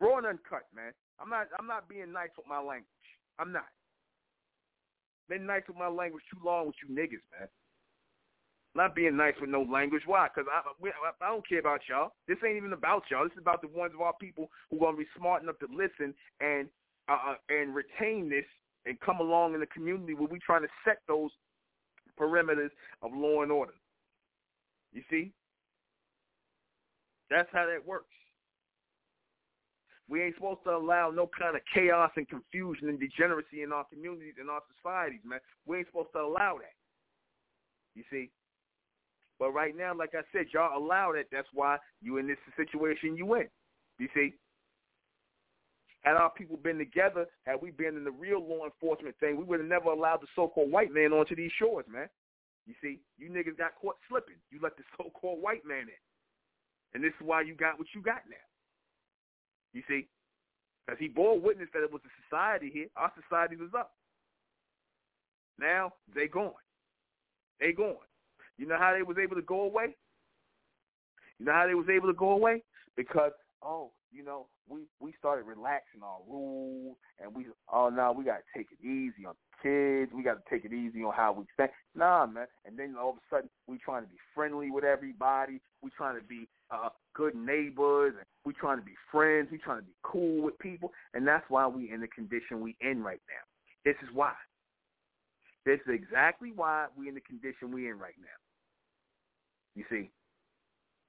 Raw 0.00 0.18
and 0.18 0.26
uncut, 0.26 0.66
man. 0.76 0.92
I'm 1.18 1.30
not 1.30 1.46
I'm 1.58 1.66
not 1.66 1.88
being 1.88 2.12
nice 2.12 2.28
with 2.36 2.46
my 2.46 2.58
language. 2.58 2.84
I'm 3.38 3.52
not. 3.52 3.64
Been 5.28 5.46
nice 5.46 5.62
with 5.66 5.76
my 5.76 5.88
language 5.88 6.22
too 6.30 6.38
long 6.44 6.66
with 6.66 6.76
you 6.86 6.94
niggas, 6.94 7.24
man. 7.38 7.48
Not 8.74 8.94
being 8.94 9.16
nice 9.16 9.34
with 9.40 9.50
no 9.50 9.62
language. 9.62 10.02
Why? 10.06 10.28
Because 10.28 10.48
I, 10.52 10.60
I, 10.86 11.26
I 11.26 11.28
don't 11.30 11.48
care 11.48 11.60
about 11.60 11.80
y'all. 11.88 12.12
This 12.28 12.36
ain't 12.46 12.58
even 12.58 12.74
about 12.74 13.04
y'all. 13.10 13.24
This 13.24 13.32
is 13.32 13.40
about 13.40 13.62
the 13.62 13.68
ones 13.68 13.92
of 13.94 14.02
our 14.02 14.12
people 14.20 14.50
who 14.70 14.76
are 14.76 14.80
gonna 14.80 14.98
be 14.98 15.06
smart 15.16 15.42
enough 15.42 15.58
to 15.60 15.66
listen 15.74 16.14
and 16.40 16.68
uh, 17.08 17.32
uh, 17.32 17.34
and 17.48 17.74
retain 17.74 18.28
this 18.28 18.44
and 18.84 19.00
come 19.00 19.18
along 19.18 19.54
in 19.54 19.60
the 19.60 19.66
community 19.66 20.14
where 20.14 20.28
we 20.28 20.38
trying 20.38 20.62
to 20.62 20.68
set 20.84 20.98
those 21.08 21.30
perimeters 22.20 22.70
of 23.02 23.12
law 23.14 23.42
and 23.42 23.50
order. 23.50 23.74
You 24.92 25.02
see? 25.10 25.32
That's 27.30 27.48
how 27.52 27.66
that 27.66 27.86
works. 27.86 28.06
We 30.08 30.22
ain't 30.22 30.36
supposed 30.36 30.62
to 30.64 30.70
allow 30.70 31.10
no 31.10 31.28
kind 31.38 31.56
of 31.56 31.62
chaos 31.72 32.12
and 32.16 32.28
confusion 32.28 32.88
and 32.88 33.00
degeneracy 33.00 33.62
in 33.62 33.72
our 33.72 33.84
communities 33.84 34.34
and 34.38 34.48
our 34.48 34.60
societies, 34.76 35.20
man. 35.24 35.40
We 35.66 35.78
ain't 35.78 35.88
supposed 35.88 36.12
to 36.14 36.20
allow 36.20 36.58
that. 36.58 36.74
You 37.94 38.04
see? 38.10 38.30
But 39.38 39.50
right 39.52 39.76
now, 39.76 39.94
like 39.94 40.14
I 40.14 40.22
said, 40.32 40.46
y'all 40.52 40.78
allow 40.78 41.12
that. 41.12 41.26
That's 41.32 41.48
why 41.52 41.78
you 42.00 42.18
in 42.18 42.26
this 42.26 42.38
situation 42.56 43.16
you 43.16 43.34
in. 43.34 43.48
You 43.98 44.08
see? 44.14 44.34
Had 46.02 46.14
our 46.14 46.30
people 46.30 46.56
been 46.56 46.78
together, 46.78 47.26
had 47.44 47.60
we 47.60 47.72
been 47.72 47.96
in 47.96 48.04
the 48.04 48.12
real 48.12 48.40
law 48.40 48.64
enforcement 48.64 49.16
thing, 49.18 49.36
we 49.36 49.42
would 49.42 49.58
have 49.58 49.68
never 49.68 49.90
allowed 49.90 50.20
the 50.22 50.28
so-called 50.36 50.70
white 50.70 50.92
man 50.92 51.12
onto 51.12 51.34
these 51.34 51.50
shores, 51.58 51.84
man. 51.90 52.08
You 52.66 52.74
see, 52.80 53.00
you 53.18 53.28
niggas 53.28 53.58
got 53.58 53.74
caught 53.80 53.96
slipping. 54.08 54.36
You 54.52 54.60
let 54.62 54.76
the 54.76 54.84
so-called 54.96 55.42
white 55.42 55.66
man 55.66 55.82
in. 55.82 56.00
And 56.94 57.02
this 57.02 57.12
is 57.20 57.26
why 57.26 57.42
you 57.42 57.54
got 57.54 57.78
what 57.78 57.88
you 57.92 58.02
got 58.02 58.22
now. 58.30 58.36
You 59.76 59.82
see? 59.86 60.08
Because 60.86 60.98
he 60.98 61.08
bore 61.08 61.38
witness 61.38 61.68
that 61.74 61.82
it 61.82 61.92
was 61.92 62.00
a 62.06 62.12
society 62.24 62.70
here. 62.72 62.86
Our 62.96 63.12
society 63.20 63.56
was 63.56 63.68
up. 63.76 63.92
Now 65.60 65.92
they 66.14 66.28
gone. 66.28 66.52
They 67.60 67.72
gone. 67.72 67.96
You 68.56 68.66
know 68.66 68.78
how 68.78 68.94
they 68.96 69.02
was 69.02 69.18
able 69.22 69.36
to 69.36 69.42
go 69.42 69.62
away? 69.62 69.94
You 71.38 71.44
know 71.44 71.52
how 71.52 71.66
they 71.66 71.74
was 71.74 71.90
able 71.94 72.08
to 72.08 72.14
go 72.14 72.30
away? 72.30 72.62
Because 72.96 73.32
oh, 73.62 73.90
you 74.10 74.24
know, 74.24 74.46
we 74.66 74.82
we 74.98 75.12
started 75.18 75.44
relaxing 75.44 76.02
our 76.02 76.20
rules, 76.26 76.96
and 77.20 77.34
we 77.34 77.46
oh 77.70 77.90
no, 77.90 78.12
we 78.12 78.24
got 78.24 78.38
to 78.38 78.58
take 78.58 78.68
it 78.72 78.82
easy 78.82 79.26
on 79.26 79.34
kids. 79.66 80.12
We 80.14 80.22
got 80.22 80.34
to 80.34 80.50
take 80.50 80.64
it 80.64 80.72
easy 80.72 81.02
on 81.02 81.12
how 81.14 81.32
we 81.32 81.44
think. 81.56 81.70
Nah, 81.94 82.26
man. 82.26 82.46
And 82.64 82.78
then 82.78 82.94
all 83.00 83.10
of 83.10 83.16
a 83.16 83.34
sudden, 83.34 83.50
we 83.66 83.78
trying 83.78 84.04
to 84.04 84.08
be 84.08 84.16
friendly 84.34 84.70
with 84.70 84.84
everybody. 84.84 85.60
We 85.82 85.90
trying 85.96 86.18
to 86.18 86.24
be 86.24 86.48
uh, 86.70 86.90
good 87.14 87.34
neighbors, 87.34 88.14
and 88.16 88.26
we 88.44 88.52
trying 88.52 88.78
to 88.78 88.84
be 88.84 88.94
friends. 89.10 89.48
We 89.50 89.58
trying 89.58 89.80
to 89.80 89.86
be 89.86 89.94
cool 90.02 90.42
with 90.42 90.58
people, 90.58 90.92
and 91.14 91.26
that's 91.26 91.44
why 91.48 91.66
we 91.66 91.90
in 91.92 92.00
the 92.00 92.08
condition 92.08 92.60
we 92.60 92.76
in 92.80 93.02
right 93.02 93.20
now. 93.28 93.44
This 93.84 93.96
is 94.02 94.08
why. 94.14 94.32
This 95.64 95.80
is 95.86 95.94
exactly 95.94 96.52
why 96.54 96.86
we 96.96 97.08
in 97.08 97.14
the 97.14 97.20
condition 97.20 97.72
we 97.72 97.88
in 97.88 97.98
right 97.98 98.14
now. 98.20 98.38
You 99.74 99.84
see, 99.90 100.10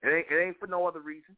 it 0.04 0.08
ain't 0.08 0.28
it 0.30 0.44
ain't 0.44 0.60
for 0.60 0.68
no 0.68 0.88
other 0.88 1.00
reason. 1.00 1.36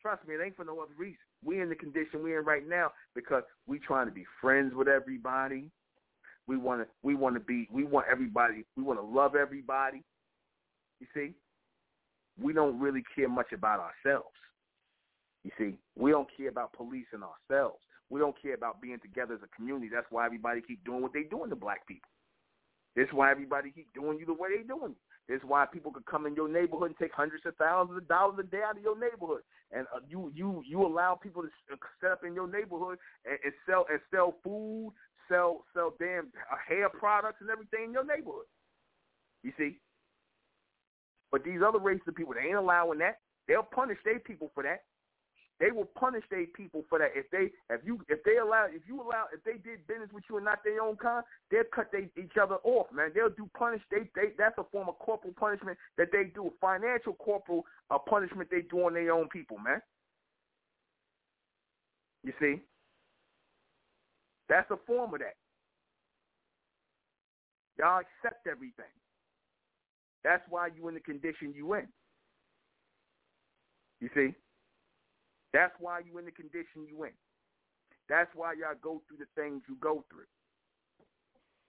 Trust 0.00 0.26
me, 0.26 0.34
it 0.34 0.40
ain't 0.44 0.56
for 0.56 0.64
no 0.64 0.80
other 0.80 0.94
reason. 0.96 1.18
We 1.44 1.60
in 1.60 1.68
the 1.68 1.74
condition 1.74 2.22
we 2.22 2.36
in 2.36 2.44
right 2.44 2.66
now 2.66 2.92
because 3.14 3.42
we 3.66 3.78
trying 3.78 4.06
to 4.06 4.12
be 4.12 4.24
friends 4.40 4.74
with 4.74 4.88
everybody. 4.88 5.70
We 6.48 6.56
want 6.56 6.80
to 6.80 6.86
we 7.02 7.14
want 7.14 7.36
to 7.36 7.40
be 7.40 7.68
we 7.70 7.84
want 7.84 8.06
everybody 8.10 8.64
we 8.76 8.82
want 8.82 8.98
to 8.98 9.04
love 9.04 9.36
everybody. 9.36 10.02
You 10.98 11.06
see, 11.14 11.34
we 12.42 12.52
don't 12.52 12.80
really 12.80 13.04
care 13.14 13.28
much 13.28 13.52
about 13.52 13.80
ourselves. 13.80 14.34
You 15.44 15.50
see, 15.58 15.74
we 15.96 16.10
don't 16.10 16.28
care 16.36 16.48
about 16.48 16.72
policing 16.72 17.22
ourselves. 17.22 17.78
We 18.10 18.18
don't 18.18 18.34
care 18.40 18.54
about 18.54 18.80
being 18.80 18.98
together 19.00 19.34
as 19.34 19.40
a 19.44 19.56
community. 19.56 19.90
That's 19.92 20.06
why 20.10 20.24
everybody 20.24 20.62
keep 20.66 20.82
doing 20.84 21.02
what 21.02 21.12
they 21.12 21.24
doing 21.24 21.50
to 21.50 21.56
black 21.56 21.86
people. 21.86 22.10
That's 22.96 23.12
why 23.12 23.30
everybody 23.30 23.70
keep 23.70 23.92
doing 23.94 24.18
you 24.18 24.26
the 24.26 24.32
way 24.32 24.48
they 24.56 24.62
doing. 24.66 24.94
It's 25.28 25.44
why 25.44 25.66
people 25.70 25.92
could 25.92 26.06
come 26.06 26.24
in 26.24 26.34
your 26.34 26.48
neighborhood 26.48 26.88
and 26.88 26.98
take 26.98 27.12
hundreds 27.12 27.44
of 27.44 27.54
thousands 27.56 27.98
of 27.98 28.08
dollars 28.08 28.38
a 28.40 28.42
day 28.44 28.62
out 28.66 28.78
of 28.78 28.82
your 28.82 28.98
neighborhood, 28.98 29.42
and 29.70 29.86
uh, 29.94 30.00
you 30.08 30.32
you 30.34 30.62
you 30.66 30.80
allow 30.84 31.14
people 31.14 31.42
to 31.42 31.48
uh, 31.70 31.76
set 32.00 32.12
up 32.12 32.24
in 32.24 32.34
your 32.34 32.48
neighborhood 32.48 32.98
and, 33.26 33.38
and 33.44 33.52
sell 33.68 33.84
and 33.90 34.00
sell 34.10 34.36
food, 34.42 34.94
sell 35.28 35.64
sell 35.74 35.94
damn 35.98 36.28
uh, 36.50 36.56
hair 36.66 36.88
products 36.88 37.38
and 37.40 37.50
everything 37.50 37.84
in 37.84 37.92
your 37.92 38.04
neighborhood. 38.04 38.46
You 39.42 39.52
see, 39.56 39.78
but 41.30 41.44
these 41.44 41.60
other 41.66 41.78
races 41.78 42.02
of 42.08 42.16
people, 42.16 42.34
they 42.34 42.48
ain't 42.48 42.56
allowing 42.56 42.98
that. 42.98 43.18
They'll 43.46 43.62
punish 43.62 43.98
their 44.04 44.18
people 44.18 44.50
for 44.54 44.62
that. 44.62 44.82
They 45.60 45.72
will 45.72 45.86
punish 45.86 46.22
their 46.30 46.46
people 46.54 46.84
for 46.88 47.00
that. 47.00 47.10
If 47.14 47.30
they 47.30 47.50
if 47.74 47.80
you 47.84 48.00
if 48.08 48.22
they 48.22 48.36
allow 48.36 48.66
if 48.70 48.82
you 48.86 49.00
allow 49.02 49.24
if 49.34 49.42
they 49.42 49.58
did 49.58 49.86
business 49.88 50.08
with 50.12 50.22
you 50.30 50.36
and 50.36 50.44
not 50.44 50.62
their 50.62 50.80
own 50.80 50.96
kind, 50.96 51.24
they'll 51.50 51.64
cut 51.74 51.90
they, 51.90 52.08
each 52.20 52.36
other 52.40 52.56
off, 52.62 52.86
man. 52.92 53.10
They'll 53.12 53.30
do 53.30 53.50
punish 53.58 53.82
they 53.90 54.08
they 54.14 54.30
that's 54.38 54.56
a 54.58 54.64
form 54.70 54.88
of 54.88 54.98
corporal 55.00 55.34
punishment 55.36 55.76
that 55.96 56.08
they 56.12 56.30
do. 56.32 56.52
Financial 56.60 57.14
corporal 57.14 57.64
uh, 57.90 57.98
punishment 57.98 58.48
they 58.50 58.62
do 58.70 58.84
on 58.84 58.94
their 58.94 59.12
own 59.12 59.28
people, 59.28 59.58
man. 59.58 59.82
You 62.22 62.32
see? 62.40 62.60
That's 64.48 64.70
a 64.70 64.78
form 64.86 65.14
of 65.14 65.20
that. 65.20 65.36
Y'all 67.78 68.00
accept 68.00 68.46
everything. 68.46 68.92
That's 70.24 70.42
why 70.48 70.68
you 70.74 70.88
in 70.88 70.94
the 70.94 71.00
condition 71.00 71.52
you 71.54 71.74
in. 71.74 71.86
You 74.00 74.08
see? 74.14 74.34
That's 75.52 75.72
why 75.78 76.00
you 76.00 76.18
in 76.18 76.24
the 76.24 76.32
condition 76.32 76.86
you 76.88 77.04
in. 77.04 77.12
That's 78.08 78.30
why 78.34 78.54
y'all 78.54 78.74
go 78.82 79.02
through 79.06 79.18
the 79.18 79.40
things 79.40 79.62
you 79.68 79.76
go 79.80 80.04
through. 80.10 80.26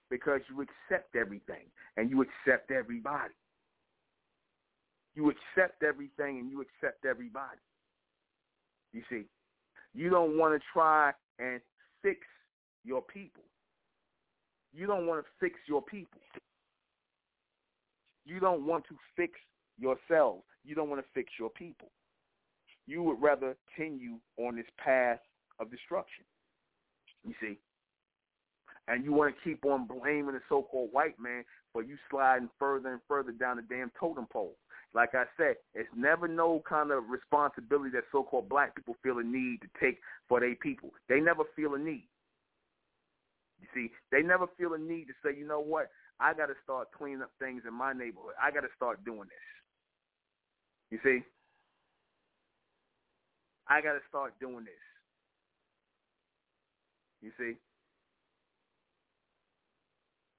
Because 0.09 0.41
you 0.49 0.61
accept 0.61 1.15
everything 1.15 1.65
and 1.97 2.09
you 2.09 2.21
accept 2.23 2.71
everybody. 2.71 3.33
You 5.15 5.29
accept 5.31 5.83
everything 5.83 6.39
and 6.39 6.49
you 6.49 6.61
accept 6.61 7.05
everybody. 7.05 7.59
You 8.93 9.03
see? 9.09 9.25
You 9.93 10.09
don't 10.09 10.37
want 10.37 10.59
to 10.59 10.65
try 10.73 11.11
and 11.39 11.61
fix 12.01 12.19
your 12.83 13.01
people. 13.01 13.43
You 14.73 14.87
don't 14.87 15.07
want 15.07 15.23
to 15.23 15.29
fix 15.39 15.59
your 15.67 15.81
people. 15.81 16.21
You 18.25 18.39
don't 18.39 18.65
want 18.65 18.85
to 18.89 18.95
fix 19.15 19.33
yourselves. 19.79 20.43
You 20.63 20.75
don't 20.75 20.89
want 20.89 21.01
to 21.01 21.07
fix 21.13 21.31
your 21.39 21.49
people. 21.49 21.89
You 22.85 23.03
would 23.03 23.21
rather 23.21 23.55
continue 23.75 24.15
on 24.37 24.55
this 24.55 24.65
path 24.83 25.19
of 25.59 25.71
destruction. 25.71 26.25
You 27.25 27.33
see? 27.41 27.57
And 28.87 29.03
you 29.03 29.13
want 29.13 29.35
to 29.35 29.41
keep 29.43 29.65
on 29.65 29.87
blaming 29.87 30.33
the 30.33 30.41
so-called 30.49 30.89
white 30.91 31.19
man 31.19 31.43
for 31.71 31.83
you 31.83 31.95
sliding 32.09 32.49
further 32.57 32.91
and 32.91 33.01
further 33.07 33.31
down 33.31 33.57
the 33.57 33.63
damn 33.63 33.91
totem 33.99 34.27
pole. 34.31 34.55
Like 34.93 35.13
I 35.13 35.25
said, 35.37 35.55
it's 35.75 35.89
never 35.95 36.27
no 36.27 36.63
kind 36.67 36.91
of 36.91 37.03
responsibility 37.09 37.91
that 37.91 38.05
so-called 38.11 38.49
black 38.49 38.75
people 38.75 38.95
feel 39.03 39.19
a 39.19 39.23
need 39.23 39.61
to 39.61 39.67
take 39.79 39.99
for 40.27 40.39
their 40.39 40.55
people. 40.55 40.89
They 41.07 41.19
never 41.19 41.43
feel 41.55 41.75
a 41.75 41.79
need. 41.79 42.07
You 43.61 43.67
see, 43.73 43.91
they 44.11 44.21
never 44.21 44.47
feel 44.57 44.73
a 44.73 44.77
need 44.77 45.05
to 45.05 45.13
say, 45.23 45.37
you 45.37 45.45
know 45.47 45.59
what, 45.59 45.89
I 46.19 46.33
got 46.33 46.47
to 46.47 46.55
start 46.63 46.89
cleaning 46.97 47.21
up 47.21 47.31
things 47.39 47.63
in 47.67 47.73
my 47.73 47.93
neighborhood. 47.93 48.33
I 48.41 48.51
got 48.51 48.61
to 48.61 48.69
start 48.75 49.03
doing 49.05 49.27
this. 49.27 49.47
You 50.91 50.99
see, 51.03 51.23
I 53.67 53.81
got 53.81 53.93
to 53.93 53.99
start 54.09 54.33
doing 54.39 54.65
this. 54.65 54.73
You 57.21 57.31
see, 57.37 57.57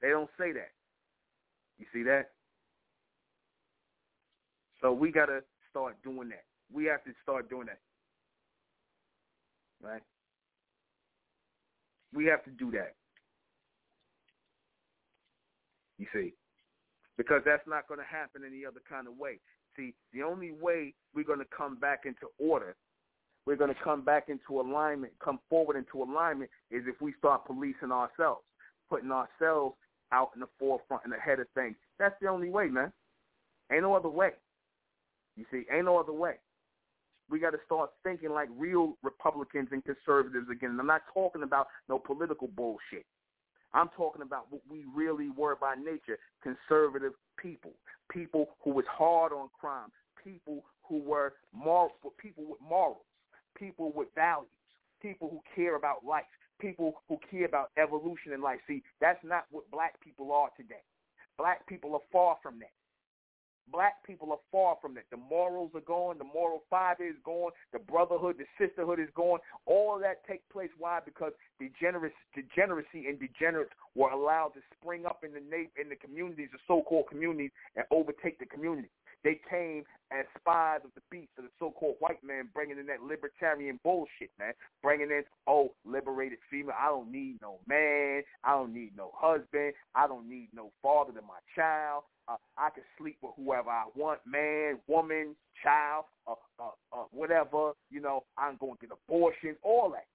they 0.02 0.08
don't 0.08 0.30
say 0.38 0.52
that. 0.52 0.72
You 1.78 1.86
see 1.92 2.02
that? 2.04 2.30
So 4.80 4.92
we 4.92 5.12
got 5.12 5.26
to 5.26 5.40
start 5.70 5.96
doing 6.02 6.30
that. 6.30 6.44
We 6.72 6.86
have 6.86 7.04
to 7.04 7.10
start 7.22 7.50
doing 7.50 7.66
that. 7.66 7.80
Right? 9.82 10.02
We 12.12 12.26
have 12.26 12.42
to 12.44 12.50
do 12.50 12.70
that. 12.72 12.94
You 16.00 16.06
see, 16.14 16.32
because 17.18 17.42
that's 17.44 17.66
not 17.68 17.86
going 17.86 18.00
to 18.00 18.06
happen 18.06 18.40
any 18.46 18.64
other 18.64 18.80
kind 18.88 19.06
of 19.06 19.18
way. 19.18 19.38
See, 19.76 19.92
the 20.14 20.22
only 20.22 20.50
way 20.50 20.94
we're 21.14 21.26
going 21.26 21.40
to 21.40 21.44
come 21.54 21.76
back 21.76 22.04
into 22.06 22.26
order, 22.38 22.74
we're 23.44 23.56
going 23.56 23.74
to 23.74 23.84
come 23.84 24.02
back 24.02 24.30
into 24.30 24.62
alignment, 24.62 25.12
come 25.22 25.40
forward 25.50 25.76
into 25.76 26.02
alignment, 26.02 26.50
is 26.70 26.84
if 26.86 27.02
we 27.02 27.12
start 27.18 27.44
policing 27.44 27.92
ourselves, 27.92 28.40
putting 28.88 29.12
ourselves 29.12 29.76
out 30.10 30.30
in 30.34 30.40
the 30.40 30.48
forefront 30.58 31.04
and 31.04 31.12
ahead 31.12 31.38
of 31.38 31.46
things. 31.54 31.76
That's 31.98 32.14
the 32.22 32.28
only 32.28 32.48
way, 32.48 32.68
man. 32.68 32.90
Ain't 33.70 33.82
no 33.82 33.94
other 33.94 34.08
way. 34.08 34.30
You 35.36 35.44
see, 35.52 35.64
ain't 35.70 35.84
no 35.84 35.98
other 35.98 36.14
way. 36.14 36.36
We 37.28 37.38
got 37.40 37.50
to 37.50 37.60
start 37.66 37.90
thinking 38.02 38.30
like 38.30 38.48
real 38.56 38.96
Republicans 39.02 39.68
and 39.70 39.84
conservatives 39.84 40.48
again. 40.50 40.70
And 40.70 40.80
I'm 40.80 40.86
not 40.86 41.02
talking 41.12 41.42
about 41.42 41.66
no 41.90 41.98
political 41.98 42.48
bullshit. 42.48 43.04
I'm 43.72 43.88
talking 43.96 44.22
about 44.22 44.46
what 44.50 44.62
we 44.70 44.84
really 44.94 45.30
were 45.30 45.56
by 45.56 45.74
nature, 45.76 46.18
conservative 46.42 47.12
people, 47.36 47.72
people 48.10 48.48
who 48.62 48.70
was 48.70 48.84
hard 48.90 49.32
on 49.32 49.48
crime, 49.58 49.90
people 50.22 50.64
who 50.88 51.00
were 51.00 51.34
moral, 51.52 51.90
people 52.18 52.44
with 52.48 52.60
morals, 52.60 53.04
people 53.56 53.92
with 53.94 54.08
values, 54.14 54.50
people 55.00 55.28
who 55.30 55.40
care 55.54 55.76
about 55.76 56.04
life, 56.04 56.24
people 56.60 56.94
who 57.08 57.18
care 57.30 57.46
about 57.46 57.70
evolution 57.78 58.32
in 58.32 58.42
life. 58.42 58.58
See, 58.66 58.82
that's 59.00 59.22
not 59.24 59.44
what 59.50 59.70
black 59.70 60.00
people 60.00 60.32
are 60.32 60.48
today. 60.56 60.82
Black 61.38 61.66
people 61.66 61.94
are 61.94 62.00
far 62.12 62.36
from 62.42 62.58
that. 62.58 62.72
Black 63.72 64.04
people 64.04 64.32
are 64.32 64.38
far 64.50 64.76
from 64.80 64.94
that. 64.94 65.04
The 65.10 65.16
morals 65.16 65.70
are 65.74 65.80
gone. 65.80 66.18
The 66.18 66.24
moral 66.24 66.62
fiber 66.68 67.04
is 67.04 67.16
gone. 67.24 67.52
The 67.72 67.78
brotherhood, 67.78 68.36
the 68.38 68.46
sisterhood 68.58 68.98
is 69.00 69.08
gone. 69.14 69.38
All 69.66 69.96
of 69.96 70.02
that 70.02 70.26
take 70.26 70.48
place. 70.50 70.70
Why? 70.78 71.00
Because 71.04 71.32
degeneracy, 71.58 72.14
degeneracy 72.34 73.06
and 73.06 73.18
degenerates 73.18 73.72
were 73.94 74.10
allowed 74.10 74.52
to 74.54 74.60
spring 74.78 75.06
up 75.06 75.24
in 75.24 75.32
the 75.32 75.40
nape 75.40 75.72
in 75.80 75.88
the 75.88 75.96
communities, 75.96 76.48
the 76.52 76.58
so-called 76.66 77.06
communities, 77.08 77.50
and 77.76 77.84
overtake 77.90 78.38
the 78.38 78.46
community. 78.46 78.88
They 79.22 79.38
came 79.50 79.84
as 80.10 80.24
spies 80.38 80.80
of 80.82 80.90
the 80.94 81.02
beast 81.10 81.30
of 81.36 81.44
the 81.44 81.50
so-called 81.58 81.96
white 82.00 82.24
man, 82.24 82.48
bringing 82.54 82.78
in 82.78 82.86
that 82.86 83.02
libertarian 83.02 83.78
bullshit, 83.84 84.30
man. 84.38 84.54
Bringing 84.82 85.10
in, 85.10 85.24
oh, 85.46 85.72
liberated 85.84 86.38
female. 86.50 86.74
I 86.78 86.86
don't 86.86 87.12
need 87.12 87.36
no 87.42 87.58
man. 87.66 88.22
I 88.42 88.52
don't 88.52 88.72
need 88.72 88.92
no 88.96 89.12
husband. 89.14 89.74
I 89.94 90.06
don't 90.06 90.28
need 90.28 90.48
no 90.54 90.70
father 90.82 91.12
to 91.12 91.20
my 91.20 91.38
child. 91.54 92.04
Uh, 92.30 92.36
I 92.56 92.70
can 92.70 92.84
sleep 92.96 93.16
with 93.22 93.32
whoever 93.36 93.70
I 93.70 93.84
want, 93.96 94.20
man, 94.24 94.78
woman, 94.86 95.34
child, 95.64 96.04
uh, 96.28 96.34
uh, 96.60 96.70
uh, 96.92 97.04
whatever. 97.10 97.72
You 97.90 98.00
know, 98.00 98.24
I'm 98.38 98.56
going 98.56 98.74
to 98.74 98.86
get 98.86 98.90
abortion, 98.92 99.56
all 99.62 99.90
that. 99.90 100.06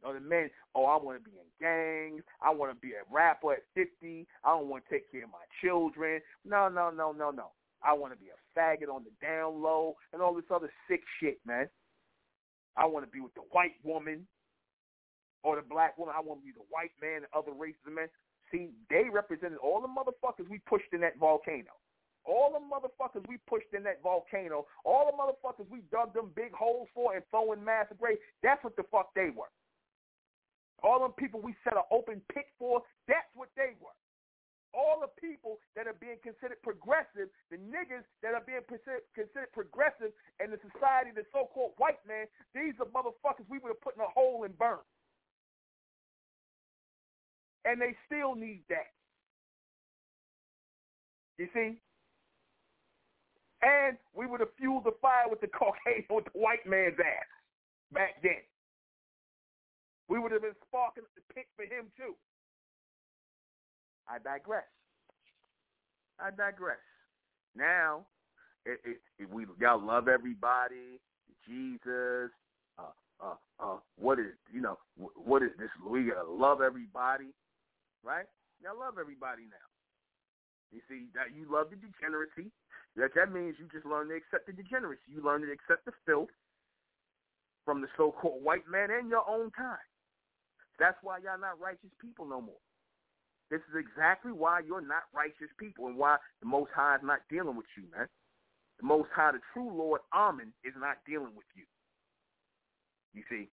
You 0.00 0.08
know, 0.08 0.14
the 0.14 0.20
men, 0.20 0.48
oh, 0.74 0.86
I 0.86 0.96
want 0.96 1.22
to 1.22 1.30
be 1.30 1.36
in 1.36 1.44
gangs. 1.60 2.22
I 2.40 2.50
want 2.54 2.72
to 2.72 2.80
be 2.80 2.92
a 2.92 3.04
rapper 3.14 3.52
at 3.52 3.64
50. 3.74 4.26
I 4.42 4.48
don't 4.48 4.68
want 4.68 4.84
to 4.88 4.90
take 4.90 5.12
care 5.12 5.24
of 5.24 5.30
my 5.30 5.44
children. 5.60 6.22
No, 6.46 6.68
no, 6.68 6.90
no, 6.90 7.12
no, 7.12 7.30
no. 7.30 7.50
I 7.82 7.92
want 7.92 8.14
to 8.14 8.18
be 8.18 8.30
a 8.30 8.58
faggot 8.58 8.88
on 8.92 9.04
the 9.04 9.10
down 9.26 9.60
low 9.60 9.96
and 10.12 10.22
all 10.22 10.34
this 10.34 10.44
other 10.50 10.70
sick 10.88 11.02
shit, 11.20 11.38
man. 11.46 11.68
I 12.76 12.86
want 12.86 13.04
to 13.04 13.10
be 13.10 13.20
with 13.20 13.34
the 13.34 13.42
white 13.50 13.76
woman 13.84 14.26
or 15.42 15.56
the 15.56 15.62
black 15.62 15.98
woman. 15.98 16.14
I 16.16 16.20
want 16.20 16.40
to 16.40 16.46
be 16.46 16.52
the 16.52 16.64
white 16.70 16.92
man 17.02 17.16
and 17.16 17.26
other 17.34 17.52
races 17.52 17.80
of 17.86 17.92
men. 17.92 18.08
See, 18.50 18.70
they 18.90 19.06
represented 19.10 19.58
all 19.62 19.80
the 19.80 19.88
motherfuckers 19.88 20.48
we 20.50 20.58
pushed 20.66 20.90
in 20.92 21.00
that 21.00 21.18
volcano. 21.18 21.70
All 22.26 22.52
the 22.52 22.60
motherfuckers 22.60 23.26
we 23.28 23.38
pushed 23.48 23.72
in 23.72 23.82
that 23.84 24.02
volcano, 24.02 24.66
all 24.84 25.08
the 25.08 25.16
motherfuckers 25.16 25.70
we 25.70 25.80
dug 25.90 26.12
them 26.12 26.30
big 26.36 26.52
holes 26.52 26.88
for 26.94 27.14
and 27.14 27.24
throwing 27.30 27.64
mass 27.64 27.86
grave, 27.98 28.18
that's 28.42 28.62
what 28.62 28.76
the 28.76 28.84
fuck 28.90 29.14
they 29.14 29.30
were. 29.30 29.48
All 30.82 31.00
them 31.00 31.12
people 31.16 31.40
we 31.40 31.54
set 31.64 31.76
an 31.76 31.86
open 31.90 32.20
pit 32.32 32.46
for, 32.58 32.82
that's 33.08 33.28
what 33.34 33.48
they 33.56 33.72
were. 33.80 33.96
All 34.72 35.00
the 35.00 35.10
people 35.20 35.58
that 35.74 35.88
are 35.88 35.96
being 35.98 36.20
considered 36.22 36.62
progressive, 36.62 37.32
the 37.50 37.58
niggas 37.58 38.06
that 38.22 38.36
are 38.36 38.44
being 38.46 38.62
considered, 38.68 39.50
progressive 39.52 40.14
in 40.38 40.52
the 40.52 40.60
society, 40.62 41.10
the 41.10 41.26
so-called 41.32 41.72
white 41.78 41.98
man, 42.06 42.28
these 42.54 42.76
are 42.78 42.86
motherfuckers 42.94 43.48
we 43.48 43.58
would 43.58 43.74
have 43.74 43.82
put 43.82 43.96
in 43.96 44.02
a 44.04 44.12
hole 44.12 44.44
and 44.44 44.56
burned 44.58 44.86
and 47.70 47.80
they 47.80 47.94
still 48.06 48.34
need 48.34 48.62
that. 48.68 48.90
You 51.38 51.48
see? 51.54 51.78
And 53.62 53.96
we 54.14 54.26
would 54.26 54.40
have 54.40 54.54
fueled 54.58 54.84
the 54.84 54.96
fire 55.00 55.28
with 55.28 55.40
the 55.40 55.46
Caucasian, 55.46 56.04
with 56.10 56.24
the 56.32 56.38
white 56.38 56.66
man's 56.66 56.98
ass 56.98 57.30
back 57.92 58.22
then. 58.22 58.42
We 60.08 60.18
would 60.18 60.32
have 60.32 60.42
been 60.42 60.58
sparking 60.66 61.04
the 61.14 61.34
pit 61.34 61.46
for 61.56 61.62
him 61.62 61.86
too. 61.96 62.14
I 64.08 64.18
digress. 64.18 64.64
I 66.18 66.30
digress. 66.30 66.82
Now, 67.54 68.06
it, 68.66 68.80
it, 68.84 69.00
it, 69.18 69.30
we 69.32 69.46
y'all 69.60 69.80
love 69.80 70.08
everybody, 70.08 70.98
Jesus. 71.46 72.30
Uh, 72.78 72.92
uh, 73.22 73.34
uh, 73.60 73.76
what 73.98 74.18
is 74.18 74.32
you 74.52 74.60
know 74.60 74.78
what 75.14 75.42
is 75.42 75.50
this? 75.58 75.68
We 75.88 76.04
gotta 76.04 76.30
love 76.30 76.60
everybody 76.60 77.28
right? 78.04 78.26
Y'all 78.62 78.78
love 78.78 79.00
everybody 79.00 79.48
now. 79.48 79.68
You 80.70 80.80
see 80.88 81.10
that 81.14 81.34
you 81.34 81.50
love 81.50 81.70
the 81.70 81.76
degeneracy. 81.76 82.52
That 82.96 83.14
that 83.14 83.32
means 83.32 83.56
you 83.58 83.66
just 83.70 83.86
learn 83.86 84.08
to 84.08 84.16
accept 84.18 84.46
the 84.46 84.52
degeneracy. 84.52 85.10
You 85.10 85.22
learn 85.22 85.42
to 85.42 85.50
accept 85.50 85.84
the 85.84 85.92
filth 86.06 86.30
from 87.64 87.80
the 87.80 87.88
so-called 87.96 88.42
white 88.42 88.66
man 88.70 88.90
and 88.90 89.08
your 89.08 89.26
own 89.28 89.50
kind. 89.50 89.82
That's 90.78 90.96
why 91.02 91.18
y'all 91.18 91.38
not 91.38 91.60
righteous 91.60 91.92
people 92.00 92.26
no 92.26 92.40
more. 92.40 92.62
This 93.50 93.60
is 93.68 93.76
exactly 93.76 94.32
why 94.32 94.60
you're 94.64 94.80
not 94.80 95.10
righteous 95.12 95.50
people 95.58 95.86
and 95.88 95.96
why 95.96 96.16
the 96.40 96.46
Most 96.46 96.70
High 96.74 96.96
is 96.96 97.02
not 97.02 97.20
dealing 97.28 97.56
with 97.56 97.66
you, 97.76 97.84
man. 97.90 98.06
The 98.78 98.86
Most 98.86 99.10
High, 99.14 99.32
the 99.32 99.40
true 99.52 99.70
Lord 99.76 100.00
Amen, 100.14 100.52
is 100.64 100.72
not 100.78 100.98
dealing 101.06 101.34
with 101.34 101.46
you. 101.54 101.64
You 103.12 103.22
see, 103.28 103.48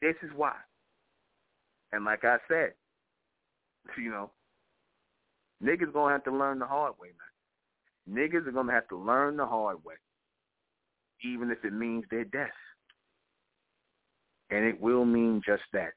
this 0.00 0.14
is 0.22 0.30
why. 0.36 0.54
And 1.92 2.04
like 2.04 2.24
I 2.24 2.36
said, 2.48 2.72
you 3.98 4.10
know, 4.10 4.30
niggas 5.62 5.92
gonna 5.92 6.12
have 6.12 6.24
to 6.24 6.36
learn 6.36 6.58
the 6.58 6.66
hard 6.66 6.94
way, 7.00 7.08
man. 7.08 8.18
Niggas 8.18 8.46
are 8.46 8.52
gonna 8.52 8.72
have 8.72 8.88
to 8.88 8.96
learn 8.96 9.36
the 9.36 9.46
hard 9.46 9.84
way, 9.84 9.94
even 11.24 11.50
if 11.50 11.64
it 11.64 11.72
means 11.72 12.04
their 12.10 12.24
death. 12.24 12.48
And 14.50 14.64
it 14.64 14.80
will 14.80 15.04
mean 15.04 15.42
just 15.44 15.64
that. 15.72 15.92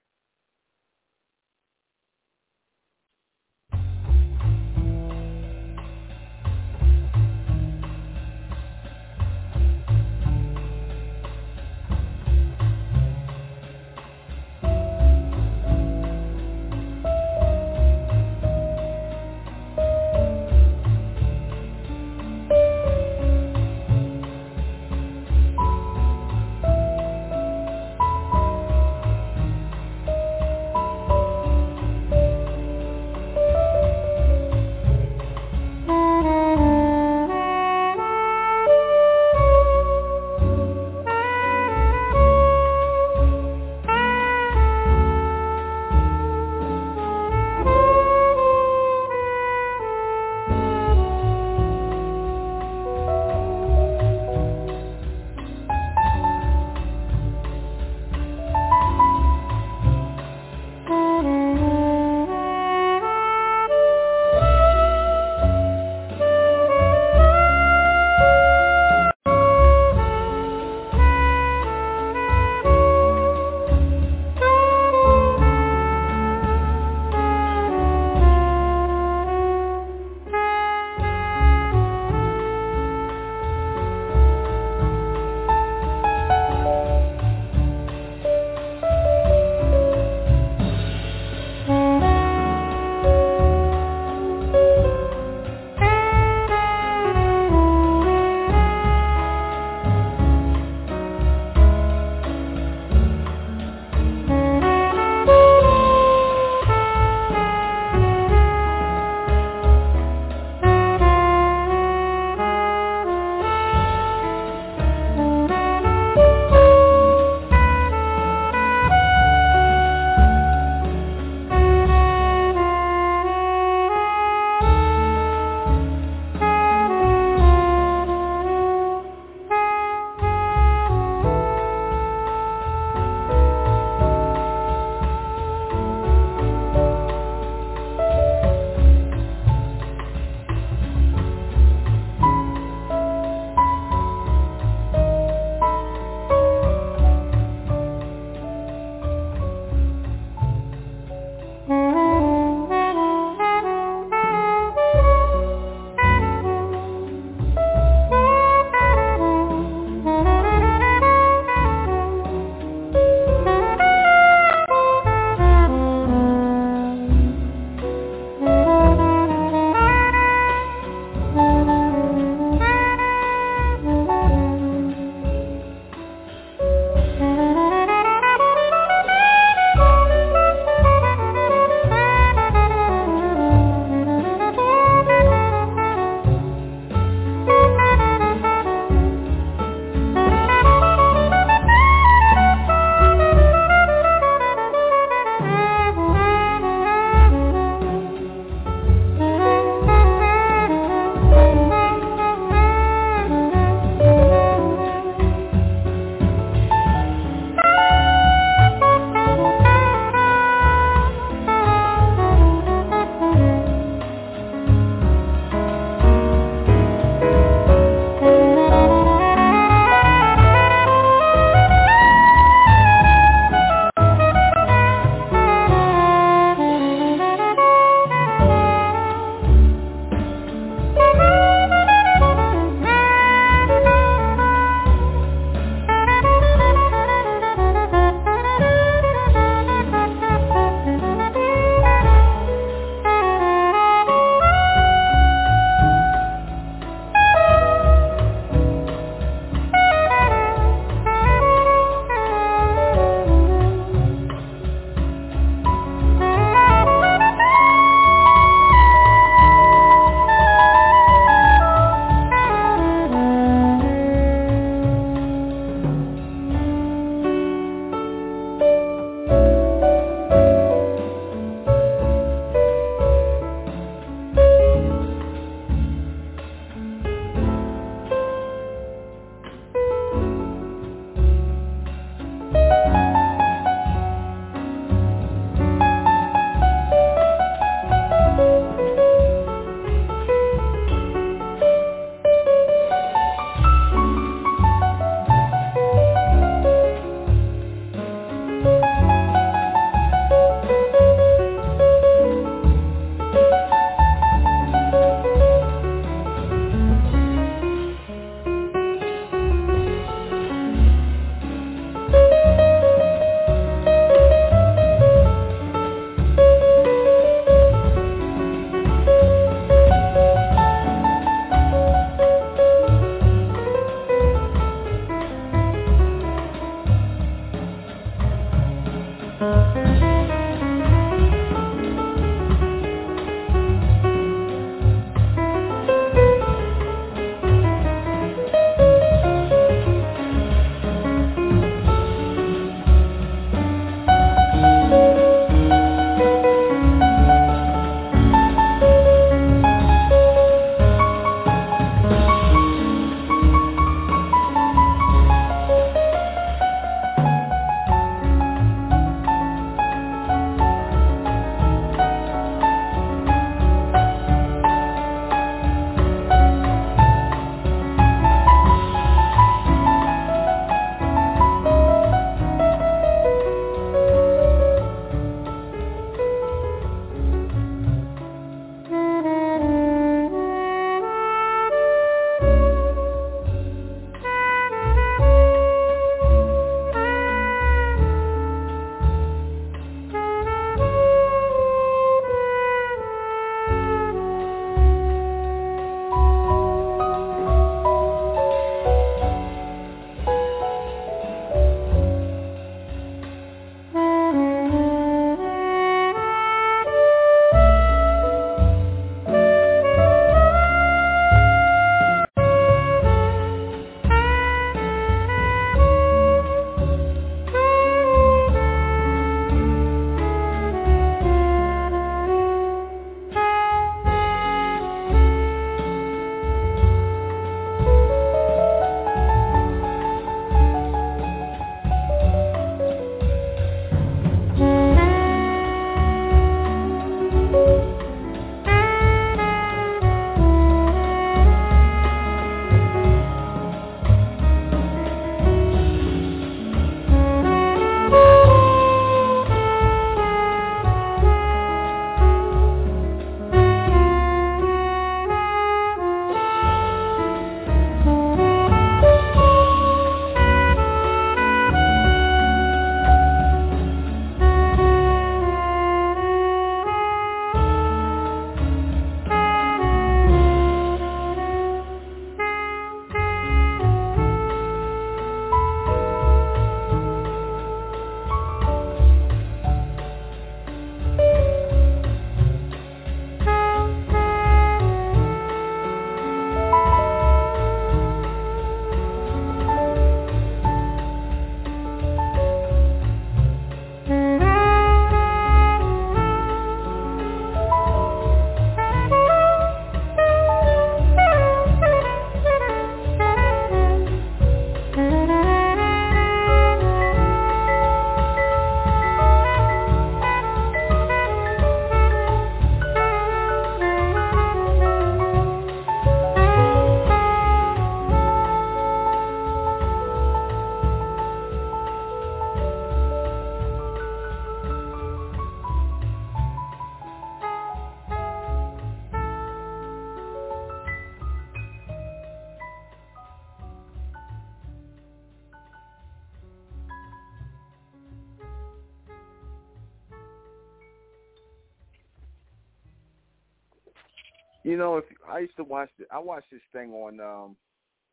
Know, 544.81 544.97
if 544.97 545.05
I 545.29 545.39
used 545.39 545.55
to 545.57 545.63
watch, 545.63 545.89
the, 545.97 546.05
I 546.11 546.19
watched 546.19 546.51
this 546.51 546.61
thing 546.73 546.91
on 546.91 547.19
um 547.19 547.55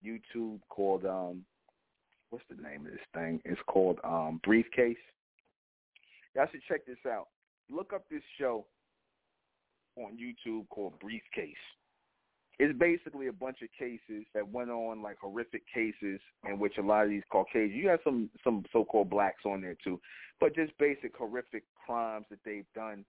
YouTube 0.04 0.60
called 0.68 1.04
um, 1.04 1.44
what's 2.30 2.44
the 2.48 2.62
name 2.62 2.86
of 2.86 2.92
this 2.92 3.00
thing? 3.14 3.40
It's 3.44 3.60
called 3.66 3.98
um 4.04 4.40
Briefcase. 4.44 4.96
Y'all 6.34 6.46
should 6.50 6.62
check 6.68 6.86
this 6.86 6.98
out. 7.06 7.28
Look 7.70 7.92
up 7.92 8.04
this 8.10 8.22
show 8.38 8.66
on 9.96 10.16
YouTube 10.16 10.68
called 10.68 10.98
Briefcase. 11.00 11.56
It's 12.60 12.76
basically 12.76 13.28
a 13.28 13.32
bunch 13.32 13.58
of 13.62 13.68
cases 13.78 14.26
that 14.34 14.48
went 14.48 14.70
on, 14.70 15.00
like 15.00 15.18
horrific 15.20 15.62
cases 15.72 16.20
in 16.48 16.58
which 16.58 16.76
a 16.78 16.82
lot 16.82 17.04
of 17.04 17.10
these 17.10 17.22
Caucasians, 17.30 17.74
you 17.74 17.88
have 17.88 18.00
some 18.04 18.30
some 18.44 18.64
so-called 18.72 19.10
blacks 19.10 19.44
on 19.46 19.60
there 19.60 19.76
too, 19.82 20.00
but 20.40 20.54
just 20.54 20.76
basic 20.78 21.16
horrific 21.16 21.64
crimes 21.86 22.26
that 22.30 22.40
they've 22.44 22.66
done. 22.74 23.04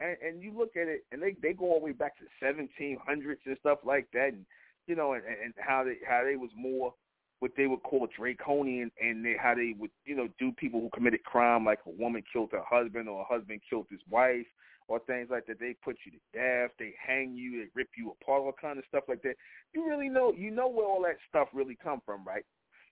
And, 0.00 0.16
and 0.26 0.42
you 0.42 0.52
look 0.56 0.76
at 0.76 0.88
it, 0.88 1.04
and 1.12 1.22
they 1.22 1.36
they 1.42 1.52
go 1.52 1.66
all 1.66 1.78
the 1.78 1.86
way 1.86 1.92
back 1.92 2.14
to 2.18 2.24
1700s 2.44 3.36
and 3.46 3.56
stuff 3.60 3.78
like 3.84 4.08
that, 4.12 4.28
and 4.28 4.46
you 4.86 4.96
know, 4.96 5.12
and, 5.12 5.22
and 5.24 5.54
how 5.58 5.84
they 5.84 5.96
how 6.06 6.22
they 6.24 6.36
was 6.36 6.50
more 6.56 6.94
what 7.40 7.52
they 7.56 7.66
would 7.66 7.82
call 7.82 8.06
draconian, 8.16 8.90
and 9.00 9.24
they, 9.24 9.34
how 9.40 9.54
they 9.54 9.74
would 9.78 9.90
you 10.04 10.16
know 10.16 10.28
do 10.38 10.52
people 10.52 10.80
who 10.80 10.90
committed 10.90 11.24
crime, 11.24 11.64
like 11.64 11.80
a 11.86 11.90
woman 11.90 12.22
killed 12.32 12.50
her 12.52 12.64
husband 12.68 13.08
or 13.08 13.22
a 13.22 13.24
husband 13.24 13.60
killed 13.68 13.86
his 13.90 14.00
wife, 14.10 14.46
or 14.88 14.98
things 15.00 15.28
like 15.30 15.46
that. 15.46 15.60
They 15.60 15.74
put 15.82 15.96
you 16.04 16.12
to 16.12 16.18
death, 16.34 16.72
they 16.78 16.92
hang 17.00 17.34
you, 17.34 17.62
they 17.62 17.68
rip 17.74 17.88
you 17.96 18.10
apart, 18.20 18.42
all 18.42 18.52
kind 18.60 18.78
of 18.78 18.84
stuff 18.88 19.04
like 19.08 19.22
that. 19.22 19.36
You 19.72 19.88
really 19.88 20.08
know, 20.08 20.32
you 20.32 20.50
know 20.50 20.68
where 20.68 20.86
all 20.86 21.02
that 21.02 21.16
stuff 21.28 21.48
really 21.54 21.78
come 21.82 22.02
from, 22.04 22.24
right? 22.24 22.44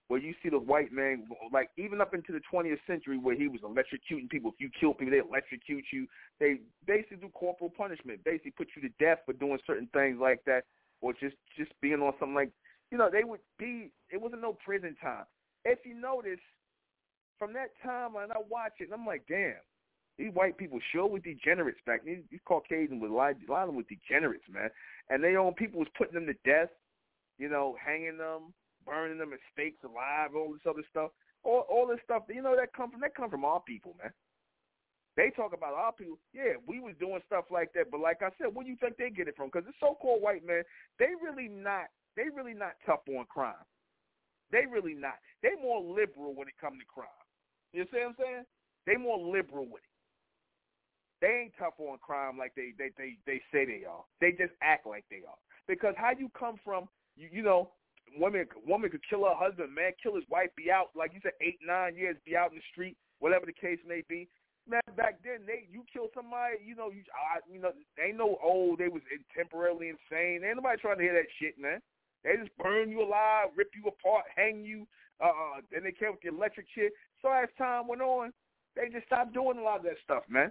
Where 0.08 0.18
you 0.20 0.34
see 0.42 0.48
the 0.48 0.58
white 0.58 0.90
man, 0.90 1.28
like 1.52 1.68
even 1.76 2.00
up 2.00 2.14
into 2.14 2.32
the 2.32 2.40
20th 2.50 2.78
century, 2.86 3.18
where 3.18 3.36
he 3.36 3.46
was 3.46 3.60
electrocuting 3.60 4.30
people. 4.30 4.50
If 4.50 4.60
you 4.60 4.70
kill 4.80 4.94
people, 4.94 5.12
they 5.12 5.18
electrocute 5.18 5.84
you. 5.92 6.06
They 6.40 6.60
basically 6.86 7.18
do 7.18 7.28
corporal 7.34 7.70
punishment, 7.70 8.24
basically 8.24 8.52
put 8.52 8.68
you 8.74 8.82
to 8.88 8.94
death 8.98 9.18
for 9.26 9.34
doing 9.34 9.58
certain 9.66 9.88
things 9.92 10.18
like 10.18 10.42
that, 10.46 10.64
or 11.02 11.12
just 11.12 11.36
just 11.58 11.72
being 11.82 12.00
on 12.00 12.14
something 12.18 12.34
like, 12.34 12.50
you 12.90 12.96
know, 12.96 13.10
they 13.12 13.24
would 13.24 13.40
be. 13.58 13.90
It 14.10 14.20
wasn't 14.20 14.40
no 14.40 14.56
prison 14.64 14.96
time. 15.00 15.26
If 15.66 15.80
you 15.84 15.94
notice, 15.94 16.40
from 17.38 17.52
that 17.52 17.70
time, 17.82 18.16
and 18.16 18.32
I 18.32 18.36
watch 18.48 18.72
it, 18.80 18.84
and 18.84 18.94
I'm 18.94 19.06
like, 19.06 19.24
damn, 19.28 19.60
these 20.18 20.32
white 20.34 20.58
people 20.58 20.80
sure 20.90 21.06
were 21.06 21.20
degenerates 21.20 21.78
back 21.86 22.04
then. 22.04 22.24
These 22.30 22.40
Caucasians 22.44 23.00
was 23.00 23.10
a 23.10 23.14
lot, 23.14 23.34
a 23.46 23.52
lot 23.52 23.62
of 23.62 23.68
them 23.68 23.76
were 23.76 23.84
degenerates, 23.84 24.44
man. 24.50 24.70
And 25.10 25.22
they 25.22 25.36
own 25.36 25.54
people 25.54 25.78
was 25.78 25.88
putting 25.96 26.14
them 26.14 26.26
to 26.26 26.34
death, 26.44 26.70
you 27.38 27.48
know, 27.48 27.76
hanging 27.84 28.18
them, 28.18 28.52
burning 28.88 29.18
them 29.18 29.36
as 29.36 29.40
stakes 29.52 29.84
alive, 29.84 30.32
all 30.34 30.52
this 30.52 30.64
other 30.64 30.84
stuff. 30.88 31.12
All 31.44 31.68
all 31.68 31.86
this 31.86 32.00
stuff, 32.02 32.24
you 32.28 32.42
know, 32.42 32.56
that 32.56 32.72
come 32.72 32.90
from 32.90 33.00
that 33.00 33.14
come 33.14 33.30
from 33.30 33.44
our 33.44 33.60
people, 33.60 33.94
man. 34.00 34.10
They 35.16 35.30
talk 35.34 35.52
about 35.52 35.74
our 35.74 35.92
people. 35.92 36.18
Yeah, 36.32 36.62
we 36.66 36.80
was 36.80 36.94
doing 36.98 37.20
stuff 37.26 37.50
like 37.50 37.74
that, 37.74 37.90
but 37.90 38.00
like 38.00 38.22
I 38.22 38.30
said, 38.38 38.54
where 38.54 38.64
do 38.64 38.70
you 38.70 38.78
think 38.78 38.96
they 38.96 39.10
get 39.10 39.26
it 39.26 39.36
from? 39.36 39.50
Because 39.50 39.66
the 39.66 39.74
so-called 39.80 40.22
white 40.22 40.46
man, 40.46 40.62
they 40.98 41.10
really 41.18 41.48
not, 41.50 41.90
they 42.14 42.30
really 42.30 42.54
not 42.54 42.78
tough 42.86 43.02
on 43.10 43.26
crime. 43.26 43.66
They 44.50 44.62
really 44.70 44.94
not. 44.94 45.18
They 45.42 45.58
more 45.60 45.82
liberal 45.82 46.34
when 46.34 46.46
it 46.46 46.54
comes 46.60 46.78
to 46.78 46.86
crime. 46.86 47.26
You 47.72 47.84
see 47.90 47.98
what 47.98 48.08
I'm 48.08 48.14
saying? 48.18 48.44
They 48.86 48.96
more 48.96 49.18
liberal 49.18 49.66
with 49.66 49.82
it. 49.82 49.98
They 51.20 51.50
ain't 51.50 51.52
tough 51.58 51.74
on 51.78 51.98
crime 51.98 52.38
like 52.38 52.54
they 52.54 52.72
they 52.78 52.90
they 52.96 53.18
they 53.26 53.42
say 53.52 53.66
they 53.66 53.84
are. 53.84 54.04
They 54.20 54.30
just 54.30 54.54
act 54.62 54.86
like 54.86 55.04
they 55.10 55.26
are. 55.26 55.38
Because 55.66 55.94
how 55.96 56.12
you 56.16 56.30
come 56.38 56.60
from 56.64 56.88
you 57.16 57.28
you 57.32 57.42
know 57.42 57.70
woman 58.16 58.46
woman 58.66 58.90
could 58.90 59.02
kill 59.08 59.24
her 59.24 59.34
husband, 59.34 59.74
man 59.74 59.92
kill 60.02 60.14
his 60.14 60.24
wife, 60.30 60.48
be 60.56 60.70
out 60.70 60.90
like 60.94 61.12
you 61.14 61.20
said 61.22 61.36
eight 61.40 61.58
nine 61.64 61.96
years, 61.96 62.16
be 62.24 62.36
out 62.36 62.50
in 62.52 62.58
the 62.58 62.68
street, 62.72 62.96
whatever 63.18 63.46
the 63.46 63.52
case 63.52 63.78
may 63.86 64.02
be. 64.08 64.28
Man, 64.68 64.84
back 64.96 65.20
then 65.24 65.46
they 65.46 65.66
you 65.70 65.84
kill 65.90 66.08
somebody, 66.14 66.56
you 66.64 66.76
know 66.76 66.90
you 66.90 67.02
I, 67.12 67.40
you 67.50 67.60
know 67.60 67.72
they 67.96 68.12
no 68.12 68.38
old 68.42 68.78
they 68.78 68.88
was 68.88 69.02
temporarily 69.34 69.88
insane. 69.88 70.44
Ain't 70.44 70.56
nobody 70.56 70.80
trying 70.80 70.98
to 70.98 71.04
hear 71.04 71.14
that 71.14 71.30
shit, 71.40 71.58
man. 71.58 71.80
They 72.24 72.36
just 72.36 72.56
burn 72.58 72.90
you 72.90 73.02
alive, 73.02 73.54
rip 73.56 73.70
you 73.74 73.88
apart, 73.88 74.24
hang 74.34 74.64
you, 74.64 74.86
uh, 75.20 75.62
and 75.72 75.84
they 75.84 75.92
came 75.92 76.10
with 76.10 76.22
the 76.22 76.28
electric 76.28 76.66
shit. 76.74 76.92
So 77.22 77.30
as 77.30 77.48
time 77.56 77.88
went 77.88 78.02
on, 78.02 78.32
they 78.76 78.88
just 78.92 79.06
stopped 79.06 79.34
doing 79.34 79.58
a 79.58 79.62
lot 79.62 79.78
of 79.78 79.84
that 79.84 80.02
stuff, 80.04 80.24
man. 80.28 80.50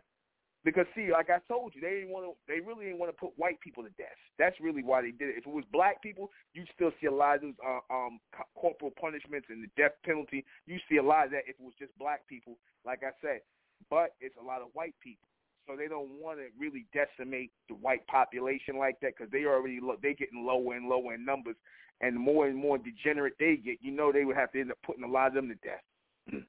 Because 0.67 0.83
see, 0.93 1.15
like 1.15 1.29
I 1.29 1.39
told 1.47 1.71
you, 1.73 1.79
they 1.79 2.03
didn't 2.03 2.11
want 2.11 2.27
to. 2.27 2.35
They 2.43 2.59
really 2.59 2.91
didn't 2.91 2.99
want 2.99 3.07
to 3.07 3.15
put 3.15 3.31
white 3.39 3.55
people 3.61 3.83
to 3.83 3.89
death. 3.95 4.19
That's 4.37 4.59
really 4.59 4.83
why 4.83 5.01
they 5.01 5.15
did 5.15 5.29
it. 5.29 5.39
If 5.39 5.47
it 5.47 5.53
was 5.55 5.63
black 5.71 6.03
people, 6.03 6.29
you 6.53 6.65
still 6.75 6.91
see 6.99 7.07
a 7.07 7.11
lot 7.11 7.37
of 7.37 7.41
those 7.43 7.59
uh, 7.63 7.79
um, 7.87 8.19
corporal 8.53 8.91
punishments 8.99 9.47
and 9.49 9.63
the 9.63 9.71
death 9.81 9.95
penalty. 10.03 10.43
You 10.65 10.75
see 10.91 10.97
a 10.97 11.03
lot 11.03 11.23
of 11.23 11.31
that 11.31 11.47
if 11.47 11.55
it 11.55 11.63
was 11.63 11.71
just 11.79 11.97
black 11.97 12.27
people, 12.27 12.57
like 12.85 12.99
I 12.99 13.15
said. 13.23 13.47
But 13.89 14.19
it's 14.19 14.35
a 14.35 14.43
lot 14.43 14.59
of 14.61 14.67
white 14.73 14.93
people, 14.99 15.29
so 15.65 15.77
they 15.77 15.87
don't 15.87 16.19
want 16.19 16.39
to 16.39 16.51
really 16.59 16.85
decimate 16.91 17.51
the 17.69 17.75
white 17.75 18.05
population 18.07 18.75
like 18.77 18.99
that 18.99 19.13
because 19.15 19.31
they 19.31 19.45
already 19.45 19.79
look 19.79 20.01
they 20.01 20.15
getting 20.15 20.45
lower 20.45 20.75
and 20.75 20.89
lower 20.89 21.13
in 21.13 21.23
numbers, 21.23 21.55
and 22.01 22.13
the 22.13 22.19
more 22.19 22.45
and 22.45 22.59
more 22.59 22.77
degenerate 22.77 23.39
they 23.39 23.55
get, 23.55 23.77
you 23.79 23.91
know 23.91 24.11
they 24.11 24.25
would 24.25 24.35
have 24.35 24.51
to 24.51 24.59
end 24.59 24.71
up 24.71 24.83
putting 24.85 25.05
a 25.05 25.07
lot 25.07 25.27
of 25.27 25.33
them 25.35 25.47
to 25.47 25.55
death. 25.63 25.85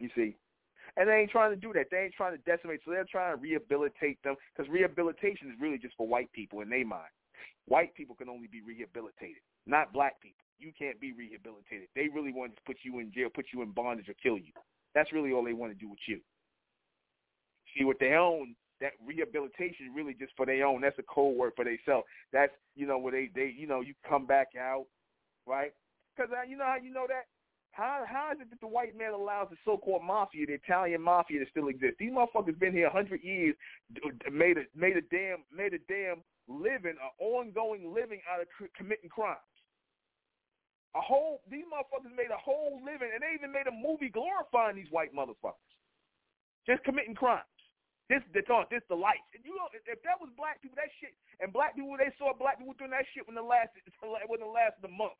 you 0.00 0.10
see, 0.14 0.36
and 0.96 1.08
they 1.08 1.14
ain't 1.14 1.30
trying 1.30 1.50
to 1.50 1.56
do 1.56 1.72
that. 1.72 1.86
They 1.90 2.04
ain't 2.04 2.14
trying 2.14 2.36
to 2.36 2.42
decimate. 2.44 2.80
So 2.84 2.90
they're 2.90 3.08
trying 3.10 3.34
to 3.34 3.40
rehabilitate 3.40 4.22
them 4.22 4.36
because 4.54 4.70
rehabilitation 4.70 5.48
is 5.48 5.60
really 5.60 5.78
just 5.78 5.96
for 5.96 6.06
white 6.06 6.32
people 6.32 6.60
in 6.60 6.68
their 6.68 6.86
mind. 6.86 7.12
White 7.66 7.94
people 7.94 8.14
can 8.14 8.28
only 8.28 8.48
be 8.48 8.60
rehabilitated, 8.60 9.42
not 9.66 9.92
black 9.92 10.20
people. 10.20 10.44
You 10.58 10.72
can't 10.78 11.00
be 11.00 11.12
rehabilitated. 11.12 11.88
They 11.94 12.08
really 12.08 12.32
want 12.32 12.54
to 12.56 12.62
put 12.66 12.76
you 12.82 12.98
in 12.98 13.12
jail, 13.12 13.28
put 13.34 13.46
you 13.52 13.62
in 13.62 13.70
bondage, 13.70 14.08
or 14.08 14.14
kill 14.22 14.36
you. 14.36 14.52
That's 14.94 15.12
really 15.12 15.32
all 15.32 15.44
they 15.44 15.54
want 15.54 15.72
to 15.72 15.78
do 15.78 15.88
with 15.88 15.98
you. 16.06 16.20
See, 17.76 17.84
what 17.84 17.98
they 17.98 18.12
own, 18.12 18.54
that 18.80 18.92
rehabilitation 19.04 19.94
really 19.94 20.14
just 20.14 20.32
for 20.36 20.44
their 20.44 20.66
own. 20.66 20.82
That's 20.82 20.98
a 20.98 21.02
code 21.02 21.36
word 21.36 21.52
for 21.56 21.64
themselves. 21.64 22.06
That's 22.32 22.52
you 22.74 22.86
know 22.86 22.98
where 22.98 23.12
they 23.12 23.30
they 23.34 23.54
you 23.56 23.66
know 23.66 23.80
you 23.80 23.94
come 24.06 24.26
back 24.26 24.48
out, 24.58 24.86
right? 25.46 25.72
Because 26.14 26.30
uh, 26.32 26.46
you 26.46 26.56
know 26.56 26.64
how 26.64 26.76
you 26.82 26.92
know 26.92 27.06
that 27.08 27.31
how 27.72 28.04
how 28.06 28.28
is 28.32 28.38
it 28.40 28.50
that 28.52 28.60
the 28.60 28.68
white 28.68 28.96
man 28.96 29.12
allows 29.12 29.48
the 29.48 29.56
so-called 29.64 30.04
mafia, 30.04 30.44
the 30.46 30.60
Italian 30.60 31.00
mafia, 31.00 31.40
to 31.40 31.50
still 31.50 31.68
exist? 31.68 31.96
These 31.98 32.12
motherfuckers 32.12 32.58
been 32.60 32.72
here 32.72 32.86
a 32.86 32.92
hundred 32.92 33.24
years, 33.24 33.56
made 34.30 34.60
a 34.60 34.68
made 34.76 34.96
a 34.96 35.04
damn 35.08 35.40
made 35.48 35.72
a 35.72 35.80
damn 35.88 36.20
living, 36.48 37.00
an 37.00 37.12
ongoing 37.18 37.88
living 37.92 38.20
out 38.28 38.44
of 38.44 38.48
committing 38.76 39.08
crimes. 39.08 39.40
A 40.94 41.00
whole 41.00 41.40
these 41.48 41.64
motherfuckers 41.64 42.12
made 42.12 42.28
a 42.28 42.36
whole 42.36 42.76
living, 42.84 43.08
and 43.08 43.24
they 43.24 43.32
even 43.32 43.48
made 43.48 43.66
a 43.66 43.72
movie 43.72 44.12
glorifying 44.12 44.76
these 44.76 44.92
white 44.92 45.16
motherfuckers, 45.16 45.72
just 46.68 46.84
committing 46.84 47.16
crimes. 47.16 47.48
This 48.12 48.20
the 48.36 48.44
talk, 48.44 48.68
this 48.68 48.84
the 48.92 49.00
life. 49.00 49.24
And 49.32 49.40
you 49.48 49.56
know, 49.56 49.72
if 49.72 50.04
that 50.04 50.20
was 50.20 50.28
black 50.36 50.60
people, 50.60 50.76
that 50.76 50.92
shit, 51.00 51.16
and 51.40 51.48
black 51.48 51.72
people, 51.72 51.96
they 51.96 52.12
saw 52.20 52.36
black 52.36 52.60
people 52.60 52.76
doing 52.76 52.92
that 52.92 53.08
shit 53.16 53.24
when 53.24 53.32
the 53.32 53.40
last 53.40 53.72
when 54.28 54.44
the 54.44 54.52
last 54.52 54.76
the 54.84 54.92
month 54.92 55.16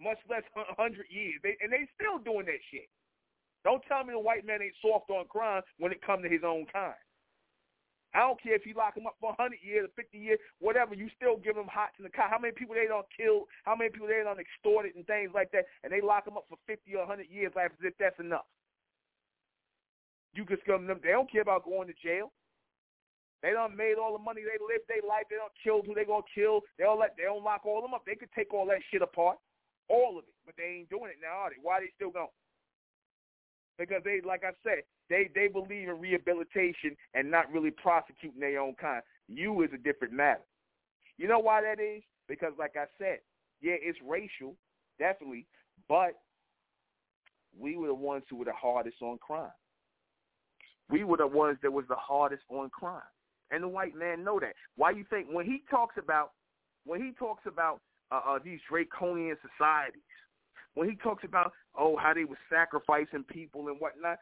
much 0.00 0.18
less 0.28 0.44
100 0.54 1.06
years. 1.10 1.40
They, 1.42 1.56
and 1.60 1.72
they 1.72 1.88
still 1.94 2.18
doing 2.20 2.46
that 2.46 2.62
shit. 2.70 2.88
Don't 3.64 3.82
tell 3.90 4.04
me 4.04 4.14
the 4.14 4.22
white 4.22 4.46
man 4.46 4.62
ain't 4.62 4.78
soft 4.78 5.10
on 5.10 5.26
crime 5.26 5.62
when 5.82 5.90
it 5.90 5.98
comes 6.04 6.22
to 6.22 6.30
his 6.30 6.46
own 6.46 6.66
kind. 6.70 6.94
I 8.14 8.24
don't 8.24 8.40
care 8.40 8.54
if 8.54 8.64
you 8.64 8.72
lock 8.72 8.96
him 8.96 9.10
up 9.10 9.18
for 9.20 9.34
100 9.36 9.58
years 9.60 9.90
or 9.90 9.92
50 9.92 10.16
years, 10.16 10.38
whatever, 10.62 10.94
you 10.94 11.10
still 11.12 11.36
give 11.36 11.58
him 11.58 11.68
hot 11.68 11.92
in 11.98 12.04
the 12.06 12.14
car. 12.14 12.30
How 12.30 12.38
many 12.38 12.54
people 12.54 12.72
they 12.72 12.86
don't 12.88 13.04
kill? 13.12 13.44
How 13.66 13.74
many 13.76 13.90
people 13.90 14.06
they 14.08 14.22
don't 14.24 14.40
extorted 14.40 14.94
and 14.94 15.04
things 15.04 15.34
like 15.34 15.50
that, 15.52 15.68
and 15.84 15.92
they 15.92 16.00
lock 16.00 16.24
him 16.24 16.38
up 16.38 16.46
for 16.48 16.56
50 16.64 16.88
or 16.94 17.04
100 17.04 17.28
years 17.28 17.52
like 17.52 17.74
as 17.76 17.82
if 17.82 17.98
that's 17.98 18.16
enough. 18.16 18.46
You 20.32 20.46
can 20.46 20.56
scum 20.64 20.86
them. 20.86 21.00
They 21.02 21.12
don't 21.12 21.28
care 21.28 21.42
about 21.42 21.68
going 21.68 21.88
to 21.88 21.96
jail. 22.00 22.32
They 23.42 23.50
don't 23.50 23.76
made 23.76 24.00
all 24.00 24.16
the 24.16 24.22
money. 24.22 24.40
They 24.46 24.56
live 24.62 24.86
their 24.88 25.04
life. 25.04 25.28
They 25.28 25.36
don't 25.36 25.52
kill 25.60 25.82
who 25.84 25.92
they 25.92 26.08
gonna 26.08 26.24
kill. 26.32 26.62
They 26.78 26.84
don't 26.84 27.00
let. 27.00 27.18
They 27.18 27.28
don't 27.28 27.44
lock 27.44 27.66
all 27.66 27.82
them 27.82 27.92
up. 27.92 28.06
They 28.06 28.16
could 28.16 28.32
take 28.32 28.54
all 28.54 28.64
that 28.72 28.80
shit 28.88 29.02
apart 29.02 29.36
all 29.88 30.18
of 30.18 30.24
it, 30.24 30.34
but 30.44 30.54
they 30.56 30.78
ain't 30.80 30.90
doing 30.90 31.10
it 31.10 31.22
now, 31.22 31.46
are 31.46 31.50
they? 31.50 31.56
Why 31.62 31.78
are 31.78 31.80
they 31.80 31.92
still 31.94 32.10
going? 32.10 32.34
Because 33.78 34.02
they, 34.04 34.20
like 34.24 34.42
I 34.44 34.52
said, 34.62 34.82
they 35.08 35.28
they 35.34 35.48
believe 35.48 35.88
in 35.88 36.00
rehabilitation 36.00 36.96
and 37.14 37.30
not 37.30 37.52
really 37.52 37.70
prosecuting 37.70 38.40
their 38.40 38.60
own 38.60 38.74
kind. 38.74 39.02
You 39.28 39.62
is 39.62 39.70
a 39.74 39.78
different 39.78 40.14
matter. 40.14 40.44
You 41.18 41.28
know 41.28 41.38
why 41.38 41.62
that 41.62 41.80
is? 41.80 42.02
Because, 42.28 42.52
like 42.58 42.74
I 42.76 42.86
said, 42.98 43.18
yeah, 43.60 43.74
it's 43.80 43.98
racial, 44.06 44.54
definitely, 44.98 45.46
but 45.88 46.14
we 47.58 47.76
were 47.76 47.86
the 47.86 47.94
ones 47.94 48.24
who 48.28 48.36
were 48.36 48.44
the 48.44 48.52
hardest 48.52 48.96
on 49.00 49.18
crime. 49.18 49.50
We 50.90 51.04
were 51.04 51.16
the 51.16 51.26
ones 51.26 51.58
that 51.62 51.72
was 51.72 51.84
the 51.88 51.96
hardest 51.96 52.42
on 52.48 52.70
crime, 52.70 53.00
and 53.50 53.62
the 53.62 53.68
white 53.68 53.94
man 53.94 54.24
know 54.24 54.38
that. 54.40 54.54
Why 54.76 54.90
you 54.90 55.04
think 55.08 55.28
when 55.30 55.46
he 55.46 55.62
talks 55.70 55.96
about 55.98 56.32
when 56.84 57.00
he 57.00 57.12
talks 57.18 57.42
about 57.46 57.80
uh, 58.10 58.20
uh, 58.26 58.38
these 58.44 58.60
draconian 58.68 59.36
societies. 59.42 60.02
When 60.74 60.88
he 60.90 60.96
talks 60.96 61.24
about 61.24 61.52
oh 61.78 61.96
how 61.96 62.14
they 62.14 62.24
were 62.24 62.38
sacrificing 62.50 63.24
people 63.24 63.68
and 63.68 63.80
whatnot, 63.80 64.18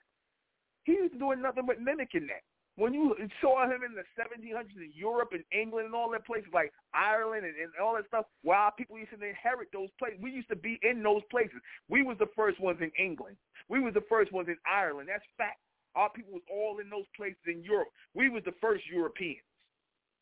he 0.84 0.92
was 0.94 1.10
doing 1.18 1.42
nothing 1.42 1.66
but 1.66 1.80
mimicking 1.80 2.26
that. 2.28 2.42
When 2.76 2.92
you 2.92 3.14
saw 3.40 3.64
him 3.64 3.82
in 3.86 3.94
the 3.94 4.02
1700s 4.18 4.76
in 4.76 4.92
Europe 4.94 5.30
and 5.32 5.44
England 5.52 5.86
and 5.86 5.94
all 5.94 6.10
that 6.10 6.26
places 6.26 6.50
like 6.52 6.72
Ireland 6.92 7.46
and, 7.46 7.54
and 7.56 7.70
all 7.82 7.94
that 7.94 8.06
stuff, 8.08 8.26
wow, 8.42 8.72
people 8.76 8.98
used 8.98 9.10
to 9.10 9.16
inherit 9.24 9.68
those 9.72 9.90
places. 9.98 10.18
We 10.20 10.32
used 10.32 10.48
to 10.48 10.56
be 10.56 10.80
in 10.82 11.02
those 11.02 11.22
places. 11.30 11.56
We 11.88 12.02
was 12.02 12.18
the 12.18 12.30
first 12.34 12.60
ones 12.60 12.78
in 12.80 12.90
England. 12.98 13.36
We 13.68 13.80
was 13.80 13.94
the 13.94 14.02
first 14.08 14.32
ones 14.32 14.48
in 14.48 14.56
Ireland. 14.66 15.08
That's 15.08 15.24
fact. 15.38 15.58
Our 15.94 16.10
people 16.10 16.32
was 16.32 16.42
all 16.52 16.80
in 16.80 16.90
those 16.90 17.06
places 17.16 17.38
in 17.46 17.62
Europe. 17.62 17.88
We 18.14 18.28
was 18.28 18.42
the 18.44 18.54
first 18.60 18.82
Europeans. 18.90 19.42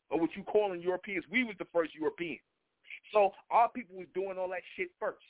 or 0.09 0.19
what 0.19 0.29
you 0.35 0.43
calling 0.43 0.81
Europeans. 0.81 1.25
We 1.31 1.43
was 1.43 1.55
the 1.57 1.67
first 1.73 1.95
Europeans. 1.95 2.41
So 3.11 3.31
our 3.51 3.69
people 3.69 3.97
was 3.97 4.07
doing 4.13 4.37
all 4.37 4.49
that 4.49 4.63
shit 4.77 4.89
first. 4.99 5.25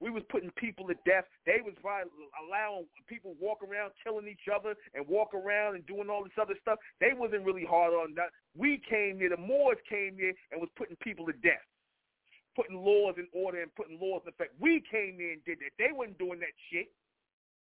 We 0.00 0.10
was 0.10 0.24
putting 0.30 0.50
people 0.58 0.88
to 0.88 0.94
death. 1.06 1.24
They 1.46 1.62
was 1.62 1.74
allowing 1.84 2.86
people 3.06 3.36
walk 3.38 3.62
around 3.62 3.92
killing 4.02 4.26
each 4.26 4.50
other 4.52 4.74
and 4.94 5.06
walk 5.06 5.32
around 5.32 5.76
and 5.76 5.86
doing 5.86 6.10
all 6.10 6.24
this 6.24 6.32
other 6.40 6.58
stuff. 6.60 6.80
They 6.98 7.14
wasn't 7.14 7.44
really 7.44 7.64
hard 7.64 7.94
on 7.94 8.14
that. 8.16 8.34
We 8.56 8.82
came 8.90 9.18
here, 9.18 9.30
the 9.30 9.36
Moors 9.36 9.78
came 9.88 10.16
here 10.16 10.34
and 10.50 10.60
was 10.60 10.70
putting 10.74 10.96
people 10.96 11.26
to 11.26 11.32
death, 11.34 11.62
putting 12.56 12.82
laws 12.82 13.14
in 13.16 13.28
order 13.32 13.62
and 13.62 13.72
putting 13.76 14.00
laws 14.02 14.22
in 14.26 14.34
effect. 14.34 14.58
We 14.58 14.82
came 14.90 15.22
here 15.22 15.38
and 15.38 15.44
did 15.44 15.58
that. 15.60 15.70
They 15.78 15.92
wasn't 15.94 16.18
doing 16.18 16.40
that 16.40 16.56
shit. 16.72 16.90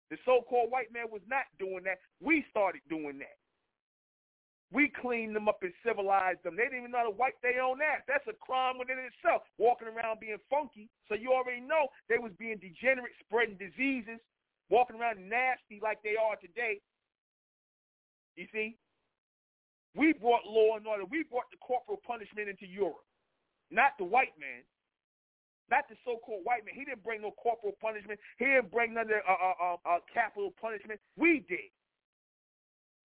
The 0.09 0.16
so-called 0.24 0.70
white 0.70 0.93
man 0.93 1.12
was 1.12 1.23
not 1.28 1.44
doing 1.59 1.85
that. 1.85 1.98
We 2.24 2.44
started 2.48 2.81
doing 2.89 3.19
that. 3.19 3.36
We 4.75 4.91
cleaned 4.91 5.39
them 5.39 5.47
up 5.47 5.63
and 5.63 5.71
civilized 5.87 6.43
them. 6.43 6.59
They 6.59 6.67
didn't 6.67 6.83
even 6.83 6.91
know 6.91 7.07
how 7.07 7.15
to 7.15 7.15
wipe 7.15 7.39
their 7.47 7.63
own 7.63 7.79
ass. 7.79 8.03
That's 8.11 8.27
a 8.27 8.35
crime 8.35 8.75
within 8.75 8.99
itself, 8.99 9.47
walking 9.57 9.87
around 9.87 10.19
being 10.19 10.43
funky. 10.51 10.91
So 11.07 11.15
you 11.15 11.31
already 11.31 11.63
know 11.63 11.87
they 12.11 12.19
was 12.19 12.35
being 12.43 12.59
degenerate, 12.59 13.15
spreading 13.23 13.55
diseases, 13.55 14.19
walking 14.75 14.99
around 14.99 15.23
nasty 15.23 15.79
like 15.79 16.03
they 16.03 16.19
are 16.19 16.35
today. 16.43 16.83
You 18.35 18.51
see? 18.51 18.75
We 19.95 20.11
brought 20.11 20.43
law 20.43 20.75
and 20.75 20.83
order. 20.91 21.07
We 21.07 21.23
brought 21.23 21.47
the 21.55 21.63
corporal 21.63 22.03
punishment 22.03 22.51
into 22.51 22.67
Europe, 22.67 23.07
not 23.71 23.95
the 23.95 24.11
white 24.11 24.35
man. 24.43 24.67
Not 25.71 25.89
the 25.89 25.95
so-called 26.05 26.45
white 26.45 26.67
man. 26.67 26.75
He 26.75 26.85
didn't 26.85 27.07
bring 27.07 27.23
no 27.23 27.31
corporal 27.41 27.73
punishment. 27.81 28.21
He 28.37 28.45
didn't 28.45 28.71
bring 28.71 28.93
none 28.93 29.07
of 29.07 29.23
uh, 29.23 29.33
uh, 29.33 29.55
uh, 29.57 29.77
uh 29.87 29.99
capital 30.13 30.53
punishment. 30.61 31.01
We 31.17 31.47
did. 31.49 31.73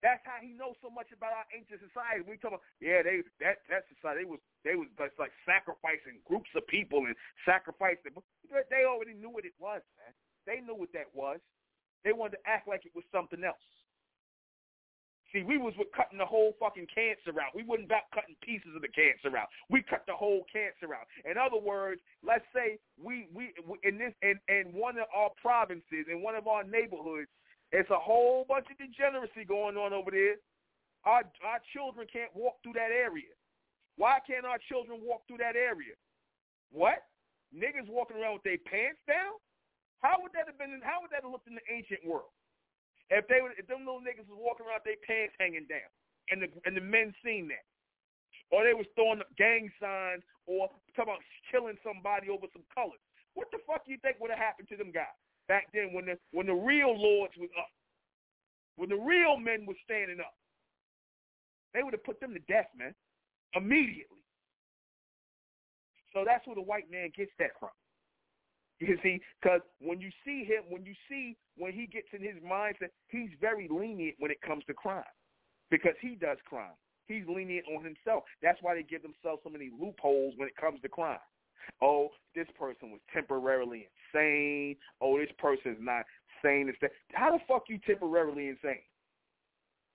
That's 0.00 0.24
how 0.24 0.40
he 0.40 0.56
knows 0.56 0.80
so 0.80 0.88
much 0.88 1.12
about 1.12 1.36
our 1.36 1.44
ancient 1.52 1.84
society. 1.84 2.24
We 2.24 2.40
talk 2.40 2.56
about, 2.56 2.64
yeah, 2.80 3.04
they 3.04 3.20
that 3.44 3.60
that 3.68 3.84
society 3.92 4.24
they 4.24 4.28
was 4.28 4.40
they 4.64 4.76
was 4.76 4.88
just 4.96 5.16
like 5.20 5.32
sacrificing 5.44 6.24
groups 6.24 6.48
of 6.56 6.64
people 6.72 7.04
and 7.04 7.12
sacrificing. 7.44 8.16
They 8.48 8.88
already 8.88 9.12
knew 9.12 9.28
what 9.28 9.44
it 9.44 9.56
was, 9.60 9.84
man. 10.00 10.12
They 10.48 10.64
knew 10.64 10.72
what 10.74 10.92
that 10.96 11.12
was. 11.12 11.38
They 12.00 12.16
wanted 12.16 12.40
to 12.40 12.42
act 12.48 12.64
like 12.64 12.88
it 12.88 12.96
was 12.96 13.04
something 13.12 13.44
else. 13.44 13.60
See, 15.32 15.42
we 15.44 15.58
was 15.58 15.74
with 15.78 15.92
cutting 15.94 16.18
the 16.18 16.26
whole 16.26 16.56
fucking 16.58 16.88
cancer 16.90 17.38
out. 17.38 17.54
We 17.54 17.62
wasn't 17.62 17.86
about 17.86 18.10
cutting 18.10 18.34
pieces 18.42 18.74
of 18.74 18.82
the 18.82 18.90
cancer 18.90 19.36
out. 19.36 19.46
We 19.70 19.82
cut 19.82 20.02
the 20.06 20.16
whole 20.16 20.42
cancer 20.50 20.90
out. 20.90 21.06
In 21.22 21.38
other 21.38 21.60
words, 21.60 22.00
let's 22.26 22.44
say 22.50 22.80
we 22.98 23.28
we 23.30 23.54
in 23.84 23.98
this 23.98 24.16
in, 24.22 24.40
in 24.48 24.72
one 24.74 24.98
of 24.98 25.06
our 25.14 25.30
provinces, 25.40 26.10
in 26.10 26.22
one 26.22 26.34
of 26.34 26.48
our 26.48 26.64
neighborhoods, 26.64 27.30
it's 27.72 27.90
a 27.90 27.98
whole 27.98 28.44
bunch 28.48 28.66
of 28.70 28.78
degeneracy 28.78 29.46
going 29.46 29.76
on 29.76 29.92
over 29.92 30.10
there. 30.10 30.36
Our 31.04 31.22
our 31.46 31.62
children 31.72 32.06
can't 32.10 32.34
walk 32.34 32.58
through 32.62 32.74
that 32.74 32.90
area. 32.90 33.32
Why 33.96 34.18
can't 34.26 34.44
our 34.44 34.58
children 34.68 35.00
walk 35.02 35.26
through 35.26 35.38
that 35.44 35.56
area? 35.56 35.94
What? 36.72 37.06
Niggas 37.54 37.88
walking 37.88 38.18
around 38.18 38.40
with 38.40 38.46
their 38.46 38.62
pants 38.62 39.00
down? 39.06 39.38
How 40.02 40.16
would 40.22 40.32
that 40.32 40.46
have 40.46 40.58
been? 40.58 40.80
How 40.82 41.00
would 41.02 41.10
that 41.12 41.22
have 41.22 41.32
looked 41.32 41.48
in 41.48 41.58
the 41.58 41.66
ancient 41.68 42.00
world? 42.04 42.32
If 43.10 43.26
they 43.26 43.42
were, 43.42 43.52
if 43.58 43.66
them 43.66 43.84
little 43.84 44.00
niggas 44.00 44.30
was 44.30 44.38
walking 44.38 44.66
around 44.66 44.86
with 44.86 44.94
their 44.94 45.02
pants 45.02 45.34
hanging 45.38 45.66
down, 45.66 45.90
and 46.30 46.42
the 46.42 46.48
and 46.64 46.74
the 46.76 46.84
men 46.84 47.14
seen 47.22 47.50
that, 47.50 47.66
or 48.54 48.62
they 48.62 48.74
was 48.74 48.86
throwing 48.94 49.20
up 49.20 49.30
gang 49.36 49.70
signs, 49.82 50.22
or 50.46 50.70
talking 50.94 51.14
about 51.14 51.24
killing 51.50 51.76
somebody 51.82 52.30
over 52.30 52.46
some 52.54 52.64
colors, 52.70 53.02
what 53.34 53.50
the 53.50 53.60
fuck 53.66 53.84
do 53.84 53.92
you 53.92 54.00
think 54.00 54.18
would 54.22 54.30
have 54.30 54.40
happened 54.40 54.70
to 54.70 54.78
them 54.78 54.94
guys? 54.94 55.10
Back 55.50 55.66
then 55.74 55.90
when 55.92 56.06
the 56.06 56.16
when 56.30 56.46
the 56.46 56.54
real 56.54 56.94
lords 56.94 57.34
was 57.36 57.50
up, 57.58 57.66
when 58.76 58.88
the 58.88 58.96
real 58.96 59.36
men 59.36 59.66
was 59.66 59.76
standing 59.84 60.20
up. 60.20 60.32
They 61.74 61.82
would 61.82 61.92
have 61.92 62.04
put 62.04 62.18
them 62.20 62.34
to 62.34 62.40
death, 62.52 62.66
man, 62.76 62.94
immediately. 63.54 64.22
So 66.12 66.24
that's 66.26 66.44
where 66.46 66.56
the 66.56 66.62
white 66.62 66.90
man 66.90 67.10
gets 67.16 67.30
that 67.38 67.50
from. 67.60 67.70
You 68.80 68.98
see, 69.02 69.20
because 69.40 69.60
when 69.80 70.00
you 70.00 70.10
see 70.24 70.42
him, 70.42 70.64
when 70.68 70.84
you 70.84 70.94
see 71.08 71.36
when 71.56 71.72
he 71.72 71.86
gets 71.86 72.08
in 72.12 72.22
his 72.22 72.42
mindset, 72.42 72.90
he's 73.08 73.30
very 73.40 73.68
lenient 73.70 74.16
when 74.18 74.30
it 74.30 74.40
comes 74.40 74.64
to 74.66 74.74
crime, 74.74 75.04
because 75.70 75.94
he 76.00 76.14
does 76.14 76.38
crime. 76.44 76.74
He's 77.06 77.24
lenient 77.28 77.66
on 77.76 77.84
himself. 77.84 78.24
That's 78.42 78.58
why 78.62 78.74
they 78.74 78.82
give 78.82 79.02
themselves 79.02 79.42
so 79.44 79.50
many 79.50 79.70
loopholes 79.70 80.34
when 80.36 80.48
it 80.48 80.56
comes 80.56 80.80
to 80.82 80.88
crime. 80.88 81.18
Oh, 81.82 82.08
this 82.34 82.46
person 82.58 82.90
was 82.90 83.00
temporarily 83.12 83.88
insane. 83.88 84.76
Oh, 85.00 85.18
this 85.18 85.32
person's 85.38 85.78
not 85.80 86.04
sane. 86.42 86.72
How 87.12 87.32
the 87.32 87.38
fuck 87.48 87.64
you 87.68 87.78
temporarily 87.86 88.48
insane? 88.48 88.84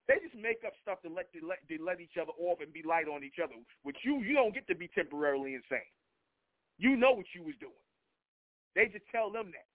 They 0.07 0.21
just 0.21 0.37
make 0.37 0.61
up 0.65 0.73
stuff 0.81 1.01
to 1.01 1.09
let, 1.09 1.33
to 1.33 1.41
let 1.41 1.65
to 1.65 1.81
let 1.81 1.97
each 1.97 2.21
other 2.21 2.33
off 2.37 2.61
and 2.61 2.69
be 2.69 2.85
light 2.85 3.09
on 3.09 3.23
each 3.23 3.41
other. 3.41 3.57
With 3.83 3.97
you, 4.05 4.21
you 4.21 4.37
don't 4.37 4.53
get 4.53 4.67
to 4.69 4.75
be 4.75 4.87
temporarily 4.93 5.57
insane. 5.57 5.89
You 6.77 6.95
know 6.95 7.11
what 7.13 7.25
you 7.33 7.41
was 7.41 7.57
doing. 7.59 7.85
They 8.77 8.85
just 8.85 9.07
tell 9.09 9.31
them 9.31 9.49
that. 9.55 9.65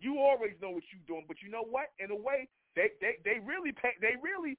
You 0.00 0.18
always 0.18 0.56
know 0.58 0.72
what 0.72 0.82
you're 0.90 1.06
doing, 1.06 1.28
but 1.28 1.38
you 1.44 1.52
know 1.52 1.62
what? 1.62 1.92
In 2.00 2.10
a 2.10 2.16
way, 2.16 2.48
they 2.74 2.90
they 2.98 3.20
they 3.22 3.38
really 3.38 3.70
pay, 3.70 3.94
they 4.00 4.16
really, 4.18 4.56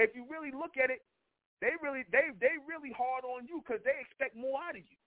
if 0.00 0.10
you 0.16 0.24
really 0.26 0.50
look 0.50 0.74
at 0.80 0.90
it, 0.90 1.04
they 1.60 1.76
really 1.78 2.02
they 2.10 2.34
they 2.40 2.56
really 2.66 2.90
hard 2.90 3.22
on 3.22 3.46
you 3.46 3.62
because 3.62 3.84
they 3.84 3.94
expect 4.00 4.34
more 4.34 4.58
out 4.58 4.74
of 4.74 4.82
you. 4.82 4.98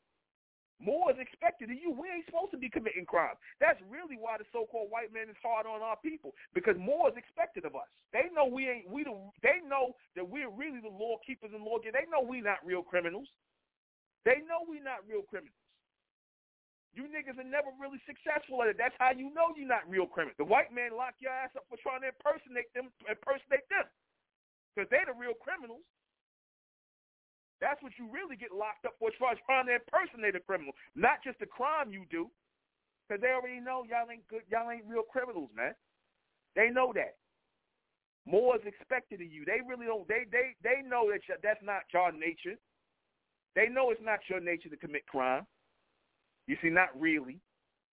More 0.81 1.13
is 1.13 1.21
expected 1.21 1.69
of 1.69 1.77
you. 1.77 1.93
We 1.93 2.09
ain't 2.09 2.25
supposed 2.25 2.49
to 2.51 2.57
be 2.57 2.67
committing 2.67 3.05
crimes. 3.05 3.37
That's 3.61 3.77
really 3.85 4.17
why 4.17 4.41
the 4.41 4.49
so-called 4.49 4.89
white 4.89 5.13
man 5.13 5.29
is 5.29 5.37
hard 5.37 5.69
on 5.69 5.85
our 5.85 5.95
people 6.01 6.33
because 6.57 6.73
more 6.81 7.05
is 7.13 7.15
expected 7.15 7.69
of 7.69 7.77
us. 7.77 7.85
They 8.09 8.33
know 8.33 8.49
we 8.49 8.65
ain't 8.65 8.89
we 8.89 9.05
the, 9.05 9.13
they 9.45 9.61
know 9.61 9.93
that 10.17 10.25
we're 10.25 10.49
really 10.49 10.81
the 10.81 10.89
law 10.89 11.21
keepers 11.21 11.53
and 11.53 11.61
law 11.61 11.77
They 11.77 12.09
know 12.09 12.25
we're 12.25 12.41
not 12.41 12.65
real 12.65 12.81
criminals. 12.81 13.29
They 14.25 14.41
know 14.49 14.65
we're 14.65 14.81
not 14.81 15.05
real 15.05 15.21
criminals. 15.21 15.55
You 16.91 17.07
niggas 17.07 17.39
are 17.39 17.47
never 17.47 17.71
really 17.79 18.03
successful 18.03 18.59
at 18.61 18.67
it. 18.67 18.75
That's 18.75 18.97
how 18.99 19.15
you 19.15 19.31
know 19.31 19.55
you're 19.55 19.69
not 19.69 19.87
real 19.87 20.09
criminals. 20.09 20.35
The 20.35 20.49
white 20.49 20.75
man 20.75 20.91
lock 20.91 21.15
your 21.23 21.31
ass 21.31 21.55
up 21.55 21.63
for 21.71 21.79
trying 21.79 22.03
to 22.03 22.11
impersonate 22.11 22.67
them, 22.75 22.91
impersonate 23.07 23.63
them, 23.71 23.87
because 24.75 24.91
they 24.91 24.99
the 25.07 25.15
real 25.15 25.37
criminals. 25.39 25.87
That's 27.61 27.77
what 27.85 27.93
you 28.01 28.09
really 28.09 28.35
get 28.35 28.49
locked 28.49 28.89
up 28.89 28.97
for, 28.97 29.13
trying 29.13 29.69
to 29.69 29.77
impersonate 29.77 30.35
a 30.35 30.41
criminal, 30.41 30.73
not 30.97 31.21
just 31.23 31.37
the 31.37 31.45
crime 31.45 31.93
you 31.93 32.09
do, 32.09 32.27
because 33.05 33.21
they 33.21 33.29
already 33.29 33.61
know 33.61 33.85
y'all 33.85 34.09
ain't 34.09 34.25
good, 34.27 34.41
y'all 34.49 34.69
ain't 34.73 34.89
real 34.89 35.05
criminals, 35.05 35.53
man. 35.55 35.77
They 36.57 36.73
know 36.73 36.91
that. 36.97 37.21
More 38.25 38.57
is 38.57 38.65
expected 38.65 39.21
of 39.21 39.29
you. 39.29 39.45
They 39.45 39.61
really 39.65 39.85
don't. 39.85 40.07
They 40.07 40.25
they 40.29 40.57
they 40.61 40.81
know 40.85 41.09
that 41.09 41.21
that's 41.41 41.61
not 41.63 41.85
your 41.93 42.11
nature. 42.11 42.57
They 43.55 43.67
know 43.67 43.89
it's 43.89 44.01
not 44.03 44.19
your 44.29 44.39
nature 44.39 44.69
to 44.69 44.77
commit 44.77 45.05
crime. 45.07 45.45
You 46.47 46.57
see, 46.61 46.69
not 46.69 46.89
really. 46.97 47.41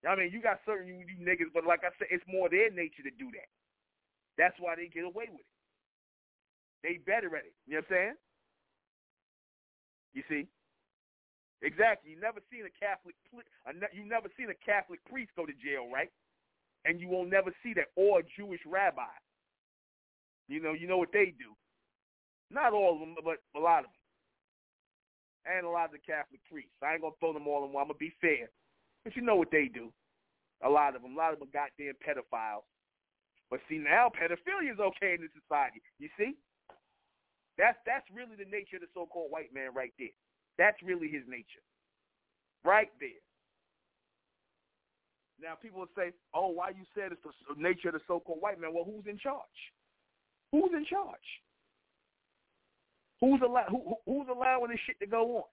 I 0.09 0.15
mean, 0.15 0.31
you 0.33 0.41
got 0.41 0.61
certain 0.65 0.87
you, 0.87 1.01
you 1.01 1.19
niggas, 1.21 1.51
but 1.53 1.65
like 1.65 1.81
I 1.83 1.91
said, 1.99 2.09
it's 2.11 2.25
more 2.29 2.49
their 2.49 2.71
nature 2.71 3.03
to 3.03 3.11
do 3.19 3.33
that. 3.35 3.49
That's 4.37 4.55
why 4.61 4.77
they 4.77 4.89
get 4.89 5.05
away 5.05 5.27
with 5.33 5.43
it. 5.43 5.55
They 6.85 7.01
better 7.03 7.35
at 7.35 7.49
it. 7.49 7.57
You 7.67 7.81
know 7.81 7.83
what 7.89 7.97
I'm 7.97 7.97
saying? 7.97 8.17
You 10.15 10.23
see? 10.29 10.47
Exactly. 11.63 12.13
You 12.13 12.21
never 12.21 12.41
seen 12.51 12.63
a 12.63 12.73
Catholic, 12.79 13.15
you 13.93 14.05
never 14.07 14.29
seen 14.39 14.51
a 14.51 14.59
Catholic 14.65 15.05
priest 15.11 15.33
go 15.37 15.45
to 15.45 15.53
jail, 15.53 15.91
right? 15.93 16.11
And 16.85 17.01
you 17.01 17.09
will 17.09 17.27
never 17.27 17.51
see 17.63 17.75
that, 17.75 17.91
or 17.97 18.21
a 18.21 18.23
Jewish 18.39 18.61
rabbi. 18.65 19.11
You 20.47 20.63
know, 20.63 20.73
you 20.73 20.87
know 20.87 20.97
what 20.97 21.13
they 21.13 21.35
do. 21.37 21.53
Not 22.51 22.73
all 22.73 22.95
of 22.95 23.01
them, 23.01 23.17
but 23.23 23.43
a 23.55 23.61
lot 23.61 23.85
of 23.85 23.91
them. 23.93 23.99
And 25.45 25.67
a 25.67 25.69
lot 25.69 25.87
of 25.87 25.93
the 25.93 26.05
Catholic 26.07 26.41
priests. 26.51 26.73
I 26.81 26.95
ain't 26.95 27.03
gonna 27.03 27.19
throw 27.21 27.33
them 27.33 27.49
all 27.49 27.65
in 27.67 27.73
one. 27.73 27.83
I'm 27.83 27.89
gonna 27.89 27.99
be 27.99 28.15
fair, 28.21 28.49
but 29.05 29.17
you 29.17 29.23
know 29.23 29.37
what 29.37 29.51
they 29.51 29.69
do. 29.69 29.93
A 30.65 30.69
lot 30.69 30.95
of 30.97 31.03
them. 31.03 31.13
A 31.13 31.19
lot 31.19 31.33
of 31.33 31.41
them 31.41 31.49
goddamn 31.53 31.95
pedophiles. 32.01 32.65
But 33.51 33.61
see, 33.69 33.79
now 33.79 34.11
pedophilia 34.15 34.73
is 34.73 34.81
okay 34.81 35.15
in 35.15 35.23
this 35.23 35.35
society. 35.37 35.83
You 35.99 36.09
see? 36.17 36.37
That's 37.59 37.77
that's 37.85 38.07
really 38.15 38.39
the 38.39 38.49
nature 38.49 38.79
of 38.79 38.87
the 38.87 38.95
so-called 38.95 39.35
white 39.35 39.53
man 39.53 39.75
right 39.75 39.93
there. 39.99 40.15
That's 40.57 40.79
really 40.83 41.11
his 41.11 41.27
nature, 41.27 41.63
right 42.65 42.91
there. 43.03 43.23
Now 45.43 45.55
people 45.61 45.81
will 45.81 45.95
say, 45.99 46.15
"Oh, 46.33 46.49
why 46.49 46.71
you 46.71 46.87
said 46.95 47.11
it's 47.11 47.23
the 47.23 47.61
nature 47.61 47.91
of 47.91 47.95
the 47.95 48.07
so-called 48.07 48.41
white 48.41 48.61
man?" 48.61 48.73
Well, 48.73 48.87
who's 48.87 49.07
in 49.11 49.19
charge? 49.19 49.59
Who's 50.53 50.71
in 50.73 50.87
charge? 50.87 51.29
Who's 53.21 53.43
allow 53.43 53.67
who, 53.69 53.95
who's 54.07 54.29
allowing 54.31 54.71
this 54.71 54.81
shit 54.87 54.99
to 55.01 55.07
go 55.07 55.39
on? 55.39 55.51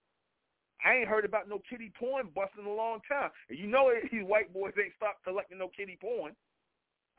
I 0.86 0.98
ain't 0.98 1.07
heard 1.07 1.26
about 1.26 1.49
no 1.49 1.60
kiddie 1.68 1.91
porn 1.98 2.30
busting 2.36 2.64
in 2.64 2.69
a 2.69 2.73
long 2.73 2.99
time. 3.10 3.32
And 3.49 3.57
you 3.57 3.65
know 3.65 3.91
these 4.11 4.23
white 4.23 4.53
boys 4.53 4.73
ain't 4.77 4.94
stopped 4.95 5.23
collecting 5.23 5.57
no 5.57 5.69
kiddie 5.76 5.98
porn. 5.99 6.36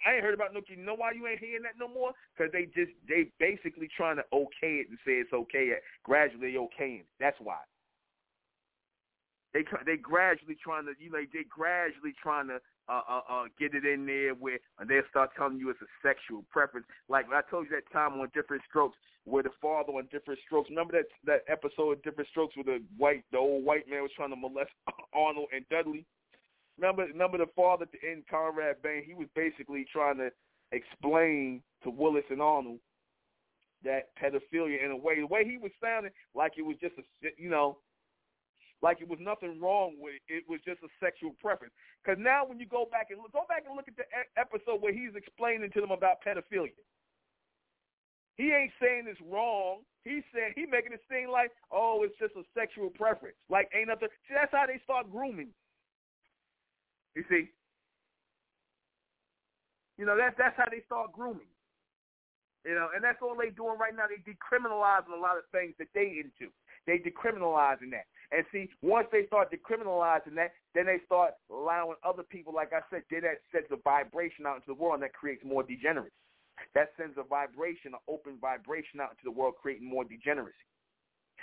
I 0.04 0.14
ain't 0.14 0.22
heard 0.22 0.34
about 0.34 0.52
no. 0.52 0.60
You 0.68 0.76
know 0.76 0.94
why 0.94 1.12
you 1.12 1.26
ain't 1.26 1.40
hearing 1.40 1.62
that 1.62 1.78
no 1.78 1.88
more? 1.88 2.12
Because 2.36 2.52
they 2.52 2.66
just 2.66 2.92
they 3.08 3.30
basically 3.38 3.88
trying 3.96 4.16
to 4.16 4.24
okay 4.32 4.84
it 4.84 4.88
and 4.90 4.98
say 5.06 5.22
it's 5.22 5.32
okay. 5.32 5.72
Gradually 6.04 6.54
okaying. 6.54 7.04
That's 7.20 7.38
why. 7.40 7.58
they 9.54 9.64
they 9.86 9.96
gradually 9.96 10.56
trying 10.62 10.84
to 10.84 10.92
you 10.98 11.10
know 11.10 11.18
they 11.32 11.44
gradually 11.48 12.12
trying 12.22 12.48
to 12.48 12.60
uh, 12.88 13.02
uh, 13.08 13.20
uh, 13.28 13.44
get 13.58 13.74
it 13.74 13.84
in 13.84 14.06
there 14.06 14.34
where 14.34 14.58
they 14.86 15.00
start 15.10 15.30
telling 15.36 15.58
you 15.58 15.70
it's 15.70 15.80
a 15.80 15.90
sexual 16.06 16.44
preference. 16.50 16.86
Like 17.08 17.28
when 17.28 17.36
I 17.36 17.42
told 17.50 17.66
you 17.66 17.76
that 17.76 17.90
time 17.92 18.20
on 18.20 18.28
Diff'rent 18.34 18.62
Strokes, 18.68 18.96
where 19.24 19.42
the 19.42 19.50
father 19.60 19.92
on 19.92 20.08
Diff'rent 20.12 20.38
Strokes. 20.46 20.70
Remember 20.70 20.92
that 20.92 21.06
that 21.24 21.42
episode 21.50 21.92
of 21.92 22.02
Diff'rent 22.02 22.28
Strokes 22.30 22.54
where 22.56 22.78
the 22.78 22.84
white 22.96 23.24
the 23.32 23.38
old 23.38 23.64
white 23.64 23.88
man 23.88 24.02
was 24.02 24.12
trying 24.14 24.30
to 24.30 24.36
molest 24.36 24.70
Arnold 25.14 25.48
and 25.52 25.64
Dudley. 25.68 26.04
Remember 26.78 27.04
remember 27.04 27.38
the 27.38 27.46
father 27.56 27.86
in 28.02 28.22
Conrad 28.30 28.82
Bain. 28.82 29.02
He 29.06 29.14
was 29.14 29.28
basically 29.34 29.86
trying 29.90 30.18
to 30.18 30.30
explain 30.72 31.62
to 31.84 31.90
Willis 31.90 32.24
and 32.30 32.42
Arnold 32.42 32.80
that 33.84 34.10
pedophilia 34.20 34.84
in 34.84 34.90
a 34.90 34.96
way. 34.96 35.20
The 35.20 35.26
way 35.26 35.44
he 35.44 35.56
was 35.56 35.72
sounding 35.82 36.12
like 36.34 36.52
it 36.58 36.62
was 36.62 36.76
just 36.80 36.94
a 36.98 37.02
you 37.38 37.48
know 37.48 37.78
like 38.82 39.00
it 39.00 39.08
was 39.08 39.18
nothing 39.20 39.60
wrong 39.60 39.96
with 39.98 40.14
it. 40.28 40.44
It 40.44 40.44
was 40.48 40.60
just 40.64 40.82
a 40.84 40.90
sexual 41.00 41.32
preference. 41.40 41.72
Because 42.04 42.20
now 42.20 42.44
when 42.44 42.60
you 42.60 42.66
go 42.66 42.86
back 42.90 43.08
and 43.10 43.20
look, 43.20 43.32
go 43.32 43.48
back 43.48 43.64
and 43.66 43.74
look 43.74 43.88
at 43.88 43.96
the 43.96 44.04
episode 44.36 44.82
where 44.82 44.92
he's 44.92 45.16
explaining 45.16 45.70
to 45.72 45.80
them 45.80 45.90
about 45.90 46.20
pedophilia. 46.20 46.76
He 48.36 48.52
ain't 48.52 48.72
saying 48.80 49.08
it's 49.08 49.20
wrong. 49.24 49.80
He's 50.04 50.22
saying 50.34 50.52
he 50.54 50.66
making 50.66 50.92
it 50.92 51.00
seem 51.08 51.32
like, 51.32 51.50
oh, 51.72 52.04
it's 52.04 52.18
just 52.20 52.36
a 52.36 52.44
sexual 52.52 52.90
preference. 52.90 53.36
Like 53.48 53.72
ain't 53.72 53.88
nothing. 53.88 54.12
See, 54.28 54.36
that's 54.36 54.52
how 54.52 54.66
they 54.68 54.78
start 54.84 55.10
grooming. 55.10 55.48
You 57.16 57.24
see. 57.32 57.48
You 59.96 60.04
know, 60.04 60.16
that's 60.16 60.36
that's 60.36 60.56
how 60.60 60.68
they 60.70 60.84
start 60.84 61.16
grooming. 61.16 61.48
You 62.68 62.74
know, 62.74 62.90
and 62.94 63.02
that's 63.02 63.22
all 63.22 63.38
they 63.38 63.50
doing 63.50 63.80
right 63.80 63.96
now. 63.96 64.04
They 64.10 64.20
decriminalizing 64.20 65.16
a 65.16 65.22
lot 65.22 65.38
of 65.40 65.48
things 65.50 65.72
that 65.78 65.88
they 65.94 66.20
into. 66.20 66.52
They 66.84 66.98
decriminalizing 66.98 67.90
that. 67.96 68.06
And 68.30 68.44
see, 68.52 68.68
once 68.82 69.06
they 69.10 69.24
start 69.26 69.54
decriminalizing 69.54 70.34
that, 70.34 70.52
then 70.74 70.86
they 70.86 70.98
start 71.06 71.34
allowing 71.50 71.96
other 72.04 72.22
people, 72.22 72.52
like 72.52 72.72
I 72.74 72.82
said, 72.90 73.02
then 73.10 73.22
that 73.22 73.38
sends 73.50 73.70
a 73.70 73.78
vibration 73.82 74.46
out 74.46 74.56
into 74.56 74.74
the 74.74 74.74
world 74.74 74.94
and 74.94 75.02
that 75.04 75.14
creates 75.14 75.44
more 75.44 75.62
degeneracy. 75.62 76.10
That 76.74 76.90
sends 76.98 77.16
a 77.18 77.22
vibration, 77.22 77.94
an 77.94 78.02
open 78.08 78.38
vibration 78.40 79.00
out 79.00 79.14
into 79.14 79.24
the 79.24 79.30
world, 79.30 79.54
creating 79.62 79.88
more 79.88 80.04
degeneracy. 80.04 80.66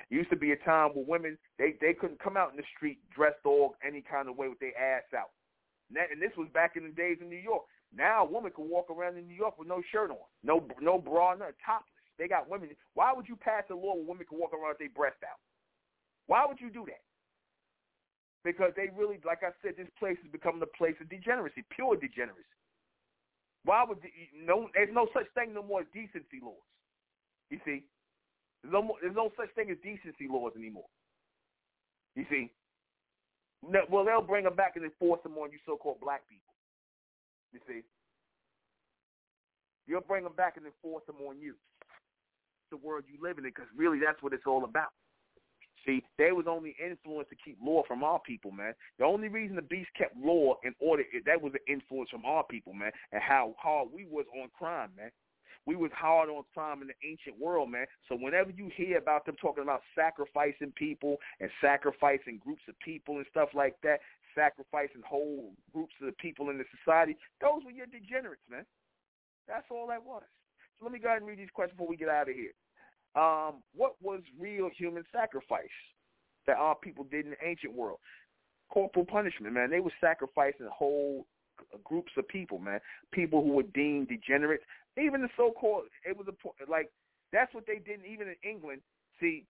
It 0.10 0.16
used 0.16 0.30
to 0.30 0.36
be 0.36 0.52
a 0.52 0.58
time 0.58 0.92
where 0.92 1.06
women 1.06 1.38
they 1.58 1.76
they 1.80 1.94
couldn't 1.94 2.20
come 2.20 2.36
out 2.36 2.52
in 2.52 2.58
the 2.58 2.68
street 2.76 3.00
dressed 3.16 3.46
all 3.46 3.76
any 3.86 4.02
kind 4.02 4.28
of 4.28 4.36
way 4.36 4.50
with 4.50 4.60
their 4.60 4.76
ass 4.78 5.04
out. 5.16 5.32
And, 5.94 6.22
this 6.22 6.36
was 6.38 6.48
back 6.54 6.76
in 6.76 6.84
the 6.84 6.90
days 6.90 7.18
in 7.22 7.30
New 7.30 7.42
York. 7.42 7.64
Now 7.96 8.26
a 8.26 8.30
woman 8.30 8.52
can 8.52 8.70
walk 8.70 8.90
around 8.90 9.18
in 9.18 9.28
New 9.28 9.36
York 9.36 9.58
with 9.60 9.68
no 9.68 9.82
shirt 9.92 10.10
on, 10.10 10.26
no 10.44 10.66
no 10.82 10.98
bra, 10.98 11.36
no 11.36 11.54
topless. 11.62 11.94
They 12.18 12.28
got 12.28 12.50
women. 12.50 12.70
Why 12.94 13.14
would 13.14 13.28
you 13.28 13.36
pass 13.36 13.64
a 13.70 13.76
law 13.76 13.96
where 13.96 14.06
women 14.06 14.26
can 14.28 14.40
walk 14.40 14.54
around 14.54 14.78
with 14.78 14.80
their 14.80 14.90
breast 14.90 15.22
out? 15.22 15.38
Why 16.28 16.46
would 16.48 16.62
you 16.62 16.70
do 16.70 16.86
that? 16.88 17.02
Because 18.44 18.74
they 18.76 18.90
really, 18.98 19.20
like 19.26 19.42
I 19.42 19.54
said, 19.62 19.76
this 19.78 19.88
place 19.98 20.18
is 20.24 20.32
becoming 20.32 20.62
a 20.62 20.78
place 20.78 20.96
of 21.02 21.10
degeneracy, 21.10 21.64
pure 21.70 21.96
degeneracy. 21.96 22.58
Why 23.64 23.86
would 23.88 24.00
no? 24.36 24.70
There's 24.74 24.94
no 24.94 25.08
such 25.14 25.28
thing 25.34 25.54
no 25.54 25.64
more 25.64 25.82
as 25.82 25.88
decency 25.94 26.44
laws. 26.44 26.68
You 27.50 27.60
see, 27.64 27.84
there's 28.62 28.74
no 28.74 28.82
more, 28.82 28.98
there's 29.02 29.16
no 29.16 29.32
such 29.38 29.54
thing 29.56 29.70
as 29.72 29.78
decency 29.84 30.28
laws 30.30 30.54
anymore. 30.58 30.90
You 32.16 32.26
see, 32.30 32.52
well 33.90 34.06
they'll 34.06 34.22
bring 34.22 34.44
them 34.44 34.56
back 34.56 34.76
and 34.76 34.86
enforce 34.86 35.22
them 35.24 35.38
on 35.38 35.52
you 35.52 35.58
so-called 35.66 36.00
black 36.02 36.22
people. 36.30 36.54
You 37.52 37.60
see, 37.68 37.82
you'll 39.88 40.02
bring 40.02 40.24
them 40.24 40.34
back 40.36 40.58
and 40.58 40.66
enforce 40.66 41.04
them 41.06 41.18
on 41.28 41.40
you. 41.40 41.56
The 42.72 42.78
world 42.78 43.04
you 43.08 43.22
live 43.22 43.38
in, 43.38 43.44
because 43.44 43.70
really 43.76 44.00
that's 44.04 44.22
what 44.24 44.34
it's 44.34 44.48
all 44.48 44.64
about. 44.64 44.90
See, 45.86 46.02
they 46.18 46.32
was 46.32 46.46
only 46.48 46.76
influenced 46.84 47.30
to 47.30 47.36
keep 47.44 47.58
law 47.62 47.84
from 47.88 48.04
our 48.04 48.20
people, 48.20 48.52
man. 48.52 48.74
The 48.98 49.06
only 49.06 49.28
reason 49.28 49.56
the 49.56 49.62
beast 49.62 49.90
kept 49.98 50.16
law 50.18 50.56
in 50.64 50.74
order 50.80 51.04
that 51.26 51.42
was 51.42 51.54
an 51.54 51.60
influence 51.68 52.10
from 52.10 52.26
our 52.26 52.44
people, 52.44 52.74
man, 52.74 52.92
and 53.12 53.22
how 53.22 53.54
hard 53.60 53.90
we 53.94 54.06
was 54.06 54.26
on 54.42 54.50
crime, 54.58 54.92
man. 54.98 55.12
We 55.66 55.76
was 55.76 55.92
hard 55.96 56.30
on 56.30 56.44
time 56.54 56.82
in 56.82 56.88
the 56.88 57.08
ancient 57.08 57.40
world, 57.40 57.72
man. 57.72 57.86
So 58.10 58.16
whenever 58.16 58.52
you 58.52 58.70
hear 58.76 58.98
about 58.98 59.26
them 59.26 59.36
talking 59.42 59.64
about 59.64 59.82
sacrificing 59.96 60.74
people 60.76 61.18
and 61.40 61.50
sacrificing 61.62 62.40
groups 62.44 62.64
of 62.68 62.78
people 62.80 63.18
and 63.18 63.26
stuff 63.32 63.50
like 63.54 63.76
that, 63.84 64.00
sacrificing 64.36 65.02
whole 65.08 65.54
groups 65.72 65.94
of 66.02 66.18
people 66.18 66.50
in 66.50 66.58
the 66.58 66.66
society, 66.84 67.16
those 67.40 67.64
were 67.64 67.72
your 67.72 67.88
degenerates, 67.88 68.44
man. 68.50 68.66
That's 69.48 69.68
all 69.72 69.88
that 69.88 70.04
was. 70.04 70.24
So 70.80 70.86
let 70.86 70.92
me 70.92 71.00
go 71.00 71.08
ahead 71.10 71.20
and 71.20 71.28
read 71.28 71.40
these 71.40 71.54
questions 71.54 71.78
before 71.78 71.88
we 71.88 71.98
get 71.98 72.10
out 72.10 72.30
of 72.30 72.36
here 72.36 72.52
um, 73.16 73.62
what 73.76 73.96
was 74.02 74.22
real 74.40 74.70
human 74.76 75.04
sacrifice 75.12 75.66
that 76.48 76.58
our 76.58 76.76
people 76.76 77.06
did 77.10 77.26
in 77.26 77.32
the 77.32 77.48
ancient 77.48 77.74
world? 77.74 78.00
Corporal 78.72 79.06
punishment, 79.06 79.54
man. 79.54 79.70
They 79.70 79.80
were 79.80 79.94
sacrificing 80.02 80.68
whole 80.72 81.28
groups 81.84 82.12
of 82.18 82.28
people, 82.28 82.60
man. 82.60 82.80
People 83.12 83.44
who 83.44 83.54
were 83.54 83.64
deemed 83.64 84.08
degenerates. 84.08 84.64
Even 84.98 85.22
the 85.22 85.30
so-called, 85.36 85.86
it 86.06 86.16
was 86.16 86.28
a 86.28 86.72
like 86.72 86.90
that's 87.32 87.54
what 87.54 87.66
they 87.66 87.80
did 87.80 88.02
even 88.06 88.28
in 88.28 88.36
England. 88.48 88.82
See, 89.20 89.46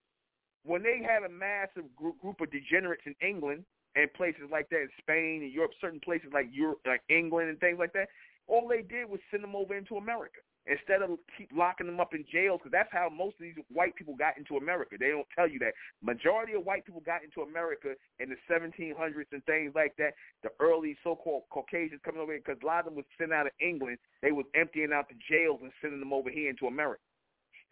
when 0.63 0.83
they 0.83 1.01
had 1.03 1.23
a 1.23 1.29
massive 1.29 1.93
group, 1.95 2.19
group 2.19 2.39
of 2.41 2.51
degenerates 2.51 3.03
in 3.05 3.15
England 3.25 3.65
and 3.95 4.11
places 4.13 4.43
like 4.51 4.69
that 4.69 4.81
in 4.81 4.89
Spain 4.99 5.43
and 5.43 5.51
Europe, 5.51 5.71
certain 5.79 5.99
places 5.99 6.29
like 6.33 6.47
Europe, 6.51 6.79
like 6.85 7.01
England 7.09 7.49
and 7.49 7.59
things 7.59 7.77
like 7.77 7.93
that, 7.93 8.07
all 8.47 8.67
they 8.67 8.81
did 8.81 9.09
was 9.09 9.19
send 9.31 9.43
them 9.43 9.55
over 9.55 9.75
into 9.75 9.95
America 9.95 10.39
instead 10.65 11.01
of 11.01 11.19
keep 11.37 11.49
locking 11.53 11.87
them 11.87 11.99
up 11.99 12.13
in 12.13 12.23
jails 12.31 12.59
because 12.59 12.71
that's 12.71 12.91
how 12.91 13.09
most 13.09 13.35
of 13.35 13.41
these 13.41 13.55
white 13.71 13.95
people 13.95 14.15
got 14.15 14.37
into 14.37 14.55
America. 14.55 14.95
They 14.97 15.09
don't 15.09 15.27
tell 15.35 15.47
you 15.47 15.59
that. 15.59 15.73
Majority 16.01 16.53
of 16.53 16.65
white 16.65 16.85
people 16.85 17.01
got 17.05 17.23
into 17.23 17.41
America 17.41 17.95
in 18.19 18.29
the 18.29 18.39
1700s 18.47 19.31
and 19.31 19.43
things 19.45 19.73
like 19.75 19.95
that. 19.97 20.13
The 20.41 20.49
early 20.59 20.95
so-called 21.03 21.43
Caucasians 21.49 22.01
coming 22.05 22.21
over 22.21 22.31
here 22.31 22.41
because 22.45 22.61
a 22.63 22.65
lot 22.65 22.79
of 22.79 22.85
them 22.85 22.95
was 22.95 23.05
sent 23.17 23.33
out 23.33 23.47
of 23.47 23.51
England. 23.59 23.97
They 24.21 24.31
was 24.31 24.45
emptying 24.55 24.93
out 24.93 25.09
the 25.09 25.19
jails 25.29 25.59
and 25.61 25.71
sending 25.81 25.99
them 25.99 26.13
over 26.13 26.29
here 26.29 26.49
into 26.49 26.67
America. 26.67 27.01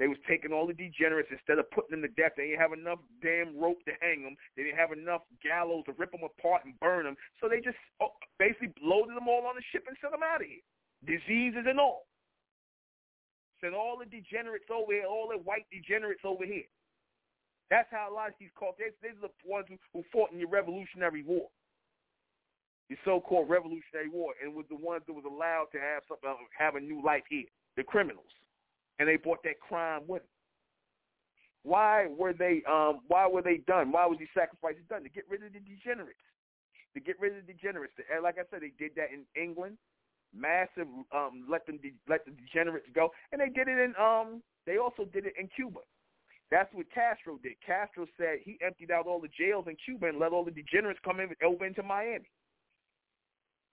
They 0.01 0.09
was 0.09 0.17
taking 0.25 0.49
all 0.49 0.65
the 0.65 0.73
degenerates 0.73 1.29
instead 1.29 1.61
of 1.61 1.69
putting 1.69 1.93
them 1.93 2.01
to 2.01 2.09
death. 2.17 2.33
They 2.33 2.49
didn't 2.49 2.65
have 2.65 2.73
enough 2.73 2.97
damn 3.21 3.53
rope 3.53 3.85
to 3.85 3.93
hang 4.01 4.25
them. 4.25 4.33
They 4.57 4.65
didn't 4.65 4.81
have 4.81 4.89
enough 4.89 5.21
gallows 5.45 5.85
to 5.85 5.93
rip 5.93 6.09
them 6.09 6.25
apart 6.25 6.65
and 6.65 6.73
burn 6.81 7.05
them. 7.05 7.13
So 7.37 7.45
they 7.45 7.61
just 7.61 7.77
oh, 8.01 8.17
basically 8.41 8.73
loaded 8.81 9.13
them 9.13 9.29
all 9.29 9.45
on 9.45 9.53
the 9.53 9.61
ship 9.69 9.85
and 9.85 9.93
sent 10.01 10.09
them 10.09 10.25
out 10.25 10.41
of 10.41 10.49
here, 10.49 10.65
diseases 11.05 11.69
and 11.69 11.77
all. 11.77 12.09
Send 13.61 13.77
all 13.77 13.93
the 14.01 14.09
degenerates 14.09 14.73
over 14.73 14.89
here, 14.89 15.05
all 15.05 15.29
the 15.29 15.37
white 15.37 15.69
degenerates 15.69 16.25
over 16.25 16.49
here. 16.49 16.65
That's 17.69 17.93
how 17.93 18.09
a 18.09 18.13
lot 18.17 18.33
of 18.33 18.41
these 18.41 18.49
Caucasians, 18.57 18.97
these 19.05 19.13
are 19.21 19.29
the 19.29 19.33
ones 19.45 19.69
who, 19.69 19.77
who 19.93 20.01
fought 20.09 20.33
in 20.33 20.41
your 20.41 20.49
Revolutionary 20.49 21.21
War. 21.21 21.45
The 22.89 22.97
so-called 23.05 23.53
Revolutionary 23.53 24.09
War, 24.09 24.33
and 24.41 24.49
was 24.57 24.65
the 24.65 24.81
ones 24.81 25.05
that 25.05 25.13
was 25.13 25.29
allowed 25.29 25.69
to 25.77 25.79
have 25.79 26.01
something, 26.09 26.25
have 26.57 26.73
a 26.73 26.81
new 26.81 27.05
life 27.05 27.23
here. 27.29 27.45
The 27.77 27.85
criminals, 27.85 28.33
and 28.99 29.07
they 29.07 29.17
brought 29.17 29.43
that 29.43 29.59
crime 29.59 30.01
with 30.07 30.21
them. 30.21 30.29
Why 31.63 32.07
were 32.07 32.33
they? 32.33 32.63
Um, 32.69 33.01
why 33.07 33.27
were 33.27 33.43
they 33.43 33.57
done? 33.67 33.91
Why 33.91 34.05
was 34.05 34.17
these 34.17 34.33
sacrifices 34.33 34.81
done? 34.89 35.03
To 35.03 35.09
get 35.09 35.25
rid 35.29 35.43
of 35.43 35.53
the 35.53 35.59
degenerates. 35.59 36.25
To 36.95 36.99
get 36.99 37.19
rid 37.19 37.37
of 37.37 37.45
the 37.45 37.53
degenerates. 37.53 37.93
And 38.11 38.23
like 38.23 38.37
I 38.37 38.49
said, 38.49 38.61
they 38.61 38.73
did 38.77 38.95
that 38.95 39.13
in 39.13 39.25
England 39.41 39.77
massive 40.33 40.87
um 41.11 41.45
let 41.49 41.65
them 41.65 41.77
de- 41.77 41.93
let 42.07 42.23
the 42.25 42.31
degenerates 42.31 42.87
go 42.95 43.09
and 43.31 43.41
they 43.41 43.49
did 43.49 43.67
it 43.67 43.77
in 43.77 43.93
um 43.99 44.41
they 44.65 44.77
also 44.77 45.03
did 45.11 45.25
it 45.25 45.33
in 45.37 45.47
Cuba 45.55 45.79
that's 46.49 46.73
what 46.73 46.85
Castro 46.93 47.37
did 47.43 47.53
Castro 47.65 48.05
said 48.17 48.39
he 48.43 48.57
emptied 48.65 48.91
out 48.91 49.07
all 49.07 49.19
the 49.19 49.27
jails 49.27 49.65
in 49.67 49.75
Cuba 49.83 50.07
and 50.07 50.19
let 50.19 50.31
all 50.31 50.45
the 50.45 50.51
degenerates 50.51 50.99
come 51.03 51.19
in 51.19 51.29
over 51.43 51.65
into 51.65 51.83
Miami 51.83 52.29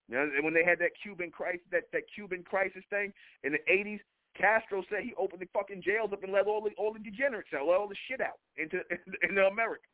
you 0.09 0.16
know, 0.16 0.28
when 0.43 0.55
they 0.55 0.65
had 0.65 0.78
that 0.81 0.90
Cuban 1.01 1.31
crisis 1.31 1.62
that 1.70 1.85
that 1.93 2.03
Cuban 2.15 2.43
crisis 2.43 2.82
thing 2.90 3.12
in 3.45 3.53
the 3.53 3.62
80s 3.70 4.01
Castro 4.39 4.82
said 4.89 5.02
he 5.02 5.12
opened 5.19 5.43
the 5.43 5.51
fucking 5.52 5.82
jails 5.82 6.10
up 6.12 6.23
and 6.23 6.32
let 6.32 6.47
all 6.47 6.62
the 6.62 6.70
all 6.78 6.93
the 6.93 7.02
degenerates 7.02 7.51
out, 7.52 7.66
let 7.66 7.77
all 7.77 7.89
the 7.89 7.98
shit 8.09 8.20
out 8.20 8.39
into 8.56 8.81
into 9.28 9.43
America. 9.47 9.85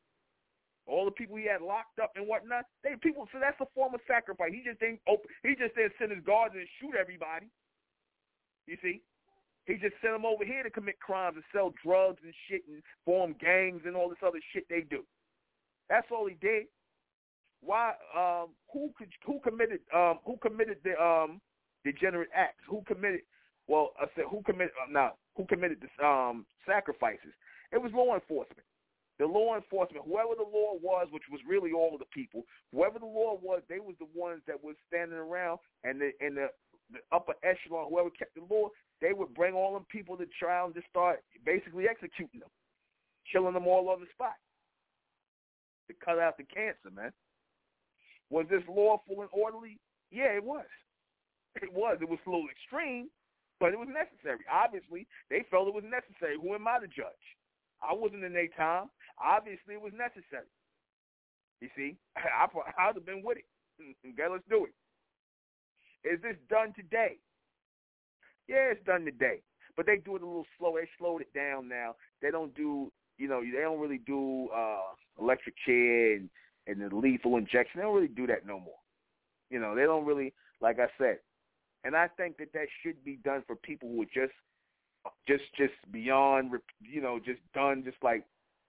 All 0.86 1.06
the 1.06 1.16
people 1.16 1.36
he 1.36 1.48
had 1.48 1.64
locked 1.64 1.98
up 1.98 2.12
and 2.14 2.28
whatnot, 2.28 2.68
they 2.84 2.92
people. 3.00 3.26
So 3.32 3.40
that's 3.40 3.58
a 3.60 3.66
form 3.74 3.94
of 3.94 4.00
sacrifice. 4.06 4.52
He 4.52 4.60
just 4.60 4.80
didn't 4.80 5.00
open. 5.08 5.32
He 5.42 5.56
just 5.56 5.74
didn't 5.74 5.96
send 5.98 6.12
his 6.12 6.22
guards 6.24 6.54
and 6.54 6.68
shoot 6.76 6.92
everybody. 6.92 7.48
You 8.66 8.76
see, 8.84 9.00
he 9.64 9.74
just 9.74 9.96
sent 10.04 10.12
them 10.12 10.26
over 10.26 10.44
here 10.44 10.62
to 10.62 10.70
commit 10.70 11.00
crimes 11.00 11.36
and 11.36 11.44
sell 11.52 11.72
drugs 11.82 12.20
and 12.22 12.34
shit 12.48 12.62
and 12.68 12.82
form 13.04 13.34
gangs 13.40 13.82
and 13.86 13.96
all 13.96 14.08
this 14.08 14.20
other 14.20 14.40
shit 14.52 14.68
they 14.68 14.84
do. 14.88 15.04
That's 15.88 16.06
all 16.12 16.28
he 16.28 16.36
did. 16.40 16.66
Why? 17.64 17.94
Um, 18.14 18.52
who 18.72 18.92
could? 18.96 19.08
Who 19.24 19.40
committed? 19.40 19.80
Um, 19.94 20.20
who 20.26 20.36
committed 20.36 20.78
the 20.84 21.00
um, 21.02 21.40
degenerate 21.82 22.28
acts? 22.34 22.60
Who 22.68 22.82
committed? 22.86 23.20
Well, 23.66 23.92
I 23.98 24.06
said 24.14 24.24
who 24.30 24.42
committed? 24.42 24.72
Uh, 24.80 24.90
now, 24.90 25.12
who 25.36 25.46
committed 25.46 25.78
the 25.80 26.06
um, 26.06 26.46
sacrifices? 26.66 27.32
It 27.72 27.80
was 27.80 27.92
law 27.94 28.14
enforcement 28.14 28.64
the 29.18 29.26
law 29.26 29.54
enforcement, 29.54 30.04
whoever 30.06 30.34
the 30.34 30.42
law 30.50 30.74
was, 30.82 31.06
which 31.10 31.22
was 31.30 31.40
really 31.46 31.70
all 31.72 31.94
of 31.94 32.00
the 32.00 32.10
people, 32.12 32.42
whoever 32.72 32.98
the 32.98 33.06
law 33.06 33.38
was, 33.40 33.62
they 33.68 33.78
was 33.78 33.94
the 33.98 34.10
ones 34.14 34.42
that 34.46 34.62
was 34.62 34.74
standing 34.88 35.18
around, 35.18 35.58
and 35.84 36.00
the 36.00 36.10
and 36.20 36.36
the, 36.36 36.48
the 36.90 36.98
upper 37.12 37.34
echelon, 37.44 37.90
whoever 37.90 38.10
kept 38.10 38.34
the 38.34 38.42
law, 38.50 38.68
they 39.00 39.12
would 39.12 39.32
bring 39.34 39.54
all 39.54 39.74
them 39.74 39.86
people 39.90 40.16
to 40.16 40.26
trial 40.38 40.66
and 40.66 40.74
just 40.74 40.88
start 40.88 41.22
basically 41.46 41.86
executing 41.88 42.40
them, 42.40 42.50
killing 43.30 43.54
them 43.54 43.66
all 43.66 43.88
on 43.88 44.00
the 44.00 44.06
spot. 44.12 44.34
to 45.88 45.94
cut 46.04 46.18
out 46.18 46.36
the 46.36 46.44
cancer, 46.44 46.90
man. 46.94 47.12
Was 48.30 48.46
this 48.50 48.62
lawful 48.68 49.20
and 49.20 49.30
orderly? 49.32 49.78
Yeah, 50.10 50.34
it 50.34 50.42
was. 50.42 50.66
It 51.62 51.72
was. 51.72 51.98
It 52.00 52.08
was 52.08 52.18
a 52.26 52.30
little 52.30 52.48
extreme, 52.50 53.08
but 53.60 53.72
it 53.72 53.78
was 53.78 53.88
necessary. 53.88 54.44
Obviously, 54.50 55.06
they 55.30 55.44
felt 55.50 55.68
it 55.68 55.74
was 55.74 55.84
necessary. 55.84 56.36
Who 56.40 56.54
am 56.54 56.68
I 56.68 56.80
to 56.80 56.86
judge? 56.86 57.24
I 57.82 57.92
wasn't 57.92 58.24
in 58.24 58.32
their 58.32 58.48
time. 58.56 58.90
Obviously, 59.22 59.74
it 59.74 59.82
was 59.82 59.92
necessary. 59.96 60.50
You 61.60 61.68
see, 61.76 61.96
I, 62.16 62.46
I'd 62.78 62.94
have 62.94 63.06
been 63.06 63.22
with 63.24 63.38
it. 63.38 63.44
Okay, 64.06 64.30
let's 64.30 64.44
do 64.48 64.66
it. 64.66 64.74
Is 66.08 66.20
this 66.22 66.36
done 66.48 66.72
today? 66.76 67.16
Yeah, 68.46 68.70
it's 68.70 68.84
done 68.84 69.04
today. 69.04 69.40
But 69.76 69.86
they 69.86 69.96
do 69.96 70.14
it 70.16 70.22
a 70.22 70.26
little 70.26 70.46
slow. 70.58 70.74
They 70.76 70.88
slowed 70.98 71.22
it 71.22 71.32
down 71.34 71.68
now. 71.68 71.96
They 72.22 72.30
don't 72.30 72.54
do, 72.54 72.92
you 73.18 73.26
know, 73.26 73.40
they 73.40 73.62
don't 73.62 73.80
really 73.80 73.98
do 73.98 74.48
uh 74.54 74.94
electric 75.20 75.54
chair 75.66 76.16
and, 76.16 76.30
and 76.66 76.80
the 76.80 76.94
lethal 76.94 77.36
injection. 77.36 77.80
They 77.80 77.82
don't 77.82 77.94
really 77.94 78.08
do 78.08 78.26
that 78.28 78.46
no 78.46 78.60
more. 78.60 78.78
You 79.50 79.58
know, 79.58 79.74
they 79.74 79.82
don't 79.82 80.04
really, 80.04 80.32
like 80.60 80.78
I 80.78 80.86
said. 80.98 81.18
And 81.84 81.94
I 81.94 82.08
think 82.08 82.38
that 82.38 82.52
that 82.54 82.66
should 82.82 83.04
be 83.04 83.16
done 83.24 83.42
for 83.46 83.56
people 83.56 83.90
who 83.90 84.02
are 84.02 84.06
just, 84.06 84.32
just, 85.28 85.44
just 85.56 85.74
beyond, 85.92 86.52
you 86.80 87.02
know, 87.02 87.18
just 87.18 87.40
done, 87.54 87.82
just 87.84 88.02
like 88.02 88.24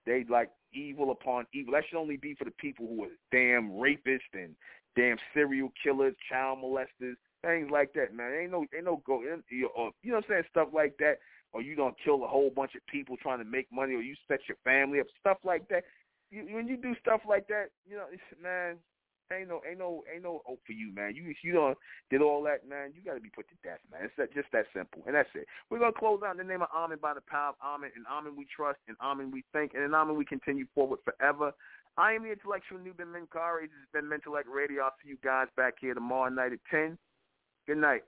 they 0.06 0.26
like 0.30 0.52
evil 0.74 1.12
upon 1.12 1.46
evil. 1.54 1.74
That 1.74 1.84
should 1.90 2.00
only 2.00 2.18
be 2.18 2.36
for 2.36 2.46
the 2.46 2.52
people 2.52 2.88
who 2.88 3.04
are 3.06 3.16
damn 3.32 3.72
rapists 3.72 4.34
and 4.34 4.56
damn 4.96 5.18
serial 5.34 5.72
killers, 5.82 6.16
child 6.30 6.60
molesters, 6.60 7.16
things 7.44 7.70
like 7.72 7.94
that, 7.94 8.14
man. 8.14 8.34
Ain't 8.34 8.52
no, 8.52 8.66
ain't 8.76 8.86
no 8.86 9.02
go, 9.06 9.22
you 9.22 9.42
know 9.62 9.70
what 9.80 10.16
I'm 10.16 10.24
saying, 10.30 10.44
stuff 10.50 10.70
like 10.74 10.98
that. 11.00 11.20
Or 11.54 11.62
you 11.62 11.76
don't 11.76 11.96
kill 12.04 12.24
a 12.24 12.28
whole 12.28 12.50
bunch 12.50 12.76
of 12.76 12.86
people 12.88 13.16
trying 13.18 13.40
to 13.40 13.46
make 13.46 13.72
money, 13.72 13.94
or 13.94 14.02
you 14.02 14.16
set 14.28 14.40
your 14.48 14.58
family 14.66 15.00
up, 15.00 15.08
stuff 15.20 15.38
like 15.46 15.68
that. 15.70 15.84
You, 16.30 16.46
when 16.52 16.68
you 16.68 16.76
do 16.76 16.96
stuff 17.00 17.22
like 17.28 17.48
that, 17.48 17.68
you 17.90 17.96
know, 17.96 18.06
man, 18.44 18.76
ain't 19.32 19.50
no, 19.50 19.62
ain't 19.68 19.80
no, 19.80 20.04
ain't 20.14 20.24
no 20.24 20.42
hope 20.46 20.60
for 20.66 20.74
you, 20.74 20.94
man. 20.94 21.16
You, 21.16 21.34
you 21.44 21.54
don't 21.54 21.78
did 22.10 22.22
all 22.22 22.44
that, 22.44 22.68
man. 22.68 22.94
You 22.96 23.02
got 23.04 23.16
to 23.16 23.20
be 23.20 23.30
put 23.30 23.48
to 23.50 23.56
death, 23.64 23.80
man. 23.92 24.02
It's 24.04 24.14
that, 24.18 24.34
just 24.34 24.52
that 24.54 24.66
simple, 24.74 25.02
and 25.06 25.16
that's 25.16 25.30
it. 25.36 25.48
We're 25.70 25.80
gonna 25.80 25.94
close 25.94 26.22
out 26.26 26.32
in 26.32 26.38
the 26.38 26.44
name 26.44 26.62
of 26.62 26.70
Amen 26.76 26.98
by 27.02 27.14
the 27.14 27.22
power 27.22 27.50
of 27.50 27.56
Amen, 27.64 27.92
and 27.96 28.06
Amen 28.08 28.36
we 28.38 28.46
trust, 28.54 28.80
and 28.88 28.98
Amen 29.02 29.32
we 29.32 29.44
think, 29.54 29.74
and 29.74 29.84
in 29.84 29.94
Amen 29.94 30.16
we 30.16 30.26
continue 30.26 30.66
forward 30.74 31.00
forever. 31.04 31.52
I 31.98 32.14
am 32.14 32.24
the 32.24 32.32
intellectual 32.32 32.80
Nuben 32.80 33.08
Menkarayzz. 33.08 33.72
This 33.72 33.80
has 33.80 34.02
been 34.02 34.10
Mentellect 34.10 34.54
Radio. 34.54 34.84
I'll 34.84 34.96
see 35.02 35.10
you 35.10 35.18
guys 35.24 35.48
back 35.56 35.76
here 35.80 35.94
tomorrow 35.94 36.30
night 36.30 36.52
at 36.52 36.60
10. 36.70 36.98
Good 37.68 37.78
night. 37.78 38.04